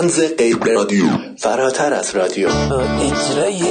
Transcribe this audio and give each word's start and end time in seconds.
تنز 0.00 0.20
غیر 0.38 0.56
رادیو. 0.66 1.04
فراتر 1.38 1.94
از 1.94 2.16
رادیو. 2.16 2.48
اجرای 3.00 3.62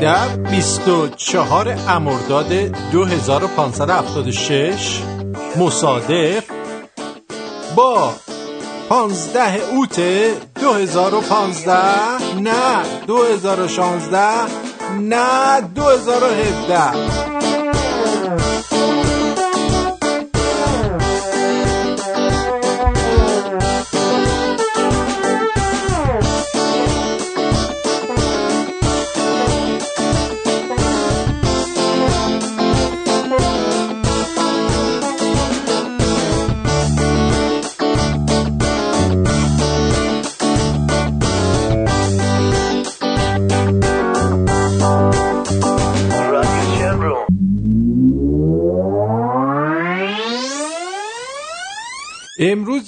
در 0.00 0.28
24 0.50 1.76
امرداد 1.88 2.52
2576 2.92 5.02
مصادف 5.56 6.44
با 7.76 8.12
15 8.88 9.70
اوت 9.70 10.00
2015 10.54 11.72
نه 12.40 12.82
2016 13.06 14.18
نه 15.00 15.60
2017 15.60 17.33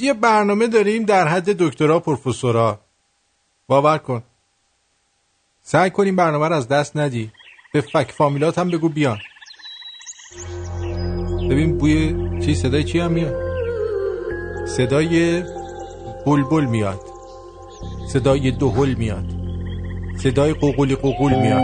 یه 0.07 0.15
برنامه 0.15 0.67
داریم 0.67 1.05
در 1.05 1.29
حد 1.29 1.45
دکترا 1.45 2.01
پروفسورا. 2.01 2.81
باور 3.69 3.99
کن. 3.99 4.23
سعی 5.63 5.91
کنیم 5.91 6.17
برنامه 6.17 6.49
رو 6.49 6.55
از 6.55 6.69
دست 6.69 6.97
ندی. 6.97 7.33
به 7.73 7.81
فک 7.81 8.13
فامیلات 8.13 8.59
هم 8.59 8.71
بگو 8.71 8.89
بیان. 8.89 9.19
ببین 11.51 11.79
بوی 11.79 12.15
چی 12.41 12.55
صدای 12.55 12.85
چی 12.85 12.99
هم 12.99 13.13
میاد؟ 13.13 13.35
صدای 14.67 15.43
بلبل 16.27 16.65
میاد. 16.65 17.01
صدای 18.13 18.51
دهل 18.51 18.95
میاد. 18.95 19.27
صدای 20.23 20.53
قوقولی 20.53 20.97
قوقول 20.97 21.35
میاد. 21.35 21.63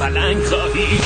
پلنگ 0.00 0.44
خواهی 0.44 0.98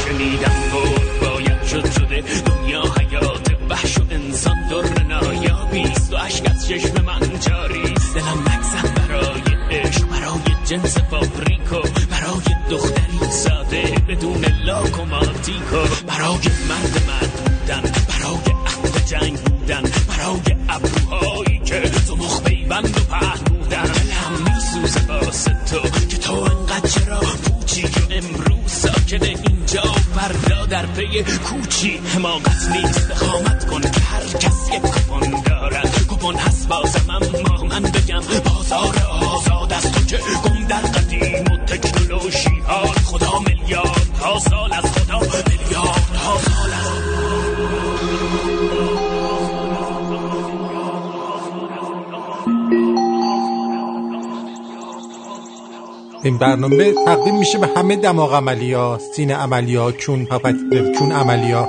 برنامه 56.42 56.92
تقدیم 57.06 57.38
میشه 57.38 57.58
به 57.58 57.68
همه 57.76 57.96
دماغ 57.96 58.34
عملی 58.34 58.72
ها 58.72 58.98
سینه 59.16 59.34
عملی 59.34 59.76
ها 59.76 59.92
کون 59.92 60.24
پپت 60.24 60.54
کون 60.98 61.12
عملی 61.12 61.52
ها 61.52 61.68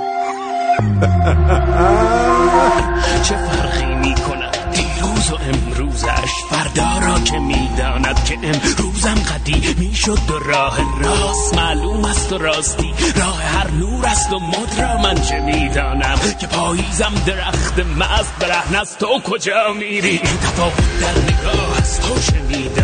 چه 3.24 3.36
فرقی 3.36 3.94
می 3.94 4.14
کند 4.14 4.56
دیروز 4.72 5.32
و 5.32 5.36
امروزش 5.48 6.32
فردا 6.50 7.06
را 7.06 7.20
که 7.20 7.38
می‌داند 7.38 8.24
که 8.24 8.34
امروزم 8.34 9.14
قدیمی 9.14 9.94
شد 9.94 10.18
و 10.30 10.50
راه 10.50 10.78
راست 11.02 11.54
معلوم 11.54 12.04
است 12.04 12.32
و 12.32 12.38
راستی. 12.38 12.94
راه 13.16 13.42
هر 13.42 13.70
نور 13.70 14.06
است 14.06 14.32
و 14.32 14.38
مد 14.38 14.80
را 14.80 14.96
من 14.96 15.14
چه 15.14 15.40
می‌دانم؟ 15.40 16.18
که 16.40 16.46
پاییزم 16.46 17.12
درخت 17.26 17.78
مست 17.78 18.38
برهن 18.40 18.76
است 18.76 18.98
تو 18.98 19.20
کجا 19.24 19.72
میری؟ 19.78 20.18
تفاوت 20.18 21.00
در 21.00 21.34
نگاه 21.34 21.78
است 21.78 22.02
تو 22.02 22.20
شنیدانی 22.20 22.83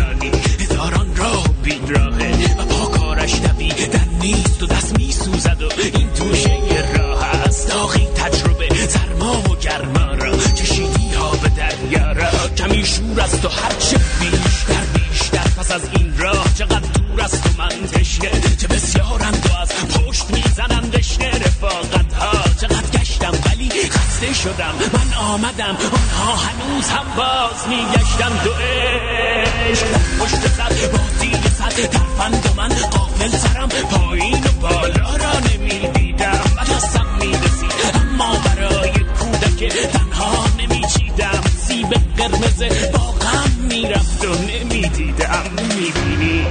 میسوزد 5.27 5.61
و 5.61 5.69
این 5.77 6.13
توشه 6.13 6.59
راه 6.97 7.25
است. 7.25 7.67
داغی 7.67 8.07
تجربه 8.15 8.87
سرما 8.87 9.41
و 9.41 9.55
گرما 9.55 10.13
را. 10.13 10.37
چشیدی 10.37 11.13
ها 11.13 11.29
به 11.31 11.49
دریا 11.49 12.11
را. 12.11 12.47
کمی 12.57 12.85
شور 12.85 13.21
است 13.21 13.45
و 13.45 13.49
هرچه 13.49 13.97
بیشتر 14.19 14.83
بیشتر 14.93 15.47
پس 15.57 15.71
از 15.71 15.81
این 15.93 16.17
راه 16.17 16.53
چقدر 16.57 16.79
دور 16.79 17.21
است 17.21 17.47
و 17.47 17.61
من 17.61 17.87
تشنه. 17.91 18.31
چه 18.57 18.67
بسیارند 18.67 19.49
و 19.49 19.61
از 19.61 19.69
پشت 19.69 20.29
می‌زنند 20.29 20.91
دشنه. 20.91 21.29
رفاقت 21.29 22.13
ها 22.13 22.43
چقدر 22.61 22.99
گشتم 22.99 23.33
ولی 23.45 23.69
خسته 23.89 24.33
شدم. 24.33 24.73
من 24.93 25.17
آمدم 25.17 25.77
آنها 25.93 26.35
هنوز 26.35 26.89
هم 26.89 27.05
باز 27.17 27.67
میگشتم 27.69 28.43
دو 28.43 28.51
عشق 28.51 29.87
پشت 30.19 30.47
سر 30.57 30.87
با 30.87 30.99
زیر 31.19 31.37
سر 31.57 31.87
ترفند 31.87 32.49
و 32.49 32.61
من 32.61 32.69
قافل 33.21 33.37
سرم 33.37 33.69
پایین 33.69 34.43
و 34.43 34.61
بالا 34.61 35.15
را 35.15 35.39
نمی‌دیدم. 35.53 36.41
و 36.57 36.61
دستم 36.61 37.05
می‌رسید 37.19 37.71
اما 37.93 38.33
برای 38.45 38.91
کودک 38.91 39.73
تنها 39.73 40.45
نمیچیدم. 40.59 41.41
سیب 41.57 41.87
قرمز 42.17 42.63
با 42.93 42.99
غم 42.99 43.51
می‌رفت 43.69 44.25
و 44.25 44.33
نمی‌دیدم. 44.33 45.43
می‌بینی 45.59 46.45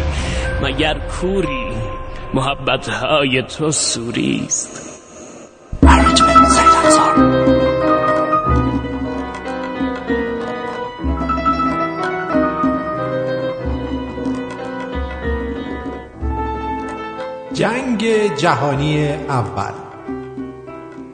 مگر 0.63 0.99
کوری؟ 0.99 1.67
محبت 2.35 2.89
های 2.89 3.43
تو 3.43 3.71
سوریست. 3.71 4.80
جنگ 17.61 18.05
جهانی 18.37 19.09
اول. 19.13 19.73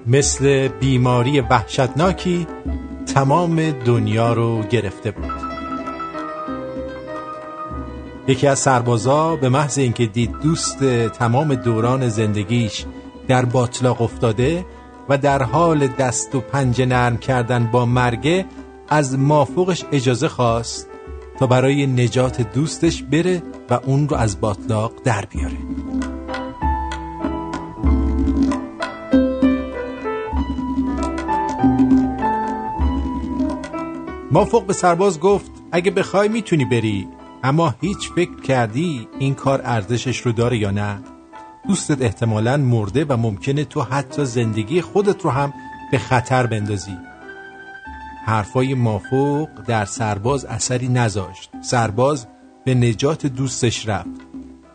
مثل 0.07 0.69
بیماری 0.69 1.41
وحشتناکی 1.41 2.47
تمام 3.15 3.71
دنیا 3.71 4.33
رو 4.33 4.63
گرفته 4.63 5.11
بود. 5.11 5.33
یکی 8.29 8.47
از 8.47 8.59
سربازا 8.59 9.37
به 9.37 9.49
محض 9.49 9.79
اینکه 9.79 10.07
دید 10.07 10.33
دوست 10.43 10.85
تمام 11.09 11.55
دوران 11.55 12.09
زندگیش 12.09 12.85
در 13.29 13.45
باطلاق 13.45 14.03
افتاده 14.03 14.67
و 15.09 15.19
در 15.19 15.43
حال 15.43 15.87
دست 15.87 16.35
و 16.35 16.41
پنجه 16.41 16.87
نرم 16.87 17.17
کردن 17.17 17.67
با 17.67 17.87
مرگه 17.87 18.47
از 18.89 19.19
مافوقش 19.19 19.85
اجازه 19.93 20.29
خواست 20.29 20.89
تا 21.39 21.47
برای 21.47 21.87
نجات 21.87 22.55
دوستش 22.55 23.03
بره 23.03 23.43
و 23.71 23.81
اون 23.85 24.09
رو 24.09 24.17
از 24.17 24.41
باطلاق 24.41 24.93
در 25.05 25.25
بیاره. 25.25 25.57
مافوق 34.31 34.67
به 34.67 34.73
سرباز 34.73 35.20
گفت 35.20 35.50
اگه 35.73 35.90
بخوای 35.90 36.28
می‌تونی 36.28 36.64
بری. 36.64 37.08
اما 37.44 37.75
هیچ 37.81 38.11
فکر 38.17 38.40
کردی 38.40 39.08
این 39.19 39.34
کار 39.34 39.61
ارزشش 39.64 40.19
رو 40.19 40.32
داره 40.32 40.58
یا 40.58 40.70
نه؟ 40.70 40.99
دوستت 41.69 42.02
احتمالا 42.02 42.56
مرده 42.56 43.05
و 43.05 43.17
ممکنه 43.17 43.64
تو 43.64 43.82
حتی 43.82 44.25
زندگی 44.25 44.81
خودت 44.81 45.23
رو 45.23 45.31
هم 45.31 45.52
به 45.90 45.99
خطر 45.99 46.46
بندازی. 46.46 46.96
حرفای 48.25 48.75
مافوق 48.75 49.49
در 49.67 49.84
سرباز 49.84 50.44
اثری 50.44 50.88
نذاشت. 50.88 51.50
سرباز 51.62 52.26
به 52.64 52.75
نجات 52.75 53.26
دوستش 53.26 53.88
رفت. 53.88 54.20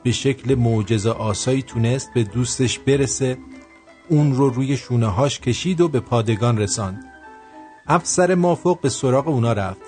به 0.03 0.11
شکل 0.11 0.55
معجزه 0.55 1.09
آسایی 1.09 1.61
تونست 1.61 2.09
به 2.13 2.23
دوستش 2.23 2.79
برسه. 2.79 3.37
اون 4.09 4.35
رو 4.35 4.49
روی 4.49 4.77
شونه 4.77 5.07
هاش 5.07 5.39
کشید 5.39 5.81
و 5.81 5.87
به 5.87 5.99
پادگان 5.99 6.57
رساند. 6.57 7.10
افسر 7.91 8.35
مافوق 8.35 8.81
به 8.81 8.89
سراغ 8.89 9.27
اونا 9.27 9.53
رفت. 9.53 9.81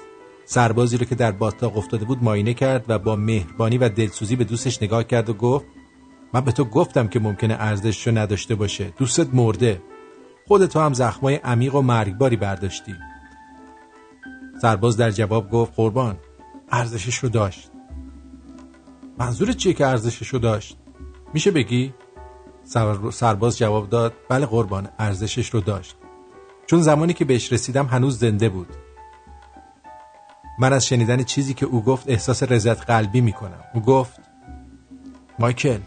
سربازی 0.46 0.98
رو 0.98 1.06
که 1.06 1.16
در 1.16 1.32
باطلاق 1.32 1.78
افتاده 1.78 2.06
بود 2.06 2.24
ماینه 2.24 2.54
کرد 2.54 2.86
و 2.88 3.00
با 3.00 3.16
مهربانی 3.16 3.78
و 3.78 3.90
دلسوزی 3.90 4.36
به 4.36 4.44
دوستش 4.44 4.84
نگاه 4.84 5.04
کرد 5.04 5.30
و 5.30 5.34
گفت 5.34 5.66
من 6.34 6.42
به 6.42 6.52
تو 6.52 6.66
گفتم 6.66 7.08
که 7.08 7.20
ممکنه 7.20 7.56
ارزششو 7.60 8.18
نداشته 8.18 8.56
باشه. 8.56 8.94
دوستت 8.98 9.34
مرده. 9.34 9.82
خودتو 10.48 10.80
هم 10.80 10.94
زخمای 10.94 11.36
عمیق 11.36 11.76
و 11.76 11.82
مرگباری 11.82 12.36
برداشتی. 12.36 12.96
سرباز 14.62 14.98
در 14.98 15.12
جواب 15.12 15.52
گفت 15.52 15.74
قربان 15.76 16.18
ارزشش 16.72 17.18
رو 17.18 17.30
داشت. 17.30 17.72
منظور 19.18 19.52
چیه 19.52 19.74
که 19.74 19.88
ارزشش 19.88 20.28
رو 20.28 20.40
داشت؟ 20.40 20.78
میشه 21.34 21.52
بگی؟ 21.52 21.94
سرباز 23.12 23.58
جواب 23.58 23.90
داد 23.90 24.14
بله 24.30 24.46
قربان 24.46 24.90
ارزشش 25.00 25.50
رو 25.50 25.62
داشت. 25.62 25.96
چون 26.68 26.82
زمانی 26.82 27.14
که 27.14 27.26
بهش 27.26 27.54
رسیدم 27.54 27.86
هنوز 27.86 28.20
زنده 28.20 28.50
بود. 28.50 28.68
من 30.60 30.74
از 30.74 30.86
شنیدن 30.86 31.24
چیزی 31.24 31.54
که 31.54 31.66
او 31.66 31.84
گفت 31.84 32.10
احساس 32.10 32.44
رضایت 32.44 32.82
قلبی 32.82 33.22
می‌کنم. 33.22 33.64
او 33.74 33.82
گفت 33.82 34.20
مایکل 35.40 35.80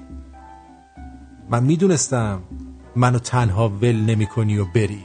من 1.50 1.62
می‌دونستم 1.62 2.42
منو 2.96 3.18
تنها 3.18 3.68
ول 3.68 3.96
نمی 3.96 4.26
کنی 4.26 4.58
و 4.58 4.64
بری. 4.64 5.04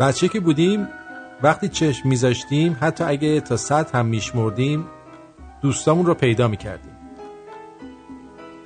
بچه 0.00 0.28
که 0.28 0.40
بودیم 0.40 0.88
وقتی 1.42 1.68
چشم 1.68 2.08
میذاشتیم 2.08 2.76
حتی 2.80 3.04
اگه 3.04 3.40
تا 3.40 3.56
صد 3.56 3.90
هم 3.90 4.06
میشمردیم 4.06 4.86
دوستامون 5.62 6.06
رو 6.06 6.14
پیدا 6.14 6.48
می‌کردیم. 6.48 6.96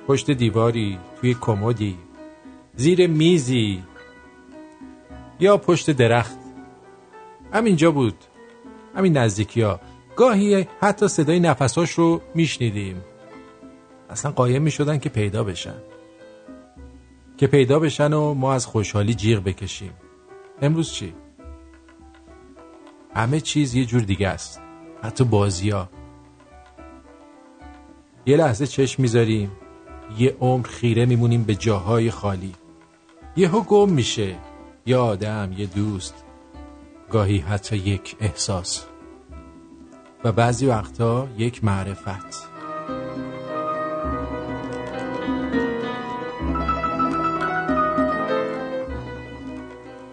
پشت 0.07 0.31
دیواری 0.31 0.99
توی 1.21 1.33
کمدی 1.41 1.97
زیر 2.75 3.07
میزی 3.07 3.83
یا 5.39 5.57
پشت 5.57 5.91
درخت. 5.91 6.37
همینجا 7.53 7.91
بود. 7.91 8.15
همین 8.95 9.17
نزدیکی 9.17 9.61
ها 9.61 9.79
گاهی 10.15 10.67
حتی 10.81 11.07
صدای 11.07 11.39
نفساش 11.39 11.91
رو 11.91 12.21
میشنیدیم. 12.35 13.01
اصلا 14.09 14.31
قایم 14.31 14.61
می‌شدن 14.61 14.97
که 14.97 15.09
پیدا 15.09 15.43
بشن. 15.43 15.75
که 17.37 17.47
پیدا 17.47 17.79
بشن 17.79 18.13
و 18.13 18.33
ما 18.33 18.53
از 18.53 18.65
خوشحالی 18.65 19.13
جیغ 19.13 19.43
بکشیم. 19.43 19.93
امروز 20.61 20.91
چی؟ 20.91 21.13
همه 23.17 23.39
چیز 23.39 23.75
یه 23.75 23.85
جور 23.85 24.01
دیگه 24.01 24.27
است. 24.27 24.61
حتی 25.03 25.23
بازی 25.23 25.69
ها 25.69 25.89
یه 28.25 28.37
لحظه 28.37 28.67
چشم 28.67 29.01
می‌ذاریم. 29.01 29.51
یه 30.17 30.37
عمر 30.39 30.67
خیره 30.67 31.05
میمونیم 31.05 31.43
به 31.43 31.55
جاهای 31.55 32.11
خالی. 32.11 32.53
یهو 33.35 33.61
گم 33.61 33.89
میشه. 33.89 34.35
یه 34.85 34.97
آدم 34.97 35.53
یه 35.57 35.65
دوست. 35.65 36.23
گاهی 37.09 37.37
حتی 37.37 37.77
یک 37.77 38.15
احساس. 38.19 38.85
و 40.23 40.31
بعضی 40.31 40.65
وقتا 40.65 41.27
یک 41.37 41.63
معرفت. 41.63 42.47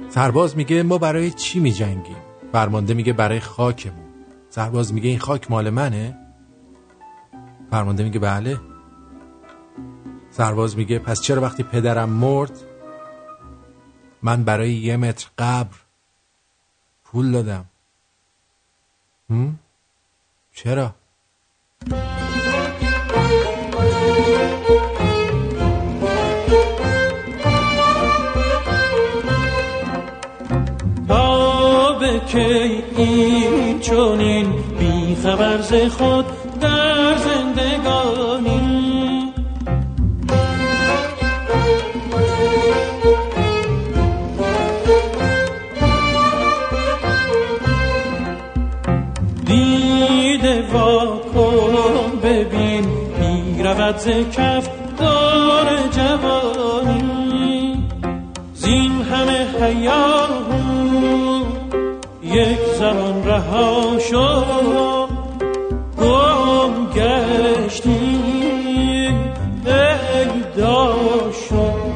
سرباز 0.08 0.56
میگه 0.56 0.82
ما 0.82 0.98
برای 0.98 1.30
چی 1.30 1.60
میجنگیم؟ 1.60 2.33
فرمانده 2.54 2.94
میگه 2.94 3.12
برای 3.12 3.40
خاکمون 3.40 4.04
سرباز 4.50 4.94
میگه 4.94 5.08
این 5.08 5.18
خاک 5.18 5.50
مال 5.50 5.70
منه 5.70 6.18
فرمانده 7.70 8.04
میگه 8.04 8.18
بله 8.18 8.60
سرباز 10.30 10.76
میگه 10.76 10.98
پس 10.98 11.20
چرا 11.20 11.42
وقتی 11.42 11.62
پدرم 11.62 12.08
مرد 12.08 12.60
من 14.22 14.44
برای 14.44 14.72
یه 14.72 14.96
متر 14.96 15.28
قبر 15.38 15.76
پول 17.04 17.32
دادم 17.32 17.64
هم؟ 19.30 19.58
چرا؟ 20.52 20.94
کی 32.34 32.82
این 32.96 33.80
چونین 33.80 34.46
بی 34.78 35.16
خبر 35.22 35.60
ز 35.60 35.72
خود 35.72 36.24
در 36.60 37.16
زندگانی. 37.16 38.60
دیده 49.46 50.62
ببین 52.22 52.84
ز 53.98 54.08
کف 54.08 54.68
دار 54.98 55.66
جوانی. 55.90 57.84
زین 58.54 59.02
همه 59.02 59.46
حیات 59.60 60.53
یک 62.34 62.58
زمان 62.78 63.24
رها 63.24 63.98
شد 63.98 65.08
گم 65.98 66.86
گشتی 66.94 68.18
پیدا 69.64 70.94
شد. 71.48 71.94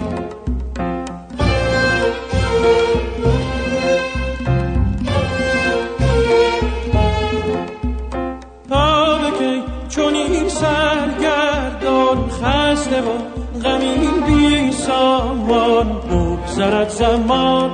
چون 9.89 10.15
این 10.15 10.49
سرگردان 10.49 12.29
خسته 12.29 13.01
و 13.01 13.19
غمین 13.65 14.21
بی 14.27 14.73
سامان 14.73 15.87
بگذرد 16.11 16.89
زمان 16.89 17.71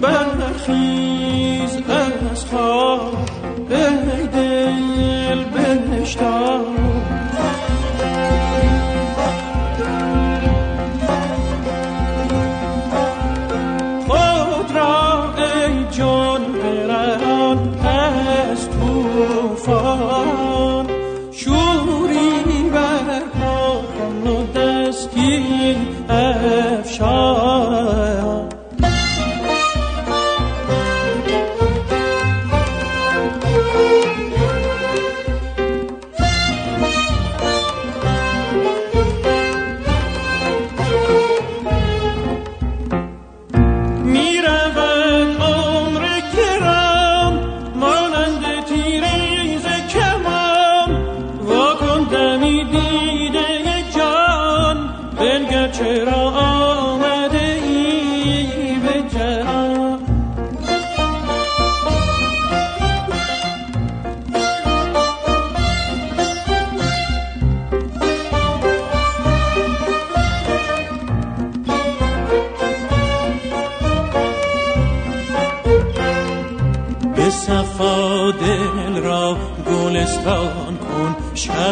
برخیز 0.00 0.29
Stop. 6.10 6.59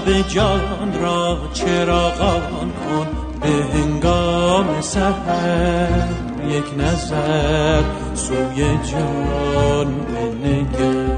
شب 0.08 0.28
جان 0.28 1.00
را 1.02 1.38
چراغان 1.52 2.72
کن 2.72 3.06
به 3.40 3.48
هنگام 3.48 4.80
سحر 4.80 6.08
یک 6.48 6.64
نظر 6.78 7.82
سوی 8.14 8.78
جان 8.92 9.94
بنگر 9.94 11.16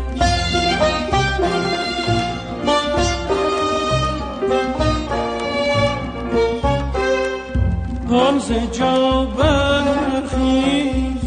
آن 8.10 8.38
ز 8.38 8.52
جا 8.78 9.24
برخیز 9.38 11.20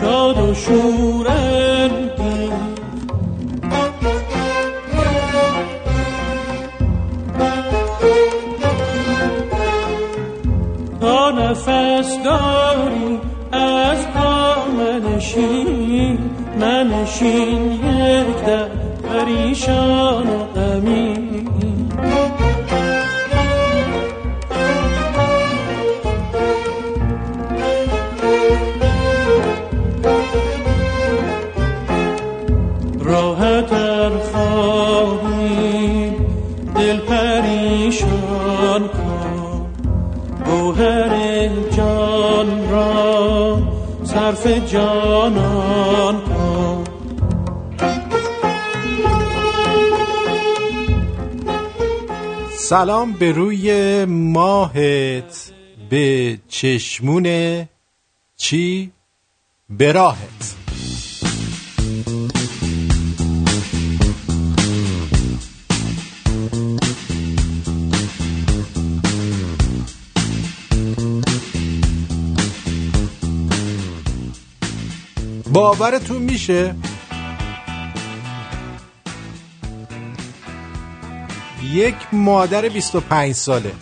شاد 0.00 0.38
و 0.38 0.54
شور 0.54 1.09
سلام 52.70 53.12
به 53.12 53.32
روی 53.32 54.04
ماهت 54.04 55.52
به 55.90 56.38
چشمون 56.48 57.26
چی؟ 58.36 58.90
براهت 59.70 60.56
باورتون 75.52 76.22
میشه؟ 76.22 76.74
یک 81.72 81.96
مادر 82.12 82.68
25 82.68 83.34
ساله. 83.34 83.72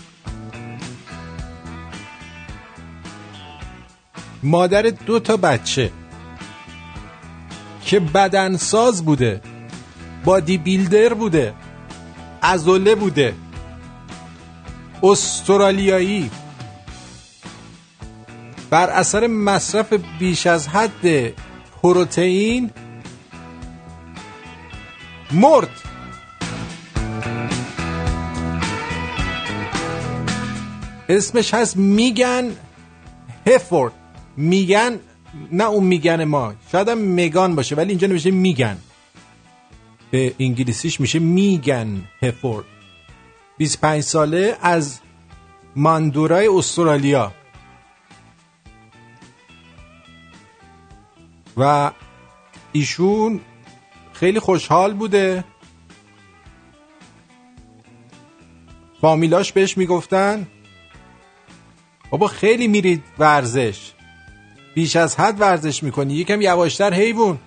مادر 4.43 4.83
دو 4.83 5.21
تا 5.21 5.37
بچه 5.37 5.91
که 7.85 8.01
بدنساز 8.01 9.05
بوده 9.05 9.41
بادی 10.25 10.59
بیلدر 10.59 11.15
بوده 11.15 11.55
ازوله 12.43 12.95
بوده. 12.95 13.35
استرالیایی. 15.03 16.31
بر 18.71 18.91
اثر 18.91 19.27
مصرف 19.27 19.93
بیش 20.19 20.47
از 20.47 20.69
حد 20.69 21.33
پروتئین 21.83 22.71
مرد. 25.33 25.88
اسمش 31.09 31.55
هست 31.55 31.77
میگن 31.77 32.57
هفورد. 33.47 33.93
میگن 34.37 35.01
نه 35.53 35.65
اون 35.65 35.85
میگن 35.85 36.25
ما. 36.25 36.55
شاید 36.73 36.89
هم 36.89 37.15
مگان 37.15 37.55
باشه 37.55 37.77
ولی 37.77 37.89
اینجا 37.89 38.07
نمیشه 38.07 38.31
میگن. 38.31 38.79
به 40.11 40.35
انگلیسیش 40.41 41.01
میشه 41.01 41.19
میگن 41.19 42.05
هفورد. 42.23 42.65
25 43.59 44.03
ساله 44.03 44.57
از 44.63 45.01
ماندورای 45.77 46.49
استرالیا. 46.49 47.33
و 51.57 51.91
ایشون 52.73 53.41
خیلی 54.13 54.41
خوشحال 54.41 54.95
بوده. 54.95 55.45
فامیلاش 59.01 59.53
بهش 59.53 59.77
می‌گفتن 59.77 60.47
بابا 62.11 62.27
خیلی 62.27 62.69
میرید 62.69 63.03
ورزش. 63.19 63.93
بیش 64.75 64.97
از 64.97 65.17
حد 65.21 65.41
ورزش 65.41 65.83
می‌کنی. 65.83 66.15
یکم 66.15 66.41
یواشتر 66.41 66.95
حیوان 66.95 67.39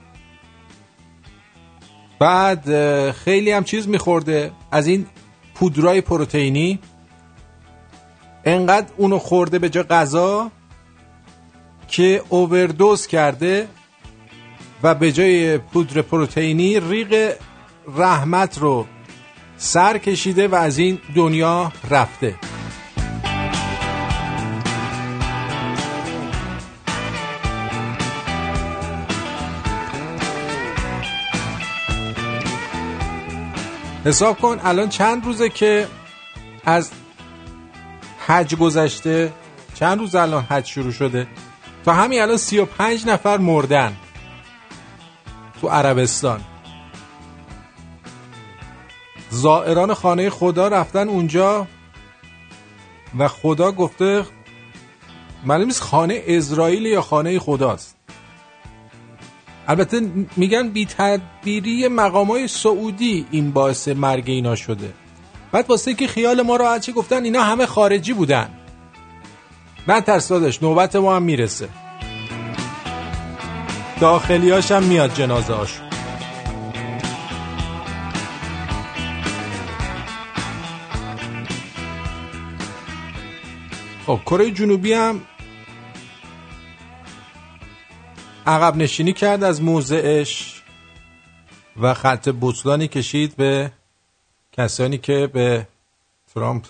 بعد 2.19 2.65
خیلی 3.11 3.51
هم 3.51 3.63
چیز 3.63 3.87
میخورده. 3.87 4.51
از 4.71 4.87
این 4.87 5.05
پودرای 5.55 6.01
پروتئینی. 6.01 6.79
انقدر 8.45 8.87
اونو 8.97 9.19
خورده 9.19 9.59
به 9.59 9.69
جا 9.69 9.83
غذا 9.83 10.51
که 11.87 12.23
اووردوز 12.29 13.07
کرده 13.07 13.67
و 14.83 14.95
به 14.95 15.11
جای 15.11 15.57
پودر 15.57 16.01
پروتئینی 16.01 16.79
ریق 16.79 17.33
رحمت 17.97 18.57
رو 18.57 18.87
سر 19.57 19.97
کشیده 19.97 20.47
و 20.47 20.55
از 20.55 20.77
این 20.77 20.99
دنیا 21.15 21.71
رفته. 21.89 22.35
حساب 34.05 34.39
کن 34.39 34.59
الان 34.63 34.89
چند 34.89 35.25
روزه 35.25 35.49
که 35.49 35.87
از 36.65 36.91
حج 38.27 38.55
گذشته 38.55 39.33
چند 39.75 39.99
روز 39.99 40.15
الان 40.15 40.43
حج 40.43 40.65
شروع 40.65 40.91
شده 40.91 41.27
تا 41.85 41.93
همین 41.93 42.21
الان 42.21 42.37
35 42.37 43.07
نفر 43.07 43.37
مردن 43.37 43.93
تو 45.61 45.67
عربستان. 45.67 46.41
زائران 49.29 49.93
خانه 49.93 50.29
خدا 50.29 50.67
رفتن 50.67 51.09
اونجا 51.09 51.67
و 53.17 53.27
خدا 53.27 53.71
گفته 53.71 54.25
معلوم 55.43 55.65
نیست 55.65 55.81
خانه 55.81 56.23
اسرائیل 56.27 56.85
یا 56.85 57.01
خانه 57.01 57.39
خداست. 57.39 58.00
البته 59.67 60.01
میگن 60.37 60.69
بی 60.69 60.85
تدبیری 60.85 61.87
مقام 61.87 62.27
های 62.27 62.47
سعودی 62.47 63.25
این 63.31 63.51
باعث 63.51 63.87
مرگ 63.87 64.23
اینا 64.27 64.55
شده. 64.55 64.93
بعد 65.51 65.69
واسه 65.69 65.93
که 65.93 66.07
خیال 66.07 66.41
ما 66.41 66.55
راحت 66.55 66.81
چه 66.81 66.91
گفتن 66.91 67.23
اینا 67.23 67.43
همه 67.43 67.65
خارجی 67.65 68.13
بودن. 68.13 68.49
نه 69.87 70.01
ترس 70.01 70.31
نوبت 70.61 70.95
ما 70.95 71.15
هم 71.15 71.23
می‌رسه. 71.23 71.69
داخلیاش 73.99 74.71
هم 74.71 74.83
میاد 74.83 75.13
جنازه 75.13 75.53
هاش. 75.53 75.79
خب 84.07 84.19
کره 84.25 84.51
جنوبی 84.51 84.93
هم 84.93 85.21
عقب 88.47 88.75
نشینی 88.75 89.13
کرد 89.13 89.43
از 89.43 89.61
موضعش 89.61 90.63
و 91.81 91.93
خط 91.93 92.29
بطلانی 92.41 92.87
کشید 92.87 93.35
به 93.35 93.71
کسانی 94.51 94.97
که 94.97 95.27
به 95.33 95.67
ترامپ 96.33 96.65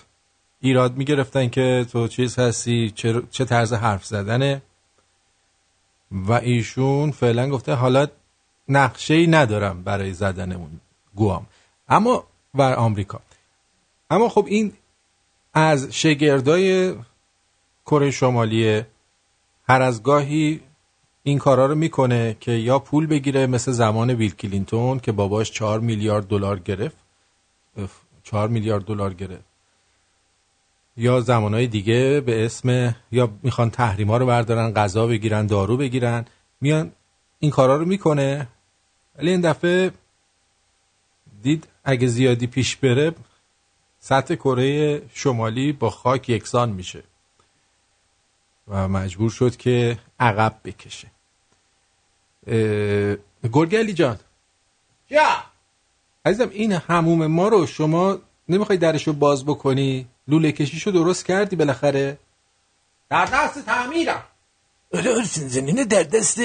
ایراد 0.60 0.96
می‌گرفتن 0.96 1.48
که 1.48 1.86
تو 1.92 2.08
چیز 2.08 2.38
هستی 2.38 2.90
چه, 2.90 3.22
چه 3.30 3.44
طرز 3.44 3.72
حرف 3.72 4.04
زدنه. 4.04 4.62
و 6.12 6.32
ایشون 6.32 7.10
فعلا 7.10 7.48
گفته 7.48 7.74
حالا 7.74 8.06
نقشه 8.68 9.14
ای 9.14 9.26
ندارم 9.26 9.82
برای 9.82 10.12
زدن 10.12 10.52
اون 10.52 10.80
گوام. 11.14 11.46
اما 11.88 12.24
بر 12.54 12.74
آمریکا. 12.74 13.20
اما 14.10 14.28
خب 14.28 14.44
این 14.48 14.72
از 15.54 15.88
شگردای 15.90 16.94
کره 17.86 18.10
شمالی 18.10 18.82
هر 19.68 19.82
از 19.82 20.02
گاهی 20.02 20.60
این 21.22 21.38
کارا 21.38 21.66
رو 21.66 21.74
می‌کنه 21.74 22.36
که 22.40 22.52
یا 22.52 22.78
پول 22.78 23.06
بگیره 23.06 23.46
مثل 23.46 23.72
زمان 23.72 24.10
ویل 24.10 24.34
کلینتون 24.34 24.98
که 25.00 25.12
باباش 25.12 25.50
چهار 25.50 25.80
میلیارد 25.80 26.26
دلار 26.26 26.58
گرفت 26.58 26.96
چهار 28.22 28.48
میلیارد 28.48 28.84
دلار 28.84 29.14
گرفت. 29.14 29.44
یا 30.96 31.20
زمانهای 31.20 31.66
دیگه 31.66 32.22
به 32.26 32.44
اسم 32.44 32.94
یا 33.12 33.30
می‌خوان 33.42 33.70
تحریما 33.70 34.16
رو 34.16 34.26
بردارن 34.26 34.74
غذا 34.74 35.06
بگیرن 35.06 35.46
دارو 35.46 35.76
بگیرن 35.76 36.24
میان 36.60 36.92
این 37.38 37.50
کارا 37.50 37.76
رو 37.76 37.84
می‌کنه. 37.84 38.48
ولی 39.18 39.30
این 39.30 39.40
دفعه 39.40 39.90
دید 41.42 41.68
اگه 41.84 42.06
زیادی 42.06 42.46
پیش 42.46 42.76
بره 42.76 43.14
سطح 43.98 44.34
کره 44.34 45.02
شمالی 45.14 45.72
با 45.72 45.90
خاک 45.90 46.28
یکسان 46.28 46.70
میشه. 46.70 47.02
و 48.68 48.88
مجبور 48.88 49.30
شد 49.30 49.56
که 49.56 49.98
عقب 50.20 50.60
بکشه. 50.64 51.08
گرگلی 53.52 53.92
جان. 53.92 54.18
یا 55.10 55.44
عزیزم 56.24 56.48
این 56.50 56.72
هموم 56.72 57.26
ما 57.26 57.48
رو 57.48 57.66
شما 57.66 58.18
نمی‌خوای 58.48 58.78
درش 58.78 59.06
رو 59.06 59.12
باز 59.12 59.44
بکنی؟ 59.44 60.08
لوله 60.28 60.52
کشیشو 60.52 60.90
درست 60.90 61.26
کردی 61.26 61.56
بالاخره؟ 61.56 62.18
در 63.10 63.24
دست 63.24 63.64
تعمیرم. 63.64 64.24
آره 64.94 65.24
زمینه 65.24 65.84
در 65.84 66.02
دست 66.02 66.40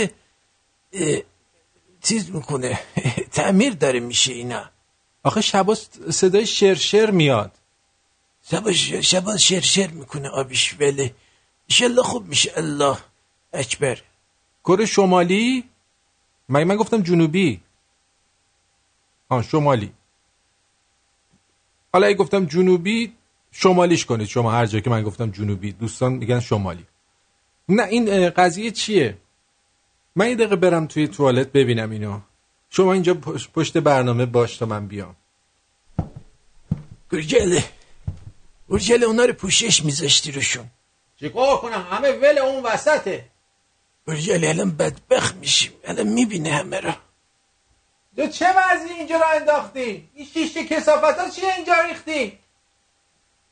چیز 2.03 2.31
می‌کنه. 2.31 2.79
تعمیر 3.31 3.73
داره 3.73 3.99
میشه 3.99 4.33
اینا. 4.33 4.69
آخه 5.23 5.41
شبا 5.41 5.75
صدای 6.11 6.45
شرشر 6.45 7.11
میاد. 7.11 7.51
شبا 8.51 8.73
شبا 9.01 9.37
شرشر 9.37 9.87
می‌کنه 9.87 10.29
آبیش. 10.29 10.75
ولی 10.79 11.13
ایشالله 11.67 12.03
خوب 12.03 12.27
میشه. 12.27 12.51
الله. 12.55 12.97
اکبر. 13.53 13.97
کره 14.63 14.85
شمالی؟ 14.85 15.63
مگه 16.49 16.65
من 16.65 16.75
گفتم 16.75 17.01
جنوبی. 17.01 17.61
آه 19.29 19.43
شمالی. 19.43 19.93
حالا 21.93 22.13
گفتم 22.13 22.45
جنوبی 22.45 23.13
شمالیش 23.51 24.05
کنید. 24.05 24.27
شما 24.27 24.51
هر 24.51 24.65
جا 24.65 24.79
که 24.79 24.89
من 24.89 25.03
گفتم 25.03 25.31
جنوبی 25.31 25.71
دوستان 25.71 26.13
میگن 26.13 26.39
شمالی. 26.39 26.85
نه 27.69 27.83
این 27.83 28.29
قضیه 28.29 28.71
چیه؟ 28.71 29.17
من 30.15 30.29
یه 30.29 30.35
دقیقه 30.35 30.55
برم 30.55 30.87
توی 30.87 31.07
توالت 31.07 31.51
ببینم 31.51 31.91
اینو. 31.91 32.19
شما 32.69 32.93
اینجا 32.93 33.13
پشت- 33.13 33.51
پشت 33.51 33.77
برنامه 33.77 34.25
باش 34.25 34.57
تا 34.57 34.65
من 34.65 34.87
بیام. 34.87 35.15
گرگله 37.11 37.63
گرگله 38.69 39.05
اونا 39.05 39.25
رو 39.25 39.33
پوشش 39.33 39.85
میذاشتی 39.85 40.31
روشون. 40.31 40.65
چیکار 41.19 41.57
کنم؟ 41.57 41.87
همه 41.91 42.11
ول 42.11 42.37
اون 42.37 42.63
وسطه. 42.63 43.25
گرگله 44.07 44.49
الان 44.49 44.71
بدبخت 44.71 45.35
میشیم. 45.35 45.71
الان 45.83 46.07
می‌بینه 46.07 46.51
همه 46.51 46.79
را 46.79 46.95
تو 48.17 48.27
چه 48.27 48.45
وضعی 48.57 48.93
اینجا 48.93 49.17
را 49.17 49.29
انداختی؟ 49.29 50.09
این 50.15 50.25
شیشه 50.33 50.63
کسافت 50.63 51.19
ها 51.19 51.29
چیه 51.29 51.53
اینجا 51.55 51.73
ریختی؟ 51.89 52.39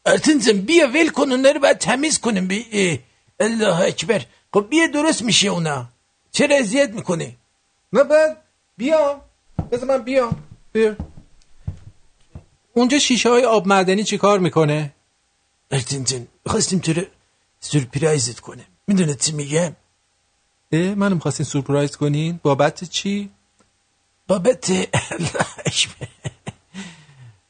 آرتین 0.06 0.40
زن 0.40 0.62
بیا 0.62 0.88
ول 0.88 1.10
کن 1.10 1.32
اونا 1.32 1.52
رو 1.52 1.60
باید 1.60 1.78
تمیز 1.78 2.20
کنیم. 2.20 2.48
بی 2.48 3.00
الله 3.40 3.80
اکبر. 3.82 4.22
خب 4.54 4.68
بیا 4.70 4.88
درست 4.88 5.22
میشه 5.22 5.48
اونا. 5.48 5.86
چرا 6.32 6.56
اذیت 6.56 6.90
می‌کنه 6.90 7.36
نه 7.94 8.04
بعد 8.04 8.38
بیام 8.78 9.22
بذار 9.72 9.88
من 9.90 10.04
بیام. 10.04 10.44
بیا. 10.74 10.96
اونجا 12.74 13.00
شیشه 13.00 13.30
های 13.30 13.46
آب 13.46 13.68
معدنی 13.68 14.04
چی 14.04 14.18
کار 14.18 14.40
می‌کنه؟ 14.40 14.94
آرتین 15.72 16.04
جان 16.04 16.28
خواستیم 16.48 16.80
تو 16.80 16.94
رو 16.94 17.02
سورپرایزت 17.70 18.40
کنم 18.40 18.66
می‌دونه 18.88 19.16
چی 19.16 19.32
میگم 19.32 19.76
اه 20.72 20.96
منو 20.96 21.16
می‌خواستین 21.16 21.46
سورپرایز 21.46 21.98
کنین. 21.98 22.40
بابت 22.44 22.84
چی؟ 22.84 23.32
بابت 24.28 24.72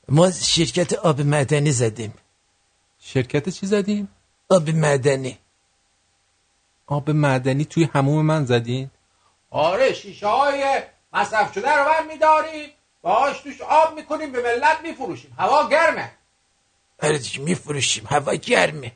ما 0.10 0.32
شرکت 0.32 0.94
آب 0.94 1.22
معدنی 1.22 1.72
زدیم. 1.72 2.14
شرکت 3.00 3.50
چی 3.50 3.68
زدین؟ 3.68 4.08
آب 4.50 4.70
معدنی. 4.70 5.38
آب 6.88 7.10
معدنی 7.10 7.66
توی 7.66 7.90
هموم 7.94 8.26
من 8.26 8.46
زدین؟ 8.46 8.92
آره 9.50 9.94
شیشه 9.94 10.28
های 10.28 10.84
مصرف 11.14 11.54
شده 11.54 11.72
رو 11.78 11.86
بر 11.86 12.08
میداریم 12.08 12.70
باهاش 13.02 13.40
توش 13.40 13.62
آب 13.62 13.96
می‌کنیم 13.96 14.32
به 14.32 14.42
ملت 14.42 14.78
میفروشیم. 14.84 15.34
هوا 15.38 15.70
گرمه. 15.70 16.12
آره 17.04 17.18
دیگه 17.18 17.40
میفروشیم. 17.40 18.04
هوا 18.10 18.36
گرمه. 18.36 18.92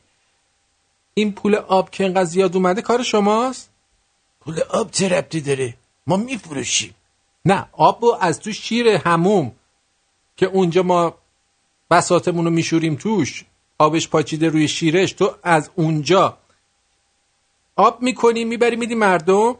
این 1.14 1.34
پول 1.34 1.56
آب 1.56 1.90
که 1.90 2.06
انقدر 2.06 2.24
زیاد 2.24 2.56
اومده 2.56 2.82
کار 2.82 3.04
شماست؟ 3.04 3.70
پول 4.42 4.60
آب 4.60 4.92
چه 4.92 5.10
ربطی 5.10 5.42
داره؟ 5.42 5.74
ما 6.08 6.18
میفروشیم. 6.18 6.96
نه 7.46 7.70
آب 7.72 8.06
رو 8.06 8.18
از 8.22 8.40
تو 8.40 8.52
شیر 8.52 8.88
هموم 8.88 9.52
که 10.38 10.46
اونجا 10.46 10.84
ما 10.84 11.16
بساتمون 11.92 12.46
رو 12.46 12.52
میشوریم 12.52 12.96
توش 12.96 13.46
آبش 13.80 14.08
پاچیده 14.08 14.50
روی 14.50 14.68
شیرش 14.68 15.14
تو 15.14 15.36
از 15.44 15.70
اونجا. 15.76 16.38
آب 17.76 18.02
می‌کنی 18.02 18.46
می‌بری 18.46 18.76
میدی 18.76 18.96
مردم؟ 18.96 19.56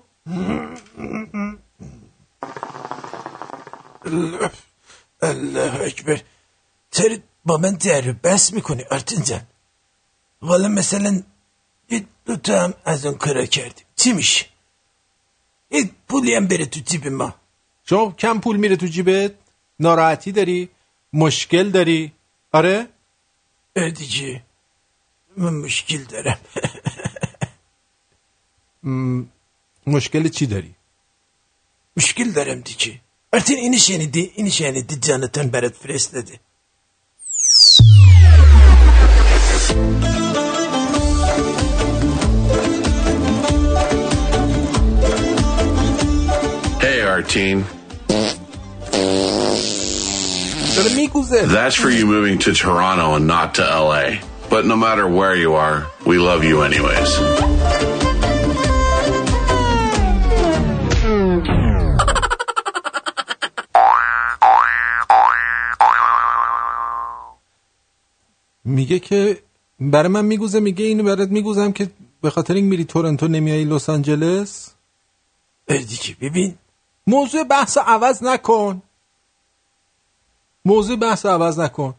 الله 5.22 5.82
اکبر. 5.82 6.22
چرا 6.92 7.18
با 7.46 7.58
من 7.58 7.72
در 7.72 8.02
بس 8.02 8.54
می‌کنی 8.54 8.84
آرتین 8.92 9.24
جان؟ 9.24 9.42
حالا 10.42 10.68
مثلا 10.68 11.24
یه 12.30 12.36
دو 12.36 12.42
تا 12.42 12.64
هم 12.64 12.74
از 12.86 13.06
اون 13.06 13.18
کارا 13.18 13.46
کردیم 13.46 13.86
چی 13.96 14.14
میشه؟ 14.14 14.46
یه 15.72 15.90
پولی 16.10 16.36
هم 16.36 16.48
بره 16.48 16.66
تو 16.66 16.80
جیب 16.80 17.08
ما. 17.08 17.34
شما 17.86 18.12
کم 18.12 18.40
پول 18.40 18.58
میره 18.58 18.76
تو 18.76 18.86
جیبت؟ 18.86 19.34
ناراحتی 19.80 20.32
داری؟ 20.32 20.70
مشکل 21.14 21.70
داری؟ 21.70 22.12
آره؟ 22.52 22.88
دیگه 23.76 24.44
من 25.38 25.54
مشکل 25.54 26.04
دارم. 26.04 26.40
مشکل 29.96 30.28
چی 30.28 30.46
داری؟ 30.46 30.76
مشکل 31.98 32.32
دارم 32.32 32.60
دیگه. 32.62 33.00
آرتین 33.34 33.58
اینو 33.58 33.78
شنیدی؟ 33.78 34.32
اینو 34.36 34.50
شنیدی؟ 34.50 34.96
جانتان 34.96 35.48
برات 35.48 35.76
فرستاده. 35.76 36.40
Hey, 47.20 47.26
Artine. 47.26 47.64
داره 50.76 50.96
میگوزه 50.96 51.48
That's 51.48 51.76
for 51.76 51.90
you 51.90 52.06
moving 52.06 52.38
to 52.46 52.54
Toronto 52.54 53.16
and 53.16 53.28
not 53.28 53.56
to 53.56 53.62
LA. 53.62 54.06
But 54.50 54.66
no 54.66 54.76
matter 54.76 55.06
where 55.08 55.36
you 55.36 55.54
are, 55.54 55.78
we 56.06 56.18
love 56.18 56.44
you 56.44 56.62
anyways. 56.62 57.12
میگه 68.66 69.00
که 69.00 69.38
برای 69.80 70.10
من 70.10 70.26
میگوزه 70.26 70.60
میگه 70.60 70.86
اینو 70.86 71.04
برات 71.04 71.30
میگوزم 71.30 71.72
که 71.72 71.90
به 72.22 72.30
خاطر 72.30 72.54
این 72.54 72.66
میری 72.66 72.86
تورنتو 72.86 73.28
نمیای 73.28 73.64
لس 73.64 73.90
آنجلس 73.90 74.74
اه 75.68 75.78
دیگه 75.78 76.16
ببین 76.22 76.56
موضوع 77.10 77.44
بحث 77.44 77.78
عوض 77.78 78.24
نکن. 78.24 78.82
موضوع 80.66 80.96
بحث 80.96 81.26
رو 81.26 81.32
عوض 81.32 81.60
نکن. 81.60 81.96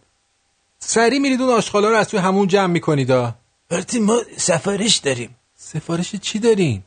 سری 0.79 1.19
میرید 1.19 1.41
اون 1.43 1.51
آشغالا 1.51 1.89
رو 1.89 1.97
از 1.97 2.09
توی 2.09 2.21
همون 2.21 2.49
جمع 2.49 2.73
می‌کنید 2.73 3.11
آرتین 3.71 4.05
ما 4.05 4.23
سفارش 4.37 4.97
داریم. 4.97 5.37
سفارش 5.57 6.17
چی 6.17 6.39
دارین؟ 6.39 6.83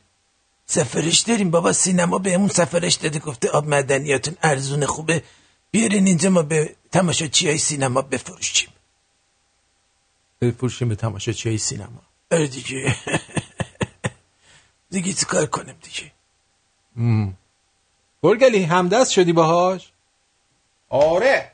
سفارش 0.66 1.20
داریم. 1.20 1.50
بابا 1.50 1.72
سینما 1.72 2.18
بهمون 2.18 2.48
سفارش 2.48 2.94
داده 2.94 3.18
گفته 3.18 3.50
آب 3.50 3.68
معدنیاتون 3.68 4.36
ارزون 4.42 4.86
خوبه. 4.86 5.22
بیارین 5.70 6.06
اینجا 6.06 6.30
ما 6.30 6.42
به 6.42 6.76
تماشاچی 6.92 7.48
های 7.48 7.58
سینما 7.58 8.02
بفروشیم. 8.02 8.68
بفروشیم 10.40 10.88
به 10.88 10.94
تماشاچی 10.94 11.48
های 11.48 11.58
سینما. 11.58 12.02
آره 12.32 12.46
دیگه. 12.46 12.96
دیگه 14.94 15.12
چی 15.12 15.26
کار 15.26 15.46
کنم 15.46 15.76
دیگه؟ 15.82 16.12
گرگلی 18.24 18.62
همدست 18.62 19.12
شدی 19.12 19.32
باهاش؟ 19.32 19.92
آره. 20.88 21.50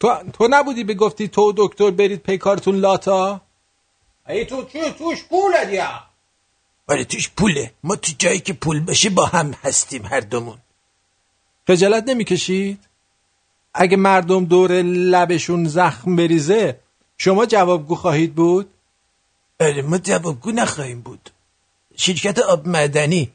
تو 0.00 0.14
تو 0.32 0.48
نبودی 0.50 0.84
به 0.84 0.94
گفتی 0.94 1.28
تو 1.28 1.42
و 1.42 1.52
دکتر 1.56 1.90
برید 1.90 2.22
پی 2.22 2.38
کارتون 2.38 2.76
لاتا؟ 2.76 3.40
ای 4.28 4.44
تو 4.44 4.64
چی؟ 4.64 4.90
توش 4.90 5.24
پوله 5.24 5.64
دیا. 5.64 6.02
آره 6.88 7.04
توش 7.04 7.30
پوله. 7.30 7.72
ما 7.84 7.96
تو 7.96 8.12
جایی 8.18 8.40
که 8.40 8.52
پول 8.52 8.80
باشه 8.80 9.10
با 9.10 9.26
هم 9.26 9.54
هستیم 9.62 10.06
هر 10.06 10.20
دومون 10.20 10.58
خجالت 11.66 12.04
نمی‌کشید؟ 12.08 12.78
اگه 13.74 13.96
مردم 13.96 14.44
دور 14.44 14.72
لبشون 14.82 15.64
زخم 15.64 16.16
بریزه 16.16 16.80
شما 17.18 17.46
جوابگو 17.46 17.94
خواهید 17.94 18.34
بود؟ 18.34 18.70
آره 19.60 19.82
ما 19.82 19.98
جوابگو 19.98 20.50
نخواهیم 20.50 21.00
بود. 21.00 21.30
شرکت 21.96 22.38
آب 22.38 22.68
معدنی 22.68 23.32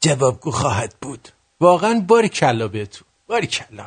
جوابگو 0.00 0.50
خواهد 0.50 0.94
بود. 1.00 1.28
واقعا 1.60 2.04
باری 2.08 2.28
کلا 2.28 2.68
بهتون. 2.68 3.06
باری 3.28 3.46
کلا. 3.46 3.86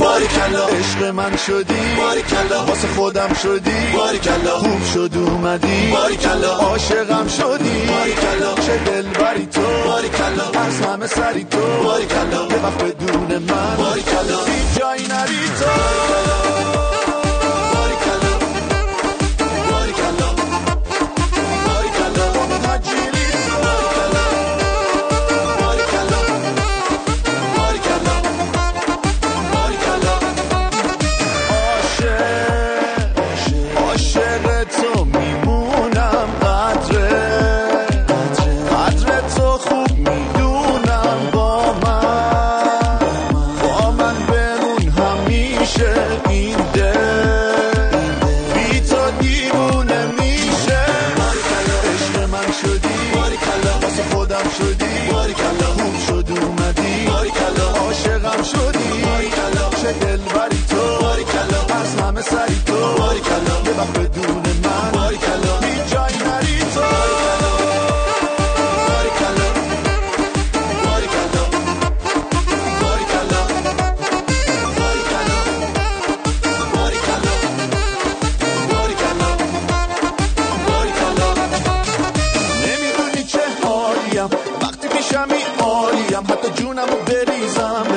باریکلا 0.00 0.66
عشق 0.66 1.02
من 1.02 1.36
شدی. 1.36 1.94
باریکلا 1.96 2.64
واسه 2.64 2.88
خودم 2.88 3.34
شدی. 3.34 3.92
باریکلا 3.96 4.58
خوب 4.58 4.84
شد 4.94 5.10
اومدی. 5.16 5.90
باریکلا 5.92 6.52
عاشقم 6.54 7.28
شدی. 7.28 7.86
باریکلا 7.86 8.54
چه 8.54 8.78
دل 8.78 9.02
بری 9.02 9.46
تو. 9.46 9.60
باریکلا 9.84 10.60
از 10.60 10.80
همه 10.80 11.06
سری 11.06 11.44
تو. 11.44 11.82
باریکلا 11.84 12.46
یه 12.50 12.62
وقت 12.64 12.82
بدون 12.82 13.38
من. 13.38 13.76
باریکلا 13.76 14.44
هیچ 14.44 14.78
جایی 14.80 15.06
نری 15.06 15.48
تو. 15.60 16.43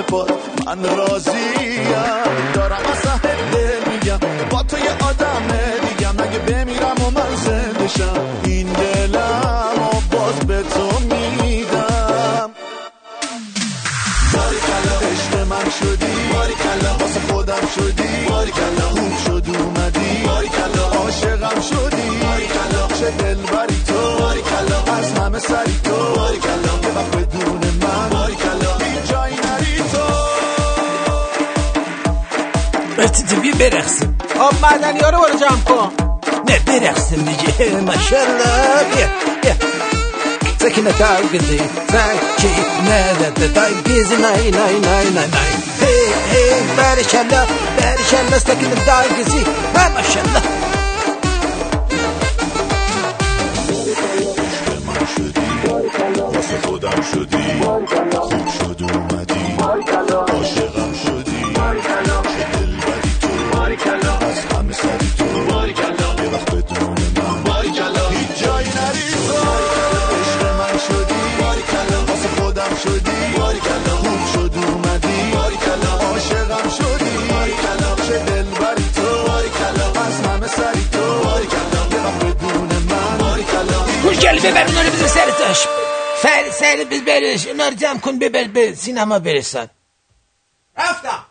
پات 0.07 0.31
من 0.65 0.97
راضیم 0.97 1.87
دارم 2.53 2.81
از 2.91 3.21
ته 3.21 3.91
میگم 3.91 4.19
با 4.49 4.63
تو 4.63 4.77
یه 4.77 4.91
آدم 5.09 5.41
دیگم 5.89 6.15
اگه 6.19 6.39
بمیرم 6.39 6.95
و 7.07 7.11
من 7.11 7.35
زنده 7.35 7.87
برقصیم. 33.59 34.17
آب 34.39 34.53
معدنی 34.61 34.99
ها 34.99 35.09
رو 35.09 35.17
برو 35.17 35.39
جمع 35.39 35.59
کن. 35.65 35.91
نه 36.49 36.59
برقصیم 36.59 37.25
دیگه. 37.25 37.71
ماشالله 37.81 38.83
بیا 38.93 39.07
سکینه 40.59 40.91
تاگزی 40.91 41.59
سکینه 41.91 43.13
تاگزی 43.55 44.15
نای 44.15 44.51
نای 44.51 44.79
نای 44.79 45.09
نای 45.09 45.09
نای. 45.09 45.53
هی 45.81 46.05
هی. 46.31 46.49
بارشالله 46.77 47.47
بارشالله 47.77 48.39
سکینه 48.39 48.75
تاگزی 48.85 49.45
ماشالله 49.95 50.41
واسه 56.33 56.57
خودم 56.67 57.01
شدی. 57.13 57.37
خوب 58.21 58.47
شد 58.59 58.66
ببر 84.47 84.65
اونا 84.65 84.81
رو 84.81 84.89
بذار 84.89 85.07
سر 85.07 85.31
تاش 85.31 85.67
سر 86.51 86.87
ببرش 86.91 87.47
اونا 87.47 87.67
رو 87.67 87.75
جمع 87.75 87.99
کن 87.99 88.19
ببر 88.19 88.47
به 88.47 88.75
سینما 88.75 89.19
برسن 89.19 89.67
رفتم. 90.77 91.25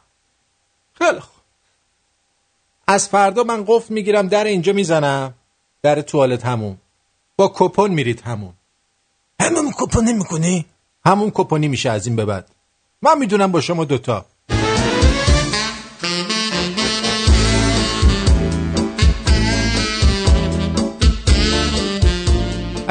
خیلی 0.98 1.20
خوب. 1.20 1.42
از 2.86 3.08
فردا 3.08 3.42
من 3.42 3.64
قفل 3.68 3.94
می‌گیرم 3.94 4.28
در 4.28 4.44
اینجا 4.44 4.72
می‌زنم. 4.72 5.34
در 5.82 6.02
توالت 6.02 6.46
همون. 6.46 6.78
با 7.36 7.52
کپون 7.54 7.90
میرید 7.90 8.20
همون. 8.20 8.52
همون 9.40 9.72
کپونه 9.76 10.12
می‌کنی 10.12 10.66
همون 11.06 11.30
کپونی 11.34 11.68
میشه 11.68 11.90
از 11.90 12.06
این 12.06 12.16
به 12.16 12.24
بعد. 12.24 12.50
من 13.02 13.18
می‌دونم 13.18 13.52
با 13.52 13.60
شما 13.60 13.84
دوتا. 13.84 14.26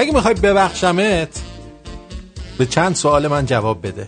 اگه 0.05 0.13
می‌خوای 0.13 0.33
ببخشمت 0.33 1.41
به 2.57 2.65
چند 2.65 2.95
سوال 2.95 3.27
من 3.27 3.45
جواب 3.45 3.87
بده. 3.87 4.07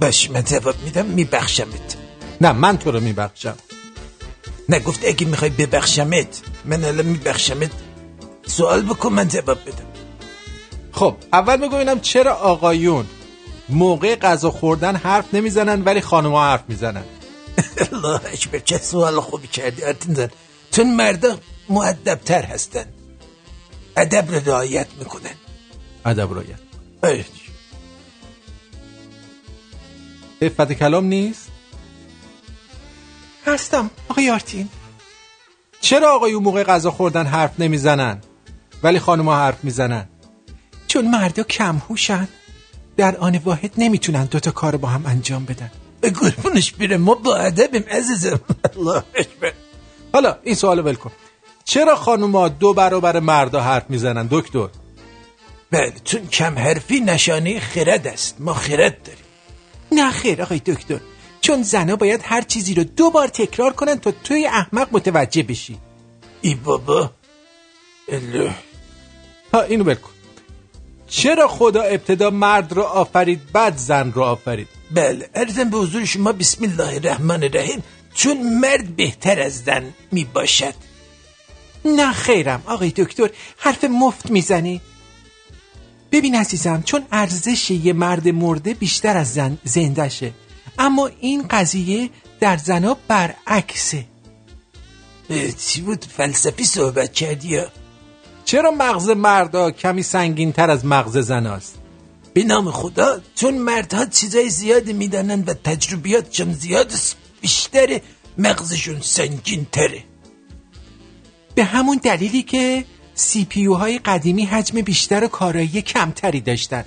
باش 0.00 0.30
من 0.30 0.44
جواب 0.44 0.74
میدم 0.84 1.06
میبخشمت. 1.06 1.96
نه 2.40 2.52
من 2.52 2.78
تو 2.78 2.90
رو 2.90 3.00
میبخشم. 3.00 3.56
نه 4.68 4.80
گفت 4.80 5.04
اگه 5.04 5.26
می‌خوای 5.26 5.50
ببخشمت 5.50 6.40
من 6.64 6.84
الان 6.84 7.06
میبخشمت. 7.06 7.70
سوال 8.46 8.82
بکن 8.82 9.12
من 9.12 9.28
جواب 9.28 9.58
بدم. 9.60 9.86
خب 10.92 11.16
اول 11.32 11.56
بگو 11.56 11.76
ببینم 11.76 12.00
چرا 12.00 12.34
آقایون 12.34 13.06
موقع 13.68 14.16
غذا 14.16 14.50
خوردن 14.50 14.96
حرف 14.96 15.34
نمی‌زنن 15.34 15.82
ولی 15.82 16.00
خانمها 16.00 16.50
حرف 16.50 16.62
می‌زنن؟ 16.68 17.04
الله 17.92 18.20
اکبر 18.32 18.58
چه 18.58 18.78
سوال 18.78 19.20
خوبی 19.20 19.48
کردی 19.48 19.84
آرتین 19.84 20.14
زن 20.14 20.30
چون 20.70 20.96
مردا 20.96 21.38
معدبتر 21.68 22.42
هستن. 22.42 22.84
ادب 23.96 24.30
رو 24.30 24.50
رعایت 24.50 24.86
می‌کنن 24.98 25.34
ادب 26.04 26.34
رایت 26.34 26.58
ای، 27.04 27.24
افت 30.42 30.72
کلام 30.72 31.04
نیست؟ 31.04 31.48
هستم. 33.46 33.90
آقای 34.08 34.30
آرتین. 34.30 34.68
چرا 35.80 36.14
آقایون 36.14 36.42
موقع 36.42 36.62
غذا 36.62 36.90
خوردن 36.90 37.26
حرف 37.26 37.60
نمی‌زنن؟ 37.60 38.20
ولی 38.82 38.98
خانمها 38.98 39.36
حرف 39.36 39.64
می‌زنن. 39.64 40.08
چون 40.86 41.10
مردا 41.10 41.42
کم 41.42 41.82
هوشن 41.88 42.28
در 42.96 43.16
آن 43.16 43.36
واحد 43.36 43.72
نمی‌تونن 43.78 44.24
دوتا 44.24 44.50
کار 44.50 44.76
با 44.76 44.88
هم 44.88 45.06
انجام 45.06 45.44
بدن. 45.44 45.70
به 46.00 46.10
قربونش 46.10 46.72
بیره 46.72 46.96
ما 46.96 47.14
با 47.14 47.36
ادبیم 47.36 47.84
عزیزم. 47.90 48.40
الله 48.76 49.02
اکبر. 49.14 49.52
حالا 50.12 50.38
این 50.42 50.54
سوالو 50.54 50.82
ول 50.82 50.94
کن. 50.94 51.10
چرا 51.70 51.96
خانوما 51.96 52.48
دو 52.48 52.74
برابر 52.74 53.20
مردا 53.20 53.60
حرف 53.60 53.84
می‌زنن 53.88 54.28
دکتر؟ 54.30 54.68
بله 55.70 55.92
چون 56.04 56.26
کم 56.26 56.58
حرفی 56.58 57.00
نشانه 57.00 57.60
خرد 57.60 58.06
است. 58.06 58.36
ما 58.38 58.54
خرد 58.54 59.02
داریم. 59.02 59.24
نه 59.92 60.10
خیر 60.10 60.42
آقای 60.42 60.58
دکتر. 60.58 61.00
چون 61.40 61.62
زنا 61.62 61.96
باید 61.96 62.20
هر 62.24 62.42
چیزی 62.42 62.74
رو 62.74 62.84
دو 62.84 63.10
بار 63.10 63.28
تکرار 63.28 63.72
کنن 63.72 63.98
تا 63.98 64.12
توی 64.24 64.46
احمق 64.46 64.88
متوجه 64.92 65.42
بشی. 65.42 65.78
ای 66.40 66.54
بابا. 66.54 67.10
الله 68.08 68.54
ها 69.54 69.62
اینو 69.62 69.84
ول 69.84 69.94
کن 69.94 70.10
چرا 71.08 71.48
خدا 71.48 71.82
ابتدا 71.82 72.30
مرد 72.30 72.72
رو 72.72 72.82
آفرید 72.82 73.52
بعد 73.52 73.76
زن 73.76 74.12
رو 74.12 74.22
آفرید؟ 74.22 74.68
بله 74.90 75.30
ارزم 75.34 75.70
به 75.70 75.76
حضور 75.76 76.04
شما 76.04 76.32
بسم 76.32 76.64
الله 76.64 76.94
الرحمن 76.94 77.42
الرحیم. 77.42 77.82
چون 78.14 78.36
مرد 78.60 78.96
بهتر 78.96 79.40
از 79.40 79.64
زن 79.64 79.94
می 80.12 80.24
باشد 80.24 80.89
نه 81.84 82.12
خیرم 82.12 82.62
آقای 82.66 82.90
دکتر 82.96 83.30
حرف 83.58 83.84
مفت 83.84 84.30
می‌زنی. 84.30 84.80
ببین 86.12 86.34
عزیزم 86.34 86.82
چون 86.82 87.02
ارزش 87.12 87.70
یه 87.70 87.92
مرد 87.92 88.28
مرده 88.28 88.74
بیشتر 88.74 89.16
از 89.16 89.34
زن 89.34 89.58
زندشه 89.64 90.32
اما 90.78 91.10
این 91.20 91.48
قضیه 91.48 92.10
در 92.40 92.56
زنا 92.56 92.96
برعکسه. 93.08 94.04
چی 95.66 95.80
بود؟ 95.80 96.04
فلسفی 96.04 96.64
صحبت 96.64 97.12
کردی 97.12 97.60
چرا 98.44 98.70
مغز 98.70 99.08
مردا 99.08 99.70
کمی 99.70 100.02
سنگین 100.02 100.52
تر 100.52 100.70
از 100.70 100.84
مغز 100.84 101.18
زناست؟ 101.18 101.74
به 102.34 102.44
نام 102.44 102.70
خدا 102.70 103.20
چون 103.34 103.58
مردها 103.58 104.06
چیزای 104.06 104.50
زیادی 104.50 104.92
می‌دانن 104.92 105.40
و 105.40 105.54
تجربیاتشون 105.54 106.52
زیاد 106.52 106.92
است، 106.92 107.16
بیشتر 107.40 108.00
مغزشون 108.38 109.00
سنگین 109.00 109.66
تره 109.72 110.04
به 111.54 111.64
همون 111.64 112.00
دلیلی 112.02 112.42
که 112.42 112.84
سی 113.14 113.44
پی 113.44 113.66
های 113.66 113.98
قدیمی 113.98 114.44
حجم 114.44 114.80
بیشتر 114.80 115.24
و 115.24 115.28
کارایی 115.28 115.82
کمتری 115.82 116.40
داشتن. 116.40 116.84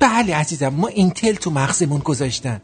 بله 0.00 0.36
عزیزم 0.36 0.68
ما 0.68 0.88
اینتل 0.88 1.34
تو 1.34 1.50
مغزمون 1.50 2.00
گذاشتن. 2.00 2.60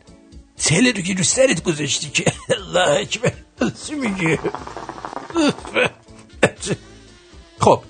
تله 0.57 0.93
رو 0.93 1.03
که 1.03 1.15
رو 1.15 1.25
سرت 1.25 1.63
گذاشتی 1.63 2.11
که؟ 2.11 2.33
الله 2.57 3.01
اکبر. 3.01 3.33
چی 3.87 3.95
میگه 3.95 4.39
خب 7.59 7.83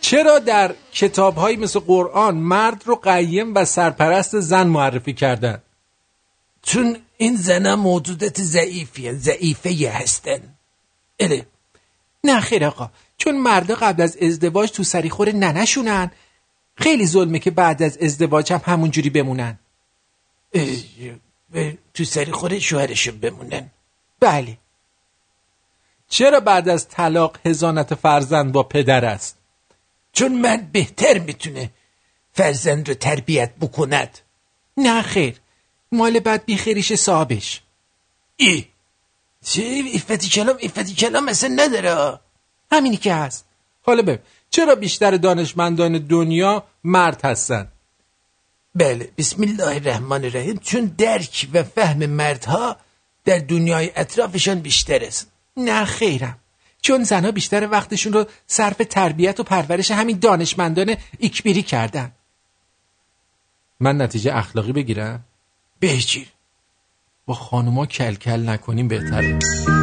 چرا 0.00 0.38
در 0.38 0.74
کتاب 0.92 1.40
مثل 1.40 1.80
قرآن 1.80 2.36
مرد 2.36 2.82
رو 2.86 2.96
قیم 2.96 3.54
و 3.54 3.64
سرپرست 3.64 4.40
زن 4.40 4.66
معرفی 4.66 5.12
کردن؟ 5.12 5.62
چون 6.62 6.96
این 7.16 7.36
زنا 7.36 7.76
موجودات 7.76 8.42
ضعیفی 8.42 9.12
ضعیفه 9.12 9.90
هستن. 9.90 10.40
اله 11.20 11.46
نه 12.24 12.40
خیر 12.40 12.64
آقا 12.64 12.90
چون 13.16 13.38
مردا 13.38 13.74
قبل 13.74 14.02
از 14.02 14.16
ازدواج 14.16 14.70
تو 14.70 14.84
سریخور 14.84 15.32
ننشونن. 15.32 16.10
خیلی 16.76 17.06
ظلمه 17.06 17.38
که 17.38 17.50
بعد 17.50 17.82
از 17.82 17.98
ازدواج 17.98 18.52
هم 18.52 18.62
همونجوری 18.64 19.10
بمونن. 19.10 19.58
تو 21.94 22.04
سری 22.04 22.32
خوره 22.32 22.58
شوهرشون 22.58 23.18
بمونن. 23.18 23.70
بله. 24.20 24.58
چرا 26.08 26.40
بعد 26.40 26.68
از 26.68 26.88
طلاق 26.88 27.38
هزانت 27.46 27.94
فرزند 27.94 28.52
با 28.52 28.62
پدر 28.62 29.04
است؟ 29.04 29.38
چون 30.12 30.40
مرد 30.40 30.72
بهتر 30.72 31.18
می‌تونه 31.18 31.70
فرزند 32.32 32.88
رو 32.88 32.94
تربیت 32.94 33.54
بکند. 33.60 34.18
نه 34.76 35.02
خیر 35.02 35.36
مال 35.92 36.20
بعد 36.20 36.44
بیخیریش 36.44 36.94
صاحبش. 36.94 37.60
ای 38.36 38.64
چه 39.44 39.62
ایفتی 39.62 40.28
کلام 40.28 40.56
ایفتی 40.58 40.94
کلام 40.94 41.28
اصلا 41.28 41.54
نداره. 41.56 42.20
همینی 42.72 42.96
که 42.96 43.14
هست. 43.14 43.44
حالا 43.82 44.02
ببین 44.02 44.18
چرا 44.50 44.74
بیشتر 44.74 45.16
دانشمندان 45.16 45.98
دنیا 45.98 46.64
مرد 46.84 47.24
هستن؟ 47.24 47.68
بله 48.74 49.12
بسم 49.18 49.42
الله 49.42 49.74
الرحمن 49.74 50.24
الرحیم. 50.24 50.58
چون 50.58 50.84
درک 50.98 51.48
و 51.52 51.62
فهم 51.62 52.06
مردها 52.06 52.76
در 53.24 53.38
دنیای 53.38 53.90
اطرافشان 53.96 54.60
بیشتر 54.60 55.04
است. 55.04 55.30
نه 55.56 55.84
خیرم. 55.84 56.38
چون 56.82 57.04
زنها 57.04 57.30
بیشتر 57.30 57.68
وقتشون 57.70 58.12
رو 58.12 58.26
صرف 58.46 58.76
تربیت 58.90 59.40
و 59.40 59.42
پرورش 59.42 59.90
همین 59.90 60.18
دانشمندان 60.18 60.96
ایکبیری 61.18 61.62
کردن. 61.62 62.12
من 63.80 64.00
نتیجه 64.00 64.36
اخلاقی 64.36 64.72
بگیرم؟ 64.72 65.24
بهگیر 65.80 66.28
با 67.30 67.36
خانوما 67.36 67.86
کل 67.86 68.14
کل 68.14 68.48
نکنیم 68.48 68.88
بهتره. 68.88 69.38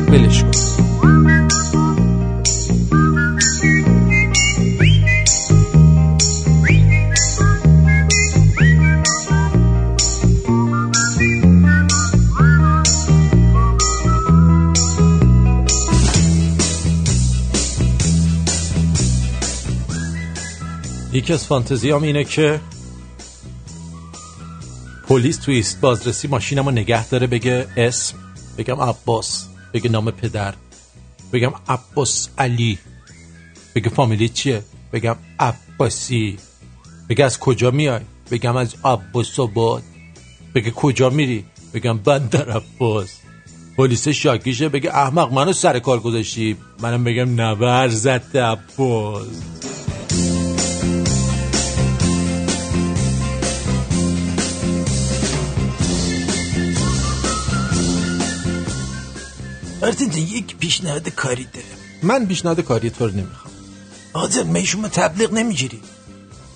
بلش 0.08 0.44
کن. 0.44 0.52
یکی 21.14 21.34
از 21.34 21.46
فانتزیام 21.46 22.04
اینه 22.04 22.24
که 22.24 22.60
پلیس 25.08 25.38
توی 25.38 25.56
ایست 25.56 25.82
بازرسی 25.82 26.28
ماشینم 26.28 26.66
رو 26.66 26.72
نگه 26.72 27.08
داره 27.08 27.28
بگه 27.28 27.68
اسم 27.78 28.18
بگم 28.58 28.82
عباس 28.82 29.48
بگه 29.74 29.90
نام 29.90 30.12
پدر 30.12 30.54
بگم 31.34 31.52
عباس 31.70 32.30
علی 32.38 32.78
بگه 33.76 33.90
فامیلی 33.90 34.30
چیه؟ 34.30 34.64
بگم 34.94 35.16
عباسی. 35.40 36.38
بگه 37.10 37.26
از 37.26 37.40
کجا 37.40 37.72
میای؟ 37.72 38.02
بگم 38.32 38.56
از 38.56 38.76
عباس 38.86 39.40
آباد. 39.40 39.84
بگه 40.56 40.72
کجا 40.72 41.10
میری؟ 41.10 41.46
بگم 41.74 41.98
بندر 41.98 42.50
عباس. 42.50 43.18
پلیس 43.78 44.08
شاکیشه 44.08 44.70
بگه 44.70 44.90
احمق 44.96 45.34
منو 45.34 45.54
سر 45.54 45.80
کار 45.80 46.00
گذاشتی. 46.00 46.58
منم 46.82 47.04
بگم 47.04 47.42
نبر 47.42 47.88
زد 47.88 48.38
عباس. 48.38 49.28
آرتین 59.88 60.10
جان، 60.10 60.22
یک 60.22 60.58
پیشنهاد 60.58 61.10
کاری 61.10 61.48
دارم 61.54 61.78
من 62.04 62.26
پیشنهاد 62.26 62.62
کاری 62.62 62.90
تو 62.90 63.08
رو 63.08 63.12
نمی‌خوام 63.12 63.54
آجا 64.14 64.44
می 64.44 64.66
شما 64.66 64.88
تبلیغ 64.88 65.34
نمی‌گیری 65.34 65.80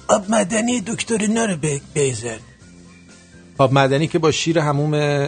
آب 0.07 0.25
مدنی 0.29 0.81
دکتر 0.81 1.17
اینا 1.17 1.45
رو 1.45 1.57
بزن 1.95 2.39
آب 3.57 3.73
معدنی 3.73 4.07
که 4.07 4.19
با 4.19 4.31
شیر 4.31 4.59
هموم 4.59 5.27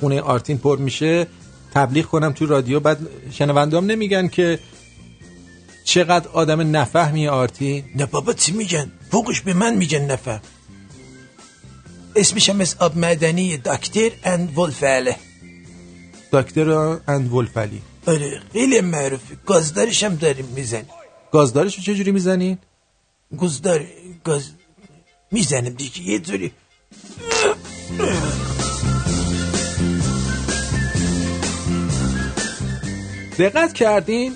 خونه 0.00 0.20
آرتین 0.20 0.58
پر 0.58 0.78
میشه 0.78 1.26
تبلیغ 1.74 2.04
کنم 2.04 2.32
تو 2.32 2.46
رادیو 2.46 2.80
بعد 2.80 2.98
شنوندام 3.32 3.86
نمیگن 3.86 4.28
که 4.28 4.58
چقدر 5.84 6.28
آدم 6.28 6.76
نفهمی 6.76 7.28
آرتین 7.28 7.84
نه 7.94 8.06
بابا 8.06 8.32
چی 8.32 8.52
میگن 8.52 8.92
فوقش 9.10 9.40
به 9.40 9.54
من 9.54 9.74
میگن 9.74 10.10
نفهم 10.10 10.40
اسمش 12.16 12.50
هم 12.50 12.60
از 12.60 12.76
آب 12.78 12.98
مدنی 12.98 13.56
دکتر 13.56 14.10
اند 14.24 14.58
ولفعله 14.58 15.16
دکتر 16.36 16.70
اند 17.08 17.32
ولفلی 17.32 17.82
آره 18.06 18.40
خیلی 18.52 18.80
معروفه. 18.80 19.36
گازدارش 19.46 20.04
هم 20.04 20.14
داریم 20.14 20.44
می‌زنیم. 20.56 20.90
گازدارش 21.32 21.76
رو 21.76 21.82
چجوری 21.82 22.12
می‌زنین؟ 22.12 22.58
گازدار 23.38 23.86
گاز 24.24 24.50
می‌زنیم 25.32 25.72
دیگه 25.72 26.02
یه 26.02 26.18
طوری 26.18 26.52
دقت 33.38 33.72
کردین؟ 33.72 34.32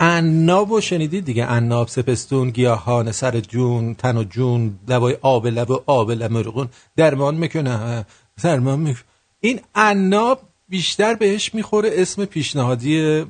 عناب 0.00 0.72
رو 0.72 0.80
شنیدید 0.80 1.24
دیگه؟ 1.24 1.46
عناب 1.46 1.88
سپستون 1.88 2.50
گیاهان 2.50 3.12
سر 3.12 3.40
جون 3.40 3.94
تن 3.94 4.16
و 4.16 4.24
جون 4.24 4.78
لبای 4.88 5.16
آب 5.22 5.46
لب 5.46 5.70
و 5.70 5.82
آب 5.86 6.10
لمرغون 6.10 6.68
درمان 6.96 7.34
می‌کنه 7.34 8.06
درمان 8.42 8.78
می‌کنه. 8.78 9.04
این 9.40 9.60
عناب 9.74 10.42
بیشتر 10.68 11.14
بهش 11.14 11.54
می‌خوره 11.54 11.90
اسم 11.92 12.24
پیشنهادی 12.24 13.24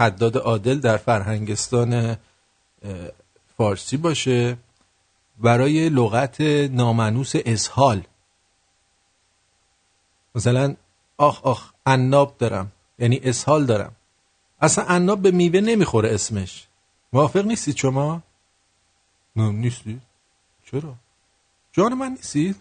حداد 0.00 0.36
عادل 0.36 0.78
در 0.78 0.96
فرهنگستان 0.96 2.16
فارسی 3.56 3.96
باشه 3.96 4.56
برای 5.38 5.88
لغت 5.88 6.40
نامنوس 6.70 7.32
اسهال 7.36 8.02
مثلا 10.34 10.76
آخ 11.16 11.44
آخ 11.44 11.72
عناب 11.86 12.36
دارم 12.38 12.72
یعنی 12.98 13.20
اسهال 13.24 13.66
دارم 13.66 13.92
اصلا 14.60 14.84
عناب 14.84 15.22
به 15.22 15.30
میوه 15.30 15.60
نمی‌خوره 15.60 16.14
اسمش 16.14 16.66
موافق 17.12 17.46
نیستید 17.46 17.76
شما؟ 17.76 18.22
نه 19.36 19.52
نیستید 19.52 20.02
چرا؟ 20.70 20.94
جان 21.72 21.94
من 21.94 22.10
نیستید؟ 22.10 22.56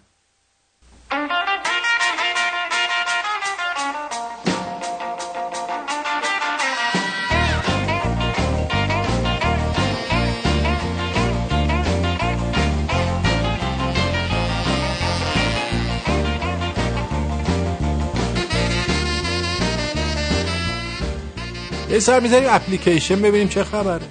یه 21.92 22.00
سر 22.00 22.20
می‌ذاریم 22.20 22.50
اپلیکیشن 22.52 23.22
ببینیم 23.22 23.48
چه 23.48 23.64
خبره. 23.64 24.06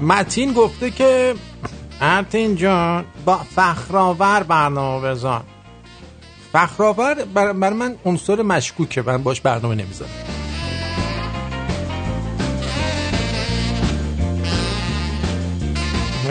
متین 0.00 0.52
گفته 0.52 0.90
که 0.90 1.34
متین 2.00 2.56
جان 2.56 3.04
با 3.24 3.36
فخرآور 3.56 4.42
برنامه 4.42 5.08
بزن. 5.08 5.42
فخرآور 6.52 7.14
بر, 7.14 7.52
بر 7.52 7.72
من 7.72 7.94
عنصر 8.04 8.42
مشکوکه 8.42 9.02
من 9.02 9.22
باش 9.22 9.40
برنامه 9.40 9.74
نمی‌ذارم. 9.74 10.33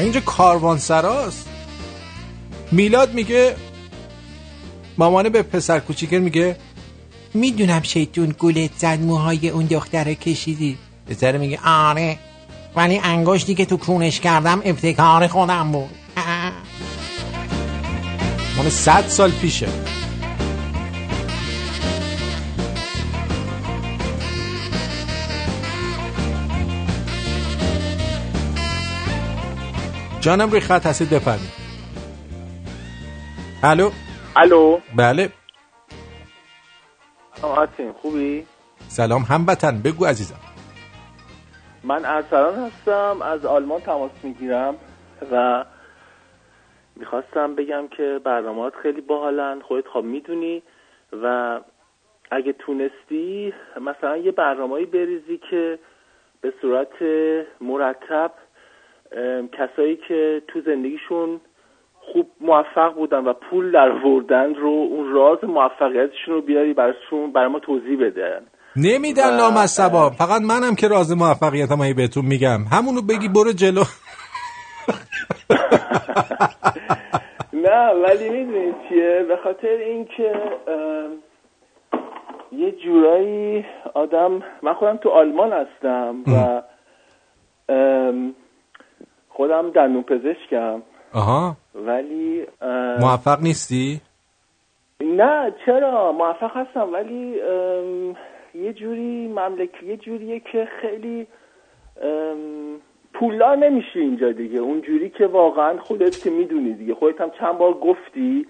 اینجا 0.03 0.19
کاروانسراست 0.19 1.47
میلاد 2.71 3.13
میگه 3.13 3.55
مامانه 4.97 5.29
به 5.29 5.41
پسر 5.41 5.79
کوچیکه 5.79 6.19
میگه 6.19 6.55
می‌دونم 7.33 7.81
شیطون 7.81 8.35
گولت 8.39 8.71
زد 8.77 8.99
موهای 8.99 9.49
اون 9.49 9.65
دختره 9.65 10.15
کشیدی. 10.15 10.77
پسر 11.07 11.37
میگه 11.37 11.59
آره 11.65 12.17
ولی 12.75 12.99
انگشتی 13.03 13.55
که 13.55 13.65
تو 13.65 13.77
کونش 13.77 14.19
کردم 14.19 14.61
ابتکار 14.65 15.27
خودم 15.27 15.71
بود. 15.71 15.89
مال 18.57 18.69
صد 18.69 19.07
سال 19.07 19.31
پیشه. 19.31 19.67
جانم 30.23 30.49
روی 30.49 30.59
خط 30.59 30.85
هستید 30.85 31.09
بفرمید 31.09 31.51
الو؟ 33.63 33.91
الو. 34.35 34.79
بله. 34.97 35.29
آتین 37.41 37.91
خوبی؟ 37.91 38.45
سلام 38.87 39.21
هموطن 39.21 39.81
بگو 39.81 40.05
عزیزم. 40.05 40.39
من 41.83 42.05
ارسلان 42.05 42.55
هستم 42.55 43.21
از 43.21 43.45
آلمان 43.45 43.81
تماس 43.81 44.11
می‌گیرم 44.23 44.75
و 45.31 45.65
می‌خواستم 46.95 47.55
بگم 47.55 47.87
که 47.97 48.19
برنامهات 48.25 48.73
خیلی 48.83 49.01
باحالن 49.01 49.61
خودت 49.61 49.87
خواب 49.87 50.05
می‌دونی 50.05 50.63
و 51.23 51.59
اگه 52.31 52.53
تونستی 52.53 53.53
مثلا 53.81 54.17
یه 54.17 54.31
برنامه‌ای 54.31 54.85
بریزی 54.85 55.39
که 55.49 55.79
به 56.41 56.53
صورت 56.61 57.01
مرتب 57.61 58.31
کسایی 59.57 59.95
که 60.07 60.41
تو 60.47 60.61
زندگیشون 60.65 61.39
خوب 62.13 62.27
موفق 62.41 62.93
بودن 62.95 63.17
و 63.19 63.33
پول 63.33 63.71
در 63.71 63.89
آوردن 63.91 64.55
رو 64.55 64.87
اون 64.91 65.13
راز 65.13 65.43
موفقیتشون 65.43 66.33
رو 66.33 66.41
بیاری 66.41 66.73
براشون 66.73 67.31
برای 67.33 67.47
ما 67.47 67.59
توضیح 67.59 67.97
بدن 67.99 68.41
نمیدن 68.75 69.33
و- 69.33 69.37
لامصبا 69.37 70.09
فقط 70.09 70.41
منم 70.41 70.75
که 70.75 70.87
راز 70.87 71.17
موفقیتم 71.17 71.81
هی 71.81 71.93
بهتون 71.93 72.25
میگم. 72.25 72.59
همونو 72.71 73.01
بگی 73.01 73.27
برو 73.27 73.51
جلو. 73.51 73.83
نه 77.53 77.91
ولی 78.03 78.29
می‌دونید 78.29 78.75
چیه؟ 78.89 79.25
به 79.27 79.37
خاطر 79.43 79.67
اینکه 79.67 80.33
یه 82.51 82.71
جورایی 82.71 83.65
آدم 83.93 84.43
من 84.63 84.73
خودم 84.73 84.97
تو 84.97 85.09
آلمان 85.09 85.53
هستم 85.53 86.15
و 86.27 86.61
خودم 89.33 89.71
دندون 89.71 90.03
پزشکم. 90.03 90.81
آها. 91.13 91.57
ولی 91.75 92.45
ام، 92.61 92.99
موفق 92.99 93.41
نیستی؟ 93.41 94.01
نه 95.01 95.53
چرا؟ 95.65 96.11
موفق 96.11 96.57
هستم 96.57 96.93
ولی 96.93 97.41
ام، 97.41 98.15
یه 98.55 98.73
جوری 98.73 99.27
مملک 99.27 99.83
یه 99.87 99.97
جوریه 99.97 100.39
که 100.39 100.67
خیلی 100.81 101.27
ام، 102.01 102.81
پولدار 103.13 103.55
نمیشه 103.55 103.99
اینجا 103.99 104.31
دیگه. 104.31 104.59
اون 104.59 104.81
جوری 104.81 105.09
که 105.09 105.27
واقعا 105.27 105.77
خودت 105.79 106.23
که 106.23 106.29
می‌دونی 106.29 106.73
دیگه. 106.73 106.93
خودت 106.93 107.21
هم 107.21 107.31
چند 107.39 107.57
بار 107.57 107.73
گفتی. 107.73 108.45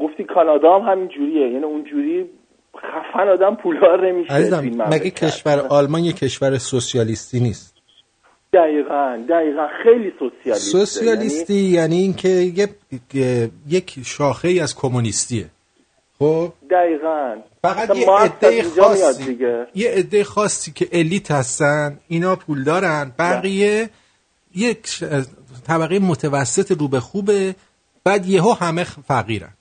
گفتی 0.00 0.24
کانادا 0.24 0.78
هم 0.78 0.92
همین 0.92 1.08
جوریه. 1.08 1.50
یعنی 1.50 1.64
اون 1.64 1.84
جوری 1.84 2.30
خفن 2.76 3.28
آدم 3.28 3.54
پولدار 3.54 4.06
نمیشه 4.08 4.32
عزیزم 4.34 4.60
مگه 4.60 4.76
مملکت. 4.76 5.24
کشور 5.24 5.66
آلمان 5.70 6.04
یه 6.04 6.12
کشور 6.12 6.58
سوسیالیستی 6.58 7.40
نیست؟ 7.40 7.71
دقیقا 8.52 9.24
دقیقا. 9.28 9.68
خیلی 9.82 10.12
سوسیالیسته 10.18 10.78
سوسیالیستی 10.78 11.54
یعنی 11.54 11.96
اینکه 11.96 12.28
یه 12.28 12.68
یک 13.68 13.98
شاخه 14.04 14.48
ای 14.48 14.60
از 14.60 14.76
کمونیستیه. 14.76 15.46
خب؟ 16.18 16.24
یعنی 16.24 16.52
دقیقا. 16.70 17.36
فقط 17.62 17.96
یه 17.96 18.10
عده 18.10 18.62
خاصی 18.62 19.24
دیگه. 19.26 19.66
یه 19.74 19.90
عده 19.90 20.24
خاصی 20.24 20.72
که 20.72 20.86
الیت 20.92 21.30
هستن 21.30 21.98
اینا 22.08 22.36
پول 22.36 22.64
دارن 22.64 23.12
بقیه 23.18 23.88
یک 24.54 24.86
ش- 24.86 25.04
طبقه 25.66 25.98
متوسط 25.98 26.80
رو 26.80 26.88
به 26.88 27.00
خوبه 27.00 27.54
بعد 28.04 28.26
یهو 28.26 28.52
همه 28.52 28.84
فقیرن. 28.84 29.52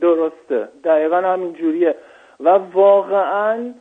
درسته. 0.00 0.68
دقیقا 0.84 1.16
همین 1.16 1.52
جوریه. 1.52 1.94
و 2.40 2.48
واقعا 2.74 3.74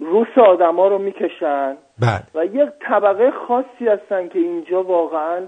روس 0.00 0.38
آدما 0.48 0.88
رو 0.88 0.98
می‌کشن. 0.98 1.76
بله. 1.98 2.22
و 2.34 2.44
یک 2.44 2.70
طبقه 2.88 3.30
خاصی 3.30 3.88
هستن 3.88 4.28
که 4.28 4.38
اینجا 4.38 4.82
واقعا 4.82 5.40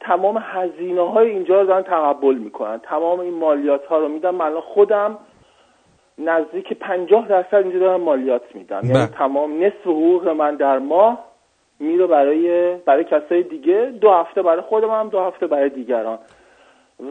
تمام 0.00 0.38
هزینه 0.42 1.10
های 1.10 1.30
اینجا 1.30 1.60
رو 1.60 1.66
دارن 1.66 1.82
تقبل 1.82 2.34
می‌کنن. 2.34 2.80
تمام 2.90 3.20
این 3.20 3.34
مالیات 3.34 3.86
ها 3.86 3.98
رو 3.98 4.08
میدن. 4.08 4.30
من 4.30 4.60
خودم 4.60 5.18
نزدیک 6.18 6.72
پنجاه 6.72 7.28
درصد 7.28 7.54
اینجا 7.54 7.78
دارم 7.78 8.00
مالیات 8.00 8.42
میدم 8.54 8.80
بله. 8.80 8.90
یعنی 8.90 9.06
تمام 9.06 9.64
نصف 9.64 9.82
حقوق 9.82 10.28
من 10.28 10.56
در 10.56 10.78
ماه 10.78 11.24
میره 11.80 12.06
برای 12.06 12.76
برای 12.76 13.04
کسای 13.04 13.42
دیگه. 13.42 13.92
دو 14.00 14.10
هفته 14.10 14.42
برای 14.42 14.60
خودم 14.60 14.90
هم 14.90 15.08
دو 15.08 15.20
هفته 15.20 15.46
برای 15.46 15.68
دیگران. 15.68 16.18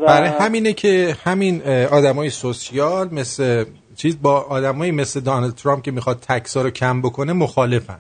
و 0.02 0.06
برای 0.06 0.30
همینه 0.30 0.74
که 0.74 1.14
همین 1.26 1.62
آدمای 1.92 2.30
سوسیال 2.30 3.08
مثل 3.12 3.66
چیز 3.98 4.22
با 4.22 4.42
آدمایی 4.42 4.92
مثل 4.92 5.20
دانالد 5.20 5.56
ترامپ 5.56 5.84
که 5.84 5.92
می‌خواد 5.92 6.20
تکس 6.20 6.58
رو 6.58 6.70
کم 6.70 7.02
بکنه 7.02 7.34
مخالفن. 7.34 8.00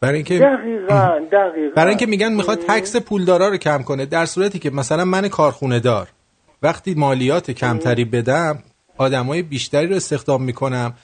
برای 0.00 0.14
اینکه 0.14 0.38
دقیقا 0.38 1.18
دقیقا. 1.32 1.74
برای 1.76 1.88
اینکه 1.88 2.06
میگن 2.06 2.32
می‌خواد 2.32 2.58
تکس 2.58 2.96
پولدارا 2.96 3.48
رو 3.48 3.56
کم 3.56 3.82
کنه 3.82 4.06
در 4.06 4.26
صورتی 4.26 4.58
که 4.58 4.70
مثلا 4.70 5.04
من 5.04 5.28
کارخونه 5.28 5.80
دار 5.80 6.08
وقتی 6.62 6.94
مالیات 6.94 7.50
کمتری 7.50 8.04
بدم 8.04 8.58
آدمای 8.98 9.42
بیشتری 9.42 9.86
رو 9.86 9.96
استخدام 9.96 10.42
می‌کنم 10.42 10.94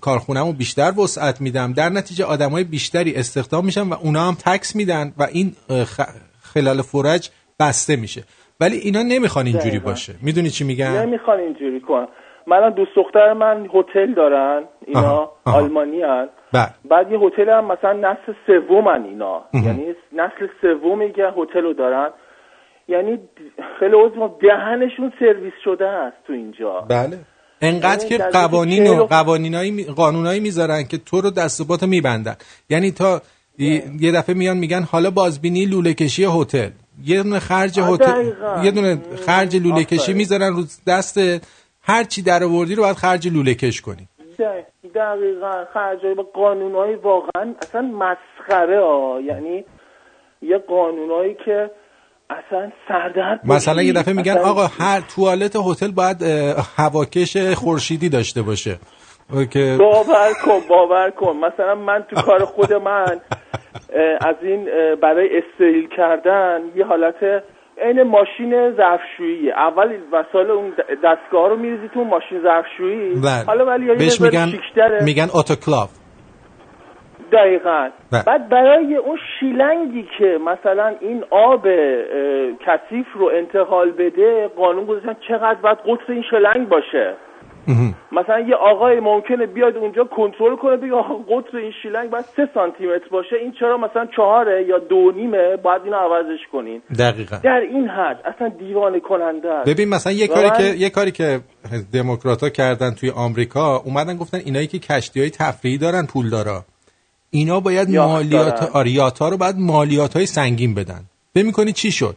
کارخونهمو 0.00 0.52
بیشتر 0.52 0.92
وسعت 1.00 1.40
میدم 1.40 1.72
در 1.72 1.88
نتیجه 1.88 2.24
آدمای 2.24 2.64
بیشتری 2.64 3.14
استخدام 3.14 3.64
میشن 3.64 3.88
و 3.88 3.94
اونا 3.94 4.28
هم 4.28 4.34
تکس 4.34 4.76
میدن 4.76 5.12
و 5.18 5.22
این 5.22 5.56
خ- 5.68 6.10
خلال 6.42 6.82
فرج 6.82 7.30
بسته 7.60 7.96
میشه. 7.96 8.24
ولی 8.60 8.76
اینا 8.76 9.02
نمی‌خوان 9.02 9.46
اینجوری. 9.46 9.78
باشه. 9.78 10.14
می‌دونی 10.22 10.50
چی 10.50 10.64
میگن 10.64 11.02
نمی‌خوان 11.06 11.40
اینجوری 11.40 11.80
کنن 11.80 12.06
من 12.46 12.70
دوست 12.70 12.90
دختر 12.96 13.32
من 13.32 13.68
هتل 13.74 14.14
دارن 14.14 14.62
اینا 14.86 15.00
آها، 15.00 15.32
آها. 15.44 15.56
آلمانی 15.56 16.02
هن. 16.02 16.28
بله. 16.52 16.68
بعد 16.90 17.12
یه 17.12 17.18
هتل 17.18 17.48
هم 17.48 17.64
مثلا 17.64 17.92
نسل 17.92 18.32
سومن 18.46 19.04
اینا. 19.04 19.44
یعنی 19.54 19.84
نسل 20.12 20.46
سومی 20.60 21.12
که 21.12 21.22
هتل 21.36 21.60
رو 21.60 21.72
دارن. 21.72 22.10
یعنی 22.88 23.18
خیلی 23.78 23.94
عضو 23.94 24.38
دهنشون 24.42 25.12
سرویس 25.18 25.54
شده 25.64 25.86
است 25.86 26.16
تو 26.26 26.32
اینجا. 26.32 26.80
بله. 26.80 27.18
انقدر 27.60 28.04
یعنی 28.04 28.18
که 28.18 28.24
قوانین 28.32 28.90
و 28.90 29.04
قوانینایی 29.04 29.84
قانونایی 29.84 30.40
می‌ذارن 30.40 30.82
که 30.84 30.98
تو 30.98 31.20
رو 31.20 31.30
دست 31.30 31.82
و 31.82 31.86
میبندن. 31.86 32.36
یعنی 32.70 32.90
تا 32.90 33.22
یه 33.58 33.82
یه 34.00 34.12
دفعه 34.12 34.34
میان 34.34 34.56
میگن 34.56 34.82
حالا 34.82 35.10
بازبینی 35.10 35.66
لوله 35.66 35.94
کشی 35.94 36.24
هتل. 36.24 36.70
یه 37.04 37.22
دونه 37.22 37.38
خرج 37.38 37.80
هتل. 37.80 38.24
یه 38.62 38.70
دونه 38.70 38.98
خرج 39.26 39.56
لوله 39.56 39.84
کشی. 39.84 40.12
می‌ذارن 40.14 40.52
رو 40.52 40.62
دست 40.86 41.18
هر 41.86 42.04
چی 42.04 42.22
در 42.22 42.44
آوردی 42.44 42.74
رو 42.74 42.82
باید 42.82 42.96
خرج 42.96 43.28
لوله 43.28 43.54
کش 43.54 43.80
کنی. 43.80 44.08
دق- 44.38 44.92
دقیقا 44.94 45.64
خرجای 45.74 46.14
با 46.14 46.22
قانونهای 46.22 46.94
واقعا 46.94 47.54
اصلا 47.62 47.82
مسخره 47.82 48.80
ها. 48.80 49.20
یعنی 49.24 49.64
یه 50.42 50.58
قانونهایی 50.58 51.34
که 51.44 51.70
اصلا 52.30 52.72
سردرد 52.88 53.40
مثلا 53.44 53.82
یه 53.82 53.92
دفعه 53.92 54.14
میگن 54.14 54.38
آقا 54.38 54.66
هر 54.66 55.00
توالت 55.14 55.56
هتل 55.56 55.90
باید 55.90 56.22
هواکش 56.76 57.36
خورشیدی 57.36 58.08
داشته 58.08 58.42
باشه. 58.42 58.78
که 59.52 59.76
باور 59.78 60.32
کن 60.44 60.60
باور 60.68 61.10
کن. 61.10 61.36
مثلا 61.36 61.74
من 61.74 62.04
تو 62.10 62.22
کار 62.22 62.44
خود 62.44 62.72
من 62.72 63.20
از 64.20 64.36
این 64.42 64.64
برای 65.02 65.28
استریل 65.38 65.88
کردن 65.96 66.60
یه 66.76 66.84
حالت 66.84 67.14
عین 67.78 68.02
ماشین 68.02 68.72
ظرفشویی 68.76 69.50
اول 69.50 69.98
وسایل 70.12 70.50
اون 70.50 70.72
دستگاه 71.04 71.48
رو 71.48 71.56
میریزی 71.56 71.88
تو 71.88 72.04
ماشین 72.04 72.42
ظرفشویی 72.42 73.14
بله. 73.14 73.44
حالا 73.46 73.66
ولی 73.66 73.86
بهش 73.86 74.20
میگن. 74.20 74.48
میگن 75.04 75.26
اتوکلاف 75.34 75.90
دقیقا 77.32 77.88
بله. 78.12 78.22
بعد 78.26 78.48
برای 78.48 78.96
اون 78.96 79.18
شیلنگی 79.40 80.08
که 80.18 80.38
مثلا 80.46 80.94
این 81.00 81.24
آب 81.30 81.68
کثیف 82.66 83.06
رو 83.14 83.30
انتقال 83.34 83.90
بده 83.90 84.48
قانون 84.48 84.84
گذاشتن 84.84 85.16
چقدر 85.28 85.60
باید 85.60 85.78
قطر 85.78 86.12
این 86.12 86.24
شلنگ 86.30 86.68
باشه 86.68 87.14
مثلا 88.12 88.40
یه 88.40 88.54
آقای 88.54 89.00
ممکنه 89.00 89.46
بیاد 89.46 89.76
اونجا 89.76 90.04
کنترل 90.04 90.56
کنه 90.56 90.76
بگه 90.76 90.92
آقا 90.94 91.14
قطر 91.14 91.56
این 91.56 91.72
شیلنگ 91.82 92.10
باید 92.10 92.24
سه 92.36 92.48
سانتی 92.54 92.86
متر 92.86 93.08
باشه 93.10 93.36
این 93.42 93.52
چرا 93.60 93.76
مثلا 93.78 94.06
چهاره 94.16 94.66
یا 94.68 94.78
دو 94.78 95.12
نیمه؟ 95.16 95.56
باید 95.56 95.82
اینو 95.84 95.96
عوضش 95.96 96.40
کنین. 96.52 96.82
دقیقا. 96.98 97.36
در 97.44 97.60
این 97.60 97.88
حد 97.88 98.20
اصلا 98.34 98.48
دیوانه 98.48 99.00
کننده 99.00 99.48
است. 99.52 99.68
ببین 99.70 99.88
مثلا 99.88 100.12
یه 100.12 100.26
کاری 100.28 100.48
من- 100.48 100.56
که 100.56 100.64
یه 100.64 100.90
کاری 100.90 101.10
که 101.10 101.40
دموکراتا 101.92 102.48
کردن 102.48 102.90
توی 102.90 103.10
آمریکا 103.10 103.76
اومدن 103.76 104.16
گفتن 104.16 104.38
اینایی 104.38 104.66
که 104.66 104.78
کشتی 104.78 105.20
های 105.20 105.30
تفریحی 105.30 105.78
دارن 105.78 106.06
پولدارا 106.06 106.64
اینا 107.30 107.60
باید 107.60 107.90
مالیات 107.90 108.60
دارن. 108.60 108.72
آریات 108.74 109.18
ها 109.18 109.28
رو 109.28 109.36
باید 109.36 109.54
مالیات 109.58 110.16
های 110.16 110.26
سنگین 110.26 110.74
بدن. 110.74 111.00
فکر 111.34 111.46
می‌کنی 111.46 111.72
چی 111.72 111.90
شد؟ 111.90 112.16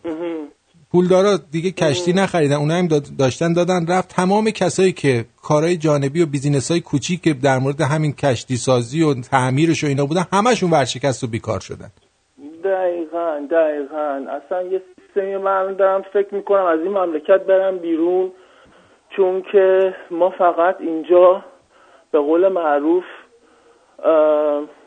پولدارا 0.92 1.38
دیگه 1.52 1.72
کشتی 1.72 2.14
نخریدن 2.14 2.56
اونا 2.56 2.74
هم 2.74 2.88
داشتن 3.20 3.54
دادن 3.54 3.88
رفت 3.88 4.16
تمام 4.16 4.52
کسایی 4.52 4.92
که 4.92 5.26
کارهای 5.44 5.78
جانبی 5.78 6.24
و 6.24 6.26
بیزینس 6.26 6.72
های 6.72 6.82
کوچیک 6.82 7.22
که 7.22 7.34
در 7.34 7.60
مورد 7.60 7.82
همین 7.82 8.14
کشتی 8.14 8.56
سازی 8.56 9.04
و 9.04 9.14
تعمیرش 9.14 9.84
و 9.84 9.88
اینا 9.88 10.06
بودن 10.06 10.26
همشون 10.34 10.72
ورشکست 10.72 11.24
و 11.24 11.28
بیکار 11.28 11.60
شدن. 11.60 11.90
دقیقا 12.64 13.48
دقیقا. 13.52 14.26
اصلا 14.38 14.62
یه 14.64 14.82
سیستمی 14.96 15.38
من 15.38 15.74
دارم 15.74 16.02
فکر 16.14 16.36
می‌کنم 16.36 16.66
از 16.66 16.80
این 16.80 16.92
مملکت 16.92 17.46
برم 17.48 17.78
بیرون 17.78 18.32
چون 19.16 19.44
که 19.52 19.96
ما 20.12 20.30
فقط 20.30 20.76
اینجا 20.80 21.44
به 22.12 22.20
قول 22.20 22.48
معروف 22.48 23.04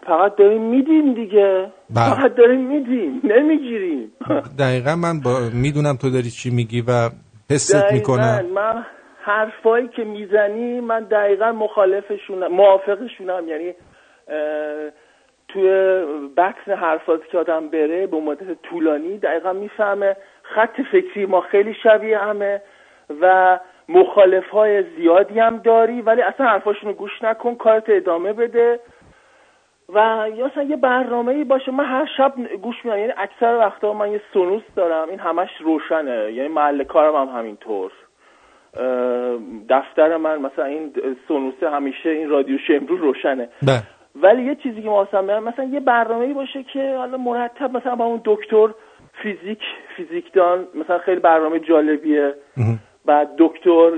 فقط 0.06 0.36
داریم 0.36 0.62
میدیم 0.62 1.14
دیگه. 1.14 1.72
بله. 1.94 2.14
فقط 2.14 2.34
داریم 2.34 2.60
میدیم. 2.60 3.20
نمی‌گیریم. 3.24 4.12
دقیقا 4.58 4.96
من 4.96 5.20
با 5.20 5.38
می‌دونم 5.54 5.96
تو 5.96 6.10
داری 6.10 6.30
چی 6.30 6.50
میگی 6.50 6.80
و 6.80 7.10
حست 7.50 7.92
می‌کنم. 7.92 8.46
من 8.54 8.84
حرفایی 9.22 9.88
که 9.88 10.04
می‌زنی 10.04 10.80
من 10.80 11.00
دقیقا 11.04 11.52
مخالفشونم 11.52 12.52
موافقشونم. 12.52 13.48
یعنی 13.48 13.68
اه، 13.68 14.90
توی 15.48 15.68
بکس 16.36 16.68
حرفات 16.68 17.20
که 17.32 17.38
آدم 17.38 17.68
بره 17.68 18.06
به 18.06 18.20
مدت 18.20 18.62
طولانی 18.62 19.18
دقیقا 19.18 19.52
می‌فهمه 19.52 20.16
خط 20.42 20.80
فکری 20.92 21.26
ما 21.26 21.40
خیلی 21.40 21.74
شبیه 21.82 22.18
همه 22.18 22.62
و 23.20 23.58
مخالف 23.88 24.48
های 24.48 24.84
زیادی 24.96 25.38
هم 25.38 25.58
داری 25.58 26.02
ولی 26.02 26.22
اصلا 26.22 26.46
حرفاشون 26.46 26.88
رو 26.88 26.94
گوش 26.94 27.22
نکن 27.22 27.54
کارت 27.54 27.84
ادامه 27.88 28.32
بده. 28.32 28.80
و 29.94 30.26
یا 30.36 30.46
اصلا 30.46 30.62
یه 30.62 30.76
برنامه 30.76 31.32
ای 31.32 31.44
باشه. 31.44 31.72
من 31.72 31.84
هر 31.84 32.08
شب 32.16 32.32
گوش 32.62 32.84
میدم. 32.84 32.98
یعنی 32.98 33.12
اکثر 33.16 33.56
وقتا 33.56 33.92
من 33.92 34.12
یه 34.12 34.20
سونوس 34.32 34.62
دارم. 34.76 35.08
این 35.08 35.18
همش 35.18 35.50
روشنه. 35.60 36.32
یعنی 36.32 36.48
محل 36.48 36.84
کارم 36.84 37.28
هم 37.28 37.38
همینطور. 37.38 37.92
دفتر 39.68 40.16
من 40.16 40.38
مثلا 40.40 40.64
این 40.64 40.92
سونوسه 41.28 41.70
همیشه 41.70 42.10
این 42.10 42.28
رادیو 42.28 42.58
شمرو 42.58 42.96
روشنه. 42.96 43.48
بله. 43.62 43.82
ولی 44.14 44.42
یه 44.42 44.54
چیزی 44.54 44.82
که 44.82 44.88
میاد 44.88 45.16
مثلا 45.16 45.64
یه 45.64 45.80
برنامه 45.80 46.24
ای 46.24 46.32
باشه 46.32 46.62
که 46.62 46.94
حالا 46.96 47.16
مرتب 47.16 47.76
مثلا 47.76 47.96
با 47.96 48.04
اون 48.04 48.20
دکتر 48.24 48.68
فیزیک 49.22 49.58
فیزیکدان 49.96 50.66
مثلا 50.74 50.98
خیلی 50.98 51.20
برنامه 51.20 51.58
جالبیه. 51.58 52.34
بعد 53.06 53.28
دکتر 53.38 53.90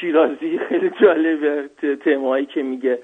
شیرازی 0.00 0.58
خیلی 0.68 0.90
جالبه 1.02 1.70
تمایی 2.04 2.46
که 2.46 2.62
میگه. 2.62 2.98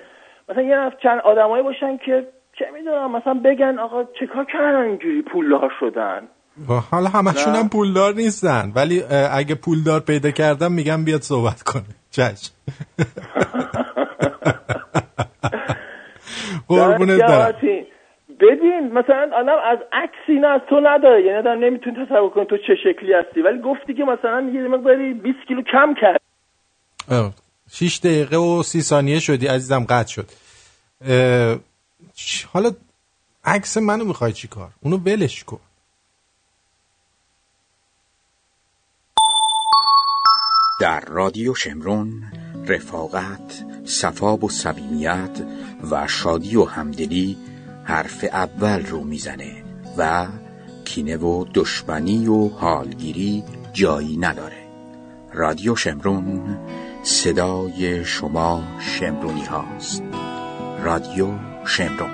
مثلا 0.49 0.63
یه 0.63 0.77
نفر 0.77 0.97
چند 1.03 1.21
آدمایی 1.21 1.63
باشن 1.63 1.97
که 1.97 2.27
چه 2.59 2.65
می‌دونم 2.75 3.17
مثلا 3.17 3.35
بگن 3.45 3.79
آقا 3.79 4.05
چه 4.05 4.27
کار 4.27 4.45
کردن 4.45 4.83
اینجوری 4.83 5.23
پولدار 5.23 5.73
شدن؟ 5.81 6.29
و 6.69 6.73
حالا 6.91 7.09
همشون. 7.09 7.55
هم 7.55 7.69
پولدار 7.69 8.15
نیستن 8.15 8.73
ولی 8.77 9.03
اگه 9.33 9.55
پولدار 9.55 10.01
پیدا 10.01 10.31
کردم 10.31 10.73
میگم 10.73 11.05
بیاد 11.05 11.21
صحبت 11.21 11.63
کنه. 11.63 11.85
چشم 12.11 12.53
قربونت 16.69 17.21
برم. 17.21 17.53
ببین 18.41 18.93
مثلا 18.93 19.31
آدم 19.37 19.57
از 19.65 19.79
عکسی 19.93 20.41
نه 20.41 20.47
از 20.47 20.61
تو 20.71 20.81
نداره. 20.81 21.23
یعنی 21.23 21.39
آدم 21.39 21.65
نمی‌تونه 21.65 22.07
تصور 22.07 22.31
کنه 22.31 22.45
تو 22.45 22.57
چه 22.57 22.75
شکلی 22.85 23.13
هستی. 23.13 23.43
ولی 23.43 23.59
گفتی 23.59 23.95
که 23.95 24.05
مثلا 24.05 24.41
یه 24.41 24.69
مقداری 24.69 25.15
20 25.15 25.39
کیلو 25.49 25.63
کم 25.63 25.95
کرد 26.01 26.21
اه، 27.67 27.75
شیش 27.75 27.99
دقیقه 27.99 28.37
و 28.37 28.63
سی 28.63 28.83
ثانیه 28.83 29.21
شدی 29.21 29.47
عزیزم 29.47 29.85
قطع 29.85 30.13
شد. 30.13 30.31
حالا 32.53 32.73
عکس 33.45 33.77
منو 33.77 34.05
می‌خوای 34.05 34.33
چی 34.33 34.49
کار؟ 34.49 34.71
اونو 34.81 34.97
ولش 34.97 35.45
کن. 35.45 35.61
در 40.81 41.01
رادیو 41.01 41.55
شمرون 41.55 42.23
رفاقت 42.67 43.65
صفا 43.85 44.37
و 44.37 44.51
صمیمیت 44.51 45.43
و 45.91 46.09
شادی 46.09 46.57
و 46.57 46.65
همدلی 46.65 47.37
حرف 47.85 48.25
اول 48.33 48.87
رو 48.87 49.05
می‌زنه 49.05 49.65
و 49.97 50.27
کینه 50.85 51.17
و 51.17 51.45
دشمنی 51.55 52.27
و 52.27 52.49
حالگیری 52.49 53.45
جایی 53.73 54.17
نداره. 54.17 54.67
رادیو 55.33 55.77
شمرون 55.77 56.59
صدای 57.09 58.05
شما 58.05 58.63
شمرونی 58.81 59.45
هاست. 59.45 60.03
رادیو 60.83 61.29
شمرون. 61.65 62.11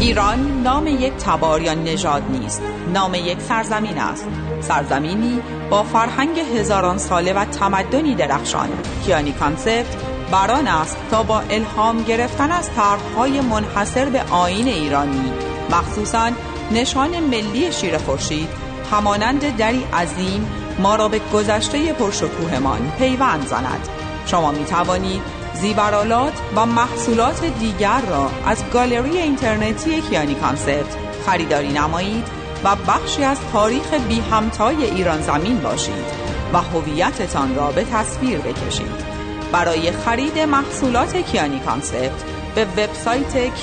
ایران 0.00 0.62
نام 0.62 0.86
یک 0.86 1.12
تبار 1.12 1.62
یا 1.62 1.74
نژاد 1.74 2.22
نیست. 2.30 2.62
نام 2.94 3.14
یک 3.14 3.40
سرزمین 3.40 3.98
است. 3.98 4.28
سرزمینی 4.60 5.40
با 5.70 5.82
فرهنگ 5.82 6.38
هزاران 6.38 6.98
ساله 6.98 7.32
و 7.32 7.44
تمدنی 7.44 8.14
درخشان. 8.14 8.68
کیانی 9.04 9.32
کانسپت 9.32 10.07
بران 10.30 10.68
است 10.68 10.96
تا 11.10 11.22
با 11.22 11.40
الهام 11.40 12.02
گرفتن 12.02 12.52
از 12.52 12.70
طرحهای 12.70 13.40
منحصر 13.40 14.04
به 14.04 14.22
آین 14.22 14.68
ایرانی 14.68 15.32
مخصوصا 15.70 16.30
نشان 16.70 17.20
ملی 17.20 17.72
شیر 17.72 17.98
خورشید 17.98 18.48
همانند 18.92 19.56
دری 19.56 19.84
عظیم 19.92 20.50
ما 20.78 20.96
را 20.96 21.08
به 21.08 21.20
گذشته 21.32 21.92
پرشکوهمان 21.92 22.92
پیوند 22.98 23.46
زند. 23.46 23.88
شما 24.26 24.52
می 24.52 24.64
توانید 24.64 25.22
زیورآلات 25.54 26.32
و 26.56 26.66
محصولات 26.66 27.44
دیگر 27.44 28.00
را 28.00 28.30
از 28.46 28.64
گالری 28.72 29.18
اینترنتی 29.18 30.00
کیانی 30.00 30.34
کانسپت 30.34 30.96
خریداری 31.26 31.72
نمایید 31.72 32.24
و 32.64 32.76
بخشی 32.76 33.24
از 33.24 33.38
تاریخ 33.52 33.94
بی 34.08 34.20
همتای 34.20 34.84
ایران 34.84 35.22
زمین 35.22 35.60
باشید 35.60 36.04
و 36.52 36.58
هویتتان 36.58 37.54
را 37.54 37.72
به 37.72 37.84
تصویر 37.84 38.38
بکشید. 38.38 39.17
برای 39.52 39.92
خرید 39.92 40.38
محصولات 40.38 41.16
کیانی 41.16 41.58
کانسپت 41.58 42.24
به 42.54 42.64
وبسایت 42.64 43.54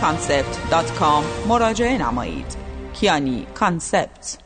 کانسپت 0.00 0.44
مراجعه 1.48 1.98
نمایید. 1.98 2.56
کیانی 2.94 3.46
کانسپت. 3.54 4.38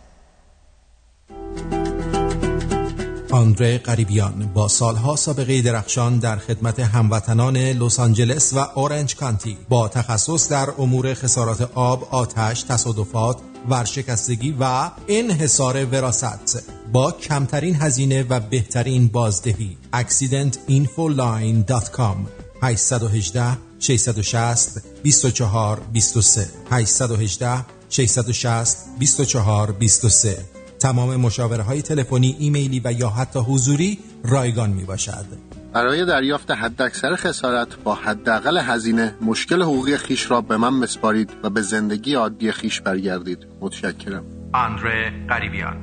آندره 3.31 3.79
قریبیان 3.79 4.51
با 4.55 4.69
سالها 4.69 5.17
سابقه 5.17 5.63
درخشان 5.63 6.19
در 6.19 6.37
خدمت 6.37 6.81
هموطنان 6.81 7.57
لس 7.57 8.01
آنجلس 8.01 8.53
و 8.55 8.59
اورنج 8.59 9.17
کانتی 9.17 9.59
با 9.69 9.89
تخصص 9.89 10.49
در 10.49 10.69
امور 10.79 11.15
خسارات 11.15 11.71
آب، 11.75 12.09
آتش، 12.11 12.63
تصادفات، 12.63 13.37
ورشکستگی 13.69 14.57
و 14.61 14.91
انحصار 15.09 15.85
وراست 15.85 16.63
با 16.93 17.13
کمترین 17.13 17.75
هزینه 17.75 18.23
و 18.23 18.41
بهترین 18.41 19.09
بازدهی. 19.09 19.77
accidentinfoline.com 19.93 22.17
818 22.63 23.57
660 23.79 24.83
24 25.03 25.81
23 25.93 26.49
818 26.71 27.65
660 27.91 28.77
24 28.99 29.73
23 29.73 30.45
تمام 30.81 31.17
مشاوره 31.17 31.63
های 31.63 31.83
تلفنی، 31.83 32.37
ایمیلی 32.39 32.81
و 32.85 32.93
یا 32.93 33.11
حتی 33.11 33.39
حضوری 33.39 33.99
رایگان 34.25 34.71
می 34.71 34.85
باشد. 34.85 35.48
برای 35.75 36.05
دریافت 36.05 36.51
حداکثر 36.51 37.15
خسارت 37.15 37.83
با 37.85 37.95
حداقل 37.95 38.59
هزینه 38.59 39.15
مشکل 39.23 39.63
حقوقی 39.63 39.97
خیش 39.97 40.31
را 40.31 40.41
به 40.41 40.57
من 40.57 40.81
بسپارید 40.81 41.33
و 41.45 41.51
به 41.51 41.61
زندگی 41.61 42.15
عادی 42.15 42.53
خیش 42.53 42.81
برگردید. 42.81 43.47
متشکرم. 43.61 44.25
آندره 44.55 45.13
قریبیان. 45.29 45.77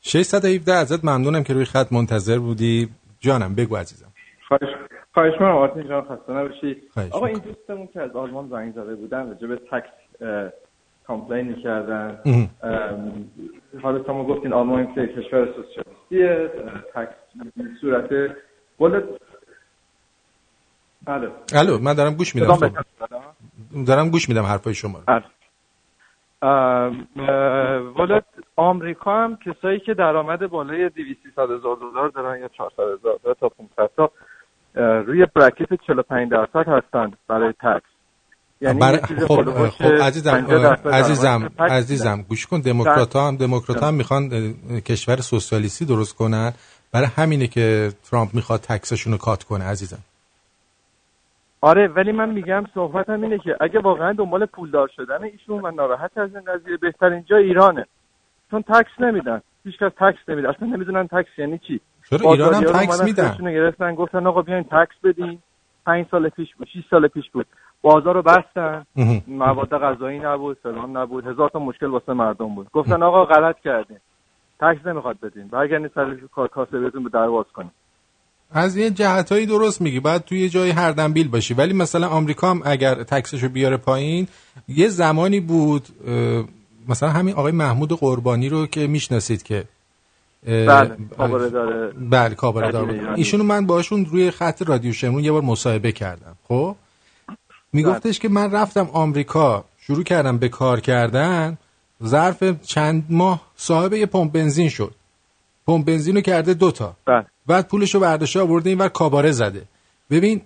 617 0.00 0.72
ازت 0.72 1.04
ممنونم 1.04 1.42
که 1.42 1.54
روی 1.54 1.64
خط 1.64 1.92
منتظر 1.92 2.38
بودی. 2.38 2.88
جانم 3.20 3.54
بگو 3.54 3.76
عزیزم. 3.76 4.12
خواهش 4.48 4.74
خواهش 5.14 5.32
می‌کنم 5.32 5.56
آرتین 5.56 5.88
جان 5.88 6.02
خسته 6.02 6.32
نباشی. 6.32 6.76
آقا 7.10 7.26
این 7.26 7.38
دوستمون 7.38 7.88
که 7.92 8.00
از 8.00 8.10
آلمان 8.10 8.48
زنگ 8.48 8.72
زده 8.72 8.94
بودن 8.94 9.28
راجع 9.28 9.46
به 9.46 9.56
تکس 9.56 10.22
complain 11.06 11.46
می‌کردن. 11.46 12.18
حالا 13.82 14.04
شما 14.04 14.24
گفتین 14.24 14.52
آلمان 14.52 14.94
که 14.94 15.06
کشور 15.06 15.46
سوسیالیستیه 15.46 16.50
به 17.56 17.64
صورت. 17.80 18.36
ولد 18.80 19.04
الو 21.06 21.30
الو 21.54 21.78
من 21.78 21.94
دارم 21.94 22.14
گوش 22.14 22.34
میدم. 22.34 22.50
الان؟ 22.50 22.72
دارم 23.86 24.10
گوش 24.10 24.28
میدم 24.28 24.42
حرفای 24.42 24.74
شما 24.74 24.98
رو. 24.98 25.20
اه، 26.42 26.92
والا 27.78 28.20
آمریکا 28.56 29.24
هم 29.24 29.36
کسایی 29.36 29.80
که 29.80 29.94
درآمد 29.94 30.46
بالای 30.46 30.88
200 30.88 31.38
هزار 31.38 31.76
دلار 31.76 32.08
دارن 32.08 32.40
یا 32.40 32.48
400 32.48 32.82
هزار 32.82 33.34
تا 33.40 33.48
500 33.48 33.90
تا 33.96 34.10
روی 35.00 35.26
bracket 35.34 35.74
45 35.86 36.30
درصد 36.30 36.68
هستن 36.68 37.12
برای 37.28 37.52
tax 37.52 37.95
یعنی 38.66 38.98
چیز 39.08 39.24
خب 39.24 39.68
خب 39.68 39.84
عزیزم 39.84 40.30
50 40.30 40.62
درصد 40.62 40.88
عزیزم 40.88 41.50
عزیزم 41.58 42.24
گوش 42.28 42.46
کن 42.46 42.60
دموکرات 42.60 43.16
هم 43.16 43.36
دموکرات 43.36 43.82
هم 43.82 43.94
می‌خوان 43.94 44.30
کشور 44.86 45.16
سوسیالیستی 45.16 45.84
درست 45.84 46.14
کنن. 46.16 46.52
برای 46.92 47.06
همینه 47.16 47.46
که 47.46 47.92
ترامپ 48.10 48.34
می‌خواد 48.34 48.60
تکسشون 48.60 49.12
رو 49.12 49.18
کات 49.18 49.44
کنه 49.44 49.64
عزیزم. 49.64 49.98
آره 51.60 51.88
ولی 51.88 52.12
من 52.12 52.28
میگم 52.30 52.64
صحبتم 52.74 53.22
اینه 53.22 53.38
که 53.38 53.56
اگه 53.60 53.80
واقعا 53.80 54.12
دنبال 54.12 54.46
پولدار 54.46 54.88
شدن 54.96 55.24
ایشون 55.24 55.64
و 55.64 55.70
ناراحت 55.70 56.18
از 56.18 56.30
این 56.34 56.44
قضیه 56.44 56.76
بهترین 56.76 57.24
جا 57.30 57.36
ایرانه. 57.36 57.86
چون 58.50 58.62
تکس 58.62 59.00
نمیدن. 59.00 59.40
هیچ 59.64 59.74
کس 59.78 59.92
تکس 60.00 60.28
نمیده. 60.28 60.48
اصلا 60.48 60.68
نمی‌دونن 60.68 61.06
تکس 61.06 61.38
یعنی 61.38 61.58
چی. 61.58 61.80
چرا؟ 62.10 62.32
ایران 62.32 62.54
هم 62.54 62.62
تکس 62.62 63.00
میدن. 63.00 63.36
گرفتن 63.40 63.94
گفتن 63.94 64.26
آقا 64.26 64.42
بیاین 64.42 64.64
تکس 64.64 64.96
بدین. 65.04 65.38
پنج 65.86 66.06
سال 66.10 66.28
پیش 66.28 66.48
بود 66.58 66.68
6 66.68 66.80
سال 66.90 67.08
پیش 67.08 67.24
بود. 67.32 67.46
بازار 67.86 68.14
رو 68.14 68.22
بستن. 68.22 68.84
مواد 69.28 69.68
غذایی 69.68 70.18
نبود 70.18 70.58
فلان 70.62 70.96
نبود. 70.96 71.26
هزار 71.26 71.50
تا 71.50 71.58
مشکل 71.58 71.86
واسه 71.86 72.12
مردم 72.12 72.54
بود. 72.54 72.66
گفتن 72.72 73.02
آقا 73.02 73.24
غلط 73.24 73.56
کردین 73.64 73.96
تکس 74.60 74.86
نمی‌خواد 74.86 75.16
بدین. 75.20 75.48
برگردین 75.48 75.90
سر 75.94 76.16
کار 76.34 76.48
کاسبتون 76.48 77.04
به 77.04 77.10
درواز 77.10 77.46
کنین 77.54 77.70
از 78.52 78.76
یه 78.76 78.90
جهتایی 78.90 79.46
درست 79.46 79.82
میگی. 79.82 80.00
باید 80.00 80.24
توی 80.24 80.38
یه 80.38 80.48
جای 80.48 80.70
هر 80.70 80.90
دنبیل 80.90 81.28
باشی. 81.28 81.54
ولی 81.54 81.72
مثلا 81.72 82.08
آمریکا 82.08 82.50
هم 82.50 82.62
اگر 82.64 82.94
تکسشو 82.94 83.48
بیاره 83.48 83.76
پایین 83.76 84.28
یه 84.68 84.88
زمانی 84.88 85.40
بود 85.40 85.82
مثلا 86.88 87.08
همین 87.08 87.34
آقای 87.34 87.52
محمود 87.52 87.92
قربانی 87.92 88.48
رو 88.48 88.66
که 88.66 88.86
می‌شناسید 88.86 89.42
که 89.42 89.64
بله 90.46 90.96
خبره 91.16 91.50
داره 91.50 91.92
بله 92.10 92.34
کاباره 92.34 92.80
بود. 92.80 92.90
ایرانی. 92.90 93.16
ایشونو 93.16 93.44
من 93.44 93.66
باشون 93.66 94.06
روی 94.06 94.30
خط 94.30 94.62
رادیو 94.68 94.92
شمرون 94.92 95.24
یه 95.24 95.32
بار 95.32 95.42
مصاحبه 95.42 95.92
کردم. 95.92 96.36
خب؟ 96.48 96.76
میگفتش 97.76 98.18
که 98.18 98.28
من 98.28 98.50
رفتم 98.50 98.88
آمریکا 98.92 99.64
شروع 99.78 100.04
کردم 100.04 100.38
به 100.38 100.48
کار 100.48 100.80
کردن 100.80 101.58
ظرف 102.04 102.44
چند 102.62 103.04
ماه 103.10 103.40
صاحب 103.56 103.92
یه 103.92 104.06
پمپ 104.06 104.32
بنزین 104.32 104.68
شد. 104.68 104.94
پمپ 105.66 105.84
بنزین 105.84 106.14
رو 106.14 106.20
کرده 106.20 106.54
دوتا 106.54 106.96
بله. 107.06 107.26
بعد 107.46 107.68
پولش 107.68 107.94
رو 107.94 108.00
برداشته 108.00 108.40
آورده 108.40 108.70
این 108.70 108.78
ور 108.78 108.88
کاباره 108.88 109.32
زده. 109.32 109.62
ببین 110.10 110.40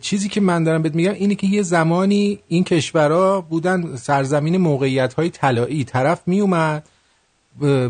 چیزی 0.00 0.28
که 0.28 0.40
من 0.40 0.64
دارم 0.64 0.82
بهت 0.82 0.94
میگم 0.94 1.12
اینه 1.12 1.34
که 1.34 1.46
یه 1.46 1.62
زمانی 1.62 2.38
این 2.48 2.64
کشورها 2.64 3.40
بودن 3.40 3.96
سرزمین 3.96 4.56
موقعیت 4.56 5.14
های 5.14 5.30
طلایی. 5.30 5.84
طرف 5.84 6.20
میومد 6.26 6.88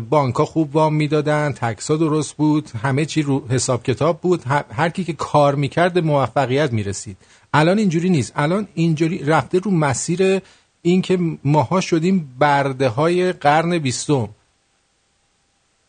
بانک 0.09 0.35
خوب 0.35 0.75
وام 0.75 0.95
می‌دادن 0.95 1.51
تکس 1.51 1.91
ها 1.91 1.97
درست 1.97 2.33
بود 2.37 2.69
همه 2.83 3.05
چی 3.05 3.21
رو 3.21 3.47
حساب 3.49 3.83
کتاب 3.83 4.21
بود 4.21 4.43
هر 4.71 4.89
کی 4.89 5.03
که 5.03 5.13
کار 5.13 5.55
می‌کرد 5.55 5.99
موفقیت 5.99 6.73
می‌رسید. 6.73 7.17
الان 7.53 7.77
اینجوری 7.77 8.09
نیست. 8.09 8.33
الان 8.35 8.67
اینجوری 8.73 9.23
رفته 9.25 9.59
رو 9.59 9.71
مسیر 9.71 10.41
اینکه 10.81 11.17
ماها 11.43 11.81
شدیم 11.81 12.35
برده 12.39 12.89
های 12.89 13.33
قرن 13.33 13.77
بیستم. 13.77 14.29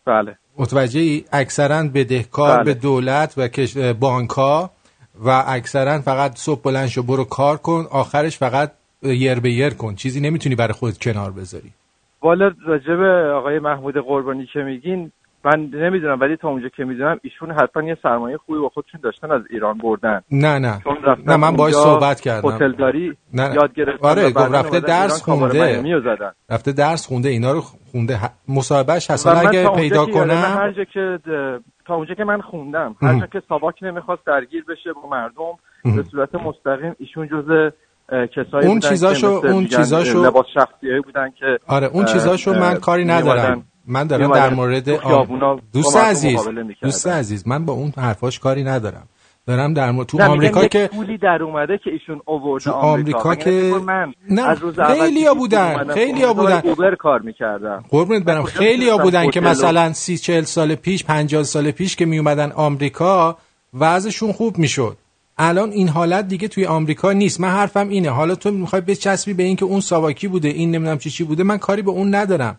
بله. 0.05 0.37
متوجه 0.59 1.25
اکثرا 1.33 1.83
بدهکار 1.83 2.57
بله. 2.57 2.65
به 2.65 2.75
دولت 2.75 3.35
و 3.37 3.49
کش... 3.49 3.77
بانک 3.77 4.31
ها 4.31 4.71
و 5.25 5.45
اکثرا 5.47 6.01
فقط 6.01 6.37
صبح 6.37 6.63
بلند 6.63 6.89
شو 6.89 7.03
برو 7.03 7.25
کار 7.25 7.57
کن 7.57 7.87
آخرش 7.91 8.39
فقط 8.39 8.73
یر 9.03 9.41
به 9.41 9.53
یر 9.53 9.75
کن. 9.75 9.95
چیزی 9.95 10.21
نمی‌تونی 10.21 10.55
برای 10.55 10.73
خودت 10.73 10.99
کنار 10.99 11.31
بذاری. 11.31 11.71
والا 12.23 12.53
راجب 12.67 13.01
آقای 13.37 13.59
محمود 13.59 13.95
قربانی 13.97 14.49
که 14.53 14.59
میگین 14.59 15.13
من 15.45 15.71
نمی‌دونم 15.75 16.21
ولی 16.21 16.37
تا 16.37 16.49
اونجا 16.49 16.69
که 16.69 16.85
می‌دونم 16.85 17.21
ایشون 17.23 17.51
حتما 17.51 17.83
یه 17.83 17.97
سرمایه 18.03 18.37
خوبی 18.37 18.59
با 18.59 18.69
خودشون 18.69 19.01
داشتن 19.03 19.31
از 19.33 19.43
ایران 19.51 19.79
بردن. 19.79 20.21
نه 20.33 20.59
نه. 20.59 20.81
چون 20.85 20.97
نه 21.27 21.37
من 21.37 21.49
اونجا 21.49 21.71
صحبت 21.71 22.21
کردم. 22.21 22.49
هتلداری 22.49 23.17
نه 23.35 23.49
نه. 23.49 23.55
یاد 23.55 23.73
گرفتن 23.75 24.09
آره 24.09 24.31
گفت 24.31 24.55
رفته 24.55 24.81
درس 24.81 25.23
خونده. 25.23 25.83
رفته 26.51 26.73
درس 26.73 27.07
خونده 27.07 27.29
اینا 27.29 27.53
رو 27.53 27.61
خونده. 27.93 28.17
ه- 28.19 28.31
مصاحبهش 28.49 29.11
من 29.27 29.37
اگه 29.47 29.69
پیدا 29.77 30.07
کنم 30.07 30.31
هر 30.31 30.73
جا 30.73 30.85
که 30.85 31.19
د- 31.27 31.63
تا 31.87 31.95
اونجا 31.95 32.15
که 32.15 32.25
من 32.25 32.41
خوندم 32.41 32.97
هر. 33.03 33.21
جا 33.21 33.27
که 33.27 33.43
ساواک 33.49 33.75
نمی‌خواست 33.83 34.27
درگیر 34.27 34.65
بشه 34.69 34.93
با 34.93 35.09
مردم 35.09 35.43
ام. 35.85 35.97
به 35.97 36.03
صورت 36.03 36.35
مستقیم 36.35 36.95
ایشون 36.99 37.29
جز 37.29 37.51
اه، 38.13 38.27
کسایی 38.27 38.67
اون 38.69 38.81
چیزاشو- 38.81 39.25
اون 39.47 39.67
چیزاشو- 39.67 40.25
لباس 40.27 40.47
شخصیایی 40.55 41.01
بودن 41.01 41.31
که 41.31 41.59
آره 41.67 41.87
اون 41.87 42.05
چیزاشو 42.05 42.53
من 42.55 42.75
کاری 42.75 43.05
ندارم. 43.05 43.65
من 43.87 44.07
دارم 44.07 44.35
در 44.35 44.55
مورد 44.55 44.89
آم- 44.89 45.61
دوست 45.73 45.97
عزیز. 45.97 46.49
دوست 46.83 47.07
عزیز 47.07 47.49
من 47.49 47.65
با 47.65 47.73
اون 47.73 47.93
حرفاش 47.97 48.39
کاری 48.39 48.65
ندارم. 48.65 49.07
دارم 49.47 49.75
در 49.75 49.91
مورد 49.91 50.07
تو 50.07 50.23
آمریکا 50.23 50.65
یک 50.65 50.71
که 50.71 50.91
پولی 50.93 51.19
در 51.19 51.43
اومده 51.43 51.79
که 51.85 51.91
ایشون 51.91 52.21
آورده 52.27 52.65
تو 52.65 52.71
آمریکا, 52.71 53.19
آمریکا 53.19 53.31
مگه 53.31 53.71
که- 53.71 53.79
من 53.79 54.13
نه، 54.31 54.43
از 54.49 54.59
روز 54.59 54.81
خیلیا 54.81 55.33
که 55.33 55.39
بودن، 55.39 55.95
خیلیا 55.95 56.35
خونه 56.35 56.57
بودن. 56.57 56.69
اوبر 56.71 56.95
کار 56.95 57.21
می‌کردم. 57.21 57.85
قربونت 57.89 58.25
برم. 58.25 58.43
خیلی 58.43 58.89
ها 58.89 58.99
بودن 58.99 59.31
که 59.31 59.41
مثلا 59.41 59.93
سی 59.93 60.19
چل 60.19 60.43
سال 60.43 60.75
پیش 60.75 61.05
پنجاه 61.05 61.43
سال 61.43 61.71
پیش 61.71 61.97
که 61.97 62.07
می 62.07 62.19
اومدن 62.19 62.53
آمریکا 62.53 63.37
وضعشون 63.75 64.33
خوب 64.33 64.59
می‌شد. 64.59 64.97
الان 65.39 65.71
این 65.71 65.89
حالت 65.89 66.29
دیگه 66.29 66.49
توی 66.49 66.67
آمریکا 66.67 67.13
نیست. 67.13 67.41
من 67.41 67.49
حرفم 67.49 67.89
اینه. 67.89 68.11
حالا 68.11 68.35
تو 68.35 68.51
می‌خوای 68.51 68.83
بچسبی 68.83 69.35
به 69.35 69.43
این 69.43 69.57
که 69.57 69.65
اون 69.65 69.81
ساواکی 69.81 70.29
بوده 70.29 70.49
این 70.49 70.71
نمی‌دونم 70.71 70.99
چی 70.99 71.11
چی 71.11 71.25
بوده 71.25 71.43
من 71.43 71.59
کاری 71.59 71.83
به 71.83 71.91
اون 71.91 72.15
ندارم. 72.15 72.59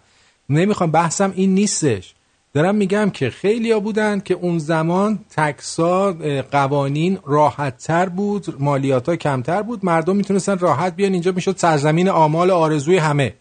نمی‌خوام 0.52 0.92
بحثم 0.92 1.32
این 1.36 1.54
نیستش. 1.54 2.14
دارم 2.54 2.76
میگم 2.76 3.10
که 3.10 3.30
خیلی 3.30 3.72
ها 3.72 3.80
بودن 3.80 4.20
که 4.20 4.34
اون 4.34 4.58
زمان 4.60 5.20
تکسا 5.38 6.14
قوانین 6.52 7.20
راحت 7.26 7.78
تر 7.78 8.10
بود 8.10 8.46
مالیات 8.60 9.10
ها 9.10 9.16
کمتر 9.16 9.62
بود 9.62 9.86
مردم 9.86 10.16
می‌تونستن 10.16 10.58
راحت 10.58 10.96
بیان. 10.96 11.14
اینجا 11.14 11.32
می‌شد 11.32 11.56
سرزمین 11.56 12.10
آمال 12.10 12.50
و 12.50 12.54
آرزوی 12.54 12.98
همه. 12.98 13.34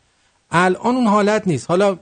الان 0.51 0.97
اون 0.97 1.07
حالت 1.07 1.47
نیست. 1.47 1.71
حالا 1.71 1.99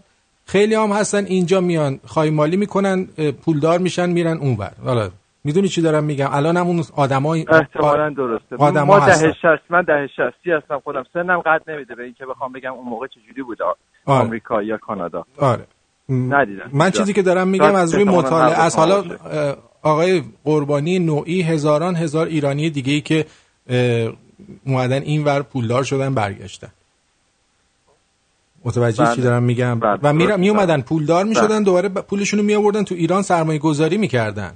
خیلی 0.46 0.74
هم 0.74 0.92
هستن 0.92 1.24
اینجا 1.24 1.60
میان 1.60 2.00
خواهی 2.04 2.30
مالی 2.30 2.56
می‌کنن 2.56 3.04
پولدار 3.44 3.78
میشن 3.78 4.10
میرن 4.10 4.36
اونور. 4.36 4.72
حالا 4.84 5.10
می‌دونی 5.44 5.68
چی 5.68 5.82
دارم 5.82 6.04
میگم؟ 6.04 6.28
الان 6.32 6.56
هم 6.56 6.66
اون 6.66 6.82
آدمای 6.96 7.46
احتمالا 7.48 8.10
درسته. 8.10 8.56
آدما 8.58 8.84
ما 8.84 8.98
هستن. 8.98 9.26
ده 9.26 9.32
شست 9.32 9.70
من 9.70 9.82
ده 9.82 10.08
شستی 10.16 10.50
هستم 10.52 10.80
خودم 10.84 11.04
سنم 11.12 11.40
قد 11.40 11.70
نمیده. 11.70 11.94
به 11.94 12.04
اینکه 12.04 12.26
بخوام 12.26 12.52
بگم 12.52 12.72
اون 12.72 12.88
موقع 12.88 13.06
چجوری 13.06 13.42
بود. 13.42 13.62
آ- 13.62 13.72
آره. 14.08 14.24
آمریکا 14.24 14.62
یا 14.62 14.76
کانادا 14.76 15.24
آره 15.38 15.66
ندیدم 16.08 16.70
من 16.72 16.90
چیزی 16.90 17.12
که 17.12 17.22
دارم 17.22 17.48
میگم 17.48 17.74
از 17.74 17.94
روی 17.94 18.04
مطالعه 18.04 18.60
از 18.60 18.76
حالا 18.76 19.04
آقای 19.82 20.22
قربانی 20.44 20.98
نوعی 20.98 21.42
هزاران 21.42 21.96
هزار 21.96 22.26
ایرانی 22.26 22.70
دیگه 22.70 22.92
ای 22.92 23.00
که 23.00 23.26
اومدن 24.66 25.02
این 25.02 25.24
ور 25.24 25.42
پولدار 25.42 25.84
شدن 25.84 26.14
برگشتن 26.14 26.68
متوجه 28.64 29.04
بله. 29.04 29.14
چی 29.14 29.22
دارم 29.22 29.42
میگم 29.42 29.80
بله، 29.80 29.98
و 30.02 30.12
می, 30.12 30.24
درسته. 30.24 30.40
می 30.40 30.48
اومدن 30.48 30.80
پولدار 30.80 31.24
می‌شدن 31.24 31.48
بله. 31.48 31.64
دوباره 31.64 31.88
پولشون 31.88 32.40
رو 32.40 32.46
می 32.46 32.54
آوردن 32.54 32.84
تو 32.84 32.94
ایران 32.94 33.22
سرمایه 33.22 33.58
گذاری 33.58 33.98
می‌کردن 33.98 34.52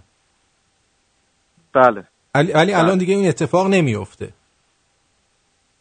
بله 1.72 2.04
ولی 2.34 2.52
بله. 2.52 2.78
الان 2.78 2.98
دیگه 2.98 3.14
این 3.14 3.28
اتفاق 3.28 3.66
نمیفته 3.66 4.28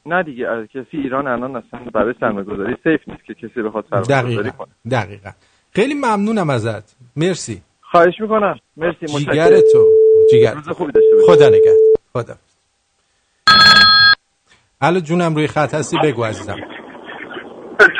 نه 0.06 0.24
دیگه 0.24 0.48
از 0.48 0.68
کسی 0.68 0.98
ایران 0.98 1.28
الان 1.28 1.56
اصلا 1.56 1.80
برای 1.94 2.14
سرمایه 2.20 2.46
گذاری 2.46 2.78
سیف 2.84 3.00
نیست 3.08 3.26
که 3.26 3.34
کسی 3.34 3.62
بخواد 3.62 3.86
سرمایه 3.90 4.06
گذاری 4.06 4.36
دقیقا 4.36 4.66
کنه 4.66 4.74
دقیقا. 4.92 5.30
خیلی 5.76 5.94
ممنونم 5.94 6.50
ازت. 6.50 6.96
مرسی. 7.16 7.62
خواهش 7.82 8.14
می‌کنم. 8.20 8.60
مرسی 8.78 9.06
جیگر 9.06 9.50
تو. 9.74 9.88
جیگر. 10.32 10.54
روز 10.54 10.70
خوبی 10.70 10.92
داشته 10.92 11.16
باشی. 11.16 11.28
خدا 11.28 11.50
نگهد 11.50 11.78
خدا. 12.14 12.34
الو 14.82 15.00
جونم 15.00 15.36
روی 15.36 15.48
خط 15.48 15.74
هستی؟ 15.74 15.98
بگو 16.04 16.24
عزیزم. 16.24 16.56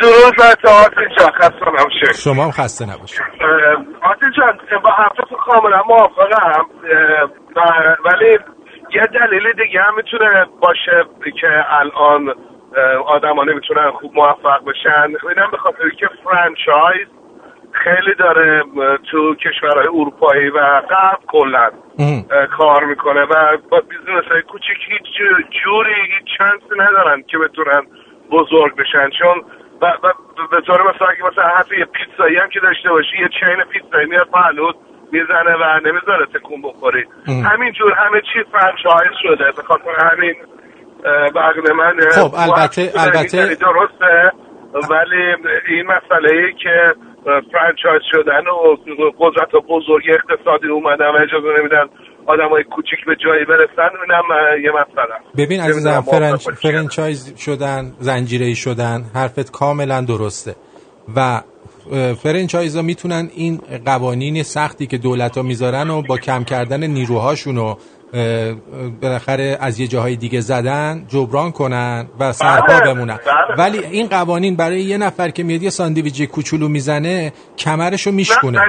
درود 0.02 0.36
بر 0.40 0.54
تو 0.62 0.70
آرتین 0.70 1.16
جان 1.18 1.32
خسته 1.32 1.70
نباشه 1.70 2.14
شما 2.14 2.44
هم 2.44 2.52
خسته 2.52 2.86
نباشید 2.86 3.22
اه، 3.22 4.10
آرتین 4.10 4.32
جان 4.38 4.82
با 4.84 4.90
حرفتون 4.90 5.38
کاملا 5.46 5.84
موافقم 5.88 6.66
ولی 8.06 8.38
یه 8.94 9.02
دلیل 9.02 9.52
دیگه 9.54 9.82
هم 9.82 9.96
می‌تونه 9.96 10.46
باشه 10.60 11.06
که 11.42 11.66
الان 11.70 12.30
اه، 12.30 12.96
آدما 13.06 13.44
نمی‌تونن 13.44 13.92
خوب 13.92 14.16
موفق 14.16 14.64
بشن. 14.66 15.14
اینم 15.30 15.52
به 15.52 15.58
خاطر 15.58 15.90
که 15.90 16.10
franchise 16.24 17.08
خیلی 17.72 18.16
داره 18.20 18.64
تو 19.12 19.36
کشورهای 19.36 19.88
اروپایی 19.88 20.50
و 20.50 20.82
غرب 20.82 21.20
کلا 21.28 21.70
کار 22.58 22.86
می‌کنه 22.86 23.22
و 23.22 23.58
با 23.70 23.80
business 23.82 24.26
های 24.32 24.42
کوچیک 24.42 24.78
هیچ 24.88 25.18
جو- 25.18 25.60
جوری 25.64 25.94
هیچ 25.94 26.38
چانسی 26.38 26.76
ندارن 26.78 27.22
که 27.22 27.38
بتونن 27.38 27.82
بزرگ 28.32 28.76
بشن. 28.76 29.10
چون 29.10 29.44
و, 29.82 29.86
و 29.86 30.14
به 30.52 30.62
طور 30.62 30.82
مثلا 30.96 31.08
اگه 31.08 31.26
مثلا 31.32 31.48
حتی 31.48 31.78
یه 31.78 31.86
پیتزایی 31.86 32.38
هم 32.38 32.50
که 32.50 32.60
داشته 32.60 32.90
باشی 32.90 33.18
یه 33.22 33.30
chain 33.40 33.64
پیتزایی 33.64 34.06
میاد 34.08 34.28
پهلوت 34.28 34.76
می‌زنه 35.12 35.54
و 35.62 35.80
نمی‌ذاره 35.88 36.26
تکون 36.34 36.62
بخوری. 36.62 37.04
همینجور 37.28 37.94
همه 37.94 38.22
چی 38.34 38.40
franchise 38.52 39.14
شده. 39.24 39.46
به 39.58 39.64
خاطر 39.64 39.92
همین 40.12 40.36
اه، 41.06 41.30
بغل 41.30 41.74
منه 41.74 42.10
خب، 42.12 42.36
البته- 42.36 42.92
البته- 42.96 43.56
درسته. 43.56 44.32
ولی 44.74 45.24
این 45.68 45.86
مسئله 45.86 46.32
ای 46.32 46.54
که 46.64 46.94
franchise 47.52 48.02
شدن 48.12 48.48
و 48.48 48.76
قدرت 49.20 49.54
و 49.54 49.62
بزرگی 49.62 50.12
اقتصادی 50.12 50.68
اومدن 50.68 51.06
و 51.06 51.18
اجازه 51.24 51.60
نمیدن 51.60 51.86
آدم 52.26 52.50
های 52.50 52.64
کوچیک 52.64 53.06
به 53.06 53.16
جایی 53.16 53.46
برسن 53.46 53.90
اینم 54.02 54.32
اه، 54.32 54.60
یه 54.60 54.72
مسئله. 54.72 55.46
ببین 55.46 55.62
عزیزم 55.62 56.02
franch... 56.02 56.50
franchise 56.50 57.38
شدن 57.38 57.92
زنجیره 58.00 58.54
شدن 58.54 59.02
حرفت 59.16 59.52
کاملا 59.52 60.02
درسته. 60.02 60.56
و 61.16 61.42
اه، 61.92 62.14
فرنچایزا 62.14 62.82
می‌تونن 62.82 63.30
این 63.36 63.62
قوانین 63.86 64.44
سختی 64.44 64.88
که 64.88 64.98
دولت 64.98 65.38
ها 65.38 65.44
می‌ذارن 65.44 65.90
و 65.90 66.02
با 66.02 66.18
کم 66.18 66.44
کردن 66.44 66.84
نیروهاشون 66.84 67.58
و 67.58 67.76
بالاخره 69.02 69.58
از 69.62 69.80
یه 69.80 69.88
جاهای 69.88 70.16
دیگه 70.16 70.40
زدن 70.40 71.06
جبران 71.08 71.52
کنن 71.52 72.08
و 72.20 72.32
سرپا 72.32 72.68
بله، 72.68 72.94
بمونن 72.94 73.20
بله. 73.26 73.58
ولی 73.58 73.80
این 73.80 74.08
قوانین 74.08 74.56
برای 74.56 74.82
یه 74.82 74.98
نفر 74.98 75.30
که 75.30 75.44
میاد 75.44 75.64
یه 75.64 75.70
ساندویچ 75.70 76.22
کوچولو 76.22 76.68
می‌زنه 76.68 77.34
کمرشو 77.58 78.10
نه، 78.10 78.16
میشکونه. 78.16 78.60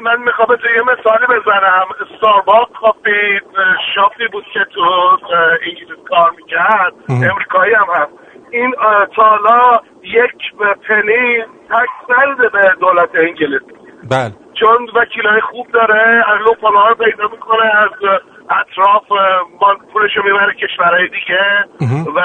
من- 0.00 0.22
می‌خوام 0.24 0.48
تو 0.48 0.68
یه 0.76 0.82
مثالی 0.82 1.26
بزنم 1.26 1.86
ستارباک 2.18 2.68
کافی 2.80 3.40
شاپی 3.94 4.28
بود 4.32 4.44
که 4.54 4.60
تو 4.74 4.80
انگلیس 5.66 6.08
کار 6.08 6.30
می‌کرد. 6.36 6.92
امریکایی 7.08 7.74
هم 7.74 7.86
هست 7.94 8.23
این 8.54 8.74
اه، 8.78 9.06
تا 9.16 9.22
حالا 9.22 9.80
یک 10.02 10.54
پنی 10.88 11.44
نده 12.08 12.48
به 12.48 12.74
دولت 12.80 13.08
انگلیس. 13.14 13.62
بله. 14.10 14.32
چون 14.60 14.88
وکیلای 14.94 15.40
خوب 15.40 15.66
داره 15.72 16.24
از 16.26 16.38
رو 16.46 16.54
پیدا 16.94 17.28
می‌کنه 17.32 17.64
از 17.64 18.20
اطراف 18.50 19.06
پولشو 19.92 20.22
می‌بره 20.24 20.54
کشورهای 20.62 21.08
دیگه. 21.08 21.44
و 22.16 22.20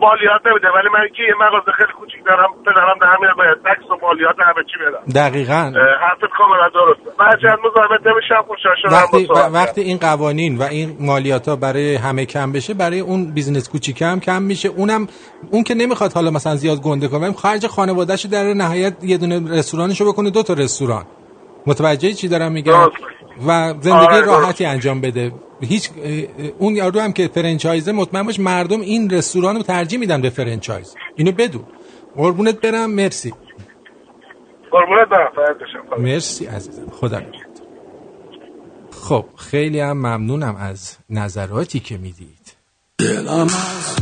مالیات 0.00 0.46
نمیده. 0.46 0.68
ولی 0.68 0.88
من 0.94 1.08
که 1.16 1.22
یه 1.22 1.34
مغازه 1.40 1.72
خیلی 1.72 1.92
کوچیک 1.98 2.24
دارم 2.24 2.50
پدرم 2.66 2.98
در 3.00 3.16
میره 3.20 3.34
باید 3.34 3.58
تکس 3.58 3.90
و 3.90 4.06
مالیات 4.06 4.36
همه 4.38 4.64
چی 4.70 4.76
بدم. 4.84 5.20
دقیقا. 5.20 5.72
حرفت 6.00 6.24
کاملا 6.38 6.68
درسته. 6.68 7.10
من 7.20 7.30
چند 7.42 7.58
مزاحمت 7.64 8.06
نمیشم 8.06 8.42
خوشحال 8.46 8.74
شدم 8.82 9.54
وقتی, 9.54 9.80
این 9.80 9.98
قوانین 9.98 10.58
و 10.58 10.62
این 10.62 10.96
مالیات 11.00 11.48
ها 11.48 11.56
برای 11.56 11.94
همه 11.94 12.26
کم 12.26 12.52
بشه 12.52 12.74
برای 12.74 13.00
اون 13.00 13.34
business 13.34 13.68
کوچیکه 13.70 14.06
هم 14.06 14.20
کم 14.20 14.42
میشه. 14.42 14.68
اونم 14.68 15.06
اون 15.52 15.62
که 15.62 15.74
نمی‌خواد 15.74 16.12
حالا 16.12 16.30
مثلا 16.30 16.54
زیاد 16.54 16.78
گنده 16.78 17.08
کنه 17.08 17.32
خرج 17.32 17.66
خانوادهش 17.66 18.26
در 18.26 18.44
نهایت 18.54 18.94
یه 19.02 19.18
دونه 19.18 19.58
رستورانشو 19.58 20.12
بکنه 20.12 20.30
دو 20.30 20.42
تا 20.42 20.54
رستوران. 20.54 21.04
متوجه 21.66 22.12
چی 22.12 22.28
دارم 22.28 22.52
میگم؟ 22.52 22.72
و 23.46 23.74
زندگی 23.80 23.90
آره، 23.90 24.20
راحتی 24.20 24.64
انجام 24.64 25.00
بده. 25.00 25.32
هیچ 25.60 25.90
اون 26.58 26.76
یارو 26.76 27.00
هم 27.00 27.12
که 27.12 27.28
franchise 27.28 27.86
ه 27.86 27.92
مطمئن 27.92 28.22
باش 28.22 28.40
مردم 28.40 28.80
این 28.80 29.10
رستوران 29.10 29.56
رو 29.56 29.62
ترجیح 29.62 29.98
میدن 29.98 30.22
به 30.22 30.30
franchise. 30.30 30.94
اینو 31.16 31.32
بدون 31.32 31.64
قربونت 32.16 32.60
برم 32.60 32.90
مرسی. 32.90 33.34
قربونت 34.70 35.08
برم 35.08 35.30
فرد 35.36 35.56
بشم. 35.58 36.02
مرسی 36.02 36.46
عزیزم. 36.46 36.90
خدا 36.90 37.18
نگهدار. 37.18 37.42
خب 38.90 39.24
خیلی 39.36 39.80
هم 39.80 39.96
ممنونم 39.96 40.56
از 40.56 40.96
نظراتی 41.10 41.80
که 41.80 41.98
می‌دید. 41.98 42.56
دلم 42.98 43.28
از 43.28 43.96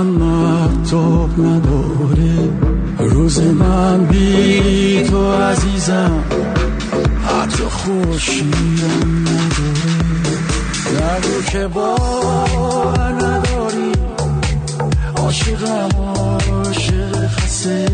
من 0.00 0.06
محتاب 0.06 1.30
نداره. 1.40 2.48
روز 2.98 3.40
من 3.40 4.04
بی 4.04 5.02
تو 5.10 5.32
عزیزم. 5.32 6.24
حتی 7.26 7.62
خوشیرم 7.62 9.24
نداره. 9.26 9.90
نگو 10.96 11.42
که 11.52 11.66
باور 11.66 13.12
نداری. 13.12 13.92
عاشقم 15.16 15.88
عاشق 15.96 17.26
خسته. 17.26 17.88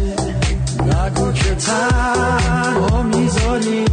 نگو 0.82 1.32
که 1.32 1.54
تنها 1.54 3.02
می‌ذاری. 3.02 3.85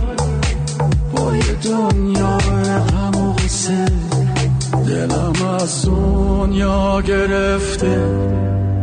دلم 4.93 5.33
از 5.61 5.85
دنیا 5.85 7.01
گرفته. 7.01 8.01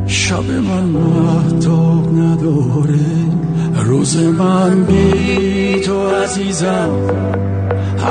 شب 0.07 0.51
من 0.51 0.85
محتاب 0.85 2.19
نداره. 2.19 2.99
روز 3.85 4.17
من 4.17 4.85
بی 4.85 5.81
تو 5.81 6.09
عزیزم. 6.09 6.91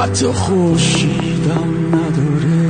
حتی 0.02 0.28
خوشیدم 0.28 1.70
نداره. 1.88 2.70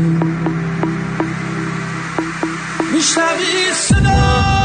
میشنوی 2.94 3.74
صدای 3.74 4.59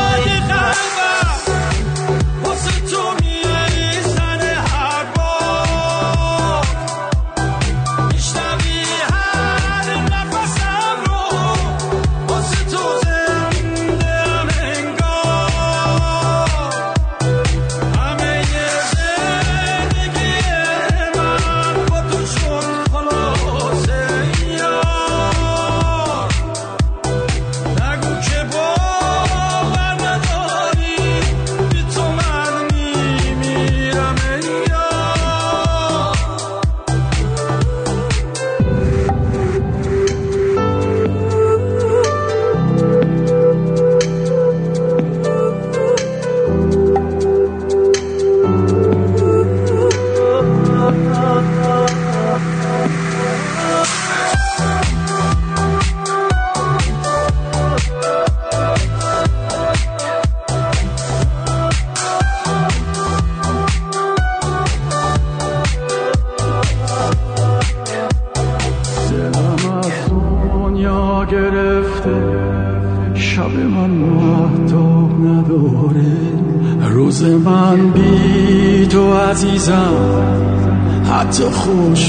حتی 81.75 82.04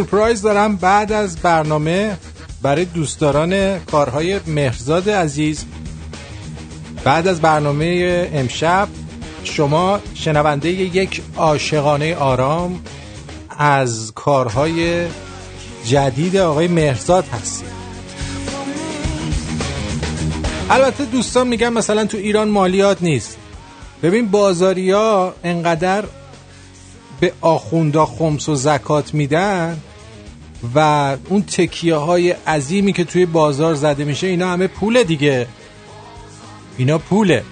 سورپرایز 0.00 0.42
دارم 0.42 0.76
بعد 0.76 1.12
از 1.12 1.36
برنامه 1.36 2.16
برای 2.62 2.84
دوستداران 2.84 3.78
کارهای 3.78 4.40
مهرزاد 4.46 5.10
عزیز. 5.10 5.64
بعد 7.04 7.28
از 7.28 7.40
برنامه 7.40 8.30
امشب 8.34 8.88
شما 9.44 10.00
شنونده 10.14 10.68
یک 10.68 11.22
عاشقانه 11.36 12.16
آرام 12.16 12.80
از 13.58 14.12
کارهای 14.14 15.06
جدید 15.84 16.36
آقای 16.36 16.68
مهرزاد 16.68 17.24
هستید. 17.28 17.68
البته 20.70 21.04
دوستان 21.04 21.48
میگن 21.48 21.68
مثلا 21.68 22.04
تو 22.04 22.16
ایران 22.16 22.48
مالیات 22.48 23.02
نیست. 23.02 23.38
ببین 24.02 24.30
بازاری 24.30 24.90
ها 24.90 25.34
انقدر 25.44 26.04
به 27.20 27.32
آخوندا 27.40 28.06
خمس 28.06 28.48
و 28.48 28.54
زکات 28.54 29.14
میدن 29.14 29.80
و 30.74 31.16
اون 31.28 31.42
تکیه 31.42 31.94
های 31.94 32.30
عظیمی 32.30 32.92
که 32.92 33.04
توی 33.04 33.26
بازار 33.26 33.74
زده 33.74 34.04
میشه 34.04 34.26
اینا 34.26 34.52
همه 34.52 34.66
پوله 34.66 35.04
دیگه. 35.04 35.46
اینا 36.76 36.98
پوله. 36.98 37.42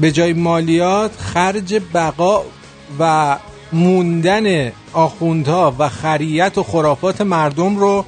به 0.00 0.12
جای 0.12 0.32
مالیات 0.32 1.16
خرج 1.16 1.80
بقا 1.94 2.42
و 2.98 3.36
موندن 3.72 4.72
آخوندها 4.92 5.74
و 5.78 5.88
خریت 5.88 6.58
و 6.58 6.62
خرافات 6.62 7.20
مردم 7.20 7.76
رو 7.76 8.04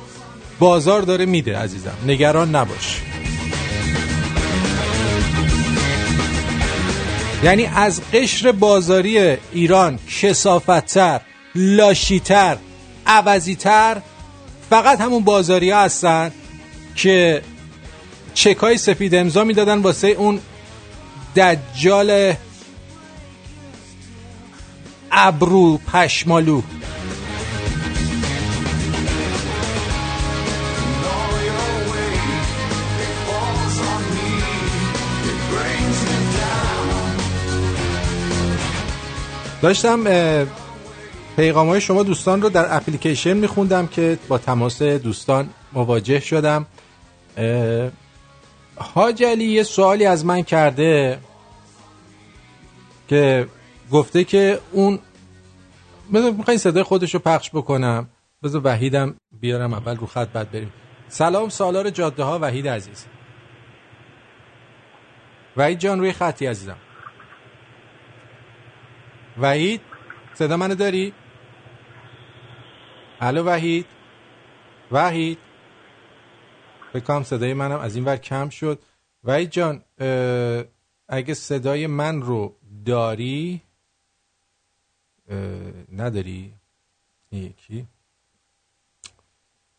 بازار 0.59 1.03
داره 1.03 1.27
میده 1.27 1.59
عزیزم. 1.59 1.95
نگران 2.07 2.57
نباش. 2.57 3.03
یعنی 7.45 7.67
از 7.67 8.01
قشر 8.13 8.53
بازاری 8.53 9.37
ایران 9.53 9.99
کسافتتر 10.21 11.21
لاشیتر 11.55 12.57
عوضیتر 13.11 14.03
فقط 14.71 15.01
همون 15.01 15.25
بازاری 15.25 15.71
ها 15.71 15.83
هستن 15.83 16.33
که 16.97 17.43
چکای 18.35 18.79
سفید 18.79 19.15
امضا 19.15 19.45
می‌دادن 19.45 19.79
واسه 19.79 20.09
اون 20.09 20.41
دجال 21.37 22.35
ابرو 25.13 25.79
پشمالو. 25.79 26.63
داشتم 39.63 40.05
پیغام 41.41 41.68
های 41.68 41.80
شما 41.80 42.03
دوستان 42.03 42.43
رو 42.43 42.49
در 42.49 42.76
اپلیکیشن 42.76 43.32
میخوندم 43.32 43.86
که 43.86 44.18
با 44.28 44.38
تماس 44.38 44.82
دوستان 44.82 45.51
مواجه 45.72 46.20
شدم. 46.20 46.66
حاج 48.76 49.24
علی 49.24 49.45
یه 49.45 49.62
سوالی 49.62 50.07
از 50.07 50.24
من 50.24 50.43
کرده 50.43 51.18
که 53.09 53.47
گفته 53.93 54.24
که 54.24 54.61
اون 54.72 54.99
میخوایی 56.11 56.59
صدای 56.59 56.82
خودش 56.82 57.14
رو 57.14 57.20
پخش 57.20 57.51
بکنم. 57.51 58.09
بذار 58.43 58.61
وحیدم 58.64 59.14
بیارم 59.41 59.74
اول 59.74 59.97
رو 59.97 60.07
خط 60.07 60.28
بعد 60.28 60.51
بریم. 60.51 60.72
سلام 61.09 61.49
سالار 61.49 61.91
جاده 61.91 62.22
ها 62.22 62.38
وحید 62.43 62.68
عزیز. 62.68 63.07
وحید 65.57 65.78
جان 65.78 65.99
روی 65.99 66.12
خطی 66.12 66.47
عزیزم. 66.47 66.76
وحید 69.38 69.80
صدا 70.34 70.57
منو 70.57 70.74
داری؟ 70.74 71.12
الو 73.21 73.45
وحید. 73.45 73.87
وحید. 74.91 75.39
بکنم 76.95 77.23
صدای 77.23 77.55
منم. 77.55 77.79
از 77.79 77.97
این 77.97 78.05
ور 78.05 78.16
کم 78.16 78.49
شد. 78.49 78.83
وحید 79.25 79.51
جان 79.51 79.85
اگه 81.09 81.35
صدای 81.35 81.87
من 81.87 82.23
رو 82.23 82.57
داری؟ 82.85 83.62
نداری؟ 85.93 86.55
یکی. 87.33 87.87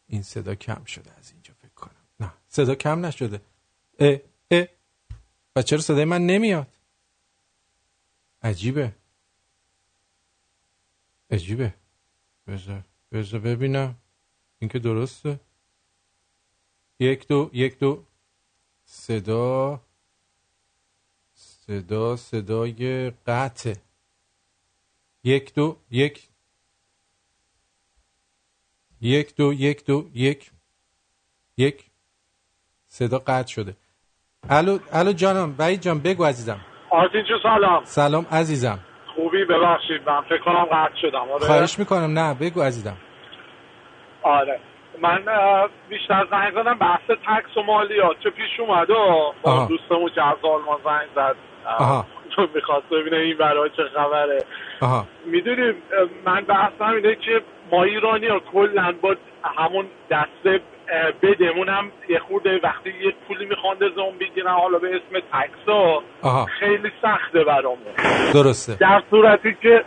این 0.08 0.24
صدا 0.24 0.56
کم 0.56 0.84
شده 0.84 1.12
از 1.18 1.32
اینجا 1.32 1.54
فکر 1.54 1.74
کنم. 1.76 1.96
نه 2.20 2.34
صدا 2.50 2.76
کم 2.76 3.06
نشده. 3.06 3.42
اه 4.00 4.18
اه. 4.52 4.68
و 5.56 5.62
چرا 5.62 5.80
صدای 5.80 6.06
من 6.06 6.26
نمیاد؟ 6.26 6.68
عجیبه. 8.44 8.96
عجیبه. 11.32 11.74
بذار. 12.48 12.84
بذار 13.12 13.40
ببینم. 13.40 13.96
این 14.60 14.70
که 14.70 14.80
درسته. 14.80 15.40
یک 17.00 17.28
دو 17.28 17.50
یک 17.54 17.80
دو. 17.80 18.04
صدا 18.86 19.82
صدا 21.34 22.16
صدای 22.16 23.10
قطع. 23.10 23.76
یک 25.24 25.54
دو 25.54 25.78
یک. 25.92 26.30
یک 29.02 29.36
دو 29.36 29.54
یک 29.54 29.86
دو 29.86 30.10
یک. 30.14 30.52
یک. 31.58 31.92
صدا 32.88 33.20
قطع 33.20 33.48
شده. 33.48 33.76
الو 34.50 34.80
الو 34.92 35.14
جانم 35.14 35.56
وحید 35.58 35.82
جان 35.82 36.00
بگو 36.00 36.24
عزیزم. 36.24 36.66
آرتین 36.90 37.24
جو 37.30 37.36
سلام. 37.44 37.86
سلام 37.86 38.26
عزیزم. 38.26 38.80
خوبی؟ 39.32 39.46
ببخشید 39.46 40.10
من 40.10 40.22
فکر 40.22 40.38
کنم 40.38 40.66
قطع 40.66 40.96
شدم. 41.02 41.32
آره. 41.32 41.46
خواهش 41.46 41.80
می‌کنم. 41.80 42.20
نه 42.20 42.34
بگو 42.34 42.62
عزیزم. 42.62 42.98
آره. 44.24 44.60
من 45.02 45.24
بیشتر 45.90 46.28
زنگ 46.32 46.52
زدم 46.52 46.74
بحث 46.74 47.08
تکس 47.08 47.58
و 47.58 47.62
مالیات 47.62 48.20
چه 48.24 48.30
پیش 48.30 48.60
اومد؟ 48.60 48.90
و 48.90 49.34
با. 49.42 49.66
دوستمون 49.66 50.10
که 50.16 50.24
از 50.28 50.38
آلمان 50.44 50.80
زنگ 50.84 51.08
زد. 51.16 51.36
آها. 51.66 52.06
چون 52.36 52.50
می‌خواست 52.56 52.90
ببینه 52.90 53.18
این 53.18 53.38
برای 53.38 53.70
چه 53.70 53.84
خبره. 53.96 54.44
آها. 54.82 55.06
می‌دونیم 55.26 55.76
من 56.26 56.42
بحثم 56.42 56.94
اینه 56.96 57.16
که 57.16 57.42
ما 57.72 57.84
ایرانی 57.84 58.28
ها 58.28 58.40
کلا 58.40 58.94
با 59.02 59.16
همون 59.44 59.86
دسته 60.10 60.60
بدمون 61.24 61.70
هم 61.70 61.92
یه 62.10 62.20
خورده 62.20 62.60
وقتی 62.64 62.90
یه 62.90 63.14
پولی 63.28 63.46
می‌خوان 63.46 63.78
زوم 63.96 64.18
بگیرن 64.20 64.52
حالا 64.52 64.78
به 64.78 64.88
اسم 64.88 65.20
تکس 65.20 65.68
ها 65.68 66.04
آها. 66.22 66.46
خیلی 66.46 66.92
سخته 67.02 67.44
برامون. 67.44 67.94
درسته. 68.34 68.78
در 68.80 69.02
صورتی 69.10 69.56
که 69.62 69.84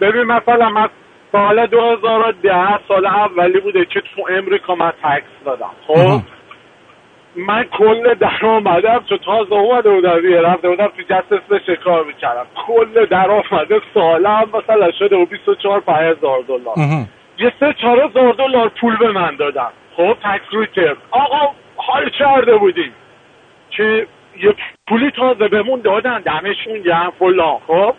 ببین 0.00 0.22
مثلا 0.22 0.68
من 0.70 0.88
سال 1.32 1.66
2010 1.66 2.78
سال 2.88 3.06
اولی 3.06 3.60
بوده 3.60 3.84
که 3.84 4.00
تو 4.00 4.22
امریکا 4.30 4.74
من 4.74 4.92
تکس 5.02 5.44
دادم. 5.44 5.70
خب؟ 5.86 6.20
من 7.36 7.64
کل 7.78 8.14
درآمدم 8.14 9.04
چون 9.08 9.18
تازه 9.18 9.52
اومده 9.52 9.90
بودم 9.90 10.30
یه 10.30 10.40
رفته 10.40 10.68
بودم 10.68 10.86
تو 10.86 11.02
جستس 11.02 11.66
شکار 11.66 12.04
می‌کردم؟ 12.04 12.46
کل 12.66 13.06
درآمده 13.06 13.80
سالم 13.94 14.48
مثلا 14.54 14.90
شده 14.98 15.16
و 15.16 15.26
24 15.26 15.82
هزار 15.88 16.42
دلار. 16.48 17.06
یه 17.38 17.52
سه 17.60 17.72
چهار 17.72 18.00
هزار 18.00 18.32
دلار 18.32 18.68
پول 18.68 18.96
به 18.96 19.12
من 19.12 19.36
دادن. 19.36 19.68
خب 19.96 20.16
تکس 20.22 20.44
ریترن. 20.52 20.96
آقا 21.10 21.54
حال 21.76 22.08
کرده 22.08 22.56
بودیم 22.56 22.92
که 23.70 24.06
یه 24.42 24.54
پولی 24.88 25.10
تازه 25.10 25.48
بهمون 25.48 25.80
دادن 25.80 26.20
دمشون 26.20 26.80
گرم 26.84 27.12
فلان. 27.18 27.58
خب؟ 27.66 27.94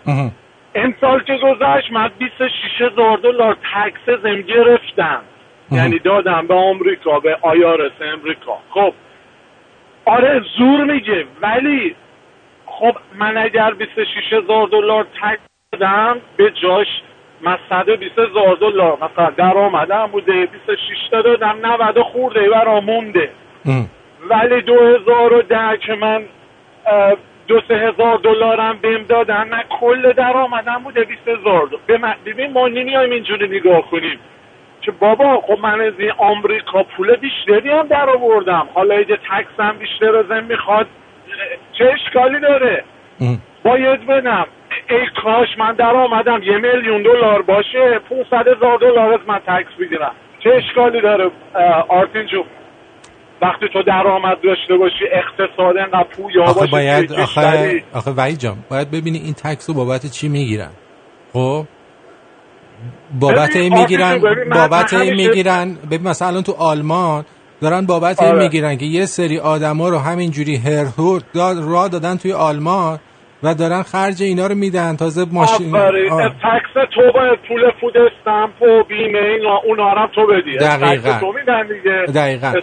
امسال 0.76 1.24
که 1.24 1.38
گذشت 1.38 1.92
من 1.92 2.12
26 2.18 2.52
هزار 2.80 3.18
دلار 3.18 3.58
تکس 3.76 4.20
زم 4.24 4.42
گرفتم. 4.42 5.22
یعنی 5.72 6.00
دادم 6.00 6.48
به 6.48 6.54
آمریکا 6.54 7.20
به 7.20 7.38
آیارس 7.42 7.92
امریکا. 8.02 8.58
خب؟ 8.70 8.94
آره 10.06 10.42
زور 10.58 10.84
میگه. 10.84 11.26
ولی 11.42 11.96
خب 12.66 12.98
من 13.16 13.38
اگر 13.38 13.72
26 13.72 14.34
هزار 14.34 14.68
دلار 14.68 15.04
تکس 15.04 15.42
دادم 15.72 16.18
به 16.38 16.52
جاش 16.52 16.88
من 17.44 17.58
120 17.70 18.20
هزار 18.20 18.56
دلار. 18.56 18.98
مثلا 19.02 19.30
درآمدم 19.30 20.08
بوده. 20.12 20.46
26 20.46 21.10
تا 21.12 21.22
دادم. 21.22 21.56
90 21.62 22.00
خورده 22.00 22.50
برام 22.50 22.84
مونده 22.86 23.30
ولی 24.30 24.62
2010 24.62 25.78
که 25.78 25.96
من 25.96 26.24
دو 27.48 27.62
سه 27.68 27.76
هزار 27.76 28.18
دلارم 28.18 28.78
بهم 28.82 29.04
دادن 29.04 29.48
من 29.50 29.64
کل 29.80 30.14
درآمدم 30.14 30.82
بوده 30.84 31.04
20 31.04 31.28
هزار. 31.28 31.70
دلار. 31.88 32.16
ببین 32.26 32.52
ما 32.52 32.68
نمیایم 32.68 33.12
اینجوری 33.12 33.60
نگاه 33.60 33.82
کنیم. 33.82 34.20
که 34.82 34.91
بابا 34.91 35.41
خب 35.41 35.60
من 35.62 35.82
از 35.82 35.94
این 35.98 36.12
آمریکا 36.18 36.84
پول 36.84 37.16
بیشتری 37.16 37.70
هم 37.70 37.88
در 37.88 38.10
آوردم. 38.10 38.70
حالا 38.74 38.96
اگه 38.96 39.18
تکس 39.18 39.60
هم 39.60 39.78
بیشتر 39.78 40.16
ازم 40.16 40.44
می‌خواد. 40.44 40.88
چه 41.74 41.94
اشکالی 41.94 42.39
داره؟ 42.39 42.84
باید 43.64 44.06
بدم 44.08 44.46
ای 44.89 45.05
کاش 45.24 45.47
من 45.57 45.74
در 45.74 45.95
آمدم. 45.95 46.43
یه 46.43 46.57
میلیون 46.57 47.03
دلار 47.03 47.41
باشه. 47.41 47.99
500 48.09 48.47
هزار 48.47 48.78
دلار 48.78 49.13
از 49.13 49.19
من 49.28 49.39
تکس 49.39 49.74
بگیرم 49.80 50.11
چه 50.43 50.49
اشکالی 50.49 51.01
داره؟ 51.01 51.32
آرتین 51.89 52.28
جون. 52.28 52.45
وقتی 53.41 53.65
تو 53.74 53.84
درآمد 53.84 54.38
داشته 54.43 54.78
باشی 54.78 55.05
اقتصاد 55.11 55.78
انقدر 55.78 56.03
پویا 56.03 56.43
آخه 56.43 56.59
باشه 56.59 56.71
باید 56.71 57.13
آخه. 57.13 57.84
آخه 57.93 58.11
وحید 58.11 58.39
جان 58.39 58.57
باید 58.69 58.91
ببینی 58.91 59.17
این 59.17 59.34
تکس 59.34 59.69
رو 59.69 59.76
بابت 59.76 60.05
چی 60.05 60.30
می‌گیرن. 60.30 60.69
خب؟ 61.34 61.65
بابت 63.19 63.55
این 63.55 63.74
می‌گیرن 63.74 64.21
بابت 64.53 64.93
این 64.93 65.13
می‌گیرن 65.13 65.78
ببین 65.91 66.07
مثلا 66.07 66.28
الان 66.28 66.43
تو 66.43 66.51
آلمان 66.51 67.26
دارن 67.61 67.86
بابت 67.86 68.21
این 68.21 68.32
آره. 68.32 68.43
می‌گیرن 68.43 68.78
که 68.78 68.86
یه 68.86 69.05
سری 69.05 69.39
آدما 69.39 69.89
رو 69.89 69.97
همینجوری 69.97 70.61
داد 71.34 71.57
را 71.59 71.88
دادن 71.88 72.17
توی 72.17 72.34
آلمان. 72.34 72.99
دارن 73.52 73.84
خرج 73.84 74.24
اینا 74.24 74.48
رو 74.48 74.56
میدن. 74.56 74.96
تازه 74.96 75.26
ماشین 75.32 75.76
آفرین. 75.76 76.10
تکس 76.30 76.74
تو 76.96 77.02
باید 77.14 77.39
پول 77.48 77.62
فود 77.82 77.94
استمپ 77.98 78.62
و 78.62 78.84
بیمه 78.84 79.20
اینا 79.20 79.58
اونا 79.66 79.94
رو 79.94 80.08
تو 80.16 80.22
بدی. 80.28 80.58
دقیقاً. 80.58 81.20
تو 81.20 81.34
میدن 81.39 81.68
دیگه. 81.68 82.20
دقیقاً. 82.20 82.54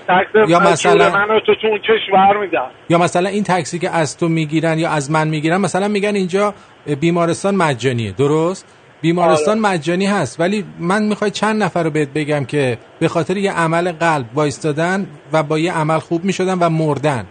یا 0.49 0.61
مثلا- 0.61 1.11
من 1.11 1.37
و 1.37 1.41
تو 1.41 1.55
تو 1.55 1.67
اون 1.67 1.79
کشور 1.79 2.37
میدن. 2.41 2.67
یا 2.89 2.99
مثلا 2.99 3.29
این 3.29 3.45
تاکسی 3.45 3.79
که 3.79 3.91
از 3.91 4.17
تو 4.19 4.29
می‌گیرن 4.29 4.79
یا 4.79 4.91
از 4.91 5.11
من 5.11 5.29
می‌گیرن 5.29 5.57
مثلا 5.57 5.89
میگن 5.89 6.15
اینجا 6.15 6.55
بیمارستان 7.01 7.55
مجانیه. 7.55 8.13
درست؟ 8.13 8.77
بیمارستان 9.03 9.65
آره. 9.65 9.75
مجانی 9.75 10.07
هست. 10.07 10.41
ولی 10.41 10.65
من 10.79 11.03
می‌خوای 11.03 11.31
چند 11.31 11.63
نفر 11.63 11.83
رو 11.83 11.91
بهت 11.91 12.09
بگم 12.15 12.45
که 12.45 12.79
به 13.01 13.09
خاطر 13.09 13.37
یه 13.37 13.53
عمل 13.53 13.93
قلب 13.93 14.27
وایستادن 14.35 15.07
و 15.33 15.43
با 15.43 15.59
یه 15.59 15.73
عمل 15.73 15.99
خوب 15.99 16.25
می‌شدن 16.25 16.59
و 16.59 16.69
مردن. 16.69 17.25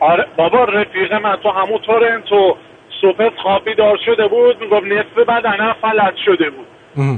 آره 0.00 0.26
بابا 0.36 0.64
رفیق 0.64 1.12
من 1.12 1.36
تو 1.36 1.50
همون 1.50 1.78
تورنتو 1.78 2.56
صبح 3.00 3.28
خوابی 3.42 3.74
دار 3.74 3.98
شده 4.06 4.28
بود 4.28 4.60
می‌گفت 4.60 4.86
نصف 4.86 5.28
بدنم 5.28 5.76
فلج 5.82 6.14
شده 6.24 6.50
بود. 6.50 6.66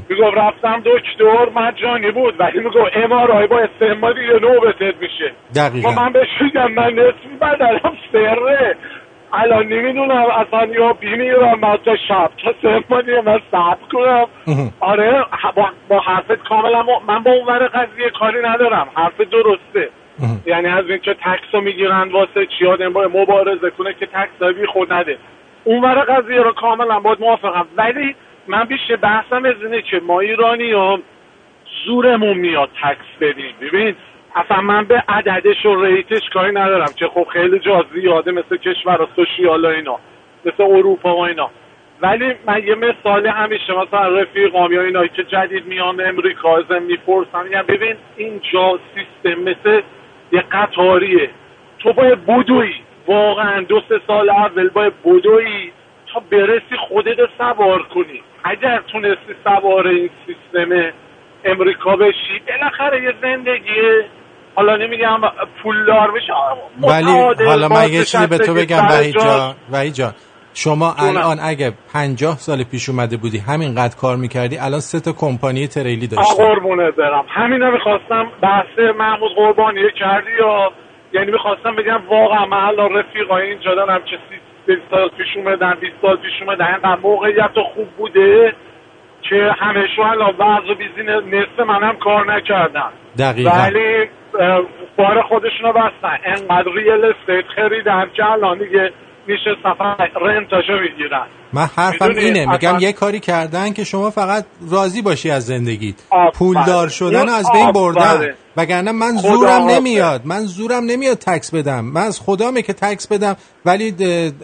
می‌گفت 0.08 0.36
رفتم 0.36 0.82
دکتر 0.84 1.48
مجانی 1.54 2.10
بود. 2.10 2.40
ولی 2.40 2.58
می‌گفت 2.58 2.96
امارای 2.96 3.46
با 3.46 3.58
استعمال 3.58 4.14
دیگه 4.14 4.32
نوبتت 4.32 4.94
میشه. 5.00 5.32
دقیقاً. 5.56 5.90
من 5.90 6.12
بهش 6.12 6.28
میگم 6.40 6.72
من 6.72 6.92
نصف 6.92 7.26
بدنم 7.40 7.96
سره. 8.12 8.76
الان 9.32 9.66
نمی‌دونم 9.66 10.24
اصلا 10.26 10.66
یا 10.66 10.92
بیمیرم 10.92 11.58
من 11.60 11.76
تا 11.76 11.96
شب. 12.08 12.30
تا 12.88 13.00
دیگه 13.00 13.20
من 13.20 13.40
صبر 13.50 13.76
کنم. 13.92 14.26
آره 14.80 15.24
با, 15.56 15.68
با 15.88 16.00
حرفت 16.00 16.48
کاملا 16.48 16.82
من 17.08 17.22
با 17.22 17.30
اون 17.30 17.46
ور 17.46 17.66
قضیه 17.66 18.10
کاری 18.10 18.38
ندارم. 18.42 18.88
حرف 18.94 19.20
درسته. 19.20 19.90
یعنی 20.46 20.68
از 20.68 20.84
اینکه 20.90 21.14
تکس 21.14 21.44
رو 21.52 21.60
می‌گیرن 21.60 22.08
واسه 22.08 22.46
چی 22.46 22.66
آدم 22.66 22.92
باید 22.92 23.16
مبارزه 23.16 23.70
کنه 23.70 23.94
که 23.94 24.06
تکس 24.06 24.42
بی 24.42 24.66
خود 24.66 24.92
نده. 24.92 25.18
اون 25.64 25.80
ور 25.84 25.94
قضیه 25.94 26.42
رو 26.42 26.52
کاملا 26.52 27.00
باید 27.00 27.20
موافقم. 27.20 27.66
ولی 27.76 28.14
من 28.46 28.64
بیشتر 28.64 28.96
بحثم 28.96 29.44
از 29.44 29.54
اینه 29.62 29.82
که 29.82 30.00
ما 30.00 30.20
ایرانی 30.20 30.72
هم 30.72 31.02
زورمون 31.86 32.36
میاد 32.36 32.68
تکس 32.82 33.06
بدیم. 33.20 33.54
ببین 33.60 33.94
اصلا 34.34 34.60
من 34.60 34.84
به 34.84 35.02
عددش 35.08 35.66
و 35.66 35.84
ریتش 35.84 36.28
کاری 36.32 36.52
ندارم 36.52 36.92
که 36.96 37.06
خب 37.06 37.26
خیلی 37.32 37.58
جا 37.58 37.84
زیاده 37.94 38.32
مثل 38.32 38.56
کشور 38.56 39.08
سوشیال 39.16 39.66
اینا 39.66 39.98
مثل 40.44 40.62
اروپا 40.62 41.16
و 41.16 41.20
اینا. 41.20 41.50
ولی 42.02 42.34
من 42.46 42.66
یه 42.66 42.74
مثال 42.74 43.26
همیشه 43.26 43.72
مثلا 43.72 44.08
رفیقام 44.08 44.72
یا 44.72 44.82
اینایی 44.82 45.08
که 45.08 45.24
جدید 45.24 45.66
میان 45.66 46.00
امریکا 46.00 46.58
ازم 46.58 46.82
می‌پرسن 46.82 47.42
میگم 47.44 47.62
ببین 47.62 47.94
اینجا 48.16 48.78
سیستم 48.94 49.40
مثل 49.40 49.80
یه 50.32 50.44
قطاریه. 50.52 51.30
تو 51.78 51.92
باید 51.92 52.26
بدوی 52.26 52.74
واقعا 53.06 53.60
دو 53.62 53.80
سه 53.88 54.00
سال 54.06 54.30
اول 54.30 54.68
باید 54.68 54.92
بدوی 55.04 55.72
تا 56.14 56.20
برسی 56.30 56.76
خودت 56.88 57.18
رو 57.18 57.26
سوار 57.38 57.82
کنی. 57.82 58.22
اگر 58.44 58.82
تونستی 58.92 59.34
سوار 59.44 59.86
این 59.88 60.10
سیستم 60.26 60.92
امریکا 61.44 61.96
بشی 61.96 62.42
بالاخره 62.48 63.02
یه 63.02 63.14
زندگیه. 63.22 64.04
حالا 64.54 64.76
نمیگم 64.76 65.20
پولدار 65.62 66.10
بشه 66.10 66.32
ولی 66.82 67.44
حالا 67.46 67.68
من 67.68 67.92
یه 67.92 68.04
چیزی 68.04 68.26
به 68.26 68.38
تو 68.38 68.54
بگم 68.54 68.86
وحید. 68.90 69.14
جان 69.14 69.54
وحید 69.72 69.92
جان. 69.94 70.12
شما. 70.54 70.94
الان 70.98 71.38
اگه 71.42 71.72
پنجاه 71.92 72.36
سال 72.36 72.64
پیش 72.64 72.88
اومده 72.88 73.16
بودی 73.16 73.38
همینقدر 73.38 73.96
کار 73.96 74.16
می‌کردی 74.16 74.58
الان 74.58 74.80
سه 74.80 75.00
تا 75.00 75.12
کمپانی 75.12 75.68
تریلی 75.68 76.06
داشتی. 76.06 76.42
قربونه 76.42 76.90
برم. 76.90 77.24
همینا 77.28 77.70
می‌خواستم 77.70 78.26
بحث 78.42 78.78
محمود 78.98 79.32
قربانی 79.36 79.80
کردی 80.00 80.30
یا؟ 80.40 80.72
یعنی 81.12 81.30
می‌خواستم 81.32 81.76
بگم 81.76 82.00
واقعا 82.10 82.46
من 82.46 82.64
الان 82.64 82.92
رفیقای 82.92 83.50
اینجا 83.50 83.74
دارم 83.74 84.00
که 84.10 84.16
سی 84.66 84.76
سال 84.90 85.08
پیش 85.08 85.36
اومدن 85.36 85.74
20 85.80 85.92
سال 86.02 86.16
پیش 86.16 86.32
اومدن 86.42 86.64
اینقدر 86.64 87.00
موقعیت 87.02 87.54
خوب 87.74 87.88
بوده 87.98 88.52
که 89.22 89.50
همه 89.58 89.86
شو 89.96 90.02
الان 90.02 90.34
وضع 90.34 90.72
و 90.72 90.74
بیزین 90.74 91.10
نصف 91.10 91.60
منم 91.60 91.96
کار 91.96 92.34
نکردن. 92.34 92.90
دقیقا. 93.18 93.50
ولی 93.50 94.08
بار 94.96 95.22
خودشونو 95.22 95.72
بستن. 95.72 96.18
انقدر 96.24 96.72
ریل 96.74 97.04
استیت 97.04 97.44
خریدن 97.56 98.10
که 98.16 98.24
الان 98.24 98.58
دیگه 98.58 98.92
میشه 99.30 99.50
سفر 99.62 100.08
رنتاشو 100.20 100.72
می‌گیرن. 100.72 101.26
من 101.52 101.66
حرفم 101.76 102.10
اینه 102.16 102.52
میگم 102.52 102.76
یه 102.80 102.92
کاری 102.92 103.20
کردن 103.20 103.72
که 103.72 103.84
شما 103.84 104.10
فقط 104.10 104.44
راضی 104.70 105.02
باشی 105.02 105.30
از 105.30 105.46
زندگیت. 105.46 105.94
پولدار 106.34 106.88
شدن 106.88 107.28
از 107.28 107.50
بین 107.52 107.72
بردن. 107.72 108.34
وگرنه 108.56 108.92
من 108.92 109.12
زورم. 109.12 109.62
نمیاد. 109.70 110.22
من 110.24 110.40
زورم 110.40 110.84
نمیاد 110.84 111.16
تکس 111.16 111.54
بدم. 111.54 111.84
من 111.84 112.00
از 112.00 112.20
خدامه 112.20 112.62
که 112.62 112.72
تکس 112.72 113.12
بدم. 113.12 113.36
ولی 113.64 113.94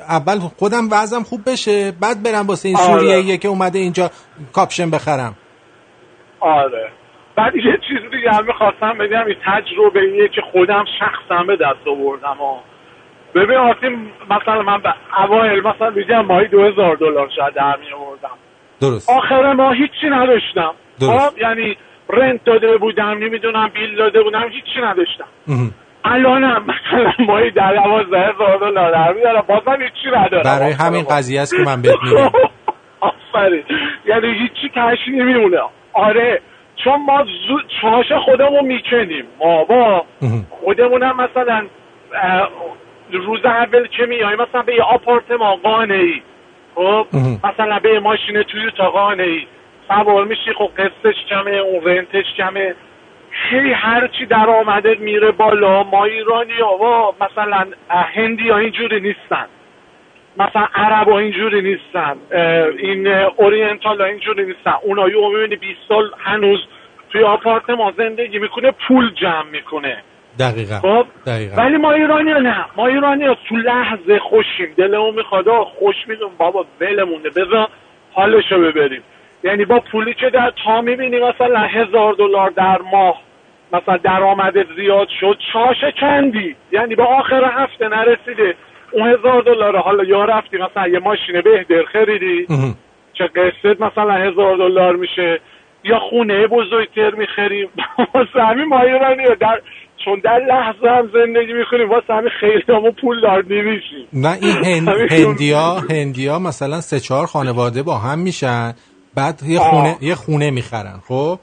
اول 0.09 0.39
خودم 0.39 0.89
وضعم 0.91 1.22
خوب 1.22 1.41
بشه 1.47 1.93
بعد 2.01 2.22
برم 2.22 2.47
واسه 2.47 2.68
این 2.68 2.78
آره. 2.78 3.01
سوریه 3.01 3.37
که 3.37 3.49
اومده 3.49 3.78
اینجا 3.78 4.11
کاپشن 4.53 4.91
بخرم. 4.91 5.34
آره. 6.41 6.89
بعد 7.37 7.57
یه 7.57 7.78
چیز 7.89 8.11
دیگه 8.11 8.30
هم 8.30 8.47
می‌خواستم 8.47 8.99
بگم 8.99 9.26
این 9.26 9.37
تجربه 9.47 10.01
ایه 10.01 10.28
که 10.28 10.41
خودم 10.53 10.84
شخصا 10.99 11.45
به 11.47 11.57
دست 11.57 11.89
آوردم 11.89 12.37
ها 12.39 12.62
ببین 13.37 13.57
آرتین 13.57 14.11
مثلا 14.30 14.62
من 14.62 14.78
به 14.78 14.95
اوایل 15.24 15.61
مثلا 15.61 15.91
میگم 15.91 16.26
ماهی 16.26 16.49
دو 16.49 16.62
هزار 16.64 16.97
دلار 16.97 17.28
شاید 17.37 17.55
در 17.55 17.76
می 17.76 17.93
آوردم. 17.93 18.37
درست. 18.80 19.11
آخر 19.11 19.53
ماه 19.53 19.74
هیچی 19.74 20.07
نداشتم؟ 20.11 20.74
درست. 21.01 21.30
خب 21.30 21.39
یعنی 21.39 21.76
رنت 22.11 22.45
داده 22.45 22.76
بودم 22.76 23.18
نمی‌دونم 23.20 23.70
بیل 23.74 23.97
داده 23.97 24.22
بودم 24.22 24.49
هیچی 24.49 24.80
نداشتم. 24.82 25.24
الانم 26.05 26.62
مثلا 26.62 27.12
ماهی 27.26 27.51
در 27.51 27.74
دوازده 27.74 28.18
هزار 28.18 28.59
دلار 28.59 28.93
در 28.93 29.12
میارم 29.12 29.45
بازم 29.49 29.82
هیچی 29.82 30.16
ندارم. 30.16 30.43
برای 30.43 30.72
همین. 30.72 31.05
قضیه 31.11 31.41
است 31.41 31.57
که 31.57 31.62
من 31.62 31.82
بهت 31.82 31.97
میگم. 32.05 32.30
آفرین. 33.01 33.64
یعنی 34.07 34.26
هیچی 34.26 34.68
تهش 34.74 34.99
نمیمونه. 35.09 35.59
آره 35.93 36.41
چون 36.84 37.05
ما 37.07 37.24
زود 37.49 37.64
چاش 37.82 38.12
خودمون 38.24 38.64
می‌کنیم 38.64 39.24
ما 39.39 39.64
با 39.64 40.05
خودمونم 40.51 41.16
مثلا 41.16 41.66
روز 43.11 43.45
اول 43.45 43.87
که 43.87 44.07
میای؟ 44.07 44.37
مثلا 44.37 44.63
به 44.63 44.75
یه 44.75 44.83
آپارتمان 44.83 45.57
قانه 45.57 45.95
ای 45.95 46.23
خب 46.75 47.07
مثلا 47.45 47.79
به 47.79 47.93
یه 47.93 47.99
ماشین 47.99 48.43
تویوتا 48.43 48.91
قانه 48.91 49.23
ای 49.23 49.47
سوار 49.89 50.25
میشی 50.25 50.53
خب 50.53 50.71
قسطش 50.79 51.25
کمه 51.29 51.51
اون 51.51 51.85
رنتش 51.85 52.25
کمه. 52.37 52.75
هی 53.51 53.73
هرچی 53.73 54.27
در 54.27 54.51
آمدت 54.51 55.01
میره 55.01 55.31
بالا 55.31 55.83
ما 55.83 56.05
ایرانی 56.05 56.61
ها 56.81 57.15
مثلا 57.21 57.67
هندی 57.89 58.49
ها 58.49 58.57
اینجوری 58.59 59.01
نیستن. 59.01 59.47
مثلا 60.39 60.69
عرب 60.75 61.09
ها 61.09 61.19
اینجوری 61.19 61.63
نیستن. 61.63 62.17
این 62.79 63.07
اورینتال 63.07 64.01
ها 64.01 64.07
اینجوری 64.07 64.45
نیستن. 64.47 64.75
اونا 64.83 65.09
یه 65.09 65.29
می‌بینی 65.29 65.57
20 65.57 65.81
سال 65.89 66.11
هنوز 66.19 66.67
توی 67.11 67.23
آپارتمان 67.23 67.95
زندگی 67.99 68.39
می‌کنه 68.39 68.71
پول 68.71 69.15
جمع 69.15 69.51
می‌کنه. 69.53 70.03
دقیقا. 70.39 70.78
خب 70.78 71.07
دقیقا. 71.26 71.57
ولی 71.57 71.76
ما 71.76 71.93
ایرانی 71.93 72.32
ها 72.32 72.39
نه. 72.39 72.64
ما 72.76 72.87
ایرانی 72.87 73.24
ها 73.24 73.37
تو 73.49 73.57
لحظه 73.57 74.18
خوشیم. 74.18 74.74
دلمون 74.76 75.14
می‌خواد 75.14 75.45
خوش 75.49 75.97
میدون. 76.07 76.30
بابا 76.39 76.66
ولمونه. 76.80 77.30
بذار 77.30 77.68
حالشو 78.12 78.61
ببریم. 78.61 79.03
یعنی 79.45 79.64
با 79.64 79.80
پولی 79.80 80.14
که 80.14 80.30
در 80.30 80.53
تا 80.64 80.80
می‌بینی 80.80 81.18
مثلا 81.20 81.61
هزار 81.61 82.12
دلار 82.12 82.51
در 82.51 82.78
ماه 82.93 83.20
مثلا 83.72 83.97
درآمدت 83.97 84.66
زیاد 84.76 85.09
شد 85.20 85.39
چاش 85.53 85.95
کندی 86.01 86.57
یعنی 86.72 86.95
با 86.95 87.05
آخر 87.05 87.45
هفته 87.45 87.89
نرسیده. 87.89 88.55
اون 88.93 89.09
هزار 89.09 89.43
دلار 89.43 89.76
حالا 89.76 90.05
یا 90.05 90.24
رفتی 90.24 90.57
مثلا 90.57 90.89
یه 90.89 90.99
ماشین 90.99 91.41
بهتر 91.41 91.82
خریدی؟ 91.82 92.47
که 93.14 93.24
قسط 93.24 93.80
مثلا 93.80 94.12
هزار 94.12 94.57
دلار 94.57 94.97
میشه؟ 94.97 95.41
یا 95.84 95.99
خونه 95.99 96.47
بزرگتر 96.47 97.11
می‌خریم؟ 97.11 97.68
واسه 98.14 98.43
همین 98.51 98.64
ما 98.64 98.80
ایرانی 98.80 99.24
در 99.41 99.61
چون 100.05 100.21
در 100.25 100.39
لحظه 100.39 100.89
هم 100.89 101.11
زندگی 101.13 101.53
می‌کنیم 101.53 101.91
واسه 101.91 102.15
همین 102.15 102.31
خیلی 102.41 102.63
همون 102.69 102.93
پول 103.01 103.21
دار 103.21 103.45
نمیشیم 103.45 104.09
نه 104.13 104.39
این 104.43 104.57
هند... 104.67 104.89
هندیا 104.89 105.75
هندیا 105.91 106.39
مثلا 106.39 106.81
سه 106.81 107.01
چهار 107.01 107.27
خانواده 107.27 107.83
با 107.83 107.99
هم 107.99 108.19
میشن 108.19 108.75
بعد 109.15 109.43
یه 109.47 109.61
آه. 109.61 109.71
خونه 109.71 109.97
یه 110.01 110.15
خونه 110.15 110.51
می‌خرن 110.51 111.01
خب؟ 111.09 111.39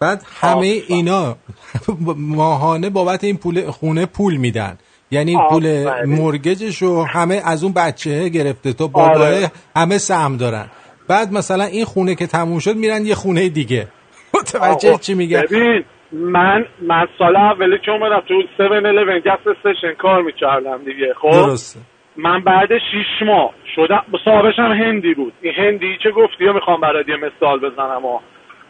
بعد 0.00 0.22
همه 0.40 0.82
اینا 0.88 1.36
ماهانه 2.16 2.90
بابت 2.90 3.24
این 3.24 3.36
پول 3.36 3.70
خونه 3.70 4.06
پول 4.06 4.36
میدن. 4.36 4.78
یعنی 5.10 5.36
پول 5.50 5.90
مورگجش 6.06 6.82
رو 6.82 7.04
همه 7.04 7.42
از 7.44 7.64
اون 7.64 7.72
بچه 7.72 8.28
گرفته 8.28 8.72
تو 8.72 8.88
باباه 8.88 9.26
آره. 9.26 9.50
همه 9.76 9.98
سهم 9.98 10.36
دارن. 10.36 10.66
بعد 11.08 11.32
مثلا 11.32 11.64
این 11.64 11.84
خونه 11.84 12.14
که 12.14 12.26
تموم 12.26 12.58
شد 12.58 12.76
میرن 12.76 13.06
یه 13.06 13.14
خونه 13.14 13.48
دیگه. 13.48 13.88
متوجه 14.34 14.98
چی 14.98 15.14
میگه 15.14 15.42
ببین 15.42 15.84
من 16.12 16.66
من 16.82 17.08
سال 17.18 17.36
اولی 17.36 17.78
که 17.78 17.90
اومدم 17.90 18.20
تو 18.20 18.34
7 18.34 18.60
11 18.60 19.20
گس 19.20 19.46
استیشن 19.46 19.94
کار 19.94 20.22
می‌کردم 20.22 20.78
دیگه 20.84 21.14
خب؟ 21.14 21.30
درسته. 21.30 21.80
من 22.16 22.40
بعد 22.40 22.68
شیش 22.78 23.22
ماه 23.26 23.54
شدم 23.76 24.04
صاحبش 24.24 24.58
هم 24.58 24.72
هندی 24.72 25.14
بود. 25.14 25.32
این 25.42 25.54
هندی 25.54 25.96
که 26.02 26.10
گفتی؟ 26.10 26.44
یا 26.44 26.52
می‌خوام 26.52 26.80
برات 26.80 27.08
یه 27.08 27.16
مثال 27.16 27.58
بزنم 27.58 28.02
ها 28.02 28.20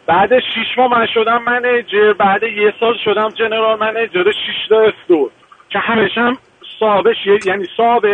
بعد 0.07 0.39
شیش 0.39 0.77
ماه 0.77 0.91
من 0.91 1.07
شدم 1.13 1.43
منیجر 1.43 2.13
بعد 2.13 2.43
یه 2.43 2.73
سال 2.79 2.93
شدم 3.05 3.29
جنرال 3.29 3.79
منیجر 3.79 4.31
شیش 4.31 4.67
تا 4.69 4.81
استور. 4.81 5.31
که 5.69 5.79
همش 5.79 6.17
هم 6.17 6.37
صاحبش 6.79 7.15
یعنی 7.45 7.65
صاحب 7.77 8.05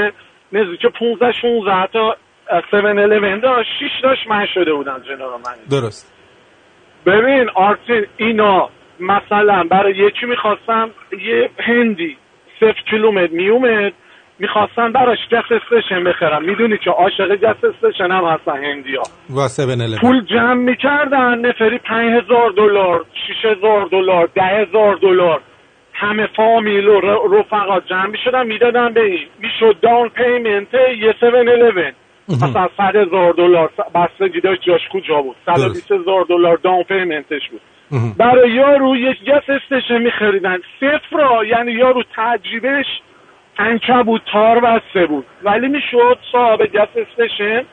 نزدیک 0.52 0.86
15 0.86 1.32
16 1.42 1.88
تا 1.94 2.16
7 2.52 2.74
11 2.74 3.38
داشت 3.38 3.70
شیش 3.80 3.92
داشت 4.04 4.28
من 4.28 4.46
شده 4.54 4.74
بودم 4.74 5.02
جنرال 5.08 5.32
منیجر. 5.32 5.82
درست. 5.82 6.14
ببین 7.06 7.50
آرتین 7.56 8.06
اینا 8.18 8.70
مثلا 9.00 9.64
برای 9.64 9.94
یکی 9.94 10.26
می‌خواستم؟ 10.26 10.90
یه 11.12 11.50
هندی. 11.60 12.18
صفر 12.60 12.82
کیلومتر 12.90 13.34
میومد 13.34 13.94
می‌خواستن 14.40 14.92
براش 14.92 15.18
گس 15.32 15.52
استیشن 15.52 16.04
بخرم. 16.04 16.44
می‌دونی 16.44 16.78
که 16.78 16.90
عاشق 16.90 17.36
گس 17.36 17.64
استیشن 17.64 18.12
هم 18.12 18.26
هستن 18.26 18.64
هندی 18.64 18.96
ها 18.96 19.04
و 19.36 19.42
7 19.42 20.00
پول 20.02 20.26
جمع 20.26 20.54
می‌کردن. 20.54 21.40
نفری 21.40 21.78
پنج 21.78 22.24
هزار 22.24 22.50
دلار 22.50 23.06
شیش 23.28 23.46
هزار 23.46 23.86
دلار 23.86 24.30
ده 24.36 24.44
هزار 24.44 24.96
دلار. 24.96 25.42
همه 25.94 26.28
فامیل 26.36 26.88
و 26.88 27.00
رفقا 27.36 27.80
جمع 27.80 28.06
می‌شدن 28.06 28.48
می‌دادن 28.48 28.94
به 28.94 29.02
این. 29.02 29.28
می‌شد 29.40 29.80
down 29.82 30.10
payment 30.10 30.74
یه 30.74 31.10
7 31.10 31.24
11 31.24 31.94
مثلا 32.30 32.70
صد 32.78 32.96
هزار 32.96 33.34
دلار. 33.34 33.72
بستگی 33.96 34.42
داشت 34.42 34.62
جاش 34.62 34.82
کجا 34.94 35.22
بود؟ 35.22 35.36
صد 35.46 35.60
و 35.60 35.70
بیست 35.70 35.92
هزار 35.92 36.26
دلار 36.30 36.58
down 36.58 36.84
payment 36.84 37.35
ش 37.35 37.50
بود. 37.52 37.62
برای 38.18 38.52
یارو 38.52 38.96
یک 38.96 39.18
gas 39.24 39.44
station 39.50 39.98
میخریدن. 39.98 40.58
صفر 40.80 41.18
را 41.18 41.46
یعنی 41.46 41.72
یارو 41.72 42.04
تجربهش 42.16 42.86
عنکبوت 43.58 44.22
تار 44.32 44.60
بسته 44.60 45.06
بود. 45.06 45.26
ولی 45.44 45.68
می‌شد 45.68 46.18
صاحب 46.32 46.62
gas 46.62 46.90
station 46.96 47.64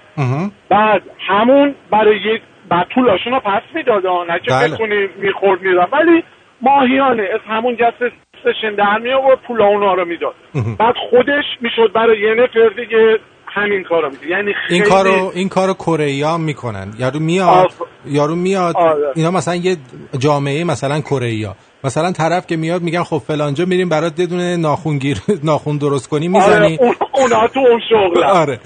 بعد 0.68 1.02
همون 1.28 1.74
برای 1.90 2.16
یک 2.16 2.42
بعد 2.68 2.86
پولاشون 2.94 3.32
رو 3.32 3.40
پس 3.40 3.62
می‌دادن. 3.74 4.10
نه 4.30 4.38
که 4.38 4.50
بله. 4.50 4.68
فکر 4.68 4.76
کنی 4.76 5.08
می‌خورد 5.16 5.62
میرم 5.62 5.88
ولی 5.92 6.24
ماهیانه. 6.60 7.22
از 7.22 7.40
همون 7.48 7.74
گس 7.74 7.94
استیشن 8.02 8.74
در 8.74 8.98
می 8.98 9.12
آورد 9.12 9.38
پول 9.38 9.62
اونا 9.62 9.94
رو 9.94 10.04
می‌داد. 10.04 10.34
بعد 10.78 10.94
خودش 11.10 11.44
می‌شد 11.60 11.92
برای 11.92 12.20
یه 12.20 12.34
نفر 12.34 12.68
دیگه 12.76 13.18
همین 13.54 13.82
کارو 13.82 14.10
یعنی 14.28 14.52
خیلی 14.68 14.80
این 14.80 14.88
کارو 14.90 15.32
این 15.34 15.48
کارو 15.48 15.74
کره 15.74 16.26
ها 16.26 16.38
می‌کنن. 16.38 16.92
یارو 16.98 17.18
میاد 17.20 17.48
آف. 17.66 17.74
یارو 18.06 18.34
میاد 18.36 18.76
آره. 18.76 19.12
اینا 19.14 19.30
مثلا 19.30 19.54
یه 19.54 19.76
جامعه 20.18 20.64
مثلا 20.64 21.00
کره 21.00 21.46
ها 21.46 21.56
مثلا 21.84 22.12
طرف 22.12 22.46
که 22.46 22.56
میاد 22.56 22.82
میگن 22.82 23.02
خب 23.02 23.18
فلانجا 23.26 23.64
میریم 23.64 23.88
برات 23.88 24.18
یه 24.20 24.26
دونه 24.26 24.56
ناخونگیر 24.56 25.18
ناخون 25.42 25.78
درست 25.78 26.08
کنی 26.08 26.28
می‌زنی. 26.28 26.54
آره 26.54 26.78
اون- 26.80 26.94
اونا 27.12 27.48
تو 27.48 27.60
اون 27.60 27.80
شغل 27.90 28.24
آره. 28.24 28.60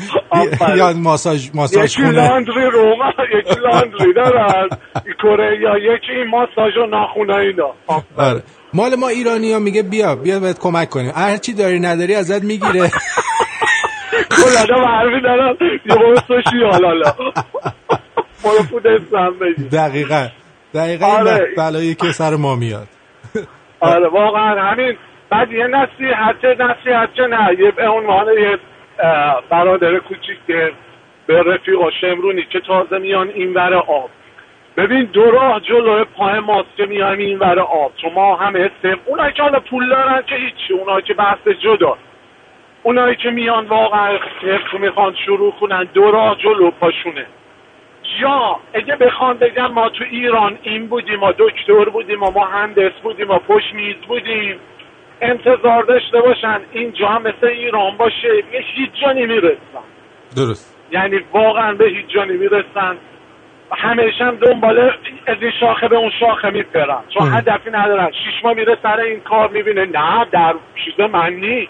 یا 0.76 0.92
ماساژ 0.92 1.50
ماساژ 1.54 1.96
خونه. 1.96 2.10
لاندری 2.10 2.70
روما 2.72 3.12
یکی 3.38 3.60
لاندری 3.60 4.12
دارن 4.16 4.68
کره 5.22 5.58
یا 5.62 5.78
یکی 5.94 6.12
این 6.12 6.30
ماساژ 6.30 6.76
و 6.76 6.86
ناخونه 6.86 7.34
اینا. 7.34 7.70
آره. 8.16 8.42
مال 8.74 8.94
ما 8.96 9.08
ایرانی 9.08 9.52
ها 9.52 9.58
میگه 9.58 9.82
بیا 9.82 10.14
بیا 10.16 10.40
بهت 10.40 10.58
کمک 10.58 10.90
کنیم. 10.90 11.12
هر 11.16 11.36
چی 11.36 11.52
داری 11.52 11.80
نداری 11.80 12.14
ازت 12.14 12.42
می‌گیره. 12.44 12.90
کلادا 14.30 14.84
معرفی 14.84 15.20
دارن. 15.20 15.56
یه 15.86 15.94
بابا 15.94 16.14
سوشیال 16.14 16.84
حالا 16.84 17.12
مال 18.44 18.56
خود 18.70 18.86
اسم 18.86 19.34
دقیقا. 19.72 20.26
دقیقا 20.74 21.06
این 21.06 21.28
آره. 21.28 21.48
بلایی 21.56 21.94
که 21.94 22.06
سر 22.12 22.36
ما 22.36 22.56
میاد. 22.56 22.86
آره 23.80 24.08
واقعا 24.08 24.70
همین. 24.70 24.96
بعد 25.30 25.52
یه 25.52 25.66
نصیحت 25.66 26.44
نصیحت 26.44 27.14
چه 27.14 27.26
نه. 27.26 27.56
یه 27.58 27.70
به 27.70 27.88
عنوان 27.88 28.26
یه 28.38 28.58
برادر 29.50 29.98
کوچیک 29.98 30.38
که 30.46 30.72
به 31.26 31.42
رفیق 31.42 31.78
شمرونی 32.00 32.42
که 32.52 32.60
تازه 32.60 32.98
میان 32.98 33.28
این 33.28 33.54
ور 33.54 33.74
آب. 33.74 34.10
ببین 34.76 35.04
دو 35.04 35.30
راه 35.30 35.60
جلو 35.60 36.04
پای 36.04 36.38
ماست 36.38 36.68
که 36.76 36.86
میایم 36.86 37.18
این 37.18 37.38
ور 37.38 37.60
آب. 37.60 37.92
چون 38.02 38.12
ما 38.12 38.36
همه 38.36 38.70
سف 38.82 38.98
اونایی 39.04 39.32
که 39.32 39.42
حالا 39.42 39.60
پول 39.60 39.88
دارن 39.88 40.22
که 40.26 40.34
هیچی. 40.34 40.80
اونایی 40.80 41.02
که 41.02 41.14
بحث 41.14 41.48
جدا. 41.48 41.96
اونایی 42.86 43.16
که 43.16 43.30
میان 43.30 43.66
واقعا 43.66 44.18
می‌خوان 44.80 45.14
شروع 45.26 45.52
کنن 45.60 45.88
دو 45.94 46.10
راه 46.10 46.36
جلو 46.38 46.70
پاشونه. 46.70 47.26
یا 48.20 48.56
اگه 48.74 48.96
بخوان 48.96 49.36
بگن 49.36 49.66
ما 49.66 49.88
تو 49.88 50.04
ایران 50.10 50.58
این 50.62 50.86
بودیم 50.86 51.16
ما 51.16 51.32
دکتر 51.38 51.84
بودیم 51.84 52.18
ما 52.18 52.30
مهندس 52.30 52.92
بودیم 53.02 53.26
ما 53.26 53.38
پشت 53.38 53.74
میز 53.74 53.96
بودیم 54.08 54.58
انتظار 55.20 55.82
داشته 55.82 56.20
باشن 56.20 56.60
اینجا 56.72 57.08
هم 57.08 57.22
مثل 57.22 57.46
ایران 57.46 57.96
باشه 57.96 58.36
یه 58.52 58.60
هیچ 58.74 58.90
جا 59.02 59.12
نمی‌رسن. 59.12 59.84
درست. 60.36 60.90
یعنی 60.92 61.20
واقعا 61.32 61.74
به 61.74 61.88
هیچ 61.88 62.06
جا 62.06 62.24
نمی‌رسن. 62.24 62.96
همیشه 63.72 64.24
هم 64.24 64.36
دنبال 64.36 64.78
از 65.26 65.36
این 65.40 65.52
شاخه 65.60 65.88
به 65.88 65.96
اون 65.96 66.10
شاخه 66.20 66.50
میپرن. 66.50 67.00
چون 67.14 67.32
هدفی 67.32 67.70
ندارن. 67.70 68.10
شیش 68.10 68.44
ماه 68.44 68.54
میره 68.54 68.78
سر 68.82 69.00
این 69.00 69.20
کار 69.20 69.48
می‌بینه 69.48 69.84
نه 69.84 70.24
در 70.32 70.54
چیز 70.84 71.00
من 71.00 71.32
نی 71.32 71.68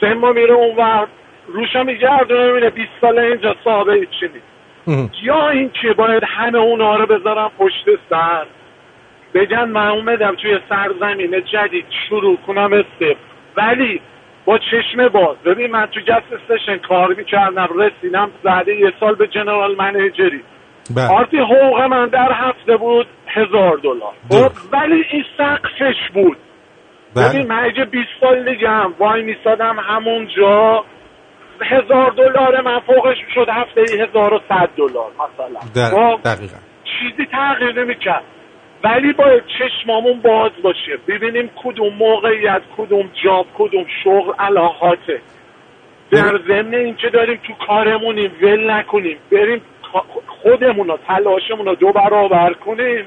سه 0.00 0.14
ماه 0.14 0.32
میره 0.32 0.54
اون 0.54 0.76
ور 0.76 1.06
روشا 1.46 1.82
میگردونه 1.82 2.46
می‌بینه 2.46 2.70
20 2.70 2.88
ساله 3.00 3.22
اینجا 3.22 3.56
صاحبه 3.64 3.94
هیچی 3.94 4.32
نیست 4.34 5.14
یا 5.22 5.48
این 5.48 5.70
که 5.82 5.92
باید 5.92 6.22
همه 6.26 6.58
اونا 6.58 6.96
رو 6.96 7.06
بذارم 7.06 7.50
پشت 7.58 7.84
سر. 8.10 8.46
بگن 9.34 9.64
من 9.64 9.88
اومدم 9.88 10.34
توی 10.34 10.58
سرزمین 10.68 11.42
جدید 11.52 11.84
شروع 12.08 12.36
کنم 12.46 12.72
استپ 12.72 13.16
ولی 13.56 14.00
با 14.44 14.58
چشم 14.58 15.08
باز. 15.08 15.36
ببین 15.36 15.70
من 15.70 15.86
تو 15.86 16.00
گس 16.00 16.22
استیشن 16.32 16.76
کار 16.76 17.14
می‌کردم 17.14 17.68
رسیدم 17.74 18.30
زده 18.44 18.76
یه 18.76 18.92
سال 19.00 19.14
به 19.14 19.26
جنرال 19.26 19.76
منیجری. 19.76 20.40
بله. 20.96 21.08
آرتی 21.08 21.38
حقوق 21.38 21.80
من 21.80 22.08
در 22.08 22.32
هفته 22.32 22.76
بود 22.76 23.06
هزار 23.28 23.76
دلار. 23.76 24.12
خب 24.30 24.52
ولی 24.72 25.04
این 25.10 25.24
سقفش 25.38 26.10
بود. 26.14 26.36
ببین 27.16 27.46
من 27.46 27.64
اگه 27.64 27.84
20 27.84 28.08
سال 28.20 28.54
دیگه 28.54 28.68
هم 28.68 28.94
وای 28.98 29.22
میسادم 29.22 29.76
همونجا 29.78 30.84
هزار 31.62 32.10
دلار 32.10 32.60
من 32.60 32.80
فوقش 32.80 33.16
شد. 33.34 33.46
هفته 33.48 33.80
ای 33.80 34.02
هزار 34.02 34.34
و 34.34 34.40
صد 34.48 34.68
دلار 34.76 35.10
مثلا. 35.14 35.60
در 35.74 35.90
خب؟ 35.90 36.22
دقیقا. 36.24 36.56
چیزی 36.84 37.26
تغییر 37.32 37.84
نمی‌کرد. 37.84 38.22
ولی 38.84 39.12
باید 39.12 39.42
چشمامون 39.58 40.20
باز 40.20 40.52
باشه. 40.62 40.98
ببینیم 41.08 41.50
کدوم 41.64 41.94
موقعیت 41.94 42.62
کدوم 42.76 43.10
جاب 43.24 43.46
کدوم 43.58 43.84
شغل 44.04 44.32
علاقاته. 44.38 45.20
در 46.10 46.38
ضمن 46.48 46.74
اینکه 46.74 47.08
داریم 47.08 47.40
تو 47.46 47.52
کارمونیم 47.66 48.32
ول 48.42 48.70
نکنیم. 48.70 49.18
بریم 49.32 49.62
خودمون 50.42 50.88
رو 50.88 50.98
تلاشمون 51.08 51.66
رو 51.66 51.74
دو 51.74 51.92
برابر 51.92 52.52
کنیم. 52.52 53.06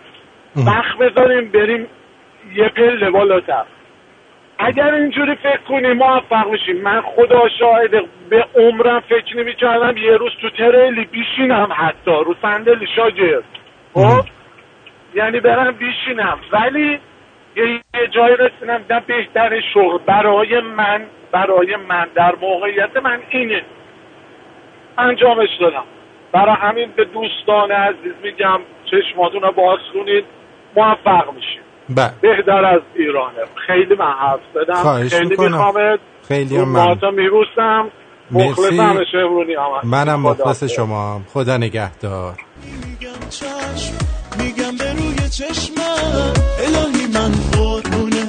وقت 0.55 0.97
بذاریم 0.97 1.51
بریم 1.51 1.87
یه 2.55 2.69
پله 2.69 3.11
بالاتر. 3.11 3.65
اگر 4.59 4.93
اینجوری 4.93 5.35
فکر 5.35 5.57
کنیم 5.57 5.93
موفق 5.93 6.47
میشیم. 6.47 6.81
من 6.81 7.01
خدا 7.01 7.49
شاهد 7.59 7.91
به 8.29 8.45
عمرم 8.55 8.99
فکر 8.99 9.37
نمی 9.37 9.55
کردم 9.55 9.97
یه 9.97 10.11
روز 10.11 10.31
تو 10.41 10.49
تریلی 10.49 11.05
بیشینم 11.05 11.69
حتی. 11.71 12.11
رو 12.11 12.35
صندلی 12.41 12.87
شاگرد. 12.95 13.43
خب؟ 13.93 14.25
یعنی 15.15 15.39
برم 15.39 15.71
بیشینم. 15.71 16.39
ولی 16.51 16.99
یه, 17.55 17.81
جایی 18.11 18.35
رسیدم 18.35 18.77
دیدم 18.77 19.03
بهترین 19.07 19.61
شغل. 19.73 19.97
برای 19.97 20.61
من 20.61 21.01
برای 21.31 21.75
من 21.75 22.07
در 22.15 22.35
موقعیت 22.41 22.97
من 22.97 23.19
اینه. 23.29 23.61
انجامش 24.97 25.49
دادم. 25.59 25.83
برای 26.31 26.55
همین 26.55 26.91
به 26.95 27.05
دوستان 27.05 27.71
عزیز 27.71 28.13
میگم 28.23 28.59
چشماتون 28.85 29.41
رو 29.41 29.51
باز 29.51 29.79
کنید. 29.93 30.25
موفق 30.75 31.33
میشید. 31.33 31.68
بهتر 31.95 32.65
از 32.65 32.81
ایرانه. 32.95 33.37
خیلی 33.67 33.95
من 33.95 34.13
حرف 34.21 34.39
زدم. 34.53 35.07
خیلی. 35.09 35.29
میخوامت. 35.29 35.99
خیلی 36.27 36.57
هم 36.57 36.69
من 36.69 36.85
ماتا 36.85 37.11
میبوسم. 37.11 37.89
مرسی. 38.31 38.49
مخلصم. 38.49 39.03
شمرونی 39.11 39.53
هم. 39.53 39.89
منم 39.89 40.19
مخلص. 40.19 40.63
شما 40.63 41.21
خدا 41.33 41.57
نگهدار. 41.57 42.33
چشم. 43.29 43.93
میگم 44.39 44.77
به 44.77 44.93
روی 44.93 45.29
چشمم. 45.29 46.33
الهی 46.59 47.07
من 47.13 47.31
قربونه. 47.53 48.25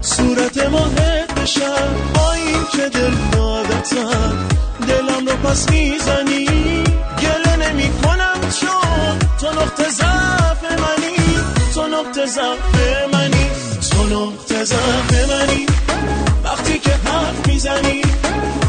صورت 0.00 0.70
ماهت 0.70 1.40
بشم 1.42 1.94
با 2.14 2.32
این 2.32 2.64
که 2.72 2.98
دل 2.98 3.14
دادتم. 3.32 4.48
دلم 4.88 5.26
رو 5.28 5.36
پس 5.48 5.70
می‌زنی. 5.70 6.46
گله 7.22 7.70
نمی 7.70 7.88
کنم 8.02 8.40
چون. 8.60 9.18
تو 9.40 9.60
نقطه 9.60 9.88
ضعف 9.88 10.64
منی. 10.64 11.16
تو 11.74 11.86
نقطه 11.86 12.26
ضعف 12.26 12.77
ضعف 14.68 15.30
منی. 15.30 15.66
وقتی 16.44 16.78
که 16.78 16.90
حرف 16.90 17.46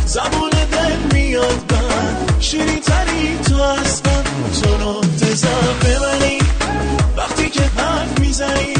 زبون 0.05 0.49
دل 0.49 1.17
میاد 1.17 1.67
بند. 1.67 2.35
شیرین 2.39 2.79
تری 2.79 3.39
تو 3.47 3.61
اصلا 3.61 4.23
تو 4.61 4.69
نقطه 4.69 5.35
ضعف 5.35 6.01
منی. 6.01 6.39
وقتی 7.17 7.49
که 7.49 7.61
حرف 7.77 8.19
می‌زنی 8.19 8.73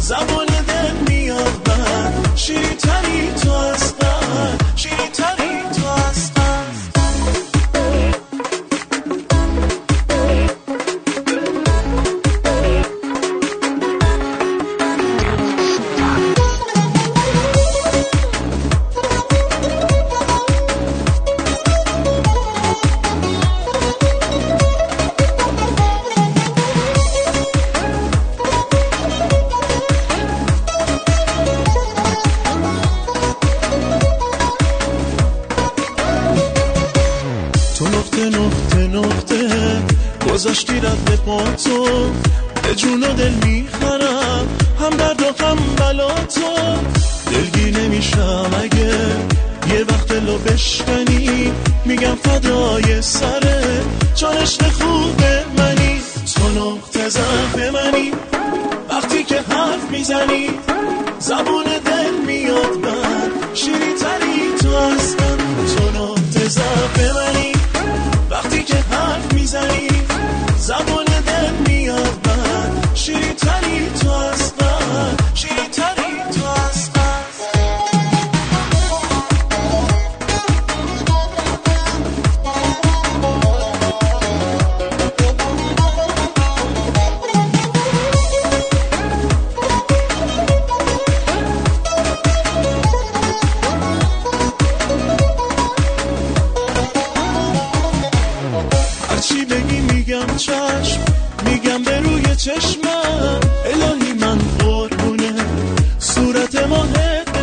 زبون 0.00 0.46
دل 0.46 1.12
میاد 1.12 1.62
بند. 1.64 2.32
شیرین 2.36 2.76
تری 2.76 3.32
تو 3.42 3.52
گذاشتی 40.44 40.80
رد 40.80 41.20
پا 41.26 41.42
تو 41.64 42.10
به 42.62 42.74
جون 42.74 43.02
و 43.02 43.14
دل 43.14 43.30
می‌خرم 43.30 44.48
هم 44.80 44.90
درد 44.96 45.22
و 45.22 45.44
هم 45.44 45.56
بلا 45.76 46.08
تو. 46.08 46.76
دلگیر 47.30 47.80
نمیشم 47.80 48.50
اگه 48.62 48.94
یه 49.74 49.84
وقت 49.88 50.12
لو 50.12 50.38
بشکنی 50.38 51.52
میگم 51.84 52.14
فدای 52.14 53.02
سره. 53.02 53.80
چون 54.14 54.36
عشق 54.36 54.70
خوب 54.70 55.22
منی 55.58 56.00
تو 56.34 56.48
نقطه 56.48 57.08
ضعف 57.08 57.74
منی. 57.74 58.12
وقتی 58.90 59.24
که 59.24 59.36
حرف 59.48 59.90
می‌زنی 59.90 60.50
زبون 61.18 61.64
دل 61.64 62.26
میاد 62.26 62.76
من 62.82 63.30
شیری 63.54 63.94
تری 64.00 64.58
تو 64.60 64.68
اصلا 64.68 65.36
تو 65.76 66.02
نقطه 66.02 66.48
ضعف 66.48 66.98
منی. 66.98 67.52
وقتی 68.30 68.62
که 68.62 68.76
حرف 68.90 69.32
می‌زنی 69.32 69.93
من 73.08 73.33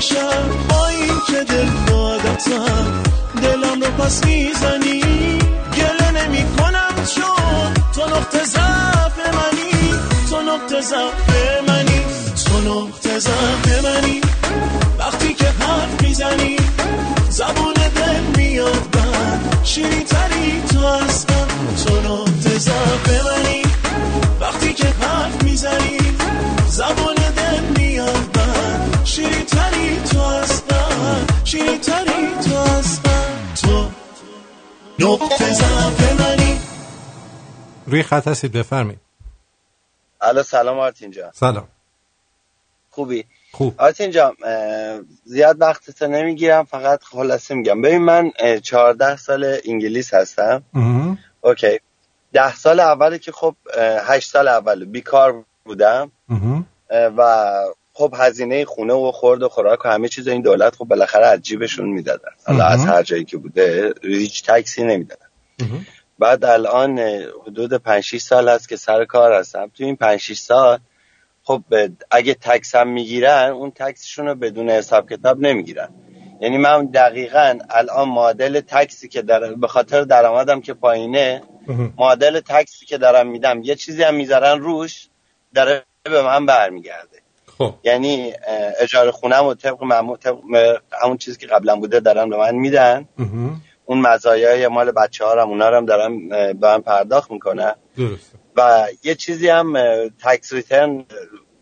بشم 0.01 0.67
با 0.69 0.87
این 0.87 1.21
که 1.27 1.43
دل 1.43 1.69
دادتم 1.87 3.03
دلم 3.41 3.81
رو 3.81 3.91
پس 3.91 4.25
می‌زنی. 4.25 5.01
گله 5.77 6.11
نمی 6.11 6.43
کنم 6.57 6.95
چون 7.15 7.73
تو 7.95 8.15
نقطه 8.15 8.43
ضعف 8.43 9.17
منی. 9.33 9.93
تو 10.29 10.41
نقطه 10.41 10.81
ضعف 10.81 11.29
منی. 11.67 12.01
تو 12.45 12.61
نقطه 12.61 13.19
ضعف 13.19 13.83
منی. 13.83 14.21
وقتی 14.99 15.33
که 15.33 15.45
حرف 15.45 16.01
می‌زنی 16.01 16.55
زبون 17.29 17.73
دل 17.73 18.21
میاد 18.37 18.89
بند 18.91 19.59
شیرین 19.63 20.03
تری 20.03 20.61
تو 20.73 20.85
اصلا 20.85 21.45
تو 21.85 22.13
نقطه 22.13 22.59
ضعف 22.59 23.25
منی. 23.25 23.61
وقتی 24.39 24.73
که 24.73 24.87
حرف 25.01 25.43
می‌زنی 25.43 25.97
زبون 26.67 27.20
شیرین 31.51 31.77
تری 31.77 32.35
تو 32.43 32.57
اصلا 32.57 33.11
تو. 33.61 33.89
نقطه 34.99 35.53
ضعف 35.53 36.21
منی. 36.21 36.59
روی 37.87 38.03
خط 38.03 38.27
هستید 38.27 38.51
بفرمایید. 38.51 38.99
الو 40.21 40.43
سلام 40.43 40.79
آرتین 40.79 41.11
جان. 41.11 41.31
سلام. 41.33 41.67
خوبی؟ 42.89 43.25
خوب. 43.51 43.73
آرتین 43.77 44.11
جان 44.11 44.35
اه، 44.45 44.99
زیاد 45.25 45.61
وقتتو 45.61 46.07
نمی‌گیرم 46.07 46.63
فقط 46.63 47.03
خلاصه 47.03 47.55
میگم. 47.55 47.81
ببین 47.81 48.01
من 48.01 48.31
اه، 48.39 48.57
14 48.59 49.15
سال 49.17 49.57
انگلیس 49.65 50.13
هستم. 50.13 50.63
مهم. 50.73 51.17
اوکی. 51.41 51.79
ده 52.33 52.55
سال 52.55 52.79
اولی 52.79 53.19
که 53.19 53.31
خب 53.31 53.55
اه، 53.73 54.07
هشت 54.07 54.29
سال 54.29 54.47
اول 54.47 54.85
بیکار 54.85 55.43
بودم. 55.65 56.11
اه، 56.89 57.07
و 57.17 57.21
خب 58.01 58.13
هزینه 58.17 58.65
خونه 58.65 58.93
و 58.93 59.11
خورد 59.11 59.43
و 59.43 59.49
خوراک 59.49 59.85
و 59.85 59.89
همه 59.89 60.07
چیز 60.07 60.27
این 60.27 60.41
دولت 60.41 60.75
خب 60.75 60.85
بالاخره 60.85 61.25
از 61.25 61.41
جیبشون 61.41 61.89
می‌دادن. 61.89 62.31
حالا 62.45 62.65
از 62.65 62.85
هر 62.85 63.03
جایی 63.03 63.25
که 63.25 63.37
بوده 63.37 63.93
هیچ 64.03 64.43
تکسی 64.43 64.83
نمی‌دادن. 64.83 65.25
بعد 66.19 66.45
الان 66.45 66.99
حدود 67.47 67.73
5 67.73 68.03
6 68.03 68.21
سال 68.21 68.49
هست 68.49 68.69
که 68.69 68.75
سر 68.75 69.05
کار 69.05 69.33
هستم. 69.33 69.71
تو 69.77 69.83
این 69.83 69.95
5 69.95 70.19
6 70.19 70.37
سال 70.37 70.79
خب 71.43 71.63
اگه 72.11 72.33
تکس 72.33 72.75
هم 72.75 72.87
می‌گیرن 72.87 73.49
اون 73.49 73.71
تکسشون 73.71 74.27
رو 74.27 74.35
بدون 74.35 74.69
حساب 74.69 75.09
کتاب 75.09 75.39
نمی‌گیرن. 75.39 75.89
یعنی 76.41 76.57
من 76.57 76.85
دقیقا 76.85 77.59
الان 77.69 78.09
معادل 78.09 78.59
تکسی 78.59 79.07
که 79.07 79.21
در 79.21 79.53
به 79.53 79.67
خاطر 79.67 80.01
درآمدم 80.01 80.61
که 80.61 80.73
پایینه 80.73 81.43
معادل 81.97 82.39
تکسی 82.39 82.85
که 82.85 82.97
دارم 82.97 83.27
میدم 83.27 83.63
یه 83.63 83.75
چیزی 83.75 84.03
هم 84.03 84.15
می‌ذارن 84.15 84.59
روش 84.59 85.07
داره 85.55 85.83
به 86.03 86.21
من 86.21 86.45
برمیگرده. 86.45 87.20
خب. 87.65 87.73
یعنی 87.83 88.33
اجاره 88.79 89.11
خونم 89.11 89.45
و 89.45 89.53
طبق 89.53 89.83
معمول 89.83 90.17
طبق 90.17 90.37
همون 91.03 91.17
چیزی 91.17 91.37
که 91.37 91.47
قبلا 91.47 91.75
بوده 91.75 91.99
دارن 91.99 92.29
به 92.29 92.37
من 92.37 92.55
میدن. 92.55 93.07
اون 93.85 94.01
مزایای 94.01 94.67
مال 94.67 94.91
بچه 94.91 95.25
ها 95.25 95.41
هم 95.41 95.49
اونا 95.49 95.69
رو 95.69 95.77
هم 95.77 95.85
دارن 95.85 96.29
به 96.29 96.67
من 96.67 96.81
پرداخت 96.81 97.31
می‌کنن 97.31 97.75
درسته. 97.97 98.37
و 98.55 98.87
یه 99.03 99.15
چیزی 99.15 99.49
هم 99.49 99.73
تکس 100.23 100.53
ریترن 100.53 101.05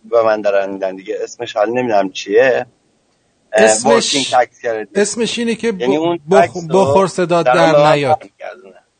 به 0.05 0.23
من 0.23 0.41
دارن 0.41 0.69
میدن 0.69 0.95
دیگه. 0.95 1.17
اسمش 1.23 1.55
حالا 1.57 1.71
نمی‌دونم 1.71 2.11
چیه. 2.11 2.65
اسمش-. 3.53 4.33
اسمش 4.95 5.39
اینه 5.39 5.55
که 5.55 5.73
یعنی 5.79 5.97
اون 5.97 6.19
بخ... 6.31 6.49
بخور 6.69 7.07
صداد 7.07 7.45
به 7.45 7.53
در 7.53 7.91
نیاد. 7.91 8.23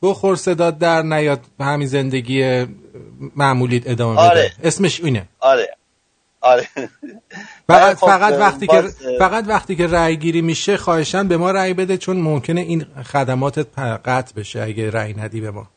بخور 0.01 0.35
صداد 0.35 0.77
در 0.77 1.01
نیاد 1.01 1.39
همین 1.59 1.87
زندگی 1.87 2.65
معمولیت 3.35 3.89
ادامه 3.89 4.19
آره. 4.19 4.31
بده. 4.41 4.67
اسمش 4.67 5.01
اینه. 5.01 5.27
آره. 5.39 5.75
آره. 6.41 6.67
فقط 7.67 7.97
خب، 7.97 8.07
فقط 8.07 8.33
وقتی 8.33 8.67
که 8.67 8.81
فقط 9.19 9.45
وقتی 9.47 9.75
که 9.75 9.87
رأی 9.87 10.17
گیری 10.17 10.41
میشه 10.41 10.77
خواهشان 10.77 11.27
به 11.27 11.37
ما 11.37 11.51
رأی 11.51 11.73
بده 11.73 11.97
چون 11.97 12.17
ممکنه 12.17 12.61
این 12.61 12.85
خدماتت 13.03 13.67
پ- 13.77 13.99
قطع 14.05 14.33
بشه 14.35 14.61
اگه 14.61 14.89
رأی 14.89 15.13
ندی 15.13 15.41
به 15.41 15.51
ما. 15.51 15.67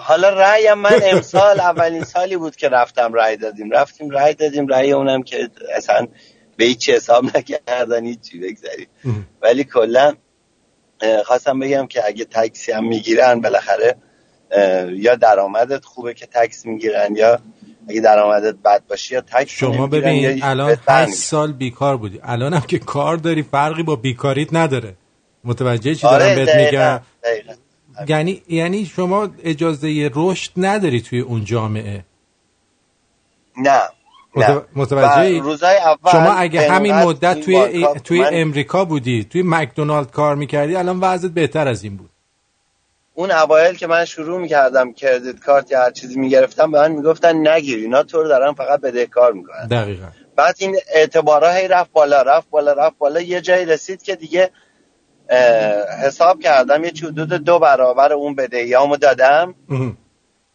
حالا 0.00 0.28
رأی 0.28 0.74
من 0.74 1.00
امسال 1.02 1.60
اولین 1.60 2.04
سالی 2.04 2.36
بود 2.36 2.56
که 2.56 2.68
رفتم 2.68 3.12
رأی 3.12 3.36
دادیم. 3.36 3.70
رفتیم 3.70 4.10
رأی 4.10 4.34
دادیم 4.34 4.66
رأی 4.66 4.92
اونم 4.92 5.22
که 5.22 5.50
اصلا 5.76 6.06
به 6.56 6.64
هیچ 6.64 6.90
حساب 6.90 7.24
نکردن 7.36 8.04
هیچی 8.04 8.38
بگذاریم. 8.38 8.88
ولی 9.42 9.64
کلا 9.64 10.14
خواستم 11.24 11.58
بگم 11.58 11.86
که 11.86 12.06
اگه 12.06 12.24
تکسی 12.24 12.72
هم 12.72 12.88
می‌گیرن 12.88 13.40
بالاخره 13.40 13.96
یا 14.90 15.14
درآمدت 15.14 15.84
خوبه 15.84 16.14
که 16.14 16.26
تکس 16.26 16.66
می‌گیرن 16.66 17.16
یا 17.16 17.40
اگه 17.88 18.00
درآمدت 18.00 18.54
بد 18.54 18.82
باشه 18.88 19.14
یا 19.14 19.20
تکس 19.20 19.50
شما 19.50 19.86
ببین 19.86 20.44
الان 20.44 20.66
بهت 20.66 20.78
هشت 20.78 20.86
برمی‌گردن. 20.86 21.12
سال 21.12 21.52
بیکار 21.52 21.96
بودی 21.96 22.20
الان 22.22 22.54
هم 22.54 22.60
که 22.60 22.78
کار 22.78 23.16
داری 23.16 23.42
فرقی 23.42 23.82
با 23.82 23.96
بیکاریت 23.96 24.48
نداره 24.54 24.94
متوجه 25.44 25.94
چی 25.94 26.06
آره، 26.06 26.18
دارم 26.18 26.34
بهت 26.34 26.48
دقیقاً، 26.48 26.70
میگم 26.70 27.00
دقیقاً. 27.24 27.52
یعنی 28.08 28.42
یعنی 28.48 28.86
شما 28.86 29.28
اجازه 29.44 30.10
رشد 30.14 30.52
نداری 30.56 31.00
توی 31.00 31.20
اون 31.20 31.44
جامعه 31.44 32.04
نه 33.56 33.80
نه 34.36 34.46
متو- 34.46 34.62
متوجهی؟ 34.76 35.40
و 35.40 35.42
روزای 35.42 35.76
اول 35.76 36.12
شما 36.12 36.32
اگه 36.32 36.72
همین 36.72 36.94
مدت 36.94 37.40
توی 37.40 37.86
توی 38.04 38.24
امریکا 38.32 38.84
بودی 38.84 39.24
توی 39.24 39.42
مکدونالد 39.46 40.10
کار 40.10 40.36
می‌کردی 40.36 40.76
الان 40.76 41.00
وضعت 41.00 41.30
بهتر 41.30 41.68
از 41.68 41.84
این 41.84 41.96
بود 41.96 42.10
اون 43.14 43.30
اوایل 43.30 43.74
که 43.76 43.86
من 43.86 44.04
شروع 44.04 44.40
می‌کردم 44.40 44.92
کردیت 44.92 45.40
کارت 45.40 45.70
یا 45.70 45.82
هر 45.82 45.90
چیزی 45.90 46.18
می‌گرفتم 46.18 46.70
به 46.70 46.78
من 46.78 46.92
می‌گفتن 46.92 47.48
نگیر 47.48 47.78
اینا 47.78 48.02
تو 48.02 48.22
رو 48.22 48.28
دارن 48.28 48.52
فقط 48.52 48.80
بدهکار 48.80 49.32
می‌کنن. 49.32 49.66
دقیقا. 49.66 50.06
بعد 50.36 50.54
این 50.58 50.76
اعتبارها 50.94 51.50
هی 51.50 51.68
رفت 51.68 51.92
بالا 51.92 52.22
رفت 52.22 52.50
بالا 52.50 52.72
رفت 52.72 52.98
بالا. 52.98 53.20
یه 53.20 53.40
جایی 53.40 53.66
رسید 53.66 54.02
که 54.02 54.16
دیگه 54.16 54.50
حساب 56.02 56.40
کردم 56.40 56.84
یه 56.84 56.92
حدود 57.02 57.32
دو 57.32 57.58
برابر 57.58 58.12
اون 58.12 58.34
بدهیامو 58.34 58.96
دادم. 58.96 59.54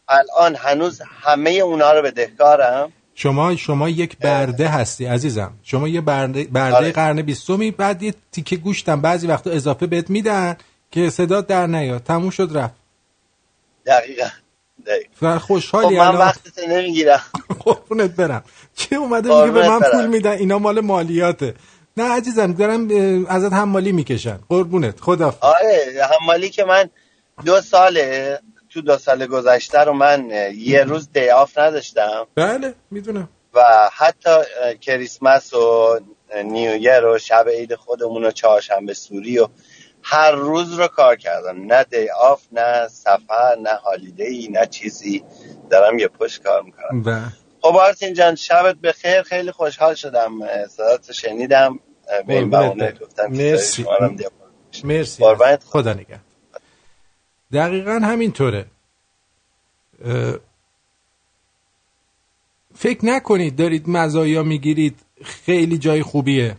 الان 0.08 0.54
هنوز 0.54 1.02
همه 1.22 1.50
اونا 1.50 1.92
رو 1.92 2.02
بدهکارم 2.02 2.92
شما 3.14 3.56
شما 3.56 3.88
یک 3.88 4.18
برده 4.18 4.68
هستی 4.68 5.06
عزیزم. 5.06 5.52
شما 5.62 5.88
یه 5.88 6.00
برده, 6.00 6.44
برده 6.44 6.76
آره. 6.76 6.92
قرن 6.92 7.22
بیستمی 7.22 7.70
بعد 7.70 8.02
یه 8.02 8.14
تیکه 8.32 8.56
گوشتم. 8.56 9.00
بعضی 9.00 9.26
وقتا 9.26 9.50
اضافه 9.50 9.86
بهت 9.86 10.10
میدن. 10.10 10.56
که 10.90 11.10
صدا 11.10 11.40
در 11.40 11.66
نیاد. 11.66 12.02
تموم 12.02 12.30
شد 12.30 12.50
رفت. 12.54 12.74
دقیقا. 13.86 14.28
دقیقا. 14.86 15.08
و 15.22 15.38
خب 15.38 15.44
خوشحالی 15.46 15.98
من 15.98 16.16
وقتتو 16.16 16.66
نمی‌گیرم. 16.68 17.22
قربونت 17.64 18.10
برم. 18.10 18.44
چه 18.74 18.96
اومده 18.96 19.28
میگه 19.28 19.50
به 19.52 19.68
من 19.68 19.78
برم. 19.78 19.92
پول 19.92 20.06
میدن؟ 20.06 20.30
اینا 20.30 20.58
مال 20.58 20.80
مالیاته. 20.80 21.54
نه 21.96 22.04
عزیزم 22.12 22.52
دارم 22.52 22.88
ازت 23.26 23.52
حمالی 23.52 23.92
می‌کشن. 23.92 24.38
قربونت. 24.48 25.00
خدا 25.00 25.34
آره 25.40 26.00
حمالی 26.20 26.50
که 26.50 26.64
من 26.64 26.90
دو 27.44 27.60
ساله 27.60 28.38
تو 28.70 28.80
دو 28.80 28.98
سال 28.98 29.26
گذشته 29.26 29.78
رو 29.78 29.92
من 29.92 30.30
یه 30.56 30.84
روز 30.84 31.12
day 31.12 31.30
off 31.30 31.58
نداشتم. 31.58 32.26
بله 32.34 32.74
می‌دونم. 32.90 33.28
و 33.54 33.90
حتی 33.96 34.30
کریسمس 34.80 35.54
و 35.54 35.98
New 36.44 36.70
Year 36.70 37.04
و 37.04 37.18
شب 37.18 37.46
عید 37.48 37.74
خودمون 37.74 38.24
و 38.24 38.30
چهارشنبه 38.30 38.94
سوری 38.94 39.38
و 39.38 39.48
هر 40.02 40.32
روز 40.32 40.72
رو 40.78 40.88
کار 40.88 41.16
کردم. 41.16 41.72
نه 41.72 41.84
day 41.84 42.08
off 42.10 42.42
نه 42.52 42.88
سفر 42.88 43.56
نه 43.62 43.70
holiday 43.70 44.48
نه 44.48 44.66
چیزی. 44.66 45.24
دارم 45.70 45.98
یه 45.98 46.08
پشت 46.08 46.42
کار 46.42 46.62
می‌کنم. 46.62 47.02
و 47.06 47.20
خب 47.62 47.76
آرتین 47.76 48.14
جان 48.14 48.34
شبت 48.34 48.76
بخیر. 48.76 49.22
خیلی 49.22 49.52
خوشحال 49.52 49.94
شدم. 49.94 50.32
صدات 50.68 51.12
شنیدم. 51.12 51.80
به 52.26 52.34
این 52.34 52.50
بهونه. 52.50 52.92
گفتم 52.92 53.26
مرسی. 53.26 53.86
مرسی. 54.84 55.24
خدا 55.64 55.92
نگه 55.92 56.20
دقیقا 57.52 57.92
همینطوره. 57.92 58.64
فکر 62.74 63.04
نکنید 63.06 63.56
دارید 63.56 63.88
مزایا 63.88 64.42
می‌گیرید. 64.42 64.98
خیلی 65.24 65.78
جای 65.78 66.02
خوبیه. 66.02 66.56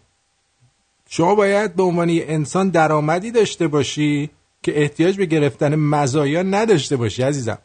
شما 1.13 1.35
باید 1.35 1.75
به 1.75 1.83
عنوان 1.83 2.09
یه 2.09 2.25
انسان 2.27 2.69
درآمدی 2.69 3.31
داشته 3.31 3.67
باشی 3.67 4.29
که 4.63 4.81
احتیاج 4.81 5.17
به 5.17 5.25
گرفتن 5.25 5.75
مزایا 5.75 6.41
نداشته 6.43 6.97
باشی 6.97 7.23
عزیزم. 7.23 7.57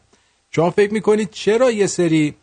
شما 0.51 0.69
فکر 0.69 0.93
می‌کنید 0.93 1.29
چرا 1.31 1.71
یه 1.71 1.87
سری 1.87 2.35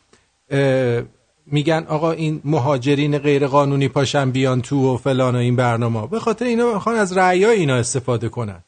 میگن 1.47 1.86
آقا 1.89 2.12
این 2.12 2.40
مهاجرین 2.44 3.18
غیر 3.18 3.47
قانونی 3.47 3.89
پاشن 3.89 4.31
بیان 4.31 4.62
تو 4.62 4.94
و 4.94 4.97
فلان 4.97 5.35
و 5.35 5.39
این 5.39 5.56
برنامه؟ 5.56 6.06
به 6.06 6.18
خاطر 6.18 6.44
اینا 6.44 6.74
می‌خوان 6.74 6.97
از 6.97 7.18
رعیای 7.18 7.59
اینا 7.59 7.76
استفاده 7.76 8.28
کنن. 8.28 8.60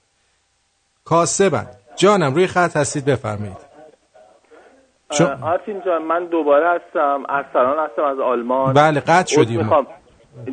کاسبن. 1.04 1.66
جانم 1.96 2.34
روی 2.34 2.46
خط 2.46 2.76
هستید 2.76 3.04
بفرمایید. 3.04 3.56
آرتین 5.42 5.82
جان 5.86 6.02
من 6.02 6.26
دوباره 6.26 6.66
هستم. 6.68 7.22
ارسلان 7.28 7.88
هستم 7.90 8.02
از 8.02 8.18
آلمان. 8.18 8.74
بله، 8.74 9.00
قطع 9.00 9.34
شدیم. 9.34 9.58
می‌خوام. 9.58 9.86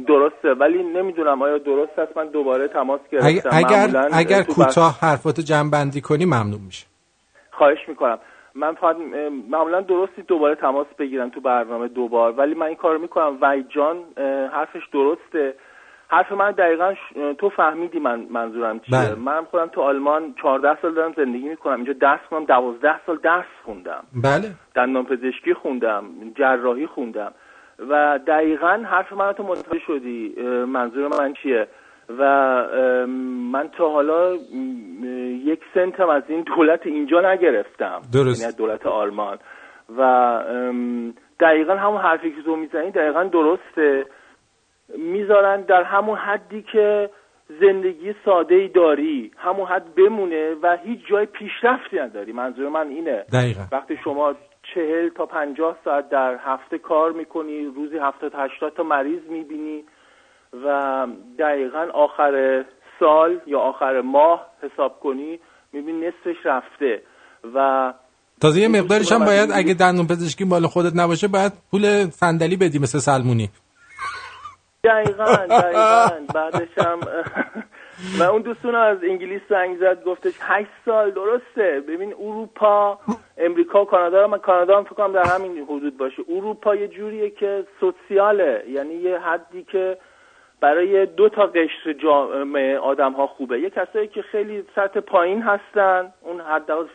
درسته 0.07 0.53
ولی 0.53 0.84
نمی‌دونم 0.84 1.41
آیا 1.41 1.57
درست 1.57 1.99
است؟ 1.99 2.18
من 2.18 2.27
دوباره 2.27 2.68
تماس 2.68 2.99
گرفتم. 3.11 3.49
اگر, 3.53 4.10
اگر 4.14 4.43
کوتاه 4.43 4.97
حرفاتو 5.01 5.41
جمع 5.41 5.69
بندی 5.72 6.01
کنی 6.01 6.26
ممنون 6.26 6.61
میشه 6.65 6.85
خواهش 7.51 7.80
می‌کنم. 7.88 8.19
من 8.55 8.73
فقط 8.73 8.95
معمولا 9.49 9.81
درستی 9.81 10.22
دوباره 10.22 10.55
تماس 10.55 10.88
بگیرم 10.99 11.30
تو 11.30 11.41
برنامه 11.41 11.88
دوبار 11.88 12.31
ولی 12.31 12.53
من 12.53 12.65
این 12.65 12.76
کارو 12.76 12.99
می‌کنم. 13.01 13.38
وحید 13.41 13.65
جان 13.69 13.97
حرفش 14.53 14.81
درسته. 14.93 15.53
حرف 16.07 16.31
من 16.31 16.51
دقیقا 16.51 16.93
ش- 16.93 17.14
تو 17.39 17.49
فهمیدی 17.49 17.99
من 17.99 18.19
منظورم 18.30 18.80
چیه. 18.80 18.97
بله. 18.99 19.15
من 19.15 19.43
خودم 19.51 19.68
تو 19.68 19.81
آلمان 19.81 20.34
14 20.41 20.77
سال 20.81 20.93
دارم 20.93 21.14
زندگی 21.18 21.49
می‌کنم. 21.49 21.76
اینجا 21.76 21.93
درس 21.93 22.19
خوندم 22.30 22.45
12 22.45 22.99
سال 23.05 23.18
درس 23.23 23.45
خوندم. 23.65 24.03
بله. 24.23 24.51
دندان 24.76 25.05
پزشکی 25.05 25.53
خوندم 25.53 26.03
جراحی 26.38 26.88
خوندم. 26.88 27.31
و 27.89 28.19
دقیقا 28.27 28.84
حرف 28.85 29.14
من 29.14 29.31
تو 29.31 29.43
متوجه 29.43 29.80
شدی 29.88 30.35
منظور 30.68 31.07
من 31.07 31.34
چیه؟ 31.34 31.68
و 32.18 32.23
من 33.51 33.69
تا 33.77 33.89
حالا 33.89 34.35
یک 35.45 35.60
سنتم 35.73 36.10
از 36.10 36.23
این 36.27 36.41
دولت 36.41 36.85
اینجا 36.85 37.31
نگرفتم. 37.34 38.01
درست. 38.14 38.41
یعنی 38.41 38.47
از 38.47 38.57
دولت 38.57 38.85
آلمان. 38.85 39.38
و 39.97 40.39
دقیقا 41.39 41.76
همون 41.76 42.01
حرفی 42.01 42.31
که 42.31 42.41
تو 42.41 42.55
می‌زنی 42.55 42.91
دقیقا 42.91 43.23
درسته. 43.23 44.05
می‌ذارن 44.97 45.61
در 45.61 45.84
همون 45.84 46.18
حدی 46.18 46.61
که 46.72 47.10
زندگی 47.61 48.15
ساده 48.26 48.55
ای 48.55 48.68
داری 48.68 49.31
همون 49.38 49.68
حد 49.68 49.95
بمونه 49.95 50.55
و 50.64 50.77
هیچ 50.84 51.07
جای 51.07 51.26
پیشرفتی 51.26 51.99
نداری. 51.99 52.31
منظور 52.31 52.69
من 52.69 52.88
اینه. 52.88 53.26
دقیقا. 53.34 53.61
وقتی 53.72 53.97
شما 54.03 54.35
چهل 54.76 55.10
تا 55.10 55.26
پنجاه 55.26 55.78
ساعت 55.86 56.10
در 56.10 56.40
هفته 56.45 56.78
کار 56.78 57.12
می‌کنی 57.12 57.66
روزی 57.66 57.98
هفتاد 57.98 58.32
هشتاد 58.36 58.74
تا 58.74 58.84
مریض 58.84 59.22
می‌بینی 59.30 59.84
و 60.66 61.08
دقیقا 61.40 61.88
آخر 61.94 62.66
سال 63.00 63.41
یا 63.48 63.60
آخر 63.60 64.02
ماه 64.02 64.48
حساب 64.62 65.00
کنی 65.00 65.40
می‌بینی 65.74 66.08
نصفش 66.08 66.45
رفته 66.45 67.02
و 67.56 67.94
تازه 68.41 68.62
یه 68.62 68.68
مقدارش 68.68 69.12
هم 69.12 69.26
باید 69.26 69.50
اگه 69.54 69.74
دندون 69.74 70.08
پزشکی 70.08 70.44
مال 70.44 70.68
خودت 70.68 70.91
نباشه 70.95 71.28
باید 71.28 71.52
پول 71.72 72.10
صندلی 72.10 72.58
بدی 72.58 72.80
مثل 72.80 73.00
سلمونی. 73.00 73.50
دقیقا 74.84 75.36
دقیقا. 75.50 76.10
بعدش 76.34 76.78
هم 76.78 77.00
و 78.20 78.24
اون 78.24 78.42
دوستون 78.42 78.76
از 78.76 79.04
انگلیس 79.04 79.42
زنگ 79.50 79.78
زد 79.78 80.04
گفتش 80.04 80.34
هشت 80.42 80.70
سال 80.86 81.12
درسته. 81.12 81.84
ببین 81.88 82.14
اروپا 82.14 83.00
امریکا 83.38 83.82
و 83.82 83.86
کانادا 83.86 84.28
من 84.28 84.38
کانادا 84.38 84.78
هم 84.78 84.84
فکر 84.84 84.94
کنم 84.94 85.12
در 85.12 85.26
همین 85.36 85.64
حدود 85.64 85.98
باشه. 85.98 86.24
اروپا 86.30 86.76
یه 86.76 86.88
جوریه 86.88 87.30
که 87.30 87.64
سوسیاله. 87.80 88.64
یعنی 88.68 88.94
یه 88.94 89.20
حدی 89.20 89.64
که 89.64 89.98
برای 90.62 91.06
دو 91.06 91.30
تا 91.30 91.46
قشر 91.46 91.94
جامعه 91.94 92.78
آدم 92.78 93.12
ها 93.12 93.28
خوبه. 93.28 93.60
یه 93.60 93.70
کسایی 93.70 94.08
که 94.08 94.22
خیلی 94.22 94.64
سطح 94.76 95.00
پایین 95.00 95.42
هستن 95.42 96.14
اون 96.22 96.42
حداقل 96.42 96.88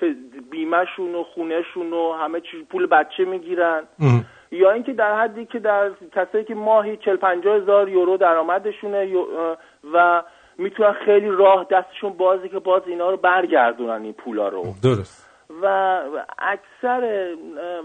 بیمهشون 0.51 1.15
و 1.15 1.23
خونهشون 1.23 1.93
و 1.93 2.13
همه 2.13 2.41
چیز 2.41 2.65
پول 2.71 2.87
بچه 2.87 3.25
می‌گیرن. 3.25 3.83
یا 4.51 4.71
اینکه 4.71 4.93
در 4.93 5.21
حدی 5.21 5.47
که 5.47 5.59
در 5.59 5.91
کسایی 6.17 6.45
که 6.45 6.55
ماهی 6.55 6.97
40 6.97 7.17
50 7.17 7.57
هزار 7.57 7.89
یورو 7.89 8.17
درآمدشونه 8.17 9.15
و 9.95 10.23
می‌تونن 10.59 10.93
خیلی 10.93 11.29
راه 11.31 11.67
دستشون 11.71 12.13
بازی 12.13 12.49
که 12.49 12.59
باز 12.59 12.83
اینا 12.87 13.11
رو 13.11 13.17
برگردونن 13.17 14.03
این 14.03 14.13
پولا 14.13 14.49
رو. 14.49 14.75
درست. 14.83 15.29
و 15.63 16.01
اکثر 16.39 17.35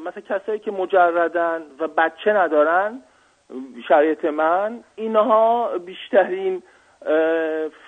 مثلا 0.06 0.24
کسایی 0.30 0.60
که 0.60 0.72
مجردن 0.72 1.62
و 1.80 1.88
بچه 1.88 2.34
ندارن 2.34 3.02
شرایط 3.88 4.26
من 4.26 4.84
اینها 4.96 5.70
بیشترین 5.86 6.64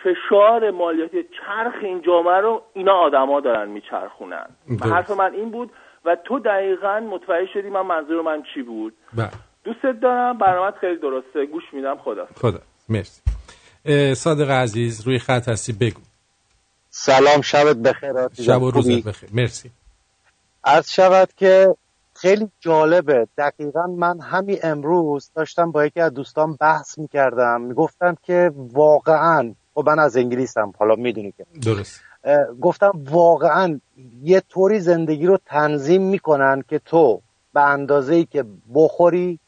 فشار 0.03 0.71
مالیاتی 0.71 1.23
چرخ 1.23 1.73
این 1.81 2.01
جامعه 2.01 2.37
رو 2.37 2.61
اینا 2.73 2.93
آدما 2.93 3.39
دارن 3.39 3.69
میچرخونن. 3.69 4.45
حرف 4.81 5.11
من 5.11 5.33
این 5.33 5.49
بود 5.49 5.71
و 6.05 6.15
تو 6.15 6.39
دقیقا 6.39 6.99
متوجه 6.99 7.51
شدی 7.53 7.69
من 7.69 7.81
منظور 7.81 8.21
من 8.21 8.43
چی 8.53 8.61
بود. 8.61 8.93
بله. 9.17 9.29
دوستت 9.63 9.99
دارم 9.99 10.37
برنامه 10.37 10.71
خیلی 10.71 10.97
درسته. 10.97 11.45
گوش 11.45 11.63
میدم. 11.73 11.97
خدا 11.97 12.25
خدا. 12.25 12.59
مرسی. 12.89 13.34
صادق 14.15 14.49
عزیز 14.51 15.01
روی 15.01 15.19
خط 15.19 15.49
هستی 15.49 15.73
بگو. 15.73 16.01
سلام 16.89 17.41
شبت 17.41 17.75
بخیر 17.75 18.13
شب. 18.41 18.61
و؟ 18.61 18.71
روزت 18.71 19.03
بخیر. 19.03 19.29
مرسی. 19.33 19.71
عرض 20.63 20.89
شود 20.89 21.29
که 21.37 21.75
خیلی 22.13 22.49
جالبه. 22.59 23.27
دقیقا 23.37 23.87
من 23.87 24.19
همین 24.19 24.59
امروز 24.63 25.29
داشتم 25.35 25.71
با 25.71 25.85
یکی 25.85 25.99
از 25.99 26.13
دوستان 26.13 26.57
بحث 26.61 26.97
می‌کردم. 26.97 27.61
می‌گفتم 27.61 28.17
که 28.23 28.51
واقعا 28.55 29.53
خب 29.73 29.89
من 29.89 29.99
از 29.99 30.17
انگلیسم 30.17 30.73
حالا 30.79 30.95
می‌دونی 30.95 31.33
که. 31.37 31.45
درست. 31.61 32.01
گفتم 32.61 32.91
واقعا 33.09 33.79
یه 34.23 34.39
طوری 34.49 34.79
زندگی 34.79 35.25
رو 35.25 35.39
تنظیم 35.45 36.01
می‌کنن 36.01 36.63
که 36.69 36.79
تو 36.79 37.21
به 37.53 37.61
اندازه 37.61 38.15
ای 38.15 38.25
که 38.25 38.45
بخوری 38.73 39.39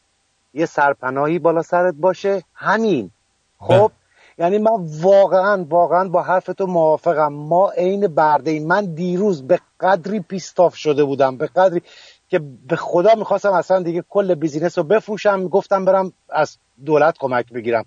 یه 0.54 0.66
سرپناهی 0.66 1.40
بالا 1.40 1.62
سرت 1.62 1.94
باشه. 1.94 2.44
همین. 2.54 3.12
خب 3.60 3.92
یعنی 4.38 4.58
من 4.58 4.72
واقعا 5.02 5.66
واقعا 5.70 6.10
با 6.10 6.22
حرف 6.22 6.46
تو 6.46 6.66
موافقم. 6.68 7.34
ما 7.34 7.70
عین 7.70 8.08
برده 8.08 8.52
ایم. 8.52 8.68
من 8.68 8.94
دیروز 8.94 9.48
به 9.48 9.60
قدری 9.80 10.20
pissed 10.20 10.57
off 10.57 10.76
شده 10.76 11.04
بودم 11.04 11.38
به 11.38 11.48
قدری 11.48 11.82
که 12.30 12.40
به 12.68 12.76
خدا 12.76 13.16
می‌خواستم 13.16 13.54
اصلا 13.54 13.84
دیگه 13.84 14.04
کل 14.10 14.36
business 14.36 14.78
رو 14.78 14.84
بفروشم. 14.84 15.48
گفتم 15.48 15.86
برم 15.86 16.14
از 16.30 16.58
دولت 16.86 17.18
کمک 17.20 17.54
بگیرم. 17.54 17.84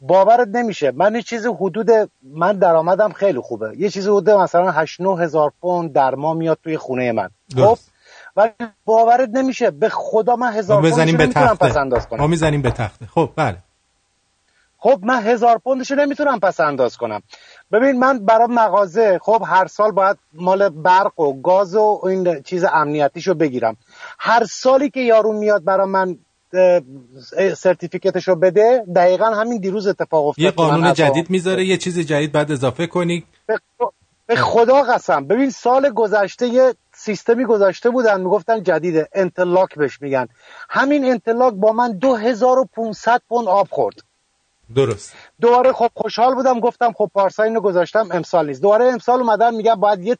باورت 0.00 0.48
نمیشه. 0.48 0.90
من 0.90 1.14
یه 1.14 1.22
چیزی 1.22 1.48
حدود 1.48 1.90
من 2.22 2.58
درآمدم 2.58 3.12
خیلی 3.12 3.40
خوبه. 3.40 3.72
یه 3.78 3.90
چیزی 3.90 4.08
حدود 4.08 4.30
مثلا 4.30 4.70
8 4.70 5.00
9 5.00 5.22
هزار 5.22 5.52
پوند 5.60 5.92
در 5.92 6.14
ماه 6.14 6.36
میاد 6.36 6.58
توی 6.64 6.76
خونه 6.76 7.12
من. 7.12 7.28
خب؟ 7.56 7.78
ولی 8.36 8.50
باورت 8.84 9.28
نمیشه. 9.32 9.70
به 9.70 9.88
خدا 9.88 10.36
من 10.36 10.46
ما 10.46 10.52
هزار 10.52 10.82
پس 11.54 11.76
انداز 11.76 12.08
کنم. 12.08 12.20
ما 12.20 12.26
می‌زنیم 12.26 12.62
به 12.62 12.70
تخته. 12.70 13.06
خب 13.06 13.30
بله. 13.36 13.56
خب 14.82 15.00
من 15.02 15.22
هزار 15.22 15.58
پوندشو 15.58 15.94
نمی‌تونم 15.94 16.40
پس 16.40 16.60
انداز 16.60 16.96
کنم. 16.96 17.22
ببین 17.72 17.98
من 17.98 18.24
برای 18.24 18.46
مغازه 18.50 19.18
خب 19.22 19.42
هر 19.46 19.66
سال 19.66 19.90
باید 19.90 20.16
مال 20.32 20.68
برق 20.68 21.20
و 21.20 21.40
گاز 21.42 21.74
و 21.74 22.00
این 22.04 22.42
چیز 22.42 22.64
امنیتیشو 22.64 23.34
بگیرم. 23.34 23.76
هر 24.18 24.44
سالی 24.44 24.90
که 24.90 25.00
یارو 25.00 25.32
میاد 25.32 25.64
برای 25.64 25.86
من 25.86 26.18
سرتیفیکتشو 27.56 28.34
بده 28.34 28.84
دقیقا 28.96 29.24
همین 29.24 29.60
دیروز 29.60 29.86
اتفاق 29.86 30.26
افتاد 30.26 30.44
یه 30.44 30.50
قانون 30.50 30.92
جدید 30.94 31.30
می‌ذاره 31.30 31.64
یه 31.64 31.76
چیز 31.76 31.98
جدید 31.98 32.32
بعد 32.32 32.52
اضافه 32.52 32.86
کنی. 32.86 33.24
به 34.26 34.36
خدا 34.36 34.82
قسم. 34.82 35.26
ببین 35.26 35.50
سال 35.50 35.90
گذشته 35.90 36.46
یه 36.46 36.74
سیستمی 36.94 37.44
گذاشته 37.44 37.90
بودن 37.90 38.20
می‌گفتن 38.20 38.62
جدیده 38.62 39.08
انتلاک 39.14 39.74
بهش 39.74 40.02
میگن. 40.02 40.28
همین 40.70 41.04
انتلاک 41.04 41.54
با 41.54 41.72
من 41.72 41.92
2500 41.92 43.22
پوند 43.28 43.48
آب 43.48 43.68
خورد. 43.70 44.09
درست. 44.74 45.12
دوباره 45.40 45.72
خب 45.72 45.90
خوشحال 45.94 46.34
بودم 46.34 46.60
گفتم 46.60 46.92
خب 46.92 47.10
پارسا 47.14 47.42
اینو 47.42 47.60
گذاشتم 47.60 48.08
امسال 48.10 48.46
نیست. 48.46 48.62
دوباره 48.62 48.84
امسال 48.84 49.20
اومدن 49.20 49.54
میگن 49.54 49.74
باید 49.74 50.00
یه 50.00 50.16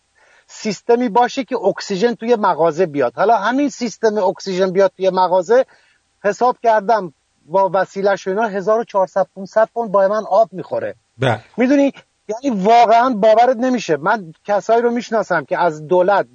سیستمی 0.46 1.08
باشه 1.08 1.44
که 1.44 1.56
اکسیژن 1.56 2.14
توی 2.14 2.36
مغازه 2.36 2.86
بیاد. 2.86 3.12
حالا 3.16 3.36
همین 3.36 3.68
سیستم 3.68 4.18
اکسیژن 4.18 4.70
بیاد 4.70 4.92
توی 4.96 5.10
مغازه 5.10 5.66
حساب 6.24 6.56
کردم 6.62 7.12
با 7.46 7.70
وسیلش 7.74 8.28
اینا 8.28 8.46
1400 8.46 9.26
500 9.36 9.68
پوند 9.74 9.92
با 9.92 10.08
من 10.08 10.22
آب 10.30 10.48
می‌خوره. 10.52 10.94
بله. 11.18 11.40
می‌دونی؟ 11.56 11.92
یعنی 12.28 12.62
واقعا 12.62 13.10
باورت 13.10 13.56
نمیشه. 13.56 13.96
من 13.96 14.32
کسایی 14.44 14.82
رو 14.82 14.90
می‌شناسم 14.90 15.44
که 15.44 15.58
از 15.58 15.86
دولت 15.86 16.26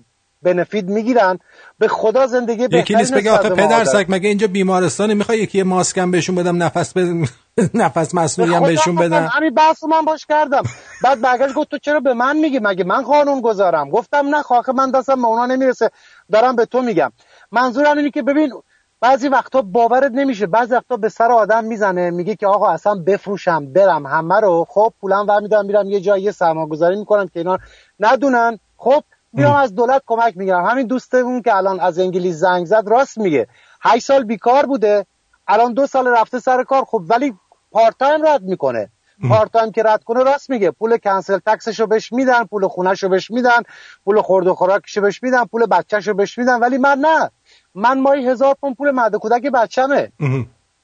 بنفید 0.41 0.89
می‌گیرن 0.89 1.39
به 1.79 1.87
خدا 1.87 2.27
زندگی 2.27 2.63
یکی 2.63 2.67
بهتری 2.67 2.97
نیست 2.97 3.13
بگه 3.13 3.31
آخه 3.31 3.49
پدر. 3.49 3.83
سگ 3.83 4.05
مگه 4.09 4.29
اینجا 4.29 4.47
بیمارستانه 4.47 5.13
می‌خوای 5.13 5.39
یکی 5.39 5.63
ماسکم 5.63 6.11
بهشون 6.11 6.35
بدم 6.35 6.63
نفس 6.63 6.93
ب... 6.97 7.25
نفس 7.73 8.15
مصنوعی 8.15 8.53
هم 8.53 8.63
بهشون 8.63 8.95
بدم 8.95 9.29
همین 9.33 9.53
بحث 9.53 9.83
رو 9.83 9.89
من 9.89 10.01
باش 10.05 10.25
کردم. 10.25 10.63
بعد 11.03 11.21
برگشت 11.21 11.53
گفت 11.53 11.69
تو 11.69 11.77
چرا 11.77 11.99
به 11.99 12.13
من 12.13 12.37
میگی؟ 12.37 12.59
مگه 12.59 12.83
من 12.83 13.01
قانون 13.01 13.41
گذارم؟ 13.41 13.89
گفتم 13.89 14.35
نه 14.35 14.41
خاک 14.41 14.69
من 14.69 14.91
دستم 14.91 15.21
به 15.21 15.27
اونا 15.27 15.45
نمی‌رسه. 15.45 15.91
دارم 16.31 16.55
به 16.55 16.65
تو 16.65 16.81
میگم. 16.81 17.11
منظورم 17.51 17.97
اینه 17.97 18.11
که 18.11 18.21
ببین 18.21 18.53
بعضی 19.01 19.27
وقتا 19.27 19.61
باورت 19.61 20.11
نمیشه. 20.11 20.47
بعضی 20.47 20.73
وقتا 20.73 20.97
به 20.97 21.09
سر 21.09 21.31
آدم 21.31 21.63
می‌زنه 21.63 22.11
میگه 22.11 22.35
که 22.35 22.47
آقا 22.47 22.69
اصلا 22.69 22.95
بفروشم 22.95 23.73
برم 23.73 24.05
همه 24.05 24.39
رو. 24.39 24.65
خب 24.69 24.93
پولم 25.01 25.25
ور 25.27 25.39
میدم 25.39 25.65
میرم 25.65 25.89
یه 25.89 25.99
جایی 25.99 26.23
یه 26.23 26.31
سرمایه 26.31 26.67
گذاری 26.67 26.95
می‌کنم 26.95 27.27
که 27.27 27.39
اینا 27.39 27.57
ندونن. 27.99 28.59
خب 28.77 29.03
میام 29.33 29.55
از 29.55 29.75
دولت 29.75 30.01
کمک 30.05 30.37
می‌گیرم. 30.37 30.65
همین 30.65 30.87
دوستمون 30.87 31.41
که 31.41 31.55
الان 31.55 31.79
از 31.79 31.99
انگلیس 31.99 32.35
زنگ 32.35 32.65
زد 32.65 32.83
راست 32.87 33.17
میگه. 33.17 33.47
هشت 33.81 34.05
سال 34.05 34.23
بیکار 34.23 34.65
بوده. 34.65 35.05
الان 35.47 35.73
دو 35.73 35.87
سال 35.87 36.07
رفته 36.07 36.39
سر 36.39 36.63
کار. 36.63 36.85
خب 36.85 37.01
ولی 37.09 37.33
part 37.75 37.95
time 37.99 38.27
رد 38.27 38.41
می‌کنه. 38.41 38.89
part 39.29 39.51
time 39.51 39.71
که 39.71 39.83
رد 39.83 40.03
کنه 40.03 40.23
راست 40.23 40.49
میگه. 40.49 40.71
پول 40.71 40.97
council 40.97 41.39
tax 41.45 41.66
شو 41.66 41.87
بهش 41.87 42.13
میدن 42.13 42.43
پول 42.43 42.67
خونهشو 42.67 43.09
بهش 43.09 43.31
میدن 43.31 43.61
پول 44.05 44.21
خورد 44.21 44.47
و 44.47 44.55
خوراکشو 44.55 45.01
بهش 45.01 45.23
میدن 45.23 45.45
پول 45.45 45.65
بچهشو 45.65 46.13
بهش 46.13 46.37
میدن. 46.37 46.59
ولی 46.59 46.77
من 46.77 46.99
نه. 46.99 47.31
من 47.75 47.99
مایی 47.99 48.27
هزار 48.27 48.55
پوند 48.61 48.75
پول 48.75 48.91
مرد 48.91 49.15
کودک 49.15 49.41
بچمه 49.41 50.11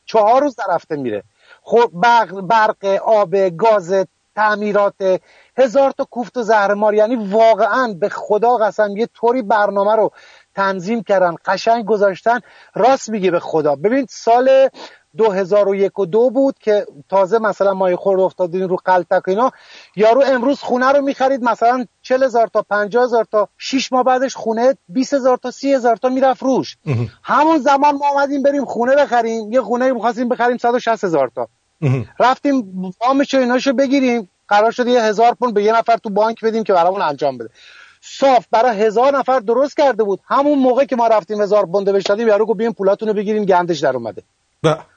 چهار 0.06 0.42
روز 0.42 0.56
رفته 0.70 0.96
میره. 0.96 1.24
خب 1.62 1.90
برق, 1.94 2.42
برق 2.42 2.86
آب 3.06 3.36
گاز 3.36 3.94
تعمیرات 4.36 5.20
هزار 5.58 5.92
تا 5.92 6.04
کوفت 6.04 6.38
و 6.38 6.42
زهرمار. 6.44 6.94
یعنی 6.94 7.16
واقعا 7.16 7.96
به 8.00 8.10
خدا 8.10 8.58
قسم 8.58 8.98
یه 8.98 9.08
طوری 9.14 9.42
برنامه 9.42 9.96
رو 9.96 10.12
تنظیم 10.56 11.04
کردن 11.04 11.36
قشنگ 11.46 11.86
گذاشتن. 11.86 12.40
راست 12.76 13.10
میگه 13.10 13.32
به 13.32 13.40
خدا. 13.40 13.76
ببین 13.76 14.06
سال 14.10 14.70
2001 15.18 16.00
و 16.00 16.06
دو 16.06 16.30
بود 16.30 16.60
که 16.60 16.86
تازه 17.10 17.40
مثلا 17.40 17.74
مایه 17.74 17.96
خورد 17.96 18.20
افتادین 18.20 18.70
رو 18.70 18.78
قلتک 18.86 19.28
اینا. 19.28 19.52
یارو 19.96 20.24
امروز 20.26 20.60
خونه 20.60 20.92
رو 20.92 21.02
می‌خرید 21.02 21.44
مثلا 21.44 21.86
40 22.02 22.24
هزار 22.24 22.48
تا 22.48 22.62
50 22.62 23.04
هزار 23.04 23.26
تا 23.32 23.50
6 23.58 23.92
ماه 23.94 24.04
بعدش 24.04 24.36
خونه 24.36 24.78
20 24.90 25.14
هزار 25.14 25.38
تا 25.38 25.52
30 25.52 25.74
هزار 25.74 25.96
تا 25.96 26.10
می‌رفت 26.10 26.44
روش. 26.44 26.78
همون 27.24 27.58
زمان 27.58 27.96
ما 27.96 28.10
اومدیم 28.10 28.44
بریم 28.44 28.66
خونه 28.66 28.96
بخریم 28.96 29.52
یه 29.52 29.62
خونه 29.62 29.92
می‌خواستیم 29.92 30.30
بخریم 30.30 30.58
160 30.58 31.04
هزار 31.04 31.32
تا. 31.36 31.48
رفتیم 32.20 32.74
وامش 33.02 33.34
و 33.34 33.38
ایناشو 33.38 33.74
بگیریم 33.74 34.30
قرار 34.48 34.72
شد 34.72 34.88
یه 34.88 35.02
هزار 35.02 35.34
پوند 35.34 35.54
به 35.54 35.64
یه 35.64 35.78
نفر 35.78 35.98
تو 35.98 36.10
بانک 36.10 36.46
بدیم 36.46 36.64
که 36.64 36.74
برامون 36.74 37.02
انجام 37.02 37.38
بده. 37.38 37.50
صاف 38.02 38.46
برای 38.52 38.82
هزار 38.82 39.18
نفر 39.18 39.40
درست 39.40 39.78
کرده 39.78 40.04
بود. 40.04 40.20
همون 40.28 40.60
موقع 40.60 40.86
که 40.86 40.96
ما 40.96 41.08
رفتیم 41.08 41.42
هزار 41.42 41.66
پوند 41.66 41.92
بهش 41.92 42.04
دادیم 42.04 42.28
یارو 42.28 42.46
گفت 42.46 42.58
بیاین 42.58 42.74
پولاتون 42.74 43.08
رو 43.08 43.14
بگیریم 43.14 43.46
گندش 43.46 43.80
در 43.80 43.96
اومده. 43.96 44.24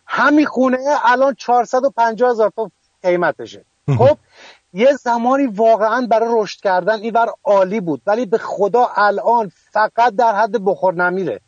همین 0.07 0.47
خونه 0.47 0.79
الان 1.05 1.35
450 1.35 2.31
هزار 2.31 2.53
تا 2.57 2.71
قیمتشه. 3.03 3.65
خب 3.99 4.19
یه 4.73 4.93
زمانی 4.93 5.47
واقعا 5.47 6.07
برای 6.11 6.29
رشد 6.33 6.61
کردن 6.61 7.01
اینور 7.01 7.29
عالی 7.45 7.81
بود 7.81 8.03
ولی 8.07 8.27
به 8.27 8.39
خدا 8.39 8.91
الان 8.97 9.53
فقط 9.73 10.15
در 10.17 10.35
حد 10.35 10.65
بخور 10.65 10.95
نمیره. 10.95 11.41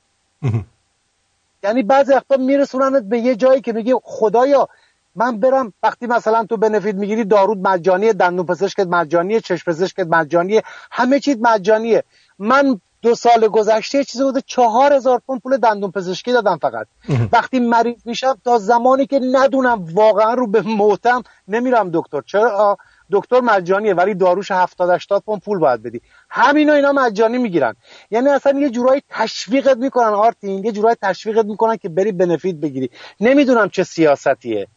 یعنی 1.63 1.83
بعضی 1.83 2.13
وقتا 2.13 2.37
میرسوننت 2.37 3.03
به 3.03 3.19
یه 3.19 3.37
جایی 3.37 3.61
که 3.61 3.73
میگه 3.73 3.95
خدایا 4.03 4.69
من 5.15 5.41
برم 5.41 5.73
وقتی 5.83 6.07
مثلا 6.07 6.45
تو 6.45 6.57
بنفیت 6.57 6.95
می‌گیری 6.95 7.25
دارود 7.25 7.59
مجانیه 7.59 8.13
دندون 8.13 8.47
پزشکت 8.47 8.87
مجانیه 8.87 9.41
چشم 9.41 9.71
پزشکت 9.71 10.07
مجانیه 10.07 10.63
همه 10.91 11.21
چیز 11.21 11.37
مجانیه. 11.41 12.05
من 12.39 12.81
دو 13.07 13.15
سال 13.15 13.49
گذشته 13.49 13.99
یه 13.99 14.05
چیزی 14.05 14.25
بوده 14.25 14.41
چهار 14.47 14.93
هزار 14.93 15.23
پوند 15.27 15.41
پول 15.41 15.57
دندون 15.57 15.91
پزشکی 15.91 16.33
دادم 16.33 16.59
فقط. 16.63 16.87
وقتی 17.33 17.61
مریض 17.61 18.07
میشم 18.07 18.39
تا 18.45 18.59
زمانی 18.59 19.07
که 19.07 19.21
ندونم 19.33 19.85
واقعا 19.95 20.35
رو 20.35 20.47
به 20.47 20.63
موتم 20.63 21.23
نمیرم 21.49 21.91
دکتر. 21.93 22.21
چرا؟ 22.21 22.77
دکتر 23.13 23.41
مجانیه 23.41 23.95
ولی 23.95 24.15
داروش 24.15 24.51
70 24.51 24.91
80 24.91 25.23
پوند 25.23 25.41
پول 25.41 25.59
باید 25.59 25.83
بدی. 25.83 26.01
همینا 26.31 26.73
اینا 26.73 26.93
مجانی 26.93 27.39
می‌گیرن. 27.39 27.75
یعنی 28.11 28.29
اصلا 28.29 28.61
یه 28.61 28.71
جورایی 28.71 29.03
تشویقت 29.11 29.77
می‌کنن 29.77 30.07
آرتین 30.07 30.65
یه 30.65 30.73
جورایی 30.73 30.97
تشویقت 31.03 31.45
می‌کنن 31.45 31.77
که 31.77 31.89
بری 31.89 32.13
بنفیت 32.13 32.57
بگیری. 32.57 32.91
نمی‌دونم 33.21 33.69
چه 33.69 33.85
سیاستیه. 33.85 34.69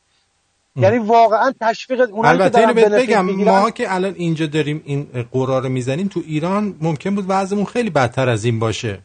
یعنی 0.80 0.98
واقعا 0.98 1.54
تشویق 1.62 2.10
اونایی 2.12 2.38
که 2.38 2.44
البته 2.44 2.60
اینو 2.60 2.74
بهت 2.74 2.92
بگم 2.92 3.26
ما 3.26 3.72
که 3.72 3.94
الان 3.94 4.14
اینجا 4.18 4.46
داریم 4.46 4.82
این 4.86 5.28
قرار 5.32 5.64
رو 5.64 5.70
می‌زنیم 5.70 6.08
تو 6.08 6.22
ایران 6.26 6.76
ممکن 6.82 7.16
بود 7.16 7.26
وضعمون 7.28 7.66
خیلی 7.66 7.90
بدتر 7.90 8.30
از 8.30 8.46
این 8.46 8.60
باشه. 8.60 9.00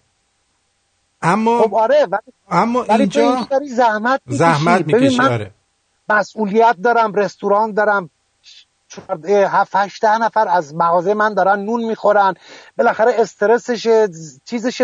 اما 1.23 1.63
خب 1.63 1.75
آره 1.75 2.07
ولی 2.11 2.33
اما 2.51 2.85
ولی 2.89 3.01
اینجا 3.01 3.47
داری 3.51 3.69
زحمت 3.69 4.21
می‌کشی. 4.27 4.39
زحمت 4.39 4.87
می‌کشی 4.87 5.23
آره. 5.23 5.51
مسئولیت 6.09 6.77
دارم 6.83 7.15
رستوران 7.15 7.73
دارم. 7.73 8.11
هفت 9.29 9.77
هشت 9.77 10.05
نفر 10.05 10.49
از 10.49 10.75
مغازه 10.75 11.15
من 11.15 11.35
دارن 11.35 11.61
نون 11.61 11.85
می‌خورن. 11.85 12.35
بالاخره 12.79 13.13
استرسش 13.19 14.07
چیزش 14.45 14.83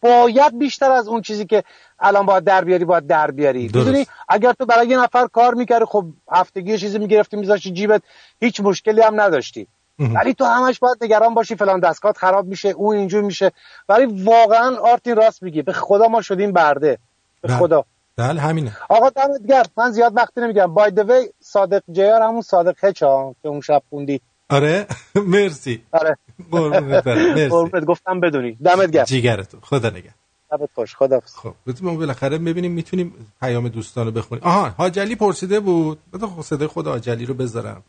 باید 0.00 0.58
بیشتر 0.58 0.90
از 0.90 1.08
اون 1.08 1.22
چیزی 1.22 1.46
که 1.46 1.64
الان 1.98 2.26
باید 2.26 2.44
در 2.44 2.64
بیاری 2.64 2.84
باید 2.84 3.06
در 3.06 3.30
بیاری. 3.30 3.62
می‌دونی؟ 3.62 4.06
اگر 4.28 4.52
تو 4.52 4.66
برای 4.66 4.86
یه 4.86 4.98
نفر 4.98 5.26
کار 5.26 5.54
می‌کردی 5.54 5.84
خب 5.84 6.06
هفتگی 6.30 6.70
یه 6.70 6.78
چیزی 6.78 6.98
می‌گرفتی 6.98 7.36
میذاشتی 7.36 7.70
جیبت 7.70 8.02
هیچ 8.40 8.60
مشکلی 8.60 9.00
هم 9.00 9.20
نداشتی. 9.20 9.66
ولی 9.98 10.34
تو 10.34 10.44
همش 10.44 10.78
باید 10.78 11.04
نگران 11.04 11.34
باشی 11.34 11.56
فلان 11.56 11.80
دستگاه 11.80 12.12
خراب 12.12 12.46
میشه 12.46 12.68
اون 12.68 12.96
اینجور 12.96 13.22
میشه. 13.22 13.52
ولی 13.88 14.24
واقعا 14.24 14.76
آرتین 14.76 15.16
راست 15.16 15.42
میگی 15.42 15.62
به 15.62 15.72
خدا 15.72 16.08
ما 16.08 16.22
شدیم 16.22 16.52
برده. 16.52 16.98
به 17.40 17.48
بله. 17.48 17.56
خدا. 17.56 17.84
بله 18.16 18.40
همینه. 18.40 18.76
آقا 18.88 19.10
دمت 19.10 19.46
گرم. 19.48 19.64
من 19.76 19.90
زیاد 19.90 20.16
وقتی 20.16 20.40
نمیگم. 20.40 20.74
بای 20.74 20.90
دی 20.90 21.00
وی 21.00 21.28
صادق 21.40 21.82
جیار 21.92 22.22
همون 22.22 22.40
صادق 22.40 22.84
هچ 22.84 23.02
ها 23.02 23.34
که 23.42 23.48
اون 23.48 23.60
شب 23.60 23.82
خوندی. 23.90 24.20
آره؟ 24.50 24.86
مرسی. 25.14 25.82
آره. 25.92 26.18
قربونت 26.50 27.04
برم. 27.04 27.28
مرسی. 27.36 27.48
قربونت. 27.48 27.84
گفتم 27.84 28.20
بدونی. 28.20 28.52
دمت 28.64 28.90
گرم. 28.90 29.04
جیگرتون. 29.04 29.60
خدا 29.60 29.90
نگه 29.90 30.14
شبت 30.50 30.70
خوش. 30.74 30.96
خدا 30.96 31.20
خب 31.20 31.54
ما 31.82 31.94
بالاخره 31.94 32.38
ببینیم 32.38 32.72
می‌تونیم 32.72 33.34
پیام 33.40 33.68
دوستان 33.68 34.06
رو 34.06 34.12
بخونیم. 34.12 34.44
آها 34.44 34.68
حاجلی 34.68 35.14
پرسیده 35.14 35.60
بود. 35.60 35.98
بذار 36.12 36.28
خب 36.28 36.42
صدای 36.42 36.68
خود 36.68 36.86
حاجلی 36.86 37.26
رو 37.26 37.34
بذارم. 37.34 37.82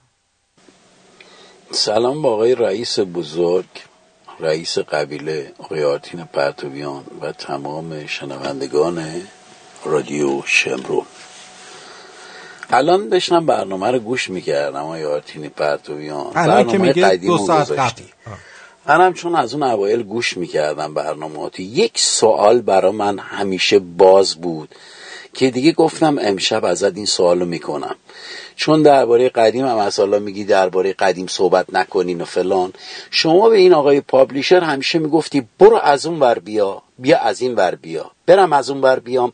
سلام 1.72 2.22
با 2.22 2.34
آقای 2.34 2.56
رئیس 2.56 3.00
بزرگ 3.00 3.66
رئیس 4.40 4.80
قبیله 4.80 5.54
آقای 5.60 5.84
آرتین 5.84 6.24
پرتویان 6.24 7.04
و 7.22 7.32
تمام 7.32 8.06
شنوندگان 8.06 9.22
رادیو 9.86 10.42
شمرون. 10.46 11.06
الان 12.74 13.10
داشتم 13.10 13.46
برنامه 13.46 13.92
رو 13.92 14.00
گوش 14.00 14.30
می‌کردم 14.30 14.80
آقای 14.80 15.06
آرتین 15.06 15.50
پرتویان. 15.50 16.32
الان 16.36 16.68
که 16.68 16.78
میگه 16.78 17.16
دو 17.16 17.38
ساعت. 17.38 17.72
قبل. 17.72 18.02
منم 18.88 19.14
چون 19.14 19.36
از 19.36 19.54
اون 19.54 19.64
اوایل 19.64 20.04
گوش 20.04 20.38
می‌کردم 20.38 20.94
برنامه 20.94 21.60
یک 21.60 22.00
سوال 22.00 22.62
برا 22.62 22.92
من 22.92 23.20
همیشه 23.20 23.80
باز 23.80 24.36
بود 24.36 24.76
که 25.34 25.52
دیگه 25.52 25.72
گفتم 25.72 26.18
امشب 26.22 26.66
ازت 26.66 26.96
این 26.96 27.06
سوالو 27.06 27.46
می‌کنم. 27.46 27.96
چون 28.56 28.82
درباره 28.82 29.30
قدیم 29.30 29.66
هم 29.66 29.78
از 29.78 30.00
حالا 30.00 30.20
میگی 30.20 30.44
درباره 30.44 30.94
قدیم 30.94 31.28
صحبت 31.28 31.74
نکنین 31.74 32.22
و 32.22 32.26
فلان. 32.26 32.74
شما 33.12 33.50
به 33.50 33.58
این 33.58 33.74
آقای 33.74 34.02
پابلیشر 34.02 34.60
همیشه 34.60 35.00
می‌گفتی 35.00 35.48
برو 35.60 35.80
از 35.84 36.06
اون 36.06 36.20
ور 36.20 36.40
بیا 36.40 36.82
بیا 37.00 37.18
از 37.18 37.42
این 37.42 37.56
ور 37.56 37.76
بیا. 37.76 38.12
برم 38.26 38.54
از 38.54 38.70
اون 38.70 38.82
ور 38.82 39.00
بیام. 39.00 39.34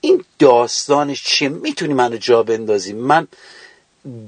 این 0.00 0.24
داستانش 0.38 1.24
چیه؟ 1.24 1.48
می‌تونی 1.48 1.94
منو 1.94 2.16
جا 2.16 2.42
بندازی. 2.42 2.92
من 2.92 3.28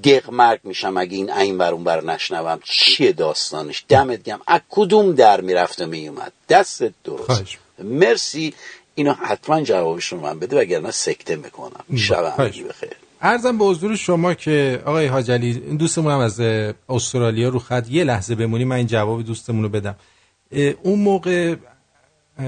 دقمرگ 0.05 0.61
میشم 0.65 0.97
اگه 0.97 1.17
این 1.17 1.31
این 1.31 1.59
بر 1.59 1.73
اون 1.73 1.85
بر 1.85 2.05
نشنوم. 2.05 2.61
چیه 2.65 3.13
داستانش؟ 3.13 3.85
دمت 3.89 4.23
گم 4.23 4.41
از 4.47 4.61
کدوم 4.71 5.13
در 5.13 5.41
می‌رفت 5.41 5.81
و 5.81 5.87
میومد 5.87 6.33
دستت 6.49 6.93
درست. 7.05 7.23
خواهش. 7.23 7.59
مرسی. 7.79 8.55
اینو 8.95 9.13
حتما 9.13 9.63
جوابش 9.63 10.07
رو 10.07 10.21
من 10.21 10.39
بده 10.39 10.61
وگرنه 10.61 10.91
سکته 10.91 11.37
می‌کنم. 11.37 11.97
شب 11.97 12.37
بخیر. 12.47 12.91
ارزم 13.23 13.59
به 13.59 13.65
حضور 13.65 13.97
شما 13.97 14.35
که 14.35 14.83
آقای 14.87 15.07
حاجلی 15.07 15.63
این 15.67 15.77
دوستمون 15.77 16.13
هم 16.13 16.19
از 16.19 16.41
استرالیا 16.89 17.49
رو 17.49 17.59
خط 17.59 17.87
یه 17.91 18.05
لحظه 18.05 18.35
بمونی 18.35 18.65
من 18.65 18.77
این 18.77 18.87
جواب 18.87 19.23
دوستمون 19.23 19.63
رو 19.63 19.69
بدم. 19.69 19.97
اون 20.83 20.99
موقع 20.99 21.55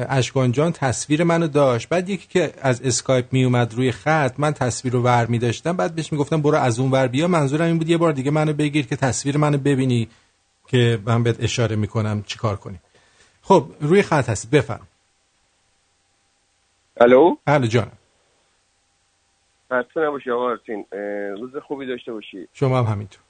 اشکان 0.08 0.52
جان 0.52 0.72
تصویر 0.72 1.24
منو 1.24 1.46
داشت. 1.46 1.88
بعد 1.88 2.08
یکی 2.08 2.28
که 2.28 2.52
از 2.62 2.82
اسکایپ 2.82 3.32
می 3.32 3.44
اومد 3.44 3.74
روی 3.74 3.92
خط 3.92 4.34
من 4.38 4.52
تصویر 4.52 4.92
رو 4.94 5.02
ور 5.02 5.26
می 5.26 5.38
داشتم 5.38 5.76
بعد 5.76 5.94
بهش 5.94 6.12
می‌گفتم 6.12 6.42
برو 6.42 6.58
از 6.58 6.80
اون 6.80 6.90
ور 6.90 7.06
بیا. 7.06 7.28
منظورم 7.28 7.66
این 7.66 7.78
بود 7.78 7.88
یه 7.88 7.96
بار 7.96 8.12
دیگه 8.12 8.30
منو 8.30 8.52
بگیر 8.52 8.86
که 8.86 8.96
تصویر 8.96 9.36
منو 9.36 9.58
ببینی 9.58 10.08
که 10.66 10.98
من 11.06 11.22
بهت 11.22 11.42
اشاره 11.42 11.76
می‌کنم 11.76 12.22
چیکار 12.22 12.56
کنی. 12.56 12.78
خب 13.42 13.66
روی 13.80 14.02
خط 14.02 14.28
هستی. 14.28 14.48
بفرم. 14.48 14.88
الو؟ 17.00 17.36
الو 17.46 17.66
جان 17.66 17.92
خسته 19.72 20.00
نباشی 20.00 20.30
آقا 20.30 20.56
روز 21.40 21.56
خوبی 21.68 21.86
داشته 21.86 22.12
باشی. 22.12 22.48
شما 22.52 22.78
هم 22.78 22.92
همینطور. 22.92 23.21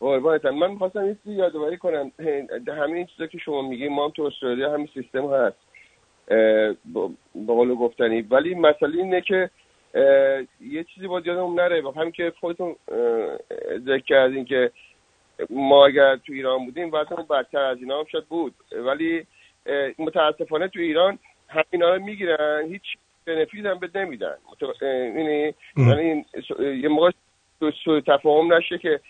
قربانتم 0.00 0.50
من 0.50 0.70
می‌خواستم 0.70 1.06
یه 1.06 1.16
چیزی 1.24 1.36
یادآوری 1.36 1.76
کنم. 1.76 2.12
همین 2.68 3.06
چیزا 3.06 3.26
که 3.26 3.38
شما 3.38 3.62
میگی 3.62 3.88
ما 3.88 4.04
هم 4.04 4.10
تو 4.10 4.22
استرالیا 4.22 4.72
همین 4.72 4.88
سیستم 4.94 5.34
هست. 5.34 5.56
با 7.34 7.54
قول 7.54 7.74
گفتنی. 7.74 8.22
ولی 8.22 8.54
مسئله 8.54 9.02
اینه 9.02 9.20
که 9.20 9.50
یه 10.60 10.84
چیزی 10.84 11.06
باید 11.06 11.26
یادمون 11.26 11.60
نره. 11.60 11.80
با 11.80 11.90
همین 11.90 12.12
که 12.12 12.32
خودتون 12.40 12.76
ذکر 13.78 14.04
کردین 14.06 14.44
که 14.44 14.70
ما 15.50 15.86
اگر 15.86 16.16
تو 16.16 16.32
ایران 16.32 16.64
بودیم 16.64 16.92
وضعمون 16.92 17.26
بدتر 17.30 17.58
از 17.58 17.78
اینا 17.78 17.98
هم 17.98 18.04
شاید 18.04 18.24
بود. 18.24 18.54
ولی 18.72 19.26
متاسفانه 19.98 20.68
تو 20.68 20.80
ایران 20.80 21.18
همینا 21.48 21.94
رو 21.94 22.02
می‌گیرن 22.02 22.64
هیچ 22.68 22.82
بنفیت 23.26 23.66
هم 23.66 23.78
بهت 23.78 23.96
نمیدن. 23.96 24.36
یعنی 24.82 25.54
یعنی 25.76 26.24
یه 26.58 26.88
موقع 26.88 27.10
سوء 27.84 28.00
تفاهم 28.00 28.52
نشه 28.52 28.78
که 28.78 29.00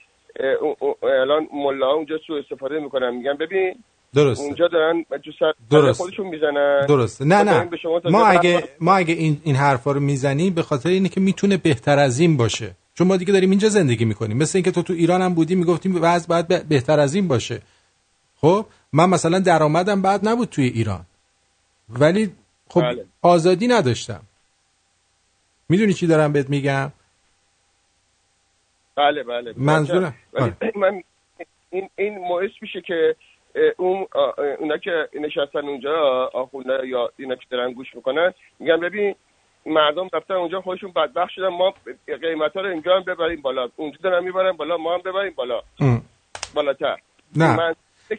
الان 1.03 1.49
ملا 1.53 1.91
اونجا 1.93 2.19
سوء 2.27 2.39
استفاده 2.39 2.81
می‌کنن. 2.81 3.15
میگن 3.15 3.35
ببین 3.35 3.75
درسته. 4.15 4.45
اونجا 4.45 4.69
دارن 4.69 5.05
تو 5.25 5.31
سر 5.39 5.53
درسته. 5.71 6.05
خودشون 6.05 6.27
می‌زنن. 6.27 6.87
درسته. 6.89 7.25
نه 7.25 7.43
ما 7.43 7.51
نه. 7.53 8.11
ما 8.11 8.27
اگه 8.27 8.65
ما 8.81 8.95
اگه 8.97 9.15
این 9.15 9.41
این 9.45 9.57
حرفا 9.57 9.93
رو 9.93 10.01
می‌زنیم 10.01 10.55
به 10.55 10.63
خاطر 10.63 10.89
اینه 10.89 11.09
که 11.09 11.21
می‌تونه 11.21 11.57
بهتر 11.57 11.99
از 11.99 12.21
این 12.21 12.37
باشه. 12.37 12.71
چون 12.95 13.07
ما 13.07 13.17
دیگه 13.17 13.33
داریم 13.33 13.51
اینجا 13.51 13.69
زندگی 13.69 14.05
می‌کنیم. 14.05 14.37
مثل 14.37 14.59
اینکه 14.59 14.71
تو 14.71 14.83
تو 14.83 14.93
ایران 14.93 15.23
هم 15.23 15.35
بودی 15.35 15.55
می‌گفتیم 15.55 15.99
وضع 16.03 16.29
باید 16.29 16.49
به- 16.49 16.65
بهتر 16.69 17.01
از 17.01 17.15
این 17.15 17.29
باشه. 17.29 17.61
خب 18.41 18.67
من 18.93 19.11
مثلا 19.11 19.39
درآمدم 19.39 20.03
بعد 20.03 20.29
نبود 20.29 20.49
توی 20.49 20.65
ایران. 20.65 21.05
ولی 21.89 22.33
خب 22.69 22.81
بله. 22.81 23.05
آزادی 23.23 23.69
نداشتم. 23.69 24.21
می‌دونی 25.69 25.93
چی 25.93 26.07
دارم 26.07 26.33
بهت 26.33 26.51
میگم؟ 26.51 26.93
بله 28.97 29.23
بله. 29.23 29.55
منظورم- 29.57 30.15
ولی 30.33 30.53
من 30.83 31.03
این 31.71 31.89
این 31.99 32.29
باعث 32.29 32.51
میشه 32.63 32.81
که 32.81 33.17
اون 33.77 34.07
اونا 34.59 34.77
که 34.77 34.91
نشستن 35.21 35.59
اونجا 35.69 35.95
آخونده 36.35 36.87
یا 36.89 37.11
اینا 37.19 37.35
که 37.35 37.43
دارن 37.51 37.73
گوش 37.73 37.87
می‌کنن 37.95 38.33
میگن 38.59 38.81
ببین 38.81 39.15
مردم 39.67 40.09
رفتن 40.13 40.35
اونجا 40.35 40.61
خودشون 40.61 40.93
بدبخت 40.97 41.31
شدن 41.35 41.49
ما 41.49 41.75
قیمت 42.23 42.53
ها 42.57 42.61
رو 42.61 42.69
اینجا 42.71 42.97
هم 42.97 43.03
ببریم 43.03 43.43
بالا. 43.43 43.69
اونجا 43.77 43.99
دارن 44.03 44.25
می‌برن 44.25 44.53
بالا 44.53 44.77
ما 44.77 44.95
هم 44.95 45.01
ببریم 45.05 45.33
بالا. 45.37 45.61
ام. 45.81 46.03
بالاتر. 46.55 46.97
نه. 47.37 47.57
من- 47.57 47.75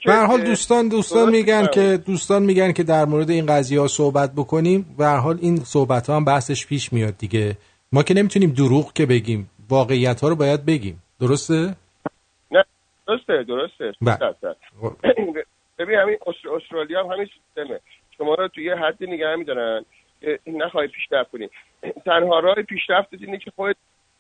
به 0.06 0.16
حال 0.16 0.42
دوستان 0.42 0.88
دوستان 0.90 1.30
میگن. 1.30 1.68
که 1.68 1.98
دوستان 2.06 2.44
میگن 2.44 2.72
که 2.72 2.84
در 2.84 3.06
مورد 3.06 3.30
این 3.30 3.46
قضیه 3.46 3.80
ها 3.80 3.88
صحبت 3.88 4.32
بکنیم. 4.36 4.96
به 4.98 5.06
حال 5.08 5.38
این 5.42 5.58
صحبت 5.58 6.08
ها 6.10 6.16
هم 6.16 6.26
بحثش 6.26 6.68
پیش 6.68 6.94
میاد 6.94 7.18
دیگه. 7.18 7.58
ما 7.92 8.04
که 8.04 8.14
نمی‌تونیم 8.14 8.50
دروغ 8.50 8.94
که 8.94 9.06
بگیم. 9.06 9.50
واقعیت 9.70 10.22
ها 10.22 10.30
رو 10.30 10.36
باید 10.36 10.66
بگیم. 10.66 11.04
درسته؟ 11.22 11.76
نه 12.52 12.64
درسته 13.08 13.44
درسته. 13.44 13.92
بله. 14.02 14.18
درسته. 14.18 14.56
ببین 15.80 16.00
همین 16.00 16.18
استر- 16.28 16.50
استرالیا 16.56 17.04
هم 17.04 17.12
همین 17.12 17.26
سیستمه. 17.26 17.80
شما 18.18 18.36
رو 18.36 18.48
توی 18.48 18.64
یه 18.64 18.76
حدی 18.76 19.08
نگه 19.08 19.36
میدارن 19.36 19.86
که 20.22 20.40
نخواهی 20.48 20.88
پیشرفت 20.88 21.32
کنی. 21.32 21.50
تنها 22.06 22.40
راه 22.40 22.56
پیشرفت 22.56 23.14
اینه 23.14 23.38
که 23.38 23.52
خودت 23.56 23.76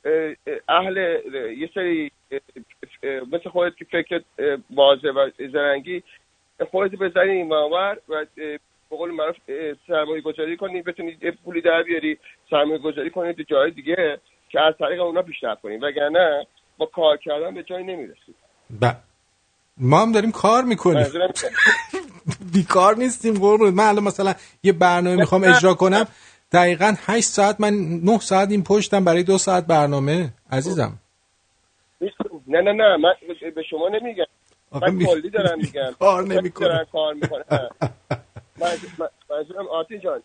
اه، 0.05 0.33
اهل 0.69 0.97
اه، 0.97 1.53
یه 1.53 1.69
سری 1.73 2.11
مثل 3.03 3.49
خودت 3.49 3.75
که 3.77 3.85
فکرت 3.85 4.23
اه، 4.39 4.57
بازه 4.69 5.07
و 5.09 5.29
زرنگی 5.53 6.03
خودت 6.71 6.95
بزنی 6.95 7.31
این 7.31 7.49
باور 7.49 7.97
و 8.09 8.25
به 8.89 8.97
قول 8.97 9.11
معروف 9.11 9.35
سرمایه 9.87 10.21
گذاری 10.21 10.57
کنی 10.57 10.81
بتونی 10.81 11.17
پولی 11.45 11.61
در 11.61 11.83
بیاری 11.83 12.17
سرمایه 12.49 12.77
گذاری 12.77 13.09
کنی 13.09 13.33
تو 13.33 13.43
جای 13.43 13.71
دیگه. 13.71 14.19
که 14.49 14.61
از 14.61 14.73
طریق 14.79 15.01
اونا 15.01 15.21
پیشرفت 15.21 15.61
کنی 15.61 15.77
وگرنه 15.77 16.47
با 16.77 16.85
کار 16.85 17.17
کردن 17.17 17.53
به 17.53 17.63
جایی 17.63 17.85
نمی‌رسی 17.85 18.35
ب... 18.81 18.91
ما 19.77 20.01
هم 20.01 20.11
داریم 20.11 20.31
کار 20.31 20.63
می‌کنیم. 20.63 21.07
بیکار 22.53 22.95
نیستیم 22.95 23.33
قربونت. 23.33 23.73
من 23.73 23.83
الان 23.83 24.03
مثلا 24.03 24.33
یه 24.63 24.73
برنامه 24.73 25.15
می‌خوام 25.15 25.43
اجرا 25.43 25.73
کنم. 25.73 26.05
دقیقا 26.51 26.93
8 27.05 27.27
ساعت 27.27 27.61
من 27.61 27.73
9 28.03 28.19
ساعت 28.19 28.51
این 28.51 28.63
پشتم 28.63 29.05
برای 29.05 29.23
دو 29.23 29.37
ساعت 29.37 29.67
برنامه 29.67 30.29
عزیزم. 30.51 30.99
نه 32.47 32.61
نه 32.61 32.71
نه. 32.73 32.97
من 32.97 33.13
به 33.55 33.63
شما 33.69 33.89
نمیگم. 33.89 34.25
من 34.81 35.05
کلی 35.05 35.29
دارم 35.29 35.57
میگم. 35.57 35.91
کار 35.99 36.23
نمی‌کنه. 36.23 36.67
دارن 36.67 36.85
کار 36.91 37.13
می‌کنن 37.13 37.69
منظورم 39.29 39.67
آتی 39.67 39.99
جان. 39.99 40.23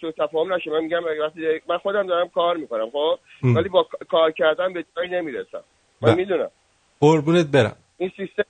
سوء 0.00 0.10
تفاهم 0.10 0.52
نشه. 0.52 0.70
من 0.70 0.80
میگم 0.80 1.02
وقتی 1.22 1.60
من 1.68 1.78
خودم 1.78 2.06
دارم 2.06 2.28
کار 2.28 2.56
می‌کنم 2.56 2.90
خب. 2.90 3.18
ولی 3.42 3.68
با 3.68 3.86
کار 4.08 4.30
کردن 4.30 4.72
به 4.72 4.84
جایی 4.96 5.10
نمی‌رسم. 5.10 5.64
من. 6.00 6.14
می‌دونم. 6.14 6.50
قربونت 7.00 7.46
برم. 7.46 7.76
این 7.98 8.12
سیستم 8.16 8.44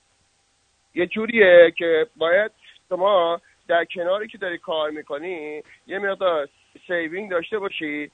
یه 0.95 1.07
جوریه 1.07 1.73
که 1.77 2.07
باید 2.15 2.51
شما 2.89 3.41
در 3.67 3.85
کناری 3.85 4.27
که 4.27 4.37
داری 4.37 4.57
کار 4.57 4.89
می‌کنی 4.89 5.63
یه 5.87 5.99
مقدار 5.99 6.47
saving 6.87 7.31
داشته 7.31 7.59
باشی 7.59 8.11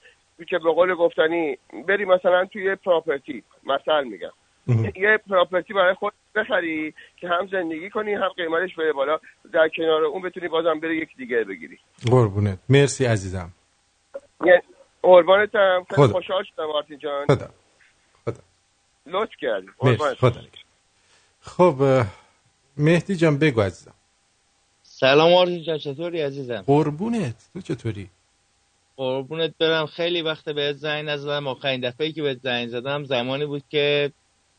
که 0.50 0.60
به 0.60 0.72
قول 0.72 0.96
گفتنی 0.96 1.58
بری 1.88 2.06
مثلا 2.06 2.46
توی 2.46 2.76
property 2.76 3.44
مثل 3.64 4.04
میگم. 4.04 4.32
یه 4.68 5.20
property 5.30 5.74
برای 5.74 5.94
خود 5.94 6.14
بخری 6.36 6.94
که 7.18 7.28
هم 7.28 7.48
زندگی 7.48 7.90
کنی 7.90 8.14
هم 8.14 8.30
قیمتش 8.38 8.76
بره 8.76 8.94
بالا. 8.94 9.20
در 9.54 9.70
کنار 9.76 10.04
اون 10.04 10.22
بتونی 10.22 10.48
بازم 10.48 10.80
بری 10.80 10.98
یک 10.98 11.10
دیگه 11.18 11.44
بگیری. 11.44 11.80
قربونت. 12.12 12.60
مرسی 12.70 13.06
عزیزم. 13.06 13.54
یه 14.46 14.64
قربانتم 15.02 15.86
خیلی 15.90 16.08
خدا. 16.08 16.14
خوشحال 16.14 16.44
شدم 16.44 16.72
آرتین 16.76 17.00
جان. 17.00 17.26
خدا. 17.26 17.48
لطف 19.06 19.32
کردی. 19.42 19.68
خدا. 20.18 20.42
خب 21.42 22.04
مهدی 22.78 23.16
جان 23.16 23.40
بگو 23.40 23.62
عزیزم. 23.62 23.94
سلام 24.84 25.34
آرزو 25.34 25.60
جان 25.60 25.78
چطوری 25.78 26.22
عزیزم؟ 26.22 26.64
قربونت. 26.68 27.50
تو 27.54 27.62
چطوری؟ 27.62 28.10
قربونت 28.98 29.54
برم. 29.60 29.86
خیلی 29.86 30.22
وقت 30.22 30.50
بهت 30.50 30.76
زنگ 30.76 31.10
نزدم. 31.10 31.48
آخرین 31.48 31.82
دفعه 31.82 32.12
که 32.12 32.22
بهت 32.22 32.38
زنگ 32.38 32.68
زدم 32.68 33.04
زمانی 33.04 33.46
بود 33.46 33.64
که 33.70 34.12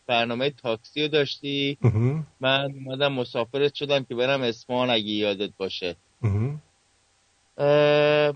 برنامه 0.09 0.51
تاکسی 0.51 1.03
رو 1.03 1.09
داشتی. 1.09 1.79
من 2.41 2.73
اومدم 2.75 3.13
مسافرت 3.13 3.75
شدم 3.75 4.05
که 4.05 4.15
برم 4.15 4.43
اسمان 4.43 4.91
اگه 4.91 5.11
یادت 5.11 5.51
باشه. 5.57 5.97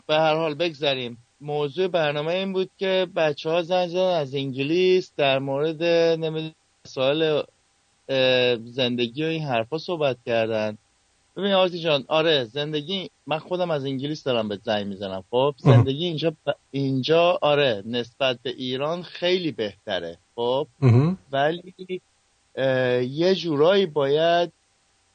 به 0.06 0.14
هر 0.14 0.34
حال 0.34 0.54
بگذریم. 0.54 1.18
موضوع 1.40 1.88
برنامه 1.88 2.32
این 2.32 2.52
بود 2.52 2.70
که 2.78 3.06
بچه 3.16 3.50
ها 3.50 3.62
زنگ 3.62 3.88
زدن 3.88 4.14
از 4.14 4.34
انگلیس 4.34 5.12
در 5.16 5.38
مورد 5.38 5.82
نمی‌دونم 5.82 6.54
مسائل 6.86 7.42
زندگی 8.64 9.24
و 9.24 9.26
این 9.26 9.42
حرفا 9.42 9.78
صحبت 9.78 10.16
کردن. 10.26 10.78
ببین 11.36 11.52
آرتی 11.52 11.80
جان 11.80 12.04
آره 12.08 12.44
زندگی 12.44 13.10
من 13.26 13.38
خودم 13.38 13.70
از 13.70 13.84
انگلیس 13.84 14.24
دارم 14.24 14.48
به 14.48 14.58
زنگ 14.64 14.86
می‌زنم. 14.86 15.24
خب 15.30 15.54
زندگی 15.58 16.04
اینجا 16.04 16.32
اینجا 16.70 17.38
آره 17.42 17.82
نسبت 17.86 18.38
به 18.42 18.50
ایران 18.50 19.02
خیلی 19.02 19.52
بهتره. 19.52 20.18
خب. 20.34 20.66
ولی 21.32 22.00
یه 23.08 23.34
جورایی 23.34 23.86
باید 23.86 24.52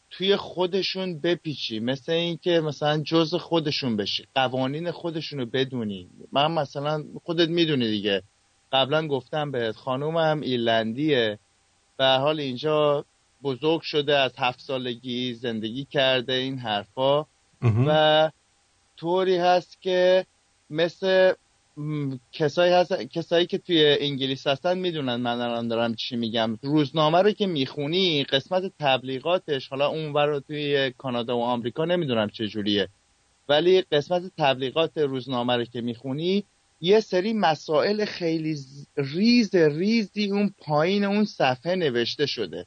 توی 0.10 0.36
خودشون 0.36 1.20
بپیچی. 1.20 1.80
مثل 1.80 2.12
اینکه 2.12 2.60
مثلا 2.60 3.04
جز 3.04 3.36
خودشون 3.36 3.98
بشی. 3.98 4.26
قوانین 4.36 4.92
خودشونو 4.92 5.46
بدونی. 5.46 6.10
من 6.32 6.52
مثلا 6.52 7.04
خودت 7.24 7.50
می‌دونی 7.50 7.88
دیگه. 7.88 8.24
قبلا 8.72 9.08
گفتم 9.08 9.52
بهت 9.52 9.76
خانومم 9.76 10.42
ایرلندیه. 10.42 11.40
به 11.98 12.06
حال 12.06 12.40
اینجا 12.40 13.06
بزرگ 13.44 13.82
شده 13.82 14.18
از 14.18 14.34
هفت 14.38 14.60
سالگی 14.60 15.34
زندگی 15.34 15.86
کرده 15.86 16.34
این 16.34 16.58
حرفا. 16.58 17.26
و 17.88 18.32
طوری 18.98 19.38
هست 19.38 19.82
که 19.82 20.26
مثل 20.70 21.34
کسایی 22.32 22.74
هست 22.74 22.94
کسایی 22.94 23.46
که 23.46 23.58
توی 23.58 23.98
انگلیس 24.00 24.48
هستن 24.48 24.78
می‌دونن 24.78 25.16
من 25.16 25.42
الان 25.42 25.68
دارم 25.68 25.96
چی 25.96 26.16
میگم. 26.16 26.58
روزنامه 26.62 27.22
رو 27.22 27.32
که 27.32 27.48
می‌خونی 27.48 28.24
قسمت 28.24 28.72
تبلیغاتش 28.80 29.68
حالا 29.68 29.88
اونور 29.88 30.26
رو 30.26 30.40
توی 30.40 30.92
کانادا 30.98 31.38
و 31.38 31.42
آمریکا 31.42 31.86
نمی‌دونم 31.86 32.30
چه 32.30 32.48
جوریه. 32.48 32.90
ولی 33.50 33.82
قسمت 33.82 34.22
تبلیغات 34.38 34.98
روزنامه 34.98 35.56
رو 35.56 35.66
که 35.66 35.82
می‌خونی 35.82 36.44
یه 36.82 37.00
سری 37.00 37.34
مسائل 37.34 38.06
خیلی 38.06 38.58
ریز 38.98 39.56
ریزی 39.56 40.32
اون 40.32 40.54
پایین 40.58 41.04
اون 41.04 41.26
صفحه 41.26 41.76
نوشته 41.76 42.26
شده. 42.26 42.66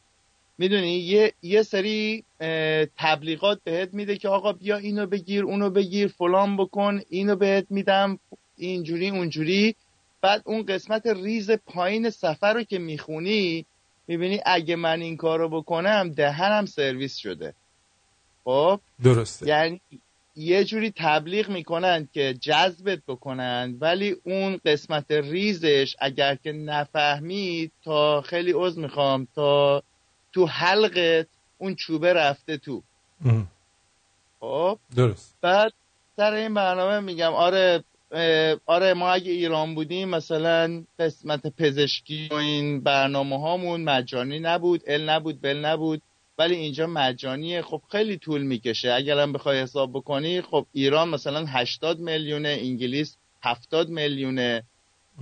می‌دونی؟ 0.59 0.99
یه, 0.99 1.33
یه 1.43 1.63
سری 1.63 2.25
تبلیغات 2.99 3.61
بهت 3.65 3.95
میده 3.95 4.17
که 4.17 4.29
آقا 4.29 4.53
بیا 4.53 4.77
اینو 4.77 5.07
بگیر 5.07 5.45
اونو 5.45 5.71
بگیر 5.71 6.09
فلان 6.09 6.57
بکن 6.57 7.01
اینو 7.09 7.37
بهت 7.37 7.67
میدم 7.71 8.19
اینجوری 8.61 9.11
اونجوری. 9.11 9.75
بعد 10.21 10.43
اون 10.45 10.67
قسمت 10.67 11.07
ریز 11.07 11.51
پایین 11.51 12.11
صفحه 12.11 12.53
رو 12.53 12.63
که 12.63 12.79
می‌خونی 12.79 13.67
می‌بینی 14.09 14.41
اگه 14.47 14.77
من 14.77 15.01
این 15.01 15.17
کارو 15.17 15.49
بکنم 15.49 16.13
دهنم 16.17 16.67
سرویس 16.67 17.17
شده. 17.17 17.55
خب؟ 18.45 18.81
درسته. 19.03 19.47
یعنی 19.47 19.81
یه 20.37 20.65
جوری 20.65 20.93
تبلیغ 20.97 21.49
می‌کنن 21.49 22.09
که 22.13 22.35
جذبت 22.41 22.99
بکنن 23.09 23.77
ولی 23.81 24.17
اون 24.25 24.61
قسمت 24.65 25.11
ریزش 25.11 25.97
اگر 26.01 26.35
که 26.35 26.53
نفهمی 26.53 27.71
تا 27.85 28.21
خیلی 28.21 28.53
عذر 28.53 28.81
می‌خوام 28.81 29.27
تا 29.35 29.83
تو 30.33 30.47
حلقت 30.47 31.27
اون 31.59 31.75
چوبه 31.75 32.13
رفته 32.13 32.57
تو. 32.57 32.83
خب؟ 34.41 34.79
درست. 34.97 35.37
بعد 35.41 35.73
سر 36.17 36.33
این 36.33 36.55
برنامه 36.55 37.01
میگم 37.01 37.33
آره 37.33 37.85
آره 38.67 38.95
ما 38.95 39.11
اگه 39.11 39.33
ایران 39.33 39.75
بودیم 39.75 40.09
مثلا 40.09 40.85
قسمت 40.99 41.47
پزشکی 41.47 42.29
و 42.31 42.35
این 42.35 42.81
برنامه 42.81 43.41
هامون 43.41 43.85
مجانی 43.85 44.39
نبود 44.39 44.83
ال 44.87 45.11
نبود 45.11 45.41
بل 45.41 45.57
نبود 45.57 46.03
ولی 46.39 46.55
اینجا 46.55 46.87
مجانیه. 46.87 47.63
خب 47.63 47.83
خیلی 47.91 48.17
طول 48.19 48.43
می‌کشه. 48.43 48.93
اگرم 48.93 49.33
بخوای 49.33 49.61
حساب 49.61 49.93
بکنی 49.93 50.41
خب 50.41 50.67
ایران 50.73 51.09
مثلا 51.09 51.45
80 51.49 51.99
میلیونه 51.99 52.49
انگلیس 52.49 53.17
70 53.43 53.89
میلیونه. 53.89 54.63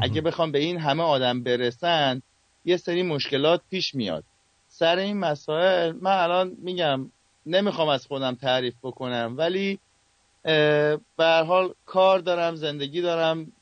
اگه 0.00 0.20
بخوام 0.20 0.52
به 0.52 0.58
این 0.58 0.78
همه 0.78 1.02
آدم 1.02 1.42
برسن 1.42 2.22
یه 2.64 2.76
سری 2.76 3.02
مشکلات 3.02 3.60
پیش 3.70 3.94
میاد. 3.94 4.24
سر 4.68 4.96
این 4.98 5.18
مسائل 5.18 5.92
من 5.92 6.12
الان 6.12 6.56
میگم 6.62 7.10
نمی‌خوام 7.46 7.88
از 7.88 8.06
خودم 8.06 8.34
تعریف 8.34 8.74
بکنم 8.82 9.34
ولی 9.38 9.78
به 11.16 11.44
حال 11.46 11.74
کار 11.86 12.18
دارم 12.18 12.54
زندگی 12.54 13.00
دارم 13.00 13.52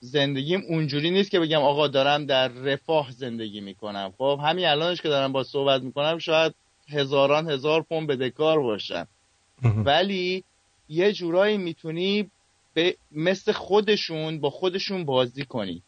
زندگیم 0.00 0.62
اونجوری 0.68 1.10
نیست 1.10 1.30
که 1.30 1.40
بگم 1.40 1.62
آقا 1.62 1.88
دارم 1.88 2.26
در 2.26 2.48
رفاه 2.48 3.10
زندگی 3.10 3.60
می‌کنم. 3.60 4.12
خب 4.18 4.40
همین 4.42 4.66
الانش 4.66 5.00
که 5.02 5.08
دارم 5.08 5.32
با 5.32 5.44
صحبت 5.44 5.82
می‌کنم 5.82 6.18
شاید 6.18 6.54
هزاران 6.88 7.50
هزار 7.50 7.82
پوند 7.82 8.06
بدهکار 8.06 8.62
باشم 8.62 9.08
ولی 9.62 10.44
یه 10.88 11.12
جورایی 11.12 11.56
می‌تونی 11.56 12.30
به 12.74 12.96
مثل 13.12 13.52
خودشون 13.52 14.40
با 14.40 14.50
خودشون 14.50 15.04
بازی 15.04 15.44
کنی. 15.44 15.82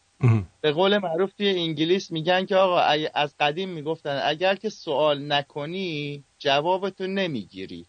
به 0.61 0.71
قول 0.71 0.97
معروف 0.97 1.33
توی 1.33 1.49
انگلیس 1.49 2.11
میگن 2.11 2.45
که 2.45 2.55
آقا 2.55 2.79
از 3.13 3.35
قدیم 3.39 3.69
می‌گفتن 3.69 4.21
اگر 4.23 4.55
که 4.55 4.69
سوال 4.69 5.31
نکنی 5.31 6.23
جوابتو 6.39 7.07
نمی‌گیری. 7.07 7.85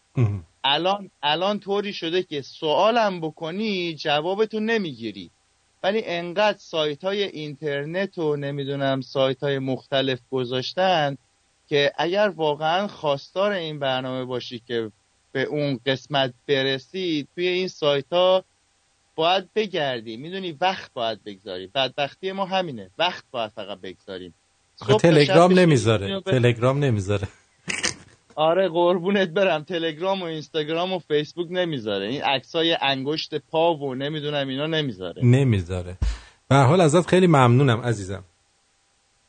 الان 0.63 1.09
الان 1.23 1.59
طوری 1.59 1.93
شده 1.93 2.23
که 2.23 2.41
سوالم 2.41 3.21
بکنی 3.21 3.93
جوابتو 3.95 4.59
نمی‌گیری. 4.59 5.31
ولی 5.83 6.01
انقدر 6.05 6.57
سایت 6.57 7.03
های 7.03 7.23
اینترنت 7.23 8.17
و 8.17 8.35
نمی‌دونم 8.35 9.01
سایت 9.01 9.43
های 9.43 9.59
مختلف 9.59 10.19
گذاشتن 10.31 11.17
که 11.69 11.91
اگر 11.97 12.29
واقعا 12.35 12.87
خواستار 12.87 13.51
این 13.51 13.79
برنامه 13.79 14.25
باشی 14.25 14.61
که 14.67 14.91
به 15.31 15.43
اون 15.43 15.79
قسمت 15.85 16.33
برسی 16.47 17.27
توی 17.35 17.47
این 17.47 17.67
سایت 17.67 18.13
ها 18.13 18.43
باید 19.15 19.49
بگردی. 19.55 20.17
می‌دونی 20.17 20.51
وقت 20.61 20.93
باید 20.93 21.23
بگذاری. 21.23 21.67
بدبختی 21.67 22.31
ما 22.31 22.45
همینه. 22.45 22.89
وقت 22.97 23.23
باید 23.31 23.51
فقط 23.51 23.81
بگذاریم. 23.81 24.33
تلگرام 24.99 25.59
نمی‌ذاره. 25.59 26.21
تلگرام 26.21 26.83
نمی‌ذاره. 26.83 27.27
آره 28.35 28.69
قربونت 28.69 29.29
برم. 29.29 29.63
تلگرام 29.63 30.21
و 30.21 30.25
اینستاگرام 30.25 30.93
و 30.93 30.99
فیسبوک 30.99 31.47
نمی‌ذاره. 31.51 32.07
این 32.07 32.21
عکسای 32.21 32.77
انگشت 32.81 33.35
پا 33.35 33.75
و 33.75 33.95
نمی‌دونم 33.95 34.47
اینا 34.47 34.67
نمی‌ذاره. 34.67 35.25
نمی‌ذاره. 35.25 35.97
به 36.49 36.55
حال 36.55 36.81
ازت 36.81 37.07
خیلی 37.07 37.27
ممنونم 37.27 37.81
عزیزم. 37.81 38.23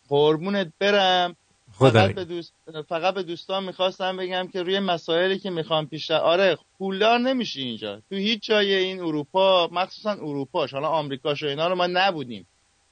قربونت 0.08 0.72
برم. 0.78 1.36
فقط. 1.78 2.14
به, 2.14 2.24
دوست... 2.24 2.54
فقط 2.88 3.14
به 3.14 3.22
دوستان 3.22 3.64
می‌خواستم 3.64 4.16
بگم 4.16 4.48
که 4.52 4.62
روی 4.62 4.80
مسائلی 4.80 5.38
که 5.38 5.50
می‌خوام 5.50 5.86
پیش 5.86 6.10
آره 6.10 6.58
پولدار 6.78 7.18
نمیشی 7.18 7.62
اینجا. 7.62 8.02
تو 8.10 8.16
هیچ 8.16 8.42
جای 8.42 8.74
این 8.74 9.00
اروپا 9.00 9.68
مخصوصا 9.72 10.10
اروپاش 10.10 10.74
حالا 10.74 10.88
آمریکاش 10.88 11.42
و 11.42 11.46
اینا 11.46 11.68
رو 11.68 11.74
ما 11.74 11.86
نبودیم. 11.86 12.46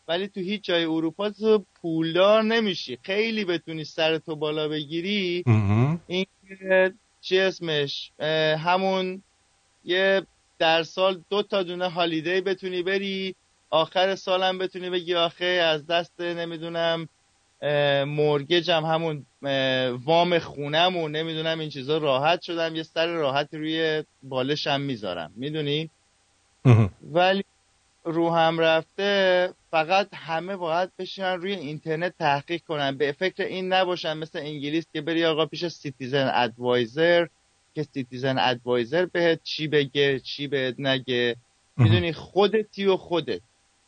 ولی 0.08 0.28
تو 0.28 0.40
هیچ 0.40 0.64
جای 0.64 0.84
اروپا 0.84 1.30
تو 1.30 1.64
پولدار 1.82 2.42
نمیشی. 2.42 2.98
خیلی 3.02 3.44
بتونی 3.44 3.84
سرتو 3.84 4.36
بالا 4.36 4.68
بگیری. 4.68 5.44
این 6.06 6.26
چی 7.20 7.38
اسمش؟ 7.38 8.12
همون 8.58 9.22
یه 9.84 10.22
در 10.58 10.82
سال 10.82 11.22
دو 11.30 11.42
تا 11.42 11.62
دونه 11.62 11.88
هالیدی 11.88 12.40
بتونی 12.40 12.82
بری. 12.82 13.34
آخر 13.70 14.14
سالم 14.14 14.58
بتونی 14.58 14.90
بگی 14.90 15.14
آخه 15.14 15.44
از 15.44 15.86
دست 15.86 16.20
نمی‌دونم 16.20 17.08
مورگجم 18.06 18.84
همون 18.84 19.26
وام 20.04 20.38
خونم 20.38 20.96
و 20.96 21.08
نمی‌دونم 21.08 21.60
این 21.60 21.70
چیزا 21.70 21.98
راحت 21.98 22.42
شدم. 22.42 22.76
یه 22.76 22.82
سر 22.82 23.06
راحت 23.06 23.54
روی 23.54 24.04
بالشم 24.22 24.80
می‌ذارم. 24.80 25.32
می‌دونی؟ 25.36 25.90
ولی 27.02 27.44
رو 28.04 28.30
هم 28.30 28.58
رفته 28.58 29.48
فقط 29.70 30.08
همه 30.14 30.56
باید 30.56 30.90
بشینن 30.98 31.40
روی 31.40 31.52
اینترنت 31.52 32.14
تحقیق 32.18 32.62
کنن. 32.68 32.96
به 32.96 33.12
فکر 33.12 33.42
این 33.42 33.72
نباشن 33.72 34.16
مثل 34.16 34.38
انگلیس 34.38 34.84
که 34.92 35.00
بری 35.00 35.24
آقا 35.24 35.46
پیش 35.46 35.66
citizen 35.66 36.30
advisor 36.34 37.26
که 37.74 37.82
citizen 37.82 38.38
advisor 38.38 39.06
بهت 39.06 39.42
چی 39.42 39.68
بگه 39.68 40.20
چی 40.20 40.46
بهت 40.46 40.74
نگه. 40.78 41.36
می‌دونی 41.76 42.12
خودتی 42.12 42.86
و 42.86 42.96
خودت. 42.96 43.40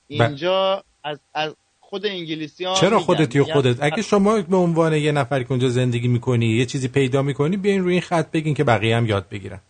اینجا 0.09 0.85
از, 1.05 1.19
از 1.35 1.55
خود 1.81 2.07
انگلیسی 2.07 2.65
ها 2.65 2.75
چرا 2.75 2.99
خودتی 2.99 3.39
و 3.39 3.45
خودت؟ 3.45 3.77
اگه 3.83 4.03
شما 4.03 4.41
به 4.41 4.57
عنوان 4.57 4.93
یه 4.93 5.13
نفری 5.13 5.45
که 5.45 5.51
اونجا 5.51 5.69
زندگی 5.69 6.09
می‌کنی 6.09 6.47
یه 6.47 6.67
چیزی 6.67 6.89
پیدا 6.89 7.23
می‌کنی 7.23 7.57
بیاین 7.57 7.83
روی 7.83 7.93
این 7.93 8.03
خط 8.03 8.31
بگین 8.31 8.55
که 8.55 8.65
بقیه 8.65 8.97
هم 8.97 9.07
یاد 9.07 9.29
بگیرن. 9.29 9.61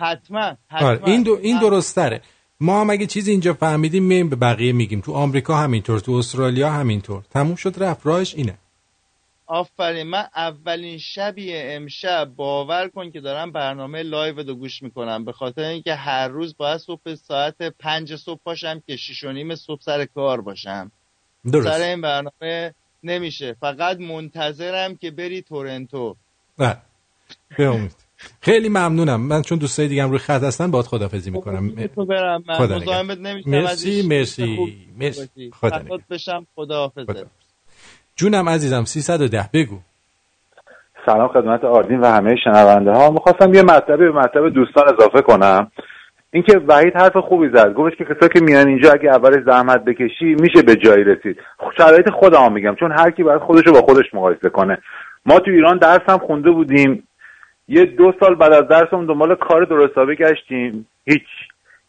حتما 0.00 0.56
حتما 0.70 0.88
آره 0.88 1.00
این 1.04 1.22
دو 1.22 1.38
این 1.42 1.60
درست‌تره. 1.60 2.22
ما 2.60 2.80
هم 2.80 2.90
اگه 2.90 3.06
چیزی 3.06 3.30
اینجا 3.30 3.54
فهمیدیم 3.54 4.02
میایم 4.02 4.28
به 4.28 4.36
بقیه 4.36 4.72
میگیم. 4.72 5.00
تو 5.00 5.12
آمریکا 5.12 5.56
همینطور 5.56 6.00
تو 6.00 6.12
استرالیا 6.12 6.70
همینطور. 6.70 7.22
تموم 7.30 7.54
شد 7.54 7.74
رفت. 7.82 8.06
راهش 8.06 8.34
اینه. 8.34 8.58
آفرین. 9.46 10.02
من 10.02 10.24
اولین 10.36 10.98
شبی 10.98 11.56
امشب 11.56 12.32
باور 12.36 12.88
کن 12.88 13.10
که 13.10 13.20
دارم 13.20 13.52
برنامه 13.52 14.02
live 14.02 14.36
رو 14.40 14.54
گوش 14.54 14.82
می‌کنم. 14.82 15.24
به 15.24 15.32
خاطر 15.32 15.62
اینکه 15.62 15.94
هر 15.94 16.28
روز 16.28 16.56
باید 16.56 16.78
صبح 16.78 17.14
ساعت 17.14 17.62
پنج 17.62 18.16
صبح 18.16 18.40
پاشم 18.44 18.82
که 18.86 18.96
شیش 18.96 19.24
و 19.24 19.32
نیم 19.32 19.54
صبح 19.54 19.80
سر 19.82 20.04
کار 20.04 20.40
باشم. 20.40 20.92
درست. 21.52 21.68
سر 21.68 21.80
این 21.80 22.00
برنامه 22.00 22.74
نمیشه. 23.04 23.56
فقط 23.60 23.98
منتظرم 23.98 24.96
که 24.96 25.10
بری 25.10 25.42
تورنتو. 25.42 26.16
بله. 26.58 26.76
به 27.58 27.66
امید. 27.66 28.07
خیلی 28.40 28.68
ممنونم. 28.68 29.20
من 29.20 29.42
چون 29.42 29.58
دوستای 29.58 29.88
دیگه 29.88 30.02
هم 30.02 30.08
روی 30.08 30.18
خط 30.18 30.42
هستن 30.42 30.70
باید 30.70 30.84
خدافزی 30.84 31.30
می‌کنم. 31.30 31.70
تو 31.94 32.04
برم. 32.04 32.42
من 32.48 32.54
خدا 32.54 32.76
مزاحمت 32.76 33.18
نگهدار. 33.18 33.32
نمیشم 33.32 33.50
مرسی 33.50 34.08
مرسی 34.08 34.78
مرسی. 35.00 35.50
خدا 35.60 35.78
خدا 35.78 35.98
بشم 36.10 36.46
خدا. 36.56 36.78
حافظت 36.78 37.26
جونم 38.16 38.48
عزیزم 38.48 38.84
310 38.84 39.50
بگو. 39.54 39.78
سلام 41.06 41.28
خدمت 41.28 41.64
آردین 41.64 42.00
و 42.00 42.06
همه 42.06 42.36
شنونده 42.44 42.90
ها 42.90 43.10
می‌خواستم 43.10 43.54
یه 43.54 43.62
مطلبی 43.62 44.04
به 44.04 44.12
مطلب 44.12 44.48
دوستان 44.48 44.84
اضافه 44.94 45.22
کنم. 45.22 45.70
اینکه 46.32 46.58
وحید 46.58 46.96
حرف 46.96 47.16
خوبی 47.16 47.48
زد. 47.54 47.74
گفتش 47.74 47.98
که 47.98 48.04
کسایی 48.04 48.30
که 48.34 48.40
میان 48.40 48.68
اینجا 48.68 48.92
اگه 48.92 49.10
اولش 49.10 49.44
زحمت 49.46 49.84
بکشی 49.84 50.36
میشه 50.40 50.62
به 50.62 50.76
جایی 50.76 51.04
رسید. 51.04 51.36
خب 51.58 51.70
شرایط 51.76 52.10
خودم 52.10 52.52
میگم 52.52 52.74
چون 52.80 52.92
هر 52.92 53.10
کی 53.10 53.22
باید 53.22 53.42
خودش 53.42 53.66
رو 53.66 53.72
با 53.72 53.80
خودش 53.80 54.14
مقایسه 54.14 54.48
کنه. 54.48 54.78
ما 55.26 55.38
تو 55.38 55.50
ایران 55.50 55.78
درس 55.78 56.02
هم 56.08 56.18
خونده 56.18 56.50
بودیم. 56.50 57.07
یه 57.68 57.84
دو 57.84 58.12
سال 58.20 58.34
بعد 58.34 58.52
از 58.52 58.68
درسمون 58.68 59.06
دنبال 59.06 59.34
کار 59.34 59.64
درست 59.64 59.94
گشتیم. 59.94 60.86
هیچ. 61.04 61.22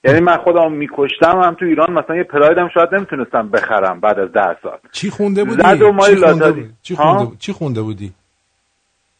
یعنی 0.03 0.19
من 0.19 0.37
خودم 0.37 0.71
میکشتم 0.71 1.41
هم 1.43 1.53
تو 1.53 1.65
ایران 1.65 1.91
مثلا 1.91 2.15
یه 2.15 2.23
پرایدم 2.23 2.69
شاید 2.73 2.95
نمی‌تونستم 2.95 3.49
بخرم 3.49 3.99
بعد 3.99 4.19
از 4.19 4.31
ده 4.31 4.57
سال. 4.63 4.77
چی 4.91 5.09
خونده 5.09 5.43
بودی؟ 5.43 5.61
زد 5.61 5.81
و 5.81 5.91
چی 6.01 6.15
خونده. 6.15 6.51
بودی؟ 6.51 6.69
چی؟ 6.81 6.95
خونده, 6.95 7.25
بود؟ 7.25 7.37
چی 7.37 7.53
خونده 7.53 7.81
بودی؟ 7.81 8.11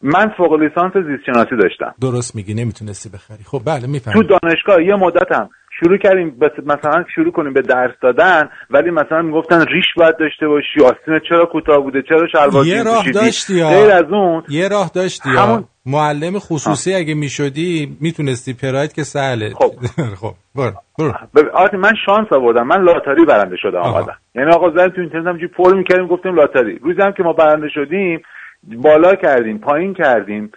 من 0.02 0.34
فوق 0.38 0.53
لیسانس 0.53 0.94
زیست 0.94 1.23
شناسی 1.26 1.56
داشتم. 1.61 1.95
درست 2.02 2.36
میگی 2.36 2.53
نمی‌تونستی 2.53 3.10
بخری. 3.10 3.44
خب 3.44 3.61
بله 3.65 3.81
تو 3.81 3.88
می‌فهمم 3.88 4.22
دانشگاه 4.22 4.84
یه 4.84 4.95
مدتم 4.95 5.49
شروع 5.80 5.97
کردیم 5.97 6.38
مثلا 6.65 7.06
شروع 7.15 7.31
کنیم 7.31 7.53
به 7.53 7.61
درس 7.61 7.91
دادن 8.01 8.49
ولی 8.69 8.91
مثلا 8.91 9.22
می‌گفتن 9.22 9.65
ریش 9.65 9.85
باید 9.97 10.18
داشته 10.18 10.47
باشی 10.47 10.81
آستینت 10.84 11.22
چرا 11.30 11.45
کوتاه 11.45 11.80
بوده 11.84 12.01
چرا 12.10 12.27
شلوار 12.27 12.65
یه 12.68 12.84
راه؟ 12.84 13.11
داشتی. 13.11 13.64
غیر 13.64 13.91
از 13.91 14.06
اون 14.11 14.43
یه 14.49 14.68
راه 14.68 14.91
داشتی. 14.95 15.30
همون- 15.30 15.64
معلم 15.85 16.39
خصوصی 16.39 16.93
اگه 16.93 17.14
می‌شدی 17.14 17.97
می‌تونستی 18.01 18.53
پراید 18.53 18.93
که 18.93 19.03
سهله 19.03 19.49
خب. 19.49 19.72
خب 20.22 20.34
برو 20.56 20.72
برو 20.99 21.14
آره 21.53 21.77
من 21.77 21.93
شانس 22.06 22.27
آوردم 22.34 22.68
من 22.68 22.81
لاتاری 22.84 23.26
برنده 23.26 23.56
شدم 23.57 23.77
آمدم 23.80 24.15
یعنی 24.35 24.51
آقا 24.51 24.69
زدیم 24.69 24.89
تو 24.89 25.01
اینترنت 25.01 25.27
همجوری 25.27 25.47
پر 25.47 25.73
می‌کردیم 25.73 26.07
گفتیم 26.07 26.35
لاتاری 26.35 26.80
روزی 26.84 27.01
هم 27.01 27.11
که 27.11 27.23
ما 27.23 27.34
برنده 27.34 27.69
شدیم 27.69 28.22
بالا 28.64 29.15
کردیم 29.15 29.57
پایین 29.57 29.93
کردیم 29.93 30.51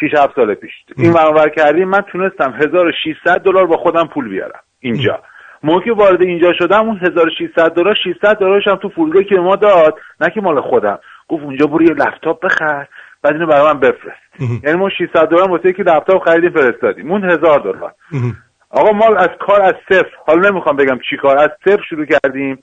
6 0.00 0.14
7 0.14 0.34
سال 0.36 0.54
پیش. 0.54 0.72
این 0.96 1.12
ور 1.12 1.48
کردیم 1.48 1.88
من 1.88 2.00
تونستم 2.00 2.52
1600 2.52 3.40
دلار 3.40 3.66
با 3.66 3.76
خودم 3.76 4.06
پول 4.06 4.28
بیارم. 4.28 4.60
اینجا. 4.80 5.20
موقعی 5.62 5.90
وارد 5.90 6.22
اینجا 6.22 6.52
شدم 6.52 6.88
اون 6.88 6.96
1600 6.96 7.74
دلار 7.74 7.94
600 8.04 8.36
دلارش 8.36 8.68
هم 8.68 8.76
تو 8.76 8.88
فرودگاهی 8.88 9.24
که 9.24 9.34
ما 9.34 9.56
داد. 9.56 9.98
نه 10.20 10.30
که 10.30 10.40
مال 10.40 10.60
خودم. 10.60 10.98
گفت 11.28 11.42
اونجا 11.42 11.66
برو 11.66 11.82
یه 11.82 11.90
لپتاپ 11.90 12.44
بخر 12.44 12.86
بعد 13.22 13.32
اینو 13.32 13.46
برای 13.46 13.72
من 13.72 13.80
بفرست. 13.80 14.64
یعنی 14.64 14.78
ما 14.78 14.88
600 14.88 15.28
دلار 15.28 15.50
واسه 15.50 15.72
که 15.72 15.82
لپتاپ 15.82 16.24
خریدیم 16.24 16.50
فرستادیم. 16.50 17.10
اون 17.10 17.30
1000 17.30 17.60
دلار. 17.60 17.92
آقا 18.70 18.92
ما 18.92 19.06
از 19.06 19.28
کار 19.40 19.62
از 19.62 19.74
صفر. 19.88 20.10
حالا 20.26 20.50
نمی‌خوام 20.50 20.76
بگم 20.76 20.98
چی 21.10 21.16
کار. 21.16 21.38
از 21.38 21.50
صفر 21.64 21.82
شروع 21.88 22.06
کردیم. 22.06 22.58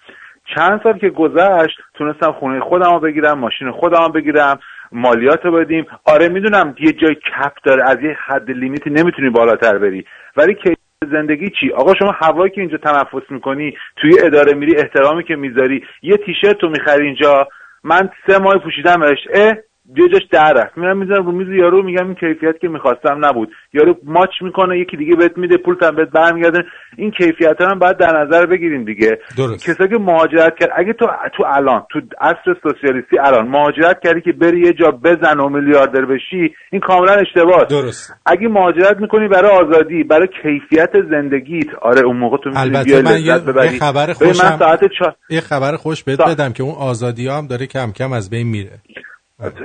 چند 0.56 0.82
سال 0.84 0.98
که 0.98 1.10
گذشت 1.10 1.78
تونستم 1.94 2.32
خونه 2.32 2.60
خودم 2.60 2.94
رو 2.94 3.00
بگیرم 3.00 3.40
ماشین 3.40 3.72
خودم 3.72 4.04
رو 4.04 4.10
بگیرم. 4.10 4.60
مالیات 4.92 5.46
رو 5.46 5.52
بدیم. 5.52 5.86
آره 6.06 6.30
می‌دونم 6.30 6.76
یه 6.80 6.92
جای 6.92 7.16
کپ 7.16 7.54
داره 7.64 7.90
از 7.90 7.98
یه 8.04 8.18
حد 8.28 8.52
لیمیتی 8.52 8.90
نمی‌تونی 8.90 9.30
بالاتر 9.30 9.78
بری. 9.78 10.06
ولی 10.38 10.56
که 10.56 10.76
زندگی 11.12 11.50
چی؟ 11.60 11.72
آقا 11.72 11.94
شما 12.00 12.12
هوایی 12.12 12.52
که 12.52 12.62
اینجا 12.62 12.78
تنفس 12.78 13.32
می‌کنی 13.32 13.78
توی 13.96 14.12
اداره 14.24 14.54
میری 14.54 14.78
احترامی 14.78 15.24
که 15.24 15.36
می‌ذاری 15.36 15.84
یه 16.02 16.18
تیشرت 16.18 16.58
تو 16.58 16.70
می‌خری 16.70 17.06
اینجا. 17.06 17.48
من 17.84 18.10
سه 18.28 18.40
ماه 18.40 18.58
پوشیدمش. 18.58 19.18
اه؟ 19.34 19.54
یه 19.98 20.10
جاش 20.10 20.22
در 20.32 20.54
رفت. 20.54 20.78
میرم 20.78 20.98
می‌ذارم 20.98 21.26
رو 21.26 21.32
میز 21.32 21.48
یارو 21.48 21.84
میگم 21.84 22.06
این 22.06 22.16
کیفیت 22.16 22.60
که 22.62 22.68
می‌خواستم 22.68 23.26
نبود. 23.26 23.50
یارو 23.74 23.96
ماچ 24.04 24.30
می‌کنه 24.42 24.80
یکی 24.80 24.98
دیگه 24.98 25.16
بهت 25.16 25.38
میده 25.38 25.58
پول 25.58 25.76
هم 25.82 25.96
بهت 25.96 26.10
برمیگرده. 26.10 26.64
این 26.98 27.12
کیفیت 27.12 27.62
هم 27.62 27.80
باید 27.80 27.98
در 27.98 28.22
نظر 28.22 28.46
بگیریم 28.46 28.86
دیگه. 28.86 29.20
درست. 29.38 29.70
کسایی 29.70 29.90
که 29.90 29.98
مهاجرت 29.98 30.54
کرد 30.60 30.70
اگه 30.76 30.94
تو 30.94 31.08
تو 31.38 31.44
الان 31.48 31.86
تو 31.92 32.02
عصر 32.22 32.56
سوسیالیستی 32.64 33.20
الان 33.20 33.48
مهاجرت 33.48 34.00
کردی 34.04 34.22
که 34.22 34.32
بری 34.32 34.60
یه 34.60 34.74
جا 34.74 34.92
بزن 34.92 35.40
و 35.40 35.50
میلیاردر 35.50 36.06
بشی 36.06 36.56
این 36.72 36.82
کاملا 36.82 37.14
اشتباهه 37.14 37.66
درست. 37.66 38.14
اگه 38.26 38.48
مهاجرت 38.48 38.98
می‌کنی 39.00 39.28
برای 39.28 39.52
آزادی 39.52 40.04
برای 40.04 40.28
کیفیت 40.42 40.92
زندگیت 41.10 41.76
آره 41.82 42.02
اون 42.02 42.18
موقع 42.18 42.38
تو 42.38 42.50
می‌تونی 42.50 42.78
البته 42.78 43.02
من 43.02 43.22
یه, 43.22 43.80
خبر 43.80 44.14
خوشم 44.14 44.46
من 44.46 44.58
ساعت 44.60 44.80
چهار 45.00 45.16
یه 45.30 45.42
خبر 45.42 45.76
خوش 45.76 46.04
بهت 46.04 46.22
بدم 46.22 46.54
که 46.54 46.64
اون 46.64 46.76
آزادی 46.80 47.28
هم 47.28 47.48
داره 47.48 47.66
کم 47.68 47.92
کم 47.92 48.14
از 48.14 48.30
بین 48.30 48.48
میره. 48.48 48.80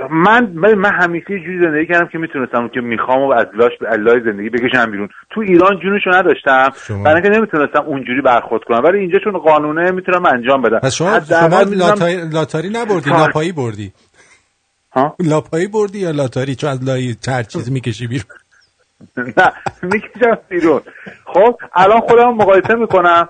من 0.09 0.51
من, 0.53 0.93
همیشه 0.93 1.31
یه 1.31 1.39
جوری 1.39 1.59
زندگی 1.59 1.87
کردم 1.93 2.07
که 2.07 2.17
می‌تونستم 2.17 2.67
که 2.67 2.81
می‌خوام 2.81 3.21
و 3.21 3.31
از 3.33 3.47
لاش 3.53 3.71
به 3.79 3.87
علای 3.87 4.21
زندگی 4.25 4.49
بکشم 4.49 4.91
بیرون. 4.91 5.09
تو 5.29 5.41
ایران 5.41 5.79
جونشو 5.79 6.09
نداشتم. 6.09 6.69
برای 7.03 7.21
اینکه 7.21 7.39
نمی‌تونستم 7.39 7.83
اونجوری 7.85 8.21
برخورد 8.21 8.63
کنم. 8.63 8.83
ولی 8.83 8.99
اینجا 8.99 9.19
چون 9.23 9.37
قانونه 9.37 9.91
می‌تونم 9.91 10.25
انجام 10.25 10.61
بدم. 10.61 10.79
پس 10.79 10.95
شما 10.95 11.19
شما 11.19 11.61
لاتاری, 11.61 12.29
لاتاری 12.29 12.69
نبردی 12.69 13.09
کار- 13.09 13.19
لاپایی 13.19 13.51
بردی؟ 13.51 13.93
ها؟ 14.93 15.15
لاپایی 15.19 15.67
بردی 15.67 15.99
یا 15.99 16.11
لاتاری؟ 16.11 16.55
چون 16.55 16.69
از 16.69 16.83
لای 16.83 17.15
هر 17.27 17.43
چیزی 17.43 17.71
می‌کشی 17.71 18.07
بیرون. 18.07 18.25
نه 19.17 19.51
می‌کشم 19.83 20.37
بیرون. 20.49 20.81
خب 21.25 21.57
الان 21.75 21.99
خودم 21.99 22.33
مقایسه 22.33 22.75
می‌کنم. 22.75 23.29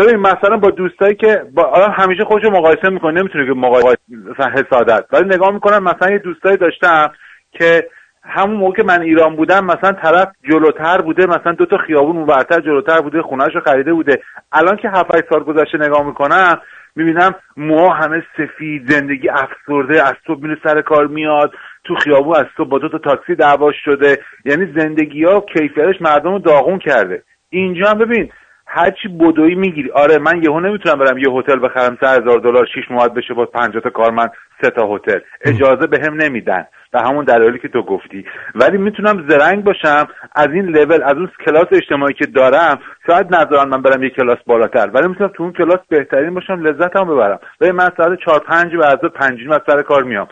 ببین 0.00 0.16
مثلا 0.16 0.56
با 0.56 0.70
دوستایی 0.70 1.14
که 1.14 1.42
با 1.54 1.72
الان 1.74 1.90
همیشه 1.90 2.24
خودشو 2.24 2.50
مقایسه 2.50 2.88
می‌کنه 2.88 3.20
نمی‌تونه 3.20 3.46
که 3.46 3.52
مقایسه 3.52 3.98
مثلا 4.08 4.50
حسادت 4.50 5.04
ولی 5.12 5.24
نگاه 5.24 5.50
می‌کنم 5.50 5.82
مثلا 5.82 6.10
یه 6.10 6.18
دوستایی 6.18 6.56
داشتم 6.56 7.12
که 7.52 7.88
همون 8.22 8.56
موقع 8.56 8.82
من 8.84 9.02
ایران 9.02 9.36
بودم 9.36 9.64
مثلا 9.64 9.92
طرف 9.92 10.28
جلوتر 10.50 11.00
بوده 11.00 11.26
مثلا 11.26 11.52
دو 11.52 11.66
تا 11.66 11.78
خیابون 11.78 12.16
اونورتر 12.16 12.60
جلوتر 12.60 13.00
بوده 13.00 13.22
خونهش 13.22 13.54
رو 13.54 13.60
خریده 13.60 13.92
بوده. 13.92 14.22
الان 14.52 14.76
که 14.76 14.88
7 14.88 15.14
8 15.14 15.24
سال 15.30 15.44
گذشته 15.44 15.78
نگاه 15.78 16.06
می‌کنم 16.06 16.60
می‌بینم 16.96 17.34
موها 17.56 17.94
همه 17.94 18.22
سفید 18.36 18.90
زندگی 18.90 19.28
افسرده 19.28 20.02
از 20.02 20.14
صبح 20.26 20.42
میره 20.42 20.58
سر 20.64 20.82
کار 20.82 21.06
میاد 21.06 21.52
تو 21.84 21.94
خیابون 21.94 22.36
از 22.36 22.46
صبح 22.56 22.68
با 22.68 22.78
دو 22.78 22.88
تا 22.88 22.98
تاکسی 22.98 23.34
دعواش 23.34 23.74
شده. 23.84 24.18
یعنی 24.44 24.72
زندگی 24.76 25.24
ها 25.24 25.40
کیفیتش 25.40 26.00
مردم 26.00 26.32
رو 26.32 26.38
داغون 26.38 26.78
کرده. 26.78 27.22
اینجا 27.50 27.90
هم 27.90 27.98
ببین 27.98 28.30
هرچی 28.72 29.08
بدوی 29.08 29.54
می‌گیری. 29.54 29.90
آره 29.90 30.18
من 30.18 30.42
یهو 30.42 30.60
نمی‌تونم 30.60 30.98
برم 30.98 31.18
یه 31.18 31.30
هتل 31.30 31.58
بخرم 31.58 31.98
سه 32.00 32.08
هزار 32.08 32.38
دلار 32.38 32.66
شیش 32.74 32.90
ماه 32.90 33.08
بشه 33.08 33.34
با 33.34 33.44
50 33.46 33.82
تا 33.82 33.90
کارمند 33.90 34.32
سه 34.62 34.70
تا 34.70 34.94
هتل. 34.94 35.18
اجازه 35.44 35.86
به 35.86 35.98
هم 36.06 36.14
نمیدن. 36.14 36.66
به 36.92 37.00
همون 37.00 37.24
دلایلی 37.24 37.58
که 37.58 37.68
تو 37.68 37.82
گفتی. 37.82 38.24
ولی 38.54 38.78
می‌تونم 38.78 39.28
زرنگ 39.28 39.64
باشم 39.64 40.08
از 40.34 40.48
این 40.52 40.64
لول 40.64 41.02
از 41.02 41.14
اون 41.14 41.30
کلاس 41.46 41.66
اجتماعی 41.72 42.14
که 42.14 42.26
دارم 42.26 42.78
شاید 43.06 43.34
نذارن 43.34 43.68
من 43.68 43.82
برم 43.82 44.02
یه 44.02 44.10
کلاس 44.10 44.38
بالاتر. 44.46 44.90
ولی 44.94 45.08
می‌تونم 45.08 45.30
تو 45.34 45.42
اون 45.42 45.52
کلاس 45.52 45.80
بهترین 45.88 46.34
باشم 46.34 46.66
لذتم 46.66 47.04
ببرم. 47.04 47.38
ببین 47.60 47.72
من 47.72 47.90
ساعت 47.96 48.18
چهار 48.24 48.38
پنج 48.38 48.74
و 48.74 48.84
از 48.84 48.98
پنج 48.98 49.40
نیم 49.40 49.50
از 49.50 49.60
سر 49.66 49.82
کار 49.82 50.02
میام. 50.02 50.28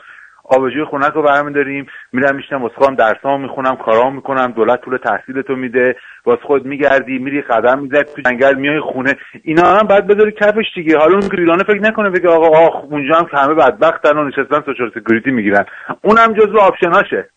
آبجوی 0.50 0.84
خونک 0.84 1.12
رو 1.12 1.22
برمیداریم 1.22 1.86
میرم 2.12 2.36
میشنم 2.36 2.62
واسه 2.62 2.74
خودم 2.74 2.94
درسامو 2.94 3.38
می‌خونم 3.38 3.76
کارامو 3.76 4.10
می‌کنم 4.10 4.52
دولت 4.52 4.80
پول 4.80 4.96
تحصیل 4.96 5.42
تو 5.42 5.56
میده. 5.56 5.96
واسه 6.28 6.42
خود 6.42 6.66
میگردی 6.66 7.18
میری 7.18 7.42
قدم 7.42 7.78
می‌زنی 7.78 8.04
تو 8.04 8.22
جنگل 8.22 8.54
میای 8.54 8.80
خونه. 8.80 9.16
اینا 9.42 9.62
هم 9.62 9.86
باید 9.86 10.06
بذاری 10.06 10.32
کفش 10.32 10.64
دیگه. 10.74 10.98
حالا 10.98 11.12
اون 11.12 11.28
که 11.28 11.38
ایرانه 11.38 11.64
فکر 11.64 11.80
نکنه 11.80 12.10
بگه 12.10 12.28
آقا 12.28 12.58
آخ 12.66 12.84
اونجا 12.90 13.14
هم 13.14 13.26
همه 13.32 13.54
بدبختن 13.54 14.18
و 14.18 14.24
نشستن 14.24 14.60
social 14.66 14.90
security 14.90 15.30
می‌گیرن. 15.30 15.64
اونم 16.02 16.32
جزو 16.32 16.58
option 16.58 17.00
اشه. 17.00 17.28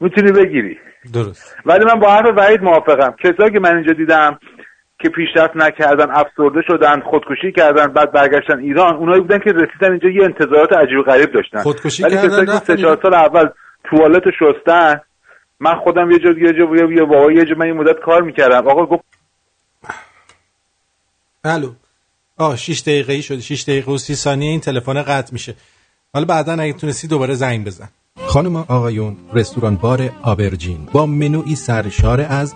می‌تونی 0.00 0.32
بگیری. 0.32 0.78
درست. 1.14 1.56
ولی 1.66 1.84
من 1.84 2.00
با 2.00 2.10
حرف 2.10 2.38
وحید 2.38 2.62
موافقم. 2.62 3.14
کسایی 3.24 3.52
که 3.52 3.60
من 3.60 3.76
اینجا 3.76 3.92
دیدم 3.92 4.38
که 4.98 5.08
پیشرفت 5.08 5.56
نکردن 5.56 6.10
افسرده 6.10 6.62
شدن 6.66 7.00
خودکشی 7.00 7.52
کردن 7.52 7.86
بعد 7.86 8.12
برگشتن 8.12 8.58
ایران 8.58 8.96
اونایی 8.96 9.20
بودن 9.20 9.38
که 9.38 9.52
رسیدن 9.52 9.90
اینجا 9.90 10.08
یه 10.08 10.24
انتظارات 10.24 10.72
عجیب 10.72 11.02
غریب 11.02 11.32
داشتن. 11.32 11.58
خودکشی 11.58 12.02
ولی 12.02 12.16
کسایی 12.16 12.46
که 12.46 12.52
سه 12.52 12.76
چهار 12.76 12.98
سال 13.02 13.14
اول 13.14 13.48
توالت 13.84 14.22
شستن 14.30 15.00
من 15.60 15.74
خودم 15.74 16.10
یه 16.10 16.18
جا 16.18 16.30
یه 16.30 16.52
جا 16.52 16.76
یه 16.76 16.96
یه 16.96 17.04
بابا 17.04 17.32
یه 17.32 17.44
جا 17.44 17.54
من 17.58 17.66
یه 17.66 17.72
مدت 17.72 18.00
کار 18.04 18.22
می‌کردم. 18.22 18.68
آقا 18.68 18.86
گفت 18.86 19.04
الو 21.44 21.72
آه 22.38 22.56
6 22.56 22.80
دقیقه 22.80 23.12
ای 23.12 23.22
شده 23.22 23.40
6 23.40 23.62
دقیقه 23.62 23.92
و 23.92 23.98
30 23.98 24.14
ثانیه 24.14 24.50
این 24.50 24.60
تلفن 24.60 25.02
قطع 25.02 25.32
میشه. 25.32 25.54
حالا 26.14 26.26
بعدا 26.26 26.52
اگه 26.52 26.72
تونستی 26.72 27.08
دوباره 27.08 27.34
زنگ 27.34 27.66
بزن. 27.66 27.88
خانم 28.26 28.56
آقایون 28.56 29.16
رستوران 29.32 29.76
بار 29.76 30.10
آبرجین. 30.22 30.88
با 30.92 31.06
منوی 31.06 31.54
سرشار 31.54 32.20
از 32.20 32.54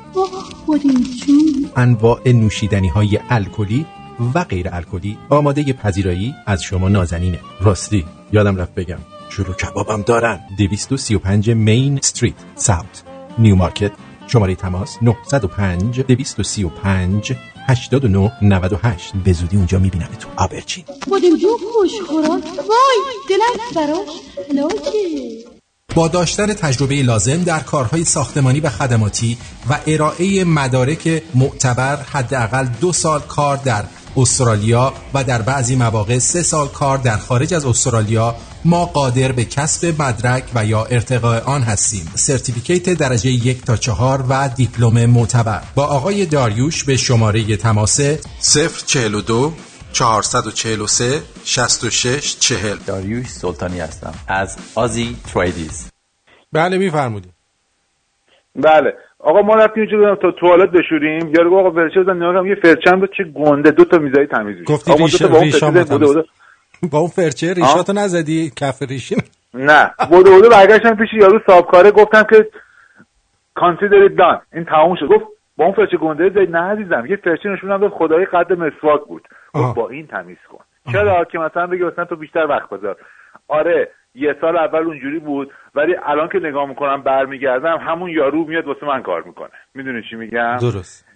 انواع 1.77 2.29
نوشیدنی 2.29 2.89
های 2.89 3.21
الکلی 3.31 3.87
و 4.35 4.45
غیر 4.45 4.69
الکلی 4.73 5.19
آماده 5.29 5.73
پذیرایی 5.73 6.35
از 6.47 6.63
شما 6.63 6.89
نازنینه. 6.89 7.41
راستی 7.61 8.05
یادم 8.33 8.57
رفت 8.57 8.75
بگم. 8.75 8.99
شروع 9.31 9.55
کبابم 9.55 10.03
دارن. 10.03 10.41
235 10.59 11.51
مین 11.51 11.99
استریت 11.99 12.35
ساوت. 12.55 13.03
نیو 13.39 13.55
مارکت 13.55 13.93
شماره 14.27 14.55
تماس 14.55 14.97
905 15.03 16.01
235 16.01 17.33
89 17.69 18.33
98 18.43 19.13
به 19.25 19.33
زودی 19.33 19.57
اونجا 19.57 19.79
می‌بینم 19.79 20.09
تو. 20.21 20.29
آبرجین 20.37 20.85
بودیم 21.07 21.37
جو 21.37 21.49
خوشخوران 21.73 22.41
وای 22.41 23.15
دلم 23.29 23.87
براش. 23.87 24.09
لاکه 24.55 25.45
با 25.95 26.09
داشتن 26.09 26.55
تجربه 26.55 27.03
لازم 27.03 27.43
در 27.43 27.61
کارهای 27.61 28.05
ساختمانی 28.05 28.61
و 28.61 28.69
خدماتی 28.69 29.39
و 29.71 29.79
ارائه 29.87 30.45
مدارک 30.45 31.23
معتبر 31.35 31.97
حداقل 31.97 32.67
دو 32.81 32.93
سال 32.93 33.21
کار 33.21 33.57
در 33.57 33.85
استرالیا 34.17 34.93
و 35.15 35.25
در 35.25 35.43
بعضی 35.43 35.77
مواقع 35.77 36.19
سه 36.19 36.43
سال 36.43 36.69
کار 36.69 36.99
در 36.99 37.17
خارج 37.17 37.55
از 37.55 37.67
استرالیا 37.67 38.35
ما 38.65 38.85
قادر 38.85 39.33
به 39.33 39.45
کسب 39.45 40.03
مدرک 40.03 40.45
و 40.55 40.65
یا 40.65 40.85
ارتقاء 40.85 41.41
آن 41.41 41.63
هستیم. 41.63 42.07
سرتیفیکیت 42.15 42.99
درجه 42.99 43.31
یک 43.31 43.65
تا 43.65 43.77
چهار 43.77 44.19
و 44.31 44.49
دیپلم 44.57 45.11
معتبر. 45.11 45.61
با 45.77 45.85
آقای 45.85 46.27
داریوش 46.27 46.85
به 46.85 46.97
شماره 46.97 47.57
تماس 47.57 48.01
042 48.87 49.53
443 49.93 51.23
66 51.45 52.37
40 52.39 52.77
داریوش 52.87 53.27
سلطانی 53.27 53.81
هستم. 53.81 54.15
از 54.29 54.57
آزی 54.75 55.17
تریدیز. 55.35 55.91
بله 56.53 56.79
میفرمودید 56.79 57.33
بله. 58.57 58.95
آقا 59.19 59.43
ما 59.43 59.55
رفتیم 59.55 59.83
اونجا 59.83 60.17
تا 60.23 60.31
توالت 60.41 60.71
بشوریم. 60.71 61.35
یارو 61.35 61.59
آقا 61.59 61.71
فرچه 61.71 62.01
بزن 62.01 62.17
نگاه 62.17 62.33
کنم 62.33 62.47
یه 62.47 62.55
فرچه 62.63 62.97
بود 62.97 63.11
چه 63.17 63.25
گنده؟ 63.25 63.71
دو 63.71 63.85
تا 63.85 63.99
میزای 63.99 64.27
تمیز 64.27 64.57
میشه 64.57 65.29
گفتی 65.29 65.45
ریشه 65.45 66.25
با 66.89 66.99
اون 66.99 67.09
فرچه 67.09 67.55
ریشاتو 67.55 67.93
نزدی؟ 67.93 68.53
کف 68.57 68.83
ریشی؟ 68.83 69.17
نه. 69.55 69.91
بوده 70.11 70.31
بوده 70.31 70.49
برگشتم 70.49 70.97
پیش 70.97 71.09
یارو 71.13 71.41
صاحبکاره 71.47 71.91
گفتم 71.91 72.23
که 72.23 72.49
consider 73.59 74.09
it 74.09 74.19
done. 74.19 74.41
این 74.55 74.65
تموم 74.65 74.97
شد. 74.97 75.07
گفت 75.07 75.25
با 75.57 75.65
اون 75.65 75.75
فرچه 75.75 75.97
گنده 75.97 76.31
زدی 76.31 76.47
نه 76.47 76.59
عزیزم. 76.59 77.07
یه 77.07 77.17
فرچه 77.17 77.49
نشونم 77.49 77.79
داد 77.79 77.91
خدای 77.91 78.25
قد 78.25 78.53
مسواک 78.53 79.01
بود. 79.09 79.29
گفت 79.55 79.75
با 79.75 79.89
این 79.89 80.07
تمیز 80.07 80.39
کن. 80.53 80.65
چرا 80.93 81.25
که 81.25 81.39
مثلا 81.39 81.67
بگی 81.67 81.85
مثلا 81.85 82.05
تو 82.05 82.17
بیشتر 82.17 82.47
وقت 82.47 82.71
بذار 82.71 82.97
آره 83.49 83.89
یه 84.15 84.37
سال 84.41 84.57
اول 84.57 84.83
اونجوری 84.83 85.19
بود 85.19 85.53
ولی 85.75 85.97
الان 86.07 86.29
که 86.29 86.39
نگاه 86.39 86.69
می‌کنم 86.69 87.03
برمیگردم 87.03 87.79
همون 87.79 88.11
یارو 88.11 88.45
میاد 88.45 88.67
واسه 88.67 88.87
من 88.87 89.03
کار 89.03 89.23
می‌کنه. 89.23 89.51
می‌دونی 89.75 90.03
چی 90.11 90.17
میگم؟ 90.17 90.57
درست. 90.61 91.14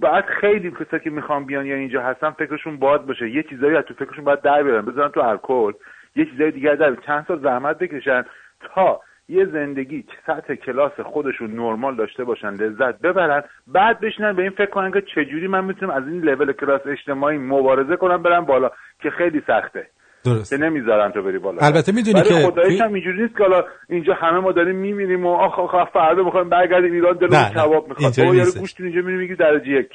بعد 0.00 0.24
خیلی 0.24 0.70
کسایی 0.70 1.02
که 1.04 1.10
می‌خوام 1.10 1.44
بیان 1.44 1.66
یا 1.66 1.76
اینجا 1.76 2.02
هستن 2.02 2.30
فکرشون 2.30 2.76
باد 2.76 3.06
باشه. 3.06 3.30
یه 3.30 3.42
چیزایی 3.42 3.76
از 3.76 3.84
تو 3.84 3.94
فکرشون 3.94 4.24
باید 4.24 4.42
در 4.42 4.62
بیارن 4.62 4.84
بذارن 4.84 5.08
تو 5.08 5.20
الکل. 5.20 5.72
یه 6.16 6.24
چیزای 6.24 6.50
دیگر 6.50 6.74
در. 6.74 6.94
چند 6.94 7.24
سال 7.28 7.40
زحمت 7.40 7.78
بکشن 7.78 8.24
تا 8.60 9.00
یه 9.28 9.46
زندگی 9.46 10.04
سطح 10.26 10.54
کلاس 10.54 11.00
خودشون 11.00 11.50
نرمال 11.50 11.96
داشته 11.96 12.24
باشن 12.24 12.54
لذت 12.54 13.00
ببرن. 13.00 13.42
بعد 13.66 14.00
بشینن 14.00 14.32
به 14.32 14.42
این 14.42 14.50
فکر 14.50 14.70
کنن 14.70 14.90
که 14.90 15.00
چجوری 15.00 15.48
من 15.48 15.64
می‌تونم 15.64 15.90
از 15.90 16.08
این 16.08 16.20
لول 16.20 16.52
کلاس 16.52 16.80
اجتماعی 16.86 17.38
مبارزه 17.38 17.96
کنم 17.96 18.22
برم 18.22 18.44
بالا 18.44 18.70
که 19.00 19.10
خیلی 19.10 19.42
سخته. 19.46 19.86
درست. 20.26 20.50
که 20.50 20.56
نمی‌ذارن 20.56 21.12
تو 21.12 21.22
بری 21.22 21.38
بالا. 21.38 21.62
البته 21.62 21.92
می‌دونی 21.92 22.22
که 22.22 22.34
خداییش 22.34 22.80
هم 22.80 22.94
اینجوری 22.94 23.22
نیست 23.22 23.36
که 23.36 23.42
حالا 23.42 23.64
اینجا 23.88 24.14
همه 24.14 24.38
ما 24.38 24.52
داریم 24.52 24.76
میمیریم 24.76 25.26
و 25.26 25.34
آخ 25.34 25.58
آخ 25.58 25.90
فردا 25.92 26.22
می‌خوایم 26.22 26.48
برگردیم 26.48 26.92
ایران 26.92 27.16
دلمون 27.16 27.48
کباب 27.48 27.88
می‌خواد. 27.88 28.12
تو 28.12 28.34
یارو. 28.34 28.52
گوشت 28.52 28.80
اینجا 28.80 29.00
میری 29.00 29.16
میگی 29.16 29.34
درجه 29.34 29.68
یک. 29.68 29.88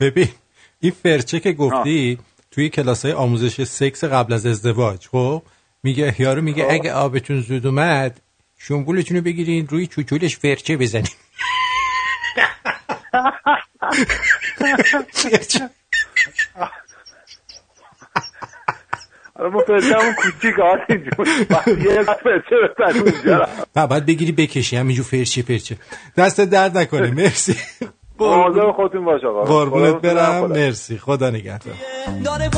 ببین 0.00 0.28
این 0.80 0.92
فرچه 0.92 1.40
که 1.40 1.52
گفتی 1.52 2.18
توی 2.50 2.68
کلاس 2.68 3.04
های 3.04 3.14
آموزش 3.14 3.64
سکس 3.64 4.04
قبل 4.04 4.32
از 4.32 4.46
ازدواج 4.46 5.08
خب؟ 5.08 5.42
میگه 5.82 6.14
یارو 6.18 6.42
میگه 6.42 6.64
خب. 6.64 6.70
اگه 6.70 6.92
آبتون 6.92 7.40
زود 7.40 7.66
اومد 7.66 8.20
شنبولتون 8.58 9.16
رو 9.16 9.22
بگیرین 9.22 9.66
روی 9.70 9.86
چوچولش 9.86 10.36
فرچه 10.36 10.76
بزنین. 10.76 11.12
ما 19.38 19.60
فرچه 19.66 19.94
همون 19.98 20.14
کوچیک 20.14 20.54
جون 20.88 21.26
وقتی 21.50 21.72
یه 21.90 22.02
فرچه 22.02 22.56
بزن 22.78 23.00
اونجا 23.00 23.46
و 23.76 23.86
بعد 23.86 24.06
بگیری 24.06 24.32
بکشی 24.32 24.76
همینجور 24.76 25.04
فرچه 25.04 25.42
فرچه 25.42 25.76
دست 26.16 26.40
درد 26.40 26.78
نکنه 26.78 27.10
مرسی. 27.10 27.54
مواظب 28.20 28.72
خودتون 28.76 29.04
باش 29.04 29.24
آقا. 29.24 29.44
قربونت 29.44 29.94
برم. 30.02 30.46
مرسی. 30.46 30.98
خدا 30.98 31.30
نگهدار. 31.30 31.74
داره 32.24 32.50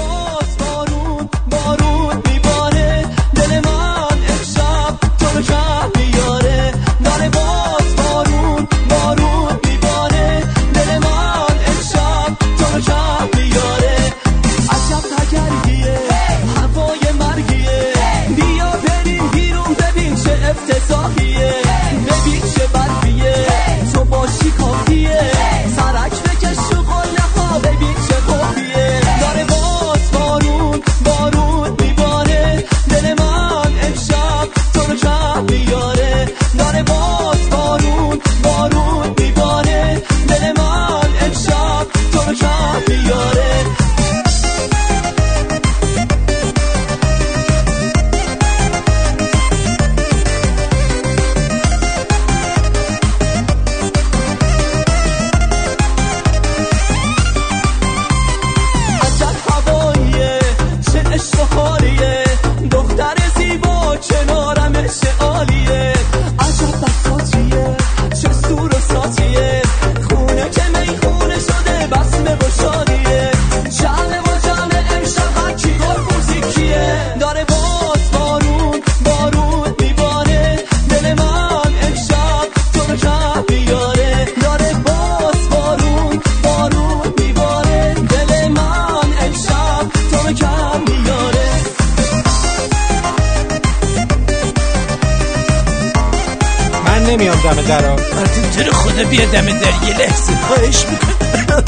من 97.00 97.06
نمیام 97.06 97.36
دم 97.36 97.62
درا 97.62 97.96
مارتین 98.14 98.50
تو 98.50 98.62
رو 98.62 98.72
خدا 98.72 99.04
بیا 99.04 99.24
دم 99.24 99.46
در 99.46 99.88
یه 99.88 99.98
لحظه 99.98 100.32
خواهش 100.48 100.84
می‌کنم. 100.86 101.62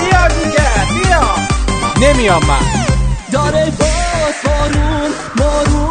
بیا 0.00 0.28
دیگه 0.28 1.08
بیا. 1.08 1.24
نمیام 2.08 2.44
من. 2.44 2.58
داره 3.32 3.64
باز 3.78 4.34
بارون 4.44 5.10
بارون 5.36 5.85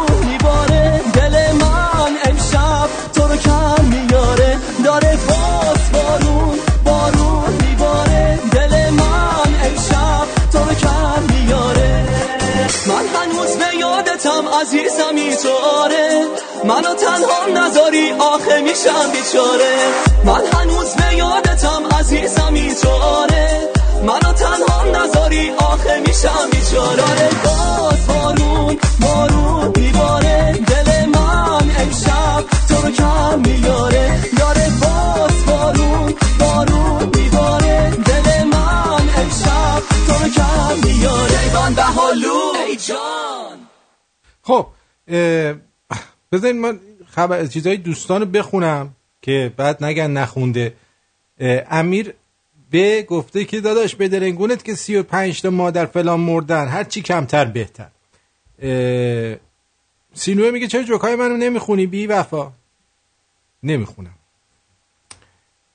تو 14.56 15.52
آره 15.82 16.26
منو 16.64 16.94
تنها 16.94 17.46
نذاری 17.66 18.12
آخه 18.12 18.60
میشم 18.60 19.10
بیچاره. 19.12 19.76
من 20.24 20.46
هنوز 20.52 20.94
به 20.94 21.16
یادتم 21.16 21.82
عزیزمی 21.98 22.74
تو 22.74 22.88
آره 22.90 23.68
منو 24.02 24.32
تنها 24.32 24.84
نذاری 24.84 25.50
آخه 25.50 25.98
میشم 26.06 26.50
بیچاره. 26.50 26.96
داره 26.96 27.28
باز 27.44 28.06
بارون 28.06 28.78
بارون 29.00 29.72
میباره 29.76 30.52
دل 30.52 31.06
من 31.06 31.70
امشب 31.78 32.44
تو 32.68 32.74
رو 32.82 32.90
کم 32.90 33.38
میاره. 33.38 34.20
داره 34.38 34.70
باز 34.80 35.46
بارون 35.46 36.14
بارون 36.40 37.10
میباره 37.16 37.90
دل 37.90 38.44
من 38.44 39.08
امشب 39.16 39.82
تو 40.06 40.12
رو 40.24 40.30
کم 40.30 40.88
میاره. 40.88 41.54
من 41.54 41.74
به 41.74 41.82
حالو 41.82 42.52
ای 42.68 42.76
جان. 42.76 43.45
خب 44.46 44.66
بذارین 46.32 46.60
من 46.60 46.80
خبر 47.06 47.46
چیزای 47.46 47.76
دوستان 47.76 48.24
بخونم 48.24 48.94
که 49.22 49.52
بعد 49.56 49.84
نگن 49.84 50.10
نخونده. 50.10 50.74
امیر 51.70 52.14
به 52.70 53.02
گفته 53.02 53.44
که 53.44 53.60
داداش 53.60 53.94
به 53.94 54.08
درنگونت 54.08 54.64
که 54.64 54.74
سی 54.74 54.96
و 54.96 55.02
پنج 55.02 55.42
تا 55.42 55.50
مادر 55.50 55.86
فلان 55.86 56.20
مردن 56.20 56.68
هر 56.68 56.84
چی 56.84 57.02
کمتر 57.02 57.44
بهتر. 57.44 57.88
سینوه 60.14 60.50
میگه 60.50 60.66
چرا 60.66 60.82
جوکای 60.82 61.16
منو 61.16 61.36
نمی‌خونی؟ 61.36 61.86
بی 61.86 62.06
وفا. 62.06 62.52
نمی‌خونم. 63.62 64.14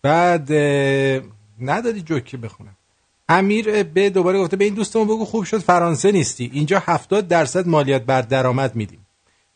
بعد 0.02 0.52
نداری 1.62 2.02
جوکی 2.02 2.38
بخونم. 2.38 2.76
امیر 3.32 3.84
به 3.84 4.10
دوباره 4.10 4.40
گفته 4.40 4.58
به 4.58 4.66
این 4.66 4.74
دوستمون 4.74 5.08
بگو 5.08 5.26
خوب 5.26 5.44
شد 5.44 5.58
فرانسه 5.58 6.12
نیستی. 6.12 6.52
اینجا 6.54 6.84
70 6.86 7.28
درصد 7.28 7.68
مالیات 7.68 8.02
بر 8.02 8.22
درآمد 8.22 8.76
میدیم. 8.76 9.08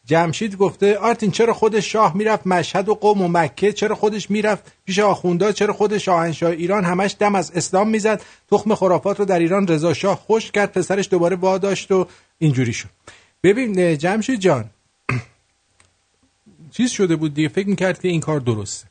جمشید 0.05 0.57
گفته 0.57 0.97
آرتین 0.97 1.31
چرا 1.31 1.53
خودش 1.53 1.91
شاه 1.91 2.17
می‌رفت؟ 2.17 2.47
مشهد 2.47 2.89
و 2.89 2.95
قوم 2.95 3.21
و 3.21 3.27
مکه 3.27 3.73
چرا 3.73 3.95
خودش 3.95 4.31
می‌رفت؟ 4.31 4.71
پیش 4.85 4.99
آخوندا 4.99 5.51
چرا 5.51 5.73
خودش 5.73 6.05
شاهنشاه 6.05 6.51
ایران 6.51 6.83
همش 6.83 7.15
دم 7.19 7.35
از 7.35 7.51
اسلام 7.51 7.89
می‌زد؟ 7.89 8.21
تخم 8.51 8.75
خرافات 8.75 9.19
رو 9.19 9.25
در 9.25 9.39
ایران 9.39 9.67
رضا 9.67 9.93
شاه 9.93 10.17
خوش 10.17 10.51
کرد 10.51 10.71
پسرش 10.71 11.09
دوباره 11.09 11.35
واداشت 11.35 11.91
و 11.91 12.07
اینجوری 12.37 12.73
شد. 12.73 12.89
ببین 13.43 13.97
جمشید 13.97 14.39
جان 14.39 14.69
چیز 16.71 16.91
شده 16.91 17.15
بود 17.15 17.33
دیگه 17.33 17.49
فکر 17.49 17.67
می‌کرد 17.67 18.01
که 18.01 18.07
این 18.07 18.21
کار 18.21 18.39
درسته. 18.39 18.87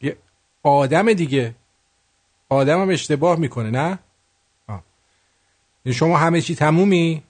یه 0.00 0.16
آدم 0.62 1.12
دیگه 1.12 1.54
آدم 2.50 2.82
هم 2.82 2.88
اشتباه 2.90 3.38
می‌کنه 3.38 3.70
نه؟ 3.70 3.98
آه. 4.68 4.82
شما 5.92 6.16
همه 6.16 6.40
چی 6.40 6.54
تمومی؟ 6.54 7.22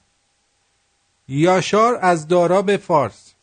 یاشار 1.29 1.99
از 2.03 2.29
داراب 2.29 2.77
فارس. 2.77 3.35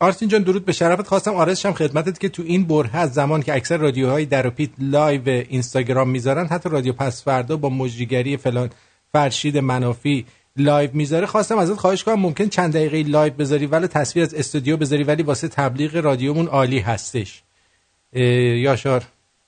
آرتین 0.00 0.28
جان 0.28 0.42
درود 0.42 0.64
به 0.64 0.72
شرفت. 0.72 1.06
خواستم 1.06 1.34
عرض 1.34 1.50
بشم 1.50 1.72
خدمتت 1.72 2.20
که 2.20 2.28
تو 2.28 2.42
این 2.42 2.64
برهه 2.64 2.96
از 2.96 3.14
زمان 3.14 3.42
که 3.42 3.54
اکثر 3.54 3.76
رادیوهای 3.76 4.26
درپیت 4.26 4.70
live 4.78 5.28
اینستاگرام 5.28 6.10
می‌ذارن 6.10 6.46
حتی 6.46 6.68
رادیو 6.68 6.92
پس 6.92 7.24
فردا 7.24 7.56
با 7.56 7.68
مجریگری 7.68 8.36
فلان 8.36 8.70
فرشید 9.12 9.58
منافی 9.58 10.26
live 10.56 10.90
می‌ذاره. 10.92 11.26
خواستم 11.26 11.58
ازت 11.58 11.74
خواهش 11.74 12.04
کنم 12.04 12.20
ممکن 12.20 12.48
چند 12.48 12.72
دقیقه 12.72 13.10
live 13.10 13.32
بذاری 13.32 13.66
ولی 13.66 13.86
تصویر 13.86 14.24
از 14.24 14.34
استودیو 14.34 14.76
بذاری 14.76 15.04
ولی 15.04 15.22
واسه 15.22 15.48
تبلیغ 15.48 15.96
رادیومون 15.96 16.46
عالی 16.46 16.78
هستش. 16.78 17.42
یاشار. 18.12 19.04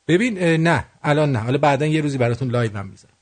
ببین 0.09 0.39
نه 0.39 0.85
الان 1.03 1.33
نه. 1.33 1.39
حالا 1.39 1.59
بعدا 1.59 1.87
یه 1.87 2.01
روزی 2.01 2.19
براتون 2.19 2.51
live 2.51 2.77
هم 2.77 2.87
می‌ذارم. 2.87 3.13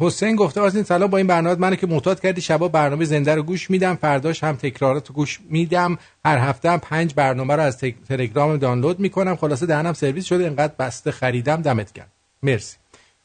حسین 0.00 0.36
گفته 0.36 0.60
آرتین 0.60 0.82
سلام 0.82 1.10
با 1.10 1.18
این 1.18 1.26
برنامه 1.26 1.56
منو 1.60 1.76
که 1.76 1.86
معتاد 1.86 2.20
کردی 2.20 2.40
شبا 2.40 2.68
برنامه 2.68 3.04
زنده 3.04 3.34
رو 3.34 3.42
گوش 3.42 3.70
میدم. 3.70 3.96
فرداش 3.96 4.44
هم 4.44 4.56
تکرارات 4.56 5.08
رو 5.08 5.14
گوش 5.14 5.40
میدم. 5.48 5.98
هر 6.24 6.38
هفته 6.38 6.70
هم 6.70 6.78
پنج 6.80 7.14
برنامه 7.14 7.56
رو 7.56 7.62
از 7.62 7.78
تلگرام 8.08 8.56
دانلود 8.56 9.00
می‌کنم. 9.00 9.36
خلاصه 9.36 9.66
دهنم 9.66 9.92
سرویس 9.92 10.24
شده. 10.24 10.46
انقدر 10.46 10.72
بسته 10.78 11.10
خریدم 11.10 11.62
دمت 11.62 11.92
گرم. 11.92 12.12
مرسی. 12.42 12.76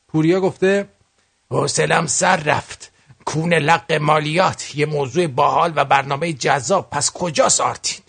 پوریا 0.07 0.39
گفته 0.41 0.88
حوصلم 1.51 2.05
سر 2.05 2.38
رفت. 2.38 2.91
کون 3.26 3.53
لق 3.53 3.93
مالیات. 3.93 4.76
یه 4.76 4.85
موضوع 4.85 5.27
باحال 5.27 5.73
و 5.76 5.85
برنامه 5.85 6.34
جذاب. 6.34 6.89
پس 6.91 7.11
کجاست 7.11 7.61
آرتین؟ 7.61 8.01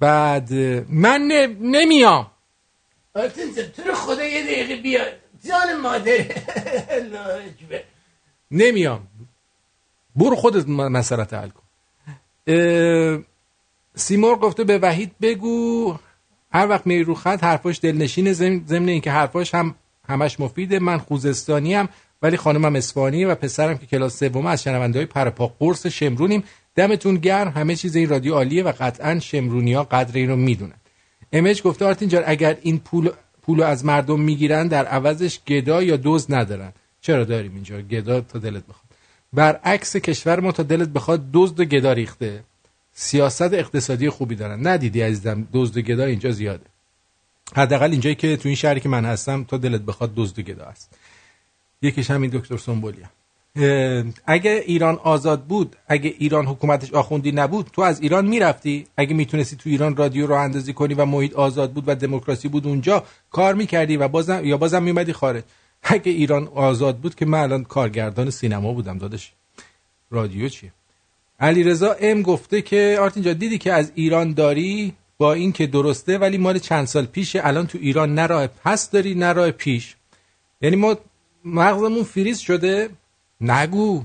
بعد 0.00 0.52
من 0.88 1.20
ن- 1.22 1.56
نمیام. 1.60 2.30
تو 3.76 3.82
رو 3.86 3.94
خدا 3.94 4.24
یه 4.24 4.42
دقیقه 4.42 4.76
بیا. 4.76 5.00
جان 5.48 5.80
مادر. 5.80 6.24
نمیام. 8.50 9.06
برو 10.16 10.36
خودت 10.36 10.68
م- 10.68 10.88
مسئله 10.88 11.22
حل 11.32 11.48
کن. 11.48 11.62
اه، 12.46 13.18
سیمور 13.94 14.36
گفته 14.38 14.64
به 14.64 14.78
وحید 14.78 15.12
بگو. 15.20 15.96
هر 16.52 16.68
وقت 16.68 16.86
میری 16.86 17.04
رو 17.04 17.14
خط 17.14 17.44
حرفاش 17.44 17.80
دلنشین 17.82 18.32
ضمن 18.32 18.88
اینکه 18.88 19.10
حرفاش 19.10 19.54
هم 19.54 19.74
همش 20.08 20.40
مفیده. 20.40 20.78
من 20.78 20.98
خوزستانی 20.98 21.74
هم 21.74 21.88
ولی 22.22 22.36
خانمم 22.36 22.76
اصفهانیه 22.76 23.28
و 23.28 23.34
پسرم 23.34 23.78
که 23.78 23.86
کلاس 23.86 24.18
سوم 24.18 24.46
از 24.46 24.62
شنونده 24.62 24.98
های 24.98 25.06
پرپا 25.06 25.46
قرص 25.58 25.86
شمرونیم. 25.86 26.44
دمتون 26.80 27.16
گرم. 27.16 27.48
همه 27.48 27.76
چیز 27.76 27.96
این 27.96 28.08
رادیو 28.08 28.34
عالیه 28.34 28.62
و 28.62 28.72
قطعا 28.80 29.18
شمرونی 29.18 29.72
ها 29.72 29.84
قدر 29.84 30.14
این 30.14 30.28
رو 30.28 30.36
می‌دونن. 30.36 30.80
امج 31.32 31.62
گفته 31.62 31.84
آرتین 31.84 32.08
جان 32.08 32.22
اگر 32.26 32.56
این 32.62 32.78
پول 32.78 33.10
پولو 33.42 33.62
از 33.64 33.84
مردم 33.84 34.20
می‌گیرن 34.20 34.68
در 34.68 34.86
عوضش 34.86 35.40
گدا 35.48 35.82
یا 35.82 35.96
دوز 35.96 36.26
ندارن. 36.30 36.72
چرا 37.00 37.24
داریم 37.24 37.54
اینجا؟ 37.54 37.80
گدا 37.80 38.20
تا 38.20 38.38
دلت 38.38 38.64
بخواد. 38.66 38.90
برعکس 39.32 39.96
کشور 39.96 40.40
ما 40.40 40.52
تا 40.52 40.62
دلت 40.62 40.88
بخواد 40.88 41.20
دزد 41.32 41.60
و 41.60 41.64
گدا 41.64 41.92
ریخته. 41.92 42.42
سیاست 42.92 43.54
اقتصادی 43.54 44.10
خوبی 44.10 44.34
دارن. 44.34 44.66
ندیدی 44.66 45.00
عزیزم 45.02 45.48
دزد 45.52 45.76
و 45.76 45.80
گدا 45.80 46.04
اینجا 46.04 46.30
زیاده. 46.30 46.66
حداقل 47.56 47.90
اینجایی 47.90 48.14
که 48.14 48.36
تو 48.36 48.48
این 48.48 48.56
شهری 48.56 48.80
که 48.80 48.88
من 48.88 49.04
هستم 49.04 49.44
تا 49.44 49.56
دلت 49.56 49.80
بخواد 49.80 50.12
دزد 50.16 50.38
و 50.38 50.42
گدا 50.42 50.64
است 50.64 50.98
یکیش 51.82 52.10
همین 52.10 52.30
دکتر 52.30 52.56
سنبولی 52.56 53.02
اگه 54.26 54.62
ایران 54.66 54.98
آزاد 55.02 55.44
بود 55.44 55.76
اگه 55.88 56.14
ایران 56.18 56.46
حکومتش 56.46 56.94
آخوندی 56.94 57.32
نبود 57.32 57.70
تو 57.72 57.82
از 57.82 58.00
ایران 58.00 58.26
می‌رفتی. 58.26 58.86
اگه 58.96 59.14
می‌تونستی 59.14 59.56
تو 59.56 59.70
ایران 59.70 59.96
رادیو 59.96 60.26
رو 60.26 60.34
اندازی 60.34 60.72
کنی 60.72 60.94
و 60.94 61.04
محیط 61.04 61.34
آزاد 61.34 61.72
بود 61.72 61.84
و 61.86 61.94
دموکراسی 61.94 62.48
بود 62.48 62.66
اونجا 62.66 63.04
کار 63.30 63.54
می‌کردی 63.54 63.96
و 63.96 64.08
بازم 64.08 64.44
یا 64.44 64.56
بازم 64.56 64.82
میومدی 64.82 65.12
خارج. 65.12 65.42
اگه 65.82 66.12
ایران 66.12 66.48
آزاد 66.54 66.98
بود 66.98 67.14
که 67.14 67.26
من 67.26 67.40
الان 67.40 67.64
کارگردان 67.64 68.30
سینما 68.30 68.72
بودم 68.72 68.98
دادش 68.98 69.32
رادیو 70.10 70.48
چیه؟ 70.48 70.72
علیرضا 71.40 71.96
ام 72.00 72.22
گفته 72.22 72.62
که 72.62 72.98
آرتین 73.00 73.22
جان 73.22 73.34
دیدی 73.34 73.58
که 73.58 73.72
از 73.72 73.92
ایران 73.94 74.32
داری؟ 74.32 74.94
با 75.18 75.32
این 75.32 75.52
که 75.52 75.66
درسته 75.66 76.18
ولی 76.18 76.38
مال 76.38 76.58
چند 76.58 76.86
سال 76.86 77.06
پیشه. 77.06 77.40
الان 77.44 77.66
تو 77.66 77.78
ایران 77.82 78.14
نه 78.14 78.26
راه 78.26 78.46
پس 78.46 78.90
داری 78.90 79.14
نه 79.14 79.32
راه 79.32 79.50
پیش. 79.50 79.96
یعنی 80.60 80.76
ما 80.76 80.96
مغزمون 81.44 82.02
فریز 82.02 82.38
شده. 82.38 82.90
نگو. 83.40 84.02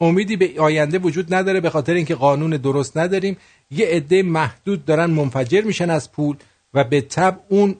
امیدی 0.00 0.36
به 0.36 0.60
آینده 0.60 0.98
وجود 0.98 1.34
نداره 1.34 1.60
به 1.60 1.70
خاطر 1.70 1.94
اینکه 1.94 2.14
قانون 2.14 2.50
درست 2.50 2.96
نداریم. 2.96 3.36
یه 3.70 3.86
عده 3.86 4.22
محدود 4.22 4.84
دارن 4.84 5.10
منفجر 5.10 5.60
میشن 5.60 5.90
از 5.90 6.12
پول 6.12 6.36
و 6.74 6.84
به 6.84 7.00
تب 7.00 7.40
اون 7.48 7.76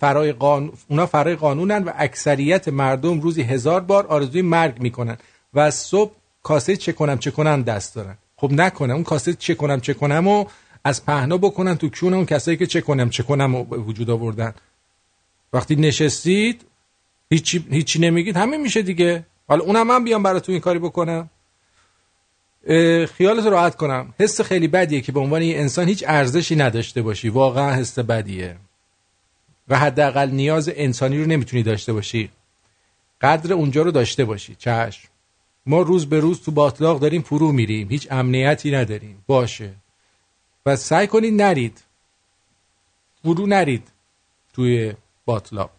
فرای 0.00 0.32
قانون 0.32 0.72
اونا 0.88 1.06
فرای 1.06 1.34
قانونن 1.34 1.84
و 1.84 1.92
اکثریت 1.96 2.68
مردم 2.68 3.20
روزی 3.20 3.42
هزار 3.42 3.80
بار 3.80 4.06
آرزوی 4.06 4.42
مرگ 4.42 4.80
می‌کنن. 4.80 5.16
و 5.54 5.60
از 5.60 5.74
صبح 5.74 6.12
کاسه 6.42 6.76
چه 6.76 6.92
کنم 6.92 7.18
چه 7.18 7.30
کنم 7.30 7.62
دست 7.62 7.94
دارن. 7.94 8.18
خب 8.36 8.52
نکنه 8.52 8.94
اون 8.94 9.04
کاسه 9.04 9.34
چه 9.34 9.54
کنم 9.54 9.80
چه 9.80 9.94
کنم 9.94 10.28
و 10.28 10.44
از 10.84 11.06
پهنا 11.06 11.36
بکنن 11.36 11.76
تو 11.76 11.88
کون 11.88 12.14
اون 12.14 12.26
کسایی 12.26 12.56
که 12.56 12.66
چه 12.66 12.80
کنم 12.80 13.10
چه 13.10 13.22
کنم 13.22 13.62
به 13.62 13.76
وجود 13.76 14.10
آوردن. 14.10 14.54
وقتی 15.52 15.76
نشستید 15.76 16.64
هیچی, 17.30 17.66
هیچی 17.70 17.98
نمیگید. 17.98 18.36
همین 18.36 18.60
میشه 18.60 18.82
دیگه. 18.82 19.24
حالا 19.48 19.64
اونم 19.64 19.86
من 19.86 20.04
بیام 20.04 20.22
براتون 20.22 20.52
این 20.52 20.60
کاری 20.60 20.78
بکنم. 20.78 21.30
خیالت 23.06 23.46
راحت 23.46 23.76
کنم. 23.76 24.14
حس 24.20 24.40
خیلی 24.40 24.68
بدیه 24.68 25.00
که 25.00 25.12
به 25.12 25.20
عنوان 25.20 25.42
یه 25.42 25.58
انسان 25.58 25.88
هیچ 25.88 26.04
ارزشی 26.06 26.56
نداشته 26.56 27.02
باشی. 27.02 27.28
واقعا 27.28 27.74
حس 27.74 27.98
بدیه. 27.98 28.56
و 29.68 29.78
حداقل 29.78 30.30
نیاز 30.30 30.70
انسانی 30.74 31.18
رو 31.18 31.26
نمی‌تونی 31.26 31.62
داشته 31.62 31.92
باشی. 31.92 32.30
قدر 33.20 33.52
اونجا 33.52 33.82
رو 33.82 33.90
داشته 33.90 34.24
باشی. 34.24 34.54
چشم. 34.54 35.08
ما 35.66 35.82
روز 35.82 36.08
به 36.08 36.20
روز 36.20 36.40
تو 36.42 36.50
باطلاق 36.50 37.00
داریم 37.00 37.22
فرو 37.22 37.52
میریم. 37.52 37.88
هیچ 37.88 38.08
امنیتی 38.10 38.70
نداریم. 38.70 39.24
باشه. 39.26 39.74
و 40.66 40.76
سعی 40.76 41.06
کنید 41.06 41.42
نرید. 41.42 41.82
فرو 43.22 43.46
نرید 43.46 43.88
توی 44.52 44.94
باطلاق. 45.24 45.70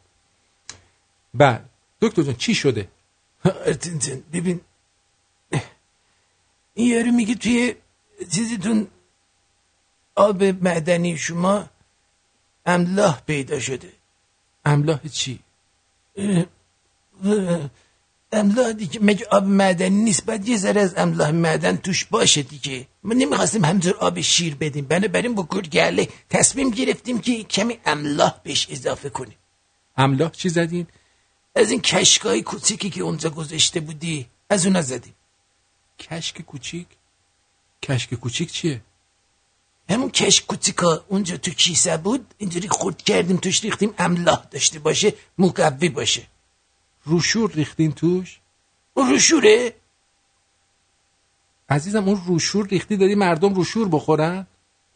بعد 1.33 1.69
دکتر 2.01 2.21
جان 2.23 2.35
چی 2.35 2.55
شده؟ 2.55 2.87
آرتین 3.45 3.99
جان، 3.99 4.23
ببین 4.33 4.61
این 6.73 6.87
یارو 6.87 7.11
میگه 7.11 7.35
توی 7.35 7.75
چیزتون 8.31 8.87
آب 10.15 10.43
معدنی 10.43 11.17
شما 11.17 11.69
املاح 12.65 13.21
پیدا 13.27 13.59
شده 13.59 13.91
املاح 14.65 15.07
چی؟ 15.07 15.39
املاح 18.31 18.71
دیگه 18.71 18.99
مگه 19.01 19.25
آب 19.31 19.43
معدنی 19.43 20.03
نیست 20.03 20.25
بعد 20.25 20.47
یه 20.47 20.57
ذره 20.57 20.81
از 20.81 20.93
املاح 20.97 21.31
معدن 21.31 21.75
توش 21.77 22.05
باشه 22.05 22.41
دیگه 22.41 22.87
ما 23.03 23.13
نمی‌خواستیم 23.13 23.65
همینطور 23.65 23.95
آب 23.95 24.21
شیر 24.21 24.55
بدیم 24.55 24.85
بنابراین 24.85 25.35
با 25.35 25.43
گله 25.43 26.07
تصمیم 26.29 26.69
گرفتیم 26.69 27.19
که 27.19 27.43
کمی 27.43 27.79
املاح 27.85 28.39
بهش 28.43 28.67
اضافه 28.69 29.09
کنیم 29.09 29.37
املاح 29.97 30.31
چی 30.31 30.49
زدین؟ 30.49 30.87
از 31.59 31.71
این 31.71 31.81
کشکای 31.81 32.41
کوچیکی 32.41 32.89
که 32.89 33.01
اونجا 33.01 33.29
گذاشته 33.29 33.79
بودی 33.79 34.27
از 34.49 34.65
اونا 34.65 34.81
زدیم 34.81 35.15
کشک 35.99 36.41
کوچیک؟ 36.41 36.87
کشک 37.83 38.13
کوچیک 38.13 38.51
چیه؟ 38.51 38.81
همون 39.89 40.09
کشک 40.09 40.45
کوچیکا 40.45 41.05
اونجا 41.07 41.37
تو 41.37 41.51
کیسه 41.51 41.97
بود 41.97 42.33
اینجوری 42.37 42.67
خورد 42.67 43.01
کردیم 43.01 43.37
توش 43.37 43.63
ریختیم 43.63 43.93
املاح 43.97 44.45
داشته 44.51 44.79
باشه 44.79 45.13
مقوی 45.37 45.89
باشه. 45.89 46.27
روشور 47.03 47.51
ریختین 47.51 47.91
توش؟ 47.91 48.39
اون 48.93 49.09
روشوره 49.09 49.73
عزیزم 51.69 52.07
اون 52.07 52.21
روشور 52.25 52.67
ریختی 52.67 52.97
دادی 52.97 53.15
مردم 53.15 53.53
روشور 53.53 53.87
بخورن؟ 53.89 54.47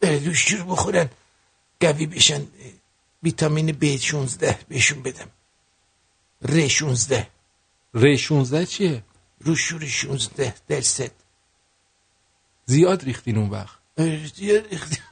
روشور 0.02 0.62
بخورن. 0.62 1.08
قوی 1.80 2.06
بشن 2.06 2.46
ویتامین 3.22 3.76
B 3.80 3.84
16 4.00 4.58
بهشون 4.68 5.02
بدم. 5.02 5.30
ر 6.42 6.68
16 6.68 7.26
ر 7.94 8.16
16 8.16 8.66
چیه؟ 8.66 9.02
روشور 9.40 9.86
16 9.86 10.54
درصد 10.68 11.10
زیاد 12.66 13.04
ریختین 13.04 13.38
اون 13.38 13.50
وقت. 13.50 13.78
زیاد 14.34 14.66
ریختیم. 14.70 15.04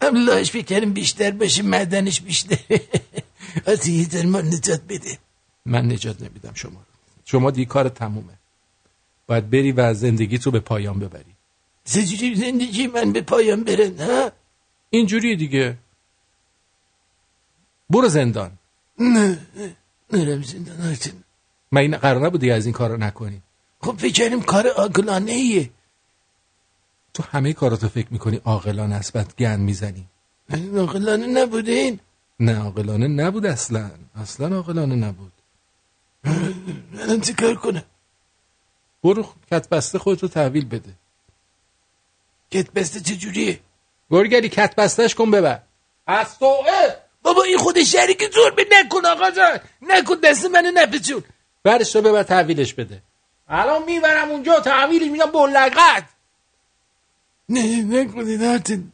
املاحش 0.00 0.50
فکر 0.50 0.64
کردیم 0.64 0.92
بیشتر 0.92 1.30
باشه 1.30 1.62
معدنش 1.62 2.20
بیشتر. 2.20 2.58
از 3.66 3.88
یه 3.88 4.26
ما 4.26 4.40
نجات 4.40 4.80
بده. 4.88 5.18
من 5.66 5.92
نجات 5.92 6.22
نمیدم 6.22 6.54
شما 6.54 6.78
رو. 6.80 6.86
شما 7.24 7.50
دیگه 7.50 7.68
کار 7.68 7.88
تمومه. 7.88 8.38
باید 9.26 9.50
بری 9.50 9.72
و 9.72 9.94
زندگیت 9.94 10.42
رو 10.42 10.52
به 10.52 10.60
پایان 10.60 10.98
ببری. 10.98 11.34
چجوری 11.84 12.34
زندگی 12.34 12.86
من 12.86 13.12
به 13.12 13.20
پایان 13.20 13.64
برن 13.64 14.00
ها 14.00 14.32
اینجوری 14.90 15.36
دیگه. 15.36 15.78
برو 17.90 18.08
زندان. 18.08 18.58
نه. 18.98 19.46
نرم 20.12 20.42
زندان 20.42 20.88
آرتین 20.88 21.24
من 21.72 21.80
این 21.80 21.96
قرار 21.96 22.26
نبودی 22.26 22.50
از 22.50 22.66
این 22.66 22.72
کار 22.72 22.90
رو 22.90 22.96
نکنی 22.96 23.42
خب 23.80 23.96
فکر 23.98 24.38
کار 24.38 24.66
عاقلانه 24.66 25.32
ایه 25.32 25.70
تو 27.14 27.22
همه 27.22 27.52
کاراتو 27.52 27.88
فکر 27.88 28.08
می‌کنی 28.10 28.40
عاقلانه 28.44 28.94
است 28.94 29.12
بعد 29.12 29.34
گن 29.38 29.60
می‌زنی؟ 29.60 30.06
عاقلانه 30.76 31.26
نبوده 31.26 31.72
این. 31.72 32.00
نه 32.40 32.58
عاقلانه 32.58 33.08
نبود 33.08 33.46
اصلا. 33.46 33.90
اصلا 34.16 34.56
عاقلانه 34.56 34.94
نبود. 34.94 35.32
من 36.92 37.20
چه 37.20 37.32
کار 37.32 37.54
کنم؟ 37.54 37.82
برو 39.04 39.26
کت 39.50 39.68
بسته 39.68 39.98
خودتو 39.98 40.28
تحویل 40.28 40.64
بده. 40.64 40.92
کت 42.50 42.70
بسته 42.70 43.00
چجوریه؟ 43.00 43.60
گرگلی 44.10 44.48
کت 44.48 44.74
بستش 44.76 45.14
کن 45.14 45.30
ببر. 45.30 45.62
از 46.06 46.38
توه 46.38 46.94
بابا 47.22 47.42
این 47.42 47.58
خود 47.58 47.82
شریک 47.82 48.32
زور 48.34 48.50
به 48.50 48.66
نکن 48.72 49.06
آقا 49.06 49.30
جان. 49.30 49.58
نکن 49.82 50.14
دست 50.14 50.44
منو 50.44 50.70
نپچون 50.74 51.24
برش 51.64 51.96
رو 51.96 52.02
ببر 52.02 52.22
تحویلش 52.22 52.74
بده. 52.74 53.02
الان 53.48 53.82
می‌برم 53.82 54.28
اونجا 54.28 54.60
تحویلش 54.60 55.10
میدم 55.10 55.30
بلغت 55.30 56.04
نه 57.48 57.82
نکنید 57.82 58.42
آرتین 58.42 58.92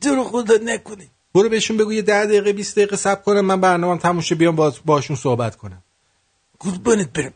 تو 0.00 0.14
رو 0.14 0.24
خدا 0.24 0.54
نکنید 0.64 1.10
برو 1.34 1.48
بهشون 1.48 1.76
بگو 1.76 1.92
یه 1.92 2.02
ده 2.02 2.24
دقیقه 2.26 2.52
20 2.52 2.76
دقیقه 2.76 2.96
صبر 2.96 3.22
کنم. 3.22 3.40
من 3.40 3.60
برنامه 3.60 4.00
تموم 4.00 4.20
شه 4.20 4.34
بیام 4.34 4.56
باز 4.56 4.78
باشون 4.84 5.16
صحبت 5.16 5.56
کنم. 5.56 5.82
قربانت 6.60 7.12
برم. 7.12 7.32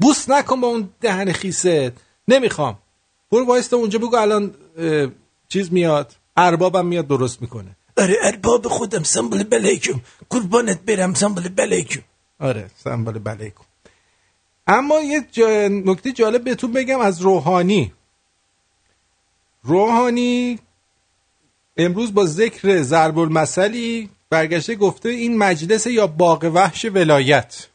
بوس 0.00 0.28
نکن 0.28 0.60
با 0.60 0.68
اون 0.68 0.88
دهن 1.00 1.32
خیست 1.32 1.92
نمی‌خوام. 2.28 2.78
برو 3.30 3.46
وایستا 3.46 3.76
اونجا 3.76 3.98
بگو 3.98 4.16
الان 4.16 4.54
چیز 5.48 5.72
میاد. 5.72 6.12
اربابم 6.36 6.86
میاد 6.86 7.06
درست 7.06 7.42
می‌کنه. 7.42 7.76
آره 7.96 8.16
ارباب 8.22 8.68
خودم 8.68 9.02
سنبل 9.02 9.42
بلیکم 9.42 10.00
قربانت 10.30 10.80
برم 10.80 11.14
سنبل 11.14 11.48
بلیکم 11.48 12.00
آره 12.40 12.70
سنبال 12.84 13.18
بلیکم 13.18 13.64
اما 14.66 15.00
یه 15.00 15.26
جا... 15.32 15.68
نکته 15.68 16.12
جالب 16.12 16.44
بهتون 16.44 16.72
بگم 16.72 17.00
از 17.00 17.20
روحانی 17.20 17.92
روحانی 19.62 20.58
امروز 21.76 22.14
با 22.14 22.26
ذکر 22.26 22.82
ضرب 22.82 23.18
المثلی 23.18 24.10
برگشته 24.30 24.74
گفته 24.74 25.08
این 25.08 25.38
مجلس 25.38 25.86
یا 25.86 26.06
باغ 26.06 26.50
وحش 26.54 26.84
ولایت 26.84 27.68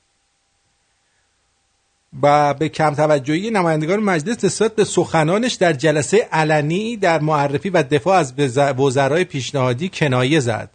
و 2.23 2.53
به 2.53 2.69
کم 2.69 2.95
توجهی 2.95 3.49
نمایندگان 3.49 3.99
مجلس 3.99 4.43
نسبت 4.43 4.75
به 4.75 4.83
سخنانش 4.83 5.53
در 5.53 5.73
جلسه 5.73 6.17
علنی 6.31 6.97
در 6.97 7.19
معرفی 7.19 7.69
و 7.69 7.83
دفاع 7.83 8.17
از 8.17 8.33
وز- 8.37 8.57
وزرای 8.57 9.23
پیشنهادی 9.23 9.89
کنایه 9.93 10.39
زد. 10.39 10.69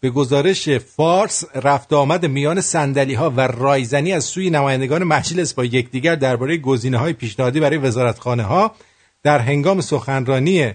به 0.00 0.10
گزارش 0.10 0.68
فارس 0.68 1.44
رفت 1.54 1.92
آمد 1.92 2.26
میان 2.26 2.60
سندلی 2.60 3.14
ها 3.14 3.30
و 3.30 3.40
رایزنی 3.40 4.12
از 4.12 4.24
سوی 4.24 4.50
نمایندگان 4.50 5.04
مجلس 5.04 5.54
با 5.54 5.64
یکدیگر 5.64 6.14
درباره 6.14 6.56
گزینه 6.56 6.98
های 6.98 7.12
پیشنهادی 7.12 7.60
برای 7.60 7.78
وزارتخانه 7.78 8.42
ها 8.42 8.74
در 9.22 9.38
هنگام 9.38 9.80
سخنرانی 9.80 10.72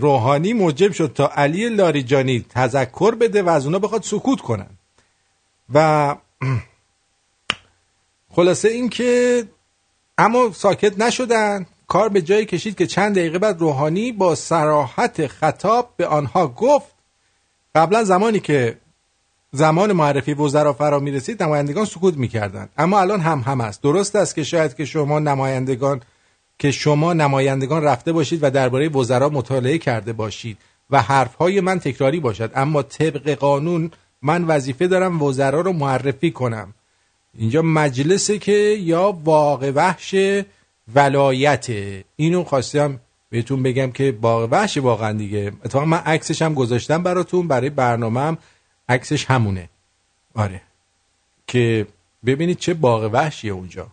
روحانی 0.00 0.52
موجب 0.52 0.92
شد 0.92 1.12
تا 1.14 1.30
علی 1.34 1.68
لاریجانی 1.68 2.44
تذکر 2.50 3.14
بده 3.14 3.42
و 3.42 3.48
از 3.48 3.66
اونا 3.66 3.78
بخواد 3.78 4.02
سکوت 4.02 4.40
کنن. 4.40 4.70
و 5.74 6.16
خلاصه 8.38 8.68
این 8.68 8.88
که 8.88 9.44
اما 10.18 10.50
ساکت 10.52 11.00
نشدن. 11.00 11.66
کار 11.86 12.08
به 12.08 12.22
جایی 12.22 12.46
کشید 12.46 12.76
که 12.76 12.86
چند 12.86 13.14
دقیقه 13.14 13.38
بعد 13.38 13.60
روحانی 13.60 14.12
با 14.12 14.34
سراحت 14.34 15.26
خطاب 15.26 15.94
به 15.96 16.06
آنها 16.06 16.48
گفت 16.48 16.94
قبلا 17.74 18.04
زمانی 18.04 18.40
که 18.40 18.78
زمان 19.52 19.92
معرفی 19.92 20.34
وزرا 20.34 20.72
فرا 20.72 20.98
می 20.98 21.10
رسید 21.10 21.42
نمایندگان 21.42 21.84
سکوت 21.84 22.16
می‌کردند. 22.16 22.68
اما 22.78 23.00
الان 23.00 23.20
هم 23.20 23.40
هم 23.40 23.60
است. 23.60 23.82
درست 23.82 24.16
است 24.16 24.34
که 24.34 24.44
شاید 24.44 24.76
که 24.76 24.84
شما 24.84 25.18
نمایندگان 25.18 26.00
که 26.58 26.70
شما 26.70 27.12
نمایندگان 27.12 27.82
رفته 27.82 28.12
باشید 28.12 28.42
و 28.42 28.50
درباره 28.50 28.88
وزرا 28.88 29.28
مطالعه 29.28 29.78
کرده 29.78 30.12
باشید 30.12 30.58
و 30.90 31.02
حرفهای 31.02 31.60
من 31.60 31.80
تکراری 31.80 32.20
باشد. 32.20 32.52
اما 32.54 32.82
طبق 32.82 33.30
قانون 33.30 33.90
من 34.22 34.44
وظیفه 34.44 34.86
دارم 34.86 35.22
وزرا 35.22 35.60
رو 35.60 35.72
معرفی 35.72 36.30
کنم. 36.30 36.74
اینجا 37.38 37.62
مجلسه 37.62 38.38
که 38.38 38.52
یا 38.80 39.12
باغ 39.12 39.72
وحش 39.74 40.14
ولایته 40.94 42.04
اینو 42.16 42.44
خواستم 42.44 43.00
بهتون 43.30 43.62
بگم 43.62 43.92
که 43.92 44.12
باغ 44.12 44.48
وحش 44.52 44.76
واقعا 44.78 45.12
دیگه. 45.12 45.52
اتفاقا 45.64 45.84
من 45.84 45.98
عکسش 45.98 46.42
هم 46.42 46.54
گذاشتم 46.54 47.02
براتون 47.02 47.48
برای 47.48 47.70
برنامهم 47.70 48.38
عکسش 48.88 49.24
همونه. 49.24 49.68
آره. 50.34 50.62
که 51.46 51.86
ببینید 52.26 52.58
چه 52.58 52.74
باغ 52.74 53.10
وحشیه 53.12 53.52
اونجا. 53.52 53.86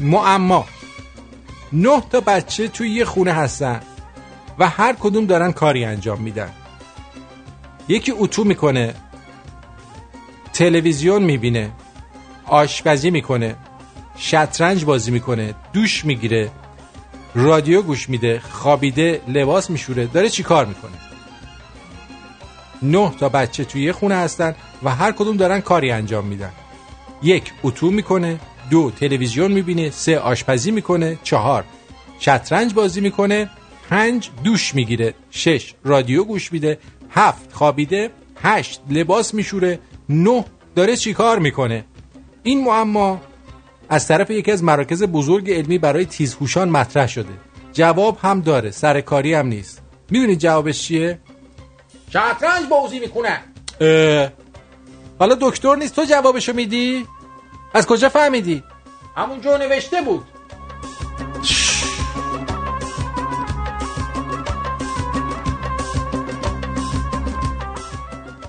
معما. 0.00 0.66
نه 1.72 2.02
تا 2.10 2.20
بچه 2.20 2.68
توی 2.68 2.90
یه 2.90 3.04
خونه 3.04 3.32
هستن 3.32 3.80
و 4.58 4.68
هر 4.68 4.96
کدوم 5.00 5.26
دارن 5.26 5.52
کاری 5.52 5.84
انجام 5.84 6.20
میدن. 6.20 6.50
یکی 7.88 8.12
اتو 8.18 8.44
می‌کنه 8.44 8.94
تلویزیون 10.52 11.22
می‌بینه 11.22 11.70
آشپزی 12.46 13.10
می‌کنه 13.10 13.56
شطرنج 14.16 14.84
بازی 14.84 15.10
می‌کنه 15.10 15.54
دوش 15.72 16.04
می‌گیره 16.04 16.50
رادیو 17.34 17.82
گوش 17.82 18.08
میده 18.08 18.40
خوابیده 18.50 19.22
لباس 19.28 19.70
میشوره 19.70 20.06
داره 20.06 20.28
چی 20.28 20.42
کار 20.42 20.66
می‌کنه؟ 20.66 20.98
نه 22.82 23.12
تا 23.20 23.28
بچه 23.28 23.64
توی 23.64 23.82
یه 23.82 23.92
خونه 23.92 24.14
هستن 24.14 24.54
و 24.82 24.94
هر 24.94 25.12
کدوم 25.12 25.36
دارن 25.36 25.60
کاری 25.60 25.90
انجام 25.90 26.26
میدن. 26.26 26.52
یک 27.22 27.52
اتو 27.62 27.90
می‌کنه 27.90 28.40
دو 28.70 28.90
تلویزیون 28.90 29.52
می‌بینه 29.52 29.90
سه 29.90 30.18
آشپزی 30.18 30.70
می‌کنه 30.70 31.18
چهار 31.22 31.64
شطرنج 32.18 32.74
بازی 32.74 33.00
می‌کنه 33.00 33.50
پنج 33.90 34.30
دوش 34.44 34.74
می‌گیره 34.74 35.14
شش 35.30 35.74
رادیو 35.84 36.24
گوش 36.24 36.52
میده 36.52 36.78
هفت 37.10 37.52
خوابیده 37.52 38.10
هشت 38.42 38.80
لباس 38.90 39.34
میشوره 39.34 39.78
نه 40.08 40.44
داره 40.74 40.96
چیکار 40.96 41.38
می‌کنه؟ 41.38 41.84
این 42.42 42.64
معما 42.64 43.20
از 43.88 44.08
طرف 44.08 44.30
یکی 44.30 44.52
از 44.52 44.64
مراکز 44.64 45.02
بزرگ 45.02 45.50
علمی 45.50 45.78
برای 45.78 46.04
تیزهوشان 46.04 46.68
مطرح 46.68 47.06
شده. 47.06 47.32
جواب 47.72 48.18
هم 48.22 48.40
داره 48.40 48.70
سرکاری 48.70 49.34
هم 49.34 49.46
نیست. 49.46 49.82
می‌دونید 50.10 50.38
جوابش 50.38 50.82
چیه؟ 50.82 51.18
شطرنج 52.10 52.68
بازی 52.70 52.98
می‌کنه. 52.98 53.40
حالا 55.18 55.36
دکتر 55.40 55.76
نیست 55.76 55.96
تو 55.96 56.04
جوابشو 56.04 56.52
میدی؟ 56.52 57.06
از 57.74 57.86
کجا 57.86 58.08
فهمیدی؟ 58.08 58.62
همونجا 59.16 59.56
نوشته 59.56 60.02
بود. 60.02 60.24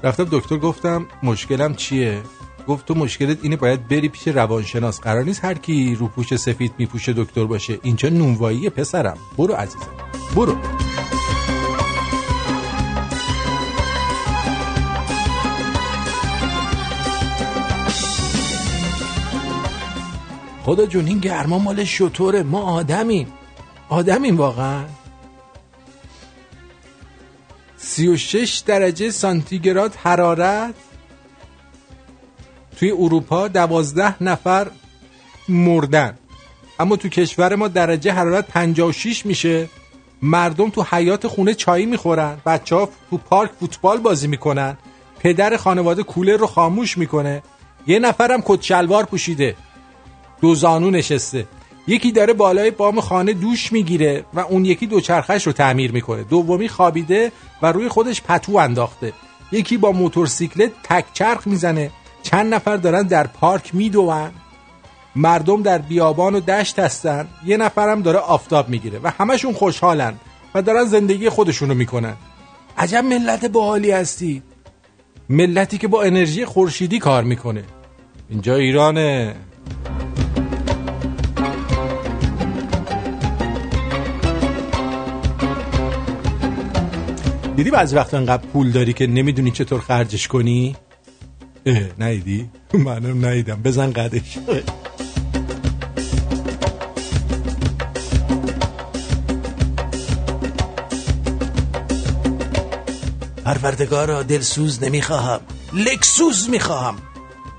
رفتم 0.04 0.28
دکتر 0.32 0.58
گفتم 0.58 1.08
مشکلم 1.24 1.76
چیه؟ 1.76 2.22
گفت 2.68 2.86
تو 2.86 2.96
مشکلت 2.96 3.38
اینه 3.42 3.56
باید 3.56 3.88
بری 3.88 4.10
پیش 4.10 4.28
روانشناس. 4.28 5.02
قرار 5.02 5.24
نیست 5.24 5.46
هر 5.46 5.54
کی 5.54 5.96
روپوش 5.96 6.36
سفید 6.36 6.74
میپوشه 6.78 7.14
دکتر 7.14 7.46
باشه. 7.46 7.80
اینجا 7.84 8.10
نونوایی 8.10 8.70
پسرم. 8.70 9.18
برو 9.38 9.54
عزیزم. 9.54 9.88
برو. 10.36 10.56
خدا 20.70 20.86
جون 20.86 21.08
این 21.08 21.20
گرما 21.20 21.60
مال 21.60 21.84
شطوره. 21.84 22.44
ما 22.44 22.62
آدمیم. 22.62 23.34
آدمیم 23.90 24.38
واقعا. 24.38 24.84
36 27.78 28.64
درجه 28.66 29.12
سانتیگراد 29.12 29.96
حرارت. 29.96 30.74
توی 32.78 32.92
اروپا 32.92 33.48
دوازده 33.48 34.24
نفر 34.24 34.68
مردن. 35.50 36.18
اما 36.80 36.96
تو 36.96 37.10
کشور 37.10 37.56
ما 37.56 37.68
درجه 37.68 38.12
حرارت 38.12 38.48
56 38.48 39.26
میشه. 39.26 39.70
مردم 40.22 40.70
تو 40.70 40.86
حیات 40.92 41.28
خونه 41.28 41.54
چایی 41.54 41.86
می‌خورن. 41.86 42.38
بچه 42.46 42.76
ها 42.76 42.90
تو 43.10 43.18
پارک 43.18 43.52
فوتبال 43.60 43.98
بازی 43.98 44.28
می‌کنن. 44.28 44.78
پدر 45.20 45.58
خانواده 45.58 46.04
کولر 46.04 46.38
رو 46.38 46.48
خاموش 46.48 46.98
می‌کنه. 46.98 47.44
یه 47.88 48.00
نفرم 48.00 48.42
کت 48.46 48.62
شلوار 48.62 49.06
پوشیده. 49.06 49.56
دو 50.42 50.56
زانو 50.56 50.90
نشسته. 50.90 51.48
یکی 51.88 52.12
داره 52.12 52.34
بالای 52.34 52.72
بام 52.72 53.02
خانه 53.02 53.34
دوش 53.34 53.72
می‌گیره 53.72 54.26
و 54.34 54.40
اون 54.40 54.66
یکی 54.66 54.88
دوچرخش 54.88 55.48
رو 55.48 55.54
تعمیر 55.54 55.92
می‌کنه. 55.92 56.24
دومی 56.24 56.70
خوابیده 56.70 57.32
و 57.62 57.72
روی 57.72 57.88
خودش 57.88 58.22
پتو 58.22 58.58
انداخته. 58.58 59.14
یکی 59.52 59.78
با 59.78 59.92
موتورسیکلت 59.92 60.72
تک 60.84 61.06
چرخ 61.14 61.48
می‌زنه. 61.48 61.92
چند 62.24 62.54
نفر 62.54 62.78
دارن 62.78 63.04
در 63.04 63.28
پارک 63.28 63.76
میدوون 63.76 64.32
مردم 65.16 65.62
در 65.62 65.78
بیابان 65.78 66.36
و 66.36 66.40
دشت 66.40 66.80
هستن. 66.80 67.28
یه 67.46 67.58
نفرم 67.58 68.02
داره 68.02 68.20
آفتاب 68.20 68.70
می‌گیره 68.70 69.00
و 69.04 69.12
همشون 69.20 69.54
خوشحالن 69.54 70.14
و 70.56 70.62
دارن 70.62 70.86
زندگی 70.86 71.30
خودشونو 71.30 71.74
می‌کنن. 71.74 72.14
عجب 72.78 73.04
ملت 73.04 73.46
باحالی 73.46 73.92
هستی. 73.92 74.44
ملتی 75.30 75.78
که 75.78 75.88
با 75.88 76.04
انرژی 76.04 76.46
خورشیدی 76.46 77.00
کار 77.00 77.24
می‌کنه. 77.24 77.64
اینجا 78.30 78.56
ایرانه. 78.56 79.36
دیدی 87.60 87.72
بعضی 87.72 87.96
وقت 87.96 88.14
انقدر 88.14 88.44
پول 88.54 88.72
داری 88.72 88.94
که 88.94 89.08
نمی‌دونی 89.08 89.52
چطور 89.52 89.80
خرجش 89.82 90.28
کنی؟ 90.28 90.76
اه؟ 91.66 91.82
منم 92.74 93.26
نیدم 93.26 93.62
بزن 93.62 93.92
قدش. 93.92 94.38
پروردگارا 103.46 104.24
دلسوز 104.24 104.84
نمی‌خواهم. 104.84 105.40
لکسوس 105.74 106.50
می‌خواهم. 106.50 106.96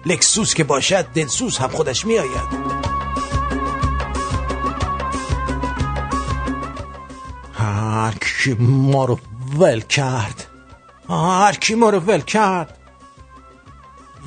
لکسوس 0.07 0.55
که 0.55 0.65
باشد 0.65 1.07
دلسوز 1.15 1.59
هم 1.59 1.69
خودش 1.69 2.07
میآید. 2.07 2.81
هر 7.53 8.15
کی 8.21 8.55
ما 8.59 9.05
رو 9.05 9.19
ول 9.59 9.81
کرد. 9.81 10.47
هر 11.09 11.53
کی 11.53 11.75
ما 11.75 11.91
رو 11.91 11.99
ول 11.99 12.21
کرد. 12.21 12.79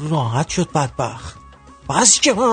راحت 0.09 0.49
شد 0.49 0.71
بدبخت. 0.71 1.37
بس 1.89 2.19
که 2.19 2.33
من 2.33 2.43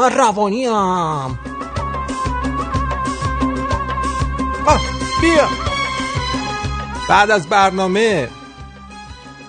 آه، 4.67 4.81
بیا. 5.21 5.49
بعد 7.09 7.31
از 7.31 7.49
برنامه 7.49 8.29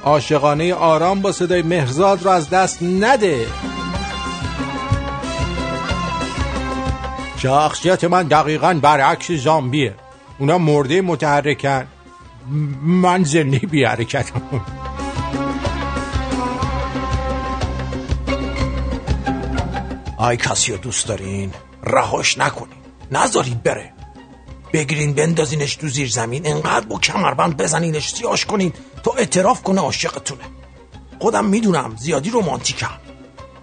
عاشقانه 0.03 0.73
آرام 0.73 1.21
با 1.21 1.31
صدای 1.31 1.61
مهرزاد 1.61 2.23
رو 2.23 2.29
از 2.29 2.49
دست 2.49 2.83
نده. 2.83 3.47
شخصیت 7.37 8.03
من 8.03 8.23
دقیقا 8.23 8.79
برعکس 8.81 9.31
زامبیه. 9.31 9.95
اونا 10.39 10.57
مرده 10.57 11.01
متحرکن. 11.01 11.87
من 12.83 13.23
زنده 13.23 13.57
بی 13.57 13.83
حرکتم. 13.83 14.41
آی 20.17 20.37
کسی 20.37 20.71
رو 20.71 20.77
دوست 20.77 21.07
دارین؟ 21.07 21.53
رهاش 21.83 22.37
نکنین. 22.37 22.77
نذارید 23.11 23.63
بره. 23.63 23.93
بگیرین 24.73 25.13
بندازینش 25.13 25.75
تو 25.75 25.87
زیر 25.87 26.09
زمین. 26.09 26.47
انقدر 26.47 26.85
با 26.85 26.99
کمربند 26.99 27.57
بزنینش 27.57 28.09
سیاش 28.09 28.45
کنین. 28.45 28.73
تا 29.03 29.11
اعتراف 29.11 29.63
کنه 29.63 29.81
عاشقتونه. 29.81 30.43
خودم 31.19 31.45
می‌دونم 31.45 31.95
زیادی 31.97 32.29
رومانتیکم 32.29 32.91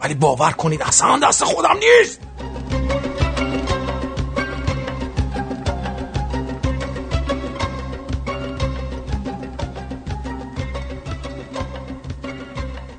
ولی 0.00 0.14
باور 0.14 0.52
کنید 0.52 0.82
اصلا 0.82 1.18
دست 1.18 1.44
خودم 1.44 1.76
نیست. 2.00 2.20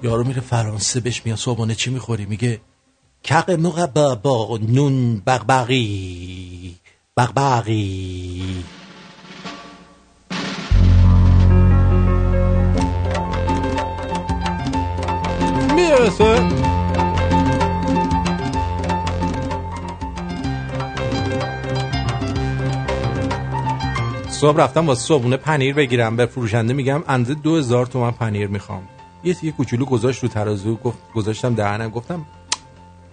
یارو 0.09 0.23
میره 0.23 0.41
فرانسه 0.41 0.99
بهش 0.99 1.21
میاد 1.25 1.37
صبحانه 1.37 1.75
چی 1.75 1.89
می‌خوری؟ 1.89 2.25
میگه 2.25 2.61
کق 3.23 3.51
مقبا 3.51 4.15
با 4.15 4.59
نون 4.61 5.21
بغبغی. 5.25 6.75
بغبغی. 7.17 8.63
می‌رسه. 15.75 16.49
صبح 24.29 24.57
رفتم 24.57 24.85
با 24.85 24.95
صبحونه 24.95 25.37
پنیر 25.37 25.73
بگیرم. 25.73 26.15
به 26.15 26.25
فروشنده 26.25 26.73
میگم 26.73 27.03
اندازه 27.07 27.33
دو 27.33 27.57
هزار 27.57 27.85
تومن 27.85 28.11
پنیر 28.11 28.47
می‌خوام. 28.47 28.83
یه 29.23 29.33
تیکه 29.33 29.51
کوچولو 29.57 29.85
گذاشت 29.85 30.23
رو 30.23 30.29
ترازو 30.29 30.75
گفت 30.75 30.97
گذاشتم 31.15 31.55
دهنم 31.55 31.89
گفتم 31.89 32.25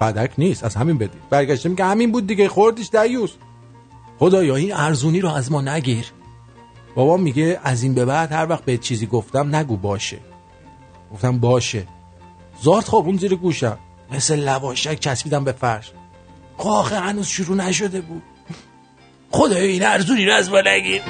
بدک 0.01 0.33
نیست 0.39 0.65
از 0.65 0.75
همین 0.75 0.99
بدی 0.99 1.19
برگشتم 1.31 1.75
که 1.75 1.85
همین 1.85 2.13
بود 2.13 2.27
دیگه 2.27 2.49
خوردیش 2.49 2.91
دیوس 2.91 3.33
خدایا 4.19 4.57
این 4.57 4.73
ارزونی 4.73 5.21
رو 5.21 5.29
از 5.29 5.53
ما 5.53 5.61
نگیر. 5.61 6.13
بابا 6.95 7.17
میگه 7.17 7.61
از 7.65 7.83
این 7.83 7.95
به 7.95 8.05
بعد 8.05 8.33
هر 8.33 8.47
وقت 8.49 8.65
به 8.65 8.79
چیزی 8.79 9.07
گفتم 9.07 9.57
نگو 9.57 9.77
باشه. 9.77 10.19
گفتم 11.13 11.39
باشه. 11.39 11.87
زارت 12.63 12.85
خوابون 12.89 13.17
زیر 13.17 13.35
گوشم. 13.35 13.79
مثل 14.11 14.41
لواشک 14.41 15.01
چسبیدم 15.01 15.45
به 15.45 15.53
فرش. 15.53 15.93
آخه 16.59 16.99
هنوز 16.99 17.27
شروع 17.27 17.57
نشده 17.57 18.01
بود. 18.01 18.23
خدایا 19.31 19.65
این 19.65 19.87
ارزونی 19.87 20.25
رو 20.25 20.35
از 20.35 20.51
ما 20.51 20.61
نگیر. 20.67 21.03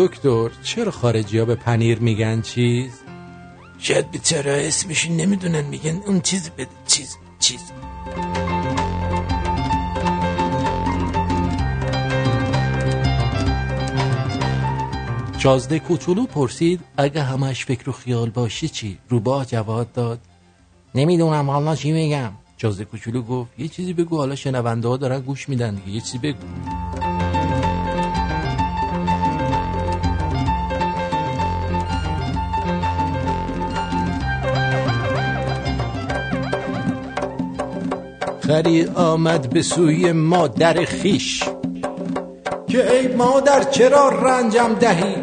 دکتر 0.00 0.50
چرا 0.62 0.90
خارجی 0.90 1.38
ها 1.38 1.44
به 1.44 1.54
پنیر 1.54 1.98
میگن 1.98 2.40
چیز؟ 2.40 2.92
شاید 3.78 4.10
به 4.10 4.18
چرا 4.18 4.52
اسمش 4.52 5.10
نمی‌دونن 5.10 5.64
میگن 5.64 6.00
اون 6.06 6.20
چیز 6.20 6.50
بده 6.50 6.68
چیز 6.86 7.16
چیز 7.38 7.60
شازده 15.38 15.78
کوچولو 15.78 16.26
پرسید 16.26 16.80
اگه 16.96 17.22
همش 17.22 17.64
فکر 17.64 17.90
و 17.90 17.92
خیال 17.92 18.30
باشی 18.30 18.68
چی؟ 18.68 18.98
روباه 19.08 19.46
جواب 19.46 19.92
داد 19.92 20.20
نمی‌دونم 20.94 21.50
حالا 21.50 21.76
چی 21.76 21.92
میگم 21.92 22.32
شازده 22.56 22.84
کوچولو 22.84 23.22
گفت 23.22 23.50
یه 23.58 23.68
چیزی 23.68 23.92
بگو 23.92 24.16
حالا 24.16 24.34
شنونده 24.34 24.88
ها 24.88 24.96
دارن 24.96 25.20
گوش 25.20 25.48
میدن 25.48 25.74
دیگه 25.74 25.90
یه 25.90 26.00
چیزی 26.00 26.18
بگو 26.18 26.46
خری 38.50 38.86
آمد 38.94 39.50
به 39.50 39.62
سوی 39.62 40.12
مادر 40.12 40.84
خیش. 40.84 41.44
که 42.68 42.92
ای 42.92 43.08
مادر 43.08 43.62
چرا 43.62 44.08
رنجم 44.08 44.74
دهی؟ 44.80 45.14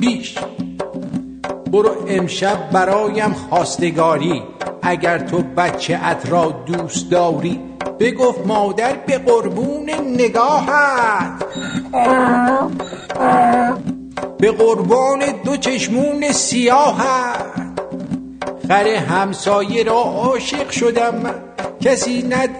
بیش. 0.00 0.38
برو 1.72 1.90
امشب 2.08 2.70
برایم 2.70 3.32
خواستگاری. 3.32 4.42
اگر 4.82 5.18
تو 5.18 5.42
بچه 5.56 6.00
ات 6.04 6.30
را 6.30 6.64
دوست 6.66 7.10
داری 7.10 7.60
بگفت 8.00 8.46
مادر 8.46 8.96
به 9.06 9.18
قربون 9.18 9.90
نگاهت. 10.18 11.44
به 14.38 14.52
قربان 14.52 15.20
دو 15.44 15.56
چشمون 15.56 16.32
سیاهت. 16.32 17.46
خر 18.68 18.88
همسایه 18.88 19.82
را 19.84 20.00
عاشق 20.00 20.70
شدم. 20.70 21.14
من 21.14 21.45
کسی 21.80 22.22
ند 22.22 22.50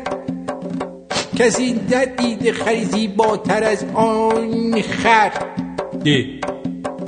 کسی 1.38 1.80
ندیده 1.90 2.52
خری 2.52 2.84
زیباتر 2.84 3.64
از 3.64 3.84
آن 3.94 4.82
خر. 4.82 5.30
ده 6.04 6.24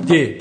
ده 0.07 0.35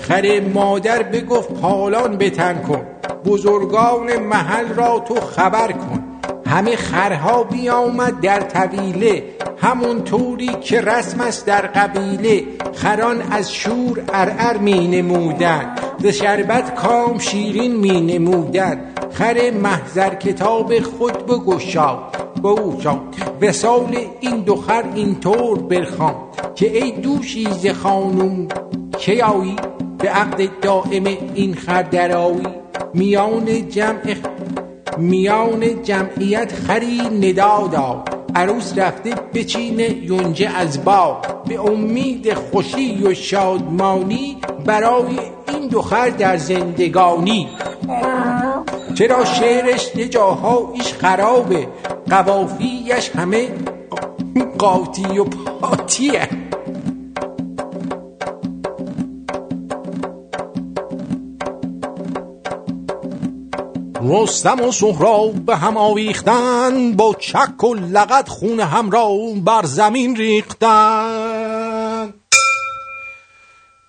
خر 0.00 0.40
مادر 0.54 1.02
بگفت 1.02 1.52
پالان 1.52 2.16
بتن 2.16 2.62
کن 2.62 2.86
بزرگان 3.24 4.16
محل 4.16 4.68
را 4.68 5.04
تو 5.08 5.14
خبر 5.14 5.72
کن. 5.72 6.04
همه 6.46 6.76
خرها 6.76 7.42
بیامد 7.42 8.20
در 8.20 8.40
طویله 8.40 9.24
همون 9.58 10.04
طوری 10.04 10.50
که 10.60 10.80
رسم 10.80 11.20
است 11.20 11.46
در 11.46 11.66
قبیله. 11.66 12.44
خران 12.74 13.22
از 13.22 13.54
شور 13.54 14.02
ارعر 14.12 14.56
می 14.56 14.88
نمودن 14.88 15.74
ز 15.98 16.06
شربت 16.06 16.74
کام 16.74 17.18
شیرین 17.18 17.76
می 17.76 18.00
نمودن. 18.00 18.80
خر 19.18 19.50
محضر 19.50 20.14
کتاب 20.14 20.80
خود 20.80 21.26
بگشاد 21.26 21.98
بگشاد 22.44 23.00
وسال 23.40 23.96
این 24.20 24.40
دو 24.40 24.56
خر 24.56 24.84
اینطور 24.94 25.58
برخوان 25.58 26.14
که 26.54 26.76
ای 26.76 26.90
دوشیز 26.90 27.66
خانوم 27.66 28.48
کی 28.98 29.20
آیی؟ 29.20 29.56
به 29.98 30.08
عقد 30.08 30.60
دائم 30.60 31.04
این 31.34 31.54
خر 31.54 31.82
درایی 31.82 32.46
میان 32.94 33.68
جمع 33.68 34.16
میان 34.98 35.82
جمعیت 35.82 36.52
خری 36.52 37.00
ندا 37.00 37.68
داد 37.72 38.16
عروس 38.34 38.78
رفته 38.78 39.14
بچینه 39.34 39.90
یونجه 39.90 40.48
از 40.56 40.84
باغ 40.84 41.44
به 41.44 41.60
امید 41.60 42.34
خوشی 42.34 43.02
و 43.02 43.14
شادمانی 43.14 44.36
برای 44.66 45.18
این 45.48 45.68
دو 45.68 45.82
خر 45.82 46.08
در 46.08 46.36
زندگانی. 46.36 47.48
چرا 48.98 49.24
شعرش 49.24 49.96
یه 49.96 50.08
جاهایش 50.08 50.94
خرابه؟ 50.94 51.68
قوافیش 52.10 53.10
همه 53.16 53.48
قاطی 54.58 55.18
و 55.18 55.24
پاتیه. 55.24 56.28
رستم 64.02 64.60
و 64.60 64.72
سهراب 64.72 65.32
به 65.32 65.56
هم 65.56 65.76
آویختن 65.76 66.92
با 66.92 67.14
چک 67.18 67.64
و 67.64 67.74
لغت 67.74 68.28
خون 68.28 68.60
هم 68.60 68.90
را 68.90 69.10
بر 69.44 69.62
زمین 69.64 70.16
ریختن. 70.16 71.67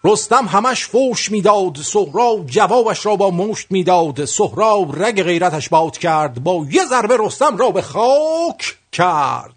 رستم 0.04 0.46
همش 0.46 0.86
فوش 0.86 1.32
می‌داد 1.32 1.78
سهراب 1.78 2.46
جوابش 2.46 3.06
را 3.06 3.16
با 3.16 3.32
مشت 3.32 3.68
می‌داد 3.70 4.26
سهراب 4.26 5.04
رگ 5.04 5.24
غیرتش 5.24 5.70
باد 5.70 5.98
کرد 5.98 6.44
با 6.44 6.66
یه 6.72 6.86
ضربه 6.86 7.18
رستم 7.20 7.58
را 7.58 7.72
به 7.72 7.82
خاک 7.82 8.78
کرد. 8.92 9.54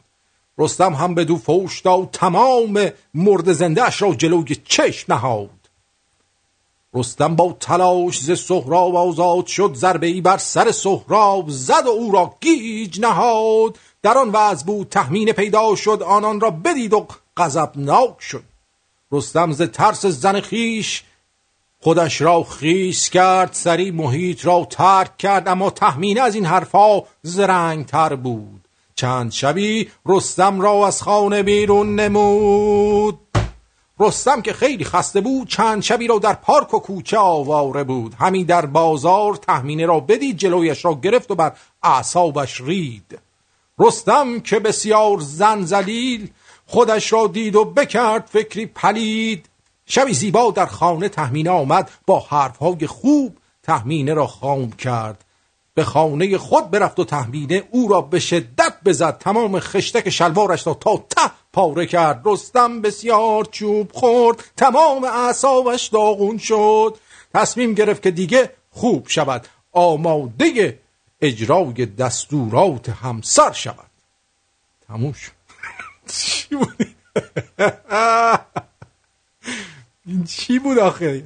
رستم 0.59 0.94
هم 0.94 1.14
به 1.14 1.24
دو 1.24 1.36
فوش 1.36 1.81
داد 1.81 2.09
تمام 2.12 2.90
مرد 3.14 3.52
زنده 3.52 3.85
اش 3.85 4.02
را 4.02 4.14
جلوی 4.14 4.56
چشم 4.64 5.12
نهاد. 5.12 5.51
رستم 6.94 7.36
با 7.36 7.56
تلاش 7.60 8.20
ز 8.20 8.39
سهراب 8.39 8.97
آزاد 8.97 9.47
شد 9.47 9.74
ضربه 9.74 10.06
ای 10.06 10.20
بر 10.20 10.39
سر 10.39 10.70
سهراب 10.70 11.44
زد 11.48 11.86
و 11.86 11.90
او 11.90 12.12
را 12.12 12.35
گیج 12.40 13.01
نهاد. 13.01 13.78
در 14.02 14.19
آن 14.19 14.31
وضع 14.32 14.66
بود 14.66 14.89
تهمین 14.89 15.32
پیدا 15.32 15.74
شد 15.74 16.02
آنان 16.06 16.40
را 16.40 16.51
بدید 16.51 16.93
و 16.93 17.06
غضبناک 17.36 18.20
شد. 18.20 18.51
رستم 19.12 19.52
ز 19.52 19.62
ترس 19.62 20.06
زن 20.06 20.40
خیش 20.40 21.02
خودش 21.80 22.20
را 22.20 22.43
خیس 22.43 23.10
کرد 23.10 23.52
سری 23.52 23.90
محیط 23.90 24.47
را 24.47 24.66
ترک 24.70 25.16
کرد 25.16 25.48
اما 25.48 25.70
تهمینه 25.70 26.20
از 26.20 26.34
این 26.34 26.47
حرفا 26.47 27.02
زرنگ 27.22 27.86
تر 27.86 28.14
بود. 28.14 28.68
چند 28.94 29.32
شبی 29.32 29.90
رستم 30.06 30.60
را 30.60 30.86
از 30.86 31.02
خانه 31.02 31.43
بیرون 31.43 32.01
نمود. 32.01 33.18
رستم 34.01 34.43
که 34.43 34.52
خیلی 34.52 34.84
خسته 34.84 35.20
بود 35.20 35.48
چند 35.48 35.82
شبی 35.82 36.06
را 36.06 36.18
در 36.18 36.34
پارک 36.34 36.74
و 36.74 36.78
کوچه 36.78 37.18
آواره 37.18 37.84
بود. 37.84 38.14
همین 38.14 38.47
در 38.47 38.66
بازار 38.66 39.34
تهمینه 39.36 39.86
را 39.86 40.01
بدید 40.01 40.36
جلویش 40.36 40.84
را 40.84 40.94
گرفت 40.94 41.30
و 41.30 41.34
بر 41.34 41.52
اعصابش 41.82 42.60
رید. 42.60 43.18
رستم 43.78 44.40
که 44.40 44.59
بسیار 44.59 45.20
زن 45.20 45.62
زلیل 45.62 46.30
خودش 46.73 47.12
را 47.12 47.27
دید 47.27 47.57
و 47.57 47.65
بکرد 47.65 48.28
فکری 48.32 48.66
پلید. 48.66 49.47
شبی 49.86 50.15
زیبا 50.15 50.51
در 50.51 50.66
خانه 50.66 51.09
تهمینه 51.09 51.51
آمد 51.51 51.90
با 52.07 52.20
حرفهای 52.20 52.86
خوب 52.86 53.36
تهمینه 53.62 54.15
را 54.15 54.27
خام 54.27 54.73
کرد. 54.73 55.24
به 55.74 55.85
خانه 55.85 56.39
خود 56.39 56.70
برفت 56.70 57.01
و 57.01 57.05
تهمینه 57.05 57.65
او 57.70 57.89
را 57.89 58.01
به 58.01 58.19
شدت 58.20 58.74
بزد. 58.85 59.19
تمام 59.19 59.61
خشتک 59.61 60.11
شلوارش 60.11 60.66
را 60.66 60.74
تا 60.74 60.97
ته 60.97 61.31
پاره 61.53 61.86
کرد. 61.86 62.23
رستم 62.24 62.81
بسیار 62.81 63.44
چوب 63.44 63.93
خورد. 63.93 64.44
تمام 64.57 65.05
اعصابش 65.05 65.86
داغون 65.86 66.39
شد. 66.39 66.99
تصمیم 67.35 67.74
گرفت 67.74 68.03
که 68.03 68.11
دیگه 68.11 68.51
خوب 68.70 69.09
شود. 69.09 69.47
آماده 69.73 70.78
اجرای 71.20 71.86
دستورات 71.86 72.89
همسر 72.89 73.53
شود. 73.53 73.90
تموم 74.89 75.12
شد. 75.12 75.41
چی 76.08 76.56
بود 76.56 76.76
این 80.06 80.24
چی 80.24 80.58
بود 80.58 80.78
آخه؟ 80.78 81.24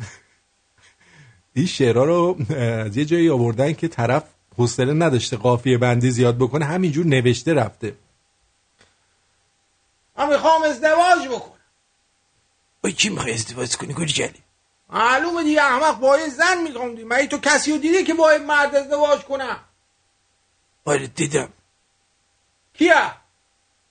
این 1.54 1.66
شعرها 1.66 2.04
رو 2.04 2.36
از 2.56 2.96
یه 2.96 3.04
جایی 3.04 3.30
آوردن 3.30 3.72
که 3.72 3.88
طرف 3.88 4.24
حوصله 4.56 4.92
نداشته 4.92 5.36
قافیه 5.36 5.78
بندی 5.78 6.10
زیاد 6.10 6.36
بکنه 6.36 6.64
همینجور 6.64 7.06
نوشته 7.06 7.54
رفته. 7.54 7.94
من 10.18 10.28
می‌خوام 10.28 10.62
ازدواج 10.62 11.28
بکنم. 11.28 11.52
با 12.82 12.90
کی 12.90 13.08
می‌خوای 13.08 13.34
ازدواج 13.34 13.76
کنی 13.76 13.94
گلی 13.94 14.06
جلی؟ 14.06 14.42
معلومه 14.88 15.44
دیگه 15.44 15.62
احمق 15.62 15.98
با 15.98 16.18
یه 16.18 16.28
زن 16.28 16.62
می‌خوام 16.62 16.90
دیگه. 16.94 17.04
مگه 17.04 17.26
تو 17.26 17.38
کسی 17.38 17.72
رو 17.72 17.78
دیدی 17.78 18.04
که 18.04 18.14
با 18.14 18.32
یه 18.32 18.38
مرد 18.38 18.74
ازدواج 18.74 19.20
کنم؟ 19.20 19.58
آره 20.84 21.06
دیدم. 21.06 21.48
کیه؟ 22.74 23.12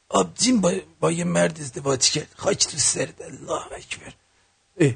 آبجین 0.10 0.62
با, 0.62 0.74
با 1.00 1.12
یه 1.12 1.24
مرد 1.24 1.60
ازدواج 1.60 2.10
کرد. 2.12 2.28
خاک 2.36 2.68
تو 2.68 2.78
سرد 2.78 3.22
الله 3.22 3.66
اکبر. 3.78 4.14
اه. 4.80 4.94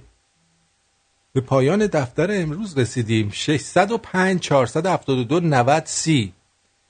به 1.33 1.41
پایان 1.41 1.87
دفتر 1.87 2.41
امروز 2.41 2.77
رسیدیم. 2.77 3.31
605 3.31 4.39
472 4.39 5.39
90 5.39 5.85
30 5.85 6.33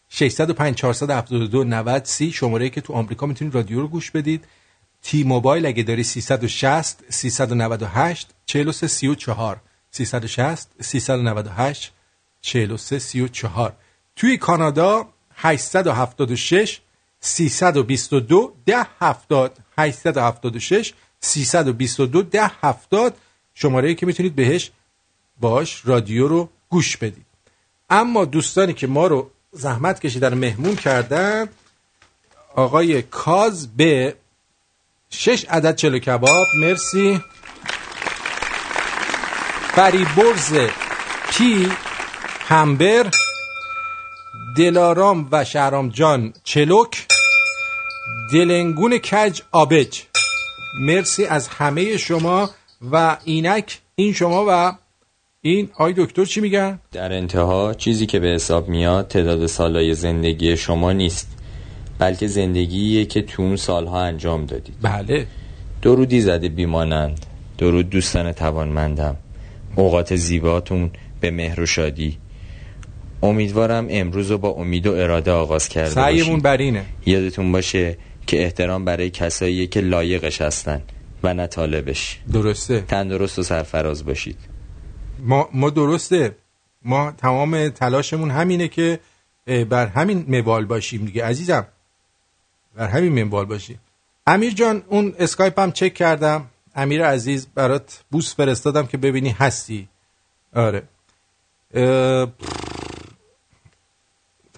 605 0.10 0.76
472 0.76 1.64
90 1.64 2.06
30 2.06 2.32
شماره 2.32 2.70
که 2.70 2.82
تو 2.82 2.94
آمریکا 2.94 3.26
می‌تونید 3.26 3.56
رادیو 3.56 3.82
رو 3.82 3.88
گوش 3.88 4.12
بدید. 4.12 4.46
تی 5.02 5.24
موبایل 5.24 5.66
اگه 5.66 5.84
داری 5.84 6.04
360 6.04 7.04
398 7.10 8.28
43 8.46 8.88
34 8.88 9.62
360 9.92 10.70
398 10.82 11.94
43 12.42 13.00
34 13.00 13.76
توی 14.16 14.38
کانادا 14.38 15.08
876 15.36 16.82
322 17.22 18.54
ده 18.66 18.88
70 19.00 19.58
876 19.78 20.94
322 21.20 22.22
ده 22.22 22.52
70 22.62 23.18
شماره 23.54 23.96
که 23.96 24.06
می‌تونید 24.06 24.36
بهش 24.36 24.72
باش 25.40 25.82
رادیو 25.86 26.28
رو 26.28 26.50
گوش 26.70 26.98
بدید. 26.98 27.26
اما 27.90 28.26
دوستانی 28.26 28.74
که 28.74 28.88
ما 28.88 29.08
رو 29.08 29.32
زحمت 29.52 30.00
کشیدن 30.00 30.34
مهمون 30.34 30.76
کردن 30.76 31.50
آقای 32.56 33.02
کاز 33.02 33.76
به 33.76 34.16
شش 35.10 35.46
عدد 35.46 35.76
چلو 35.76 36.00
کباب. 36.00 36.48
مرسی. 36.62 37.22
فریبرز 39.76 40.54
پی 41.30 41.72
همبر 42.48 43.12
دلارام 44.58 45.28
و 45.32 45.46
شهرام 45.46 45.90
جان 45.90 46.34
چلوک. 46.44 47.09
دلنگون 48.34 48.98
کج 48.98 49.42
آبج. 49.52 50.02
مرسی 50.82 51.26
از 51.26 51.48
همه 51.48 51.98
شما 51.98 52.50
و 52.92 53.18
اینک 53.24 53.80
این 53.96 54.14
شما 54.14 54.46
و 54.50 54.76
این 55.42 55.70
آی 55.78 55.94
دکتر 55.98 56.26
چی 56.26 56.42
میگن؟ 56.42 56.80
در 56.92 57.14
انتها 57.14 57.74
چیزی 57.74 58.06
که 58.06 58.20
به 58.20 58.28
حساب 58.28 58.70
میاد 58.70 59.08
تعداد 59.08 59.46
سالهای 59.46 59.94
زندگی 59.94 60.58
شما 60.58 60.92
نیست 60.92 61.28
بلکه 62.00 62.28
زندگییه 62.28 63.06
که 63.06 63.22
تو 63.22 63.42
اون 63.42 63.56
سالها 63.56 64.02
انجام 64.02 64.46
دادید. 64.46 64.76
بله. 64.82 65.28
درودی 65.82 66.22
زده 66.22 66.50
بیمانند 66.50 67.26
درود 67.58 67.90
دوستان 67.90 68.32
توانمندم. 68.32 69.16
اوقات 69.76 70.16
زیباتون 70.16 70.92
به 71.22 71.32
مهر 71.32 71.62
و 71.62 71.66
شادی. 71.66 72.18
امیدوارم 73.24 73.88
امروز 73.90 74.32
رو 74.32 74.38
با 74.38 74.50
امید 74.50 74.88
و 74.88 74.94
اراده 74.94 75.32
آغاز 75.32 75.70
کرده 75.70 75.90
سعیمون 75.90 76.40
بر 76.40 76.58
اینه. 76.58 76.86
یادتون 77.06 77.52
باشه 77.52 77.98
که 78.28 78.44
احترام 78.44 78.86
برای 78.86 79.10
کساییه 79.10 79.68
که 79.68 79.82
لایقش 79.82 80.42
هستن 80.42 80.82
و 81.24 81.34
نه 81.34 81.48
طالبش. 81.48 82.20
درسته. 82.34 82.82
تندرست 82.82 83.40
و 83.40 83.44
سرفراز 83.44 84.06
باشید. 84.06 84.38
ما, 85.20 85.50
ما 85.54 85.70
درسته. 85.70 86.36
ما 86.86 87.12
تمام 87.12 87.70
تلاشمون 87.70 88.32
همینه 88.32 88.68
که 88.68 89.00
بر 89.70 89.88
همین 89.88 90.26
مبال 90.28 90.66
باشیم 90.66 91.06
دیگه 91.06 91.26
عزیزم. 91.26 91.68
بر 92.76 92.88
همین 92.88 93.24
مبال 93.24 93.46
باشیم. 93.46 93.80
امیر 94.28 94.54
جان 94.54 94.84
اون 94.88 95.14
اسکایپ 95.20 95.60
هم 95.60 95.72
چک 95.72 95.94
کردم. 95.94 96.46
امیر 96.76 97.06
عزیز 97.06 97.48
برات 97.56 98.04
بوس 98.12 98.36
فرستادم 98.36 98.86
که 98.86 98.98
ببینی 98.98 99.30
هستی. 99.30 99.88
آره. 100.56 100.84
اه... 101.74 102.28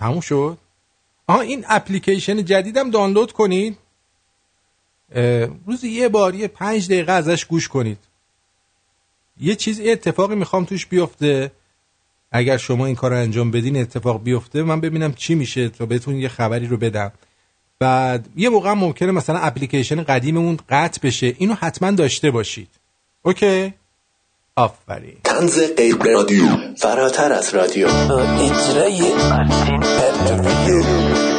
تموم 0.02 0.20
شد؟ 0.22 0.58
آها 1.28 1.42
این 1.42 1.66
اپلیکیشن 1.70 2.46
جدیدم 2.46 2.92
دانلود 2.92 3.32
کنید. 3.32 3.78
روزی 5.68 5.90
یه 5.90 6.10
بار 6.10 6.36
یه 6.36 6.48
پنج 6.48 6.86
دقیقه 6.86 7.12
ازش 7.12 7.46
گوش 7.46 7.68
کنید. 7.68 7.98
یه 9.40 9.56
چیز 9.56 9.82
اتفاقی 9.86 10.36
می‌خوام 10.36 10.66
توش 10.66 10.86
بیفته. 10.86 11.52
اگر 12.32 12.58
شما 12.58 12.86
این 12.86 12.96
کار 12.96 13.12
رو 13.12 13.18
انجام 13.18 13.52
بدین 13.52 13.78
اتفاق 13.78 14.24
بیفته. 14.24 14.64
من 14.64 14.82
ببینم 14.82 15.14
چی 15.14 15.36
میشه 15.36 15.70
تا 15.70 15.86
بهتون 15.86 16.16
یه 16.16 16.28
خبری 16.28 16.68
رو 16.68 16.78
بدم. 16.78 17.12
بعد 17.80 18.30
یه 18.36 18.50
موقع 18.50 18.74
ممکنه 18.74 19.12
مثلا 19.12 19.40
اپلیکیشن 19.40 20.04
قدیممون 20.04 20.60
قطع 20.70 21.08
بشه. 21.08 21.36
اینو 21.38 21.54
حتما 21.54 21.92
داشته 21.92 22.32
باشید. 22.32 22.70
OK؟ 23.22 23.74
آفرین. 24.62 25.18
طنز 25.24 25.60
قیب 25.78 26.04
رادیو. 26.04 26.46
فراتر 26.78 27.34
از 27.34 27.56
رادیو. 27.56 27.88
اجرای 27.88 29.02
آرتین 29.32 29.80
پرتویان 29.80 31.31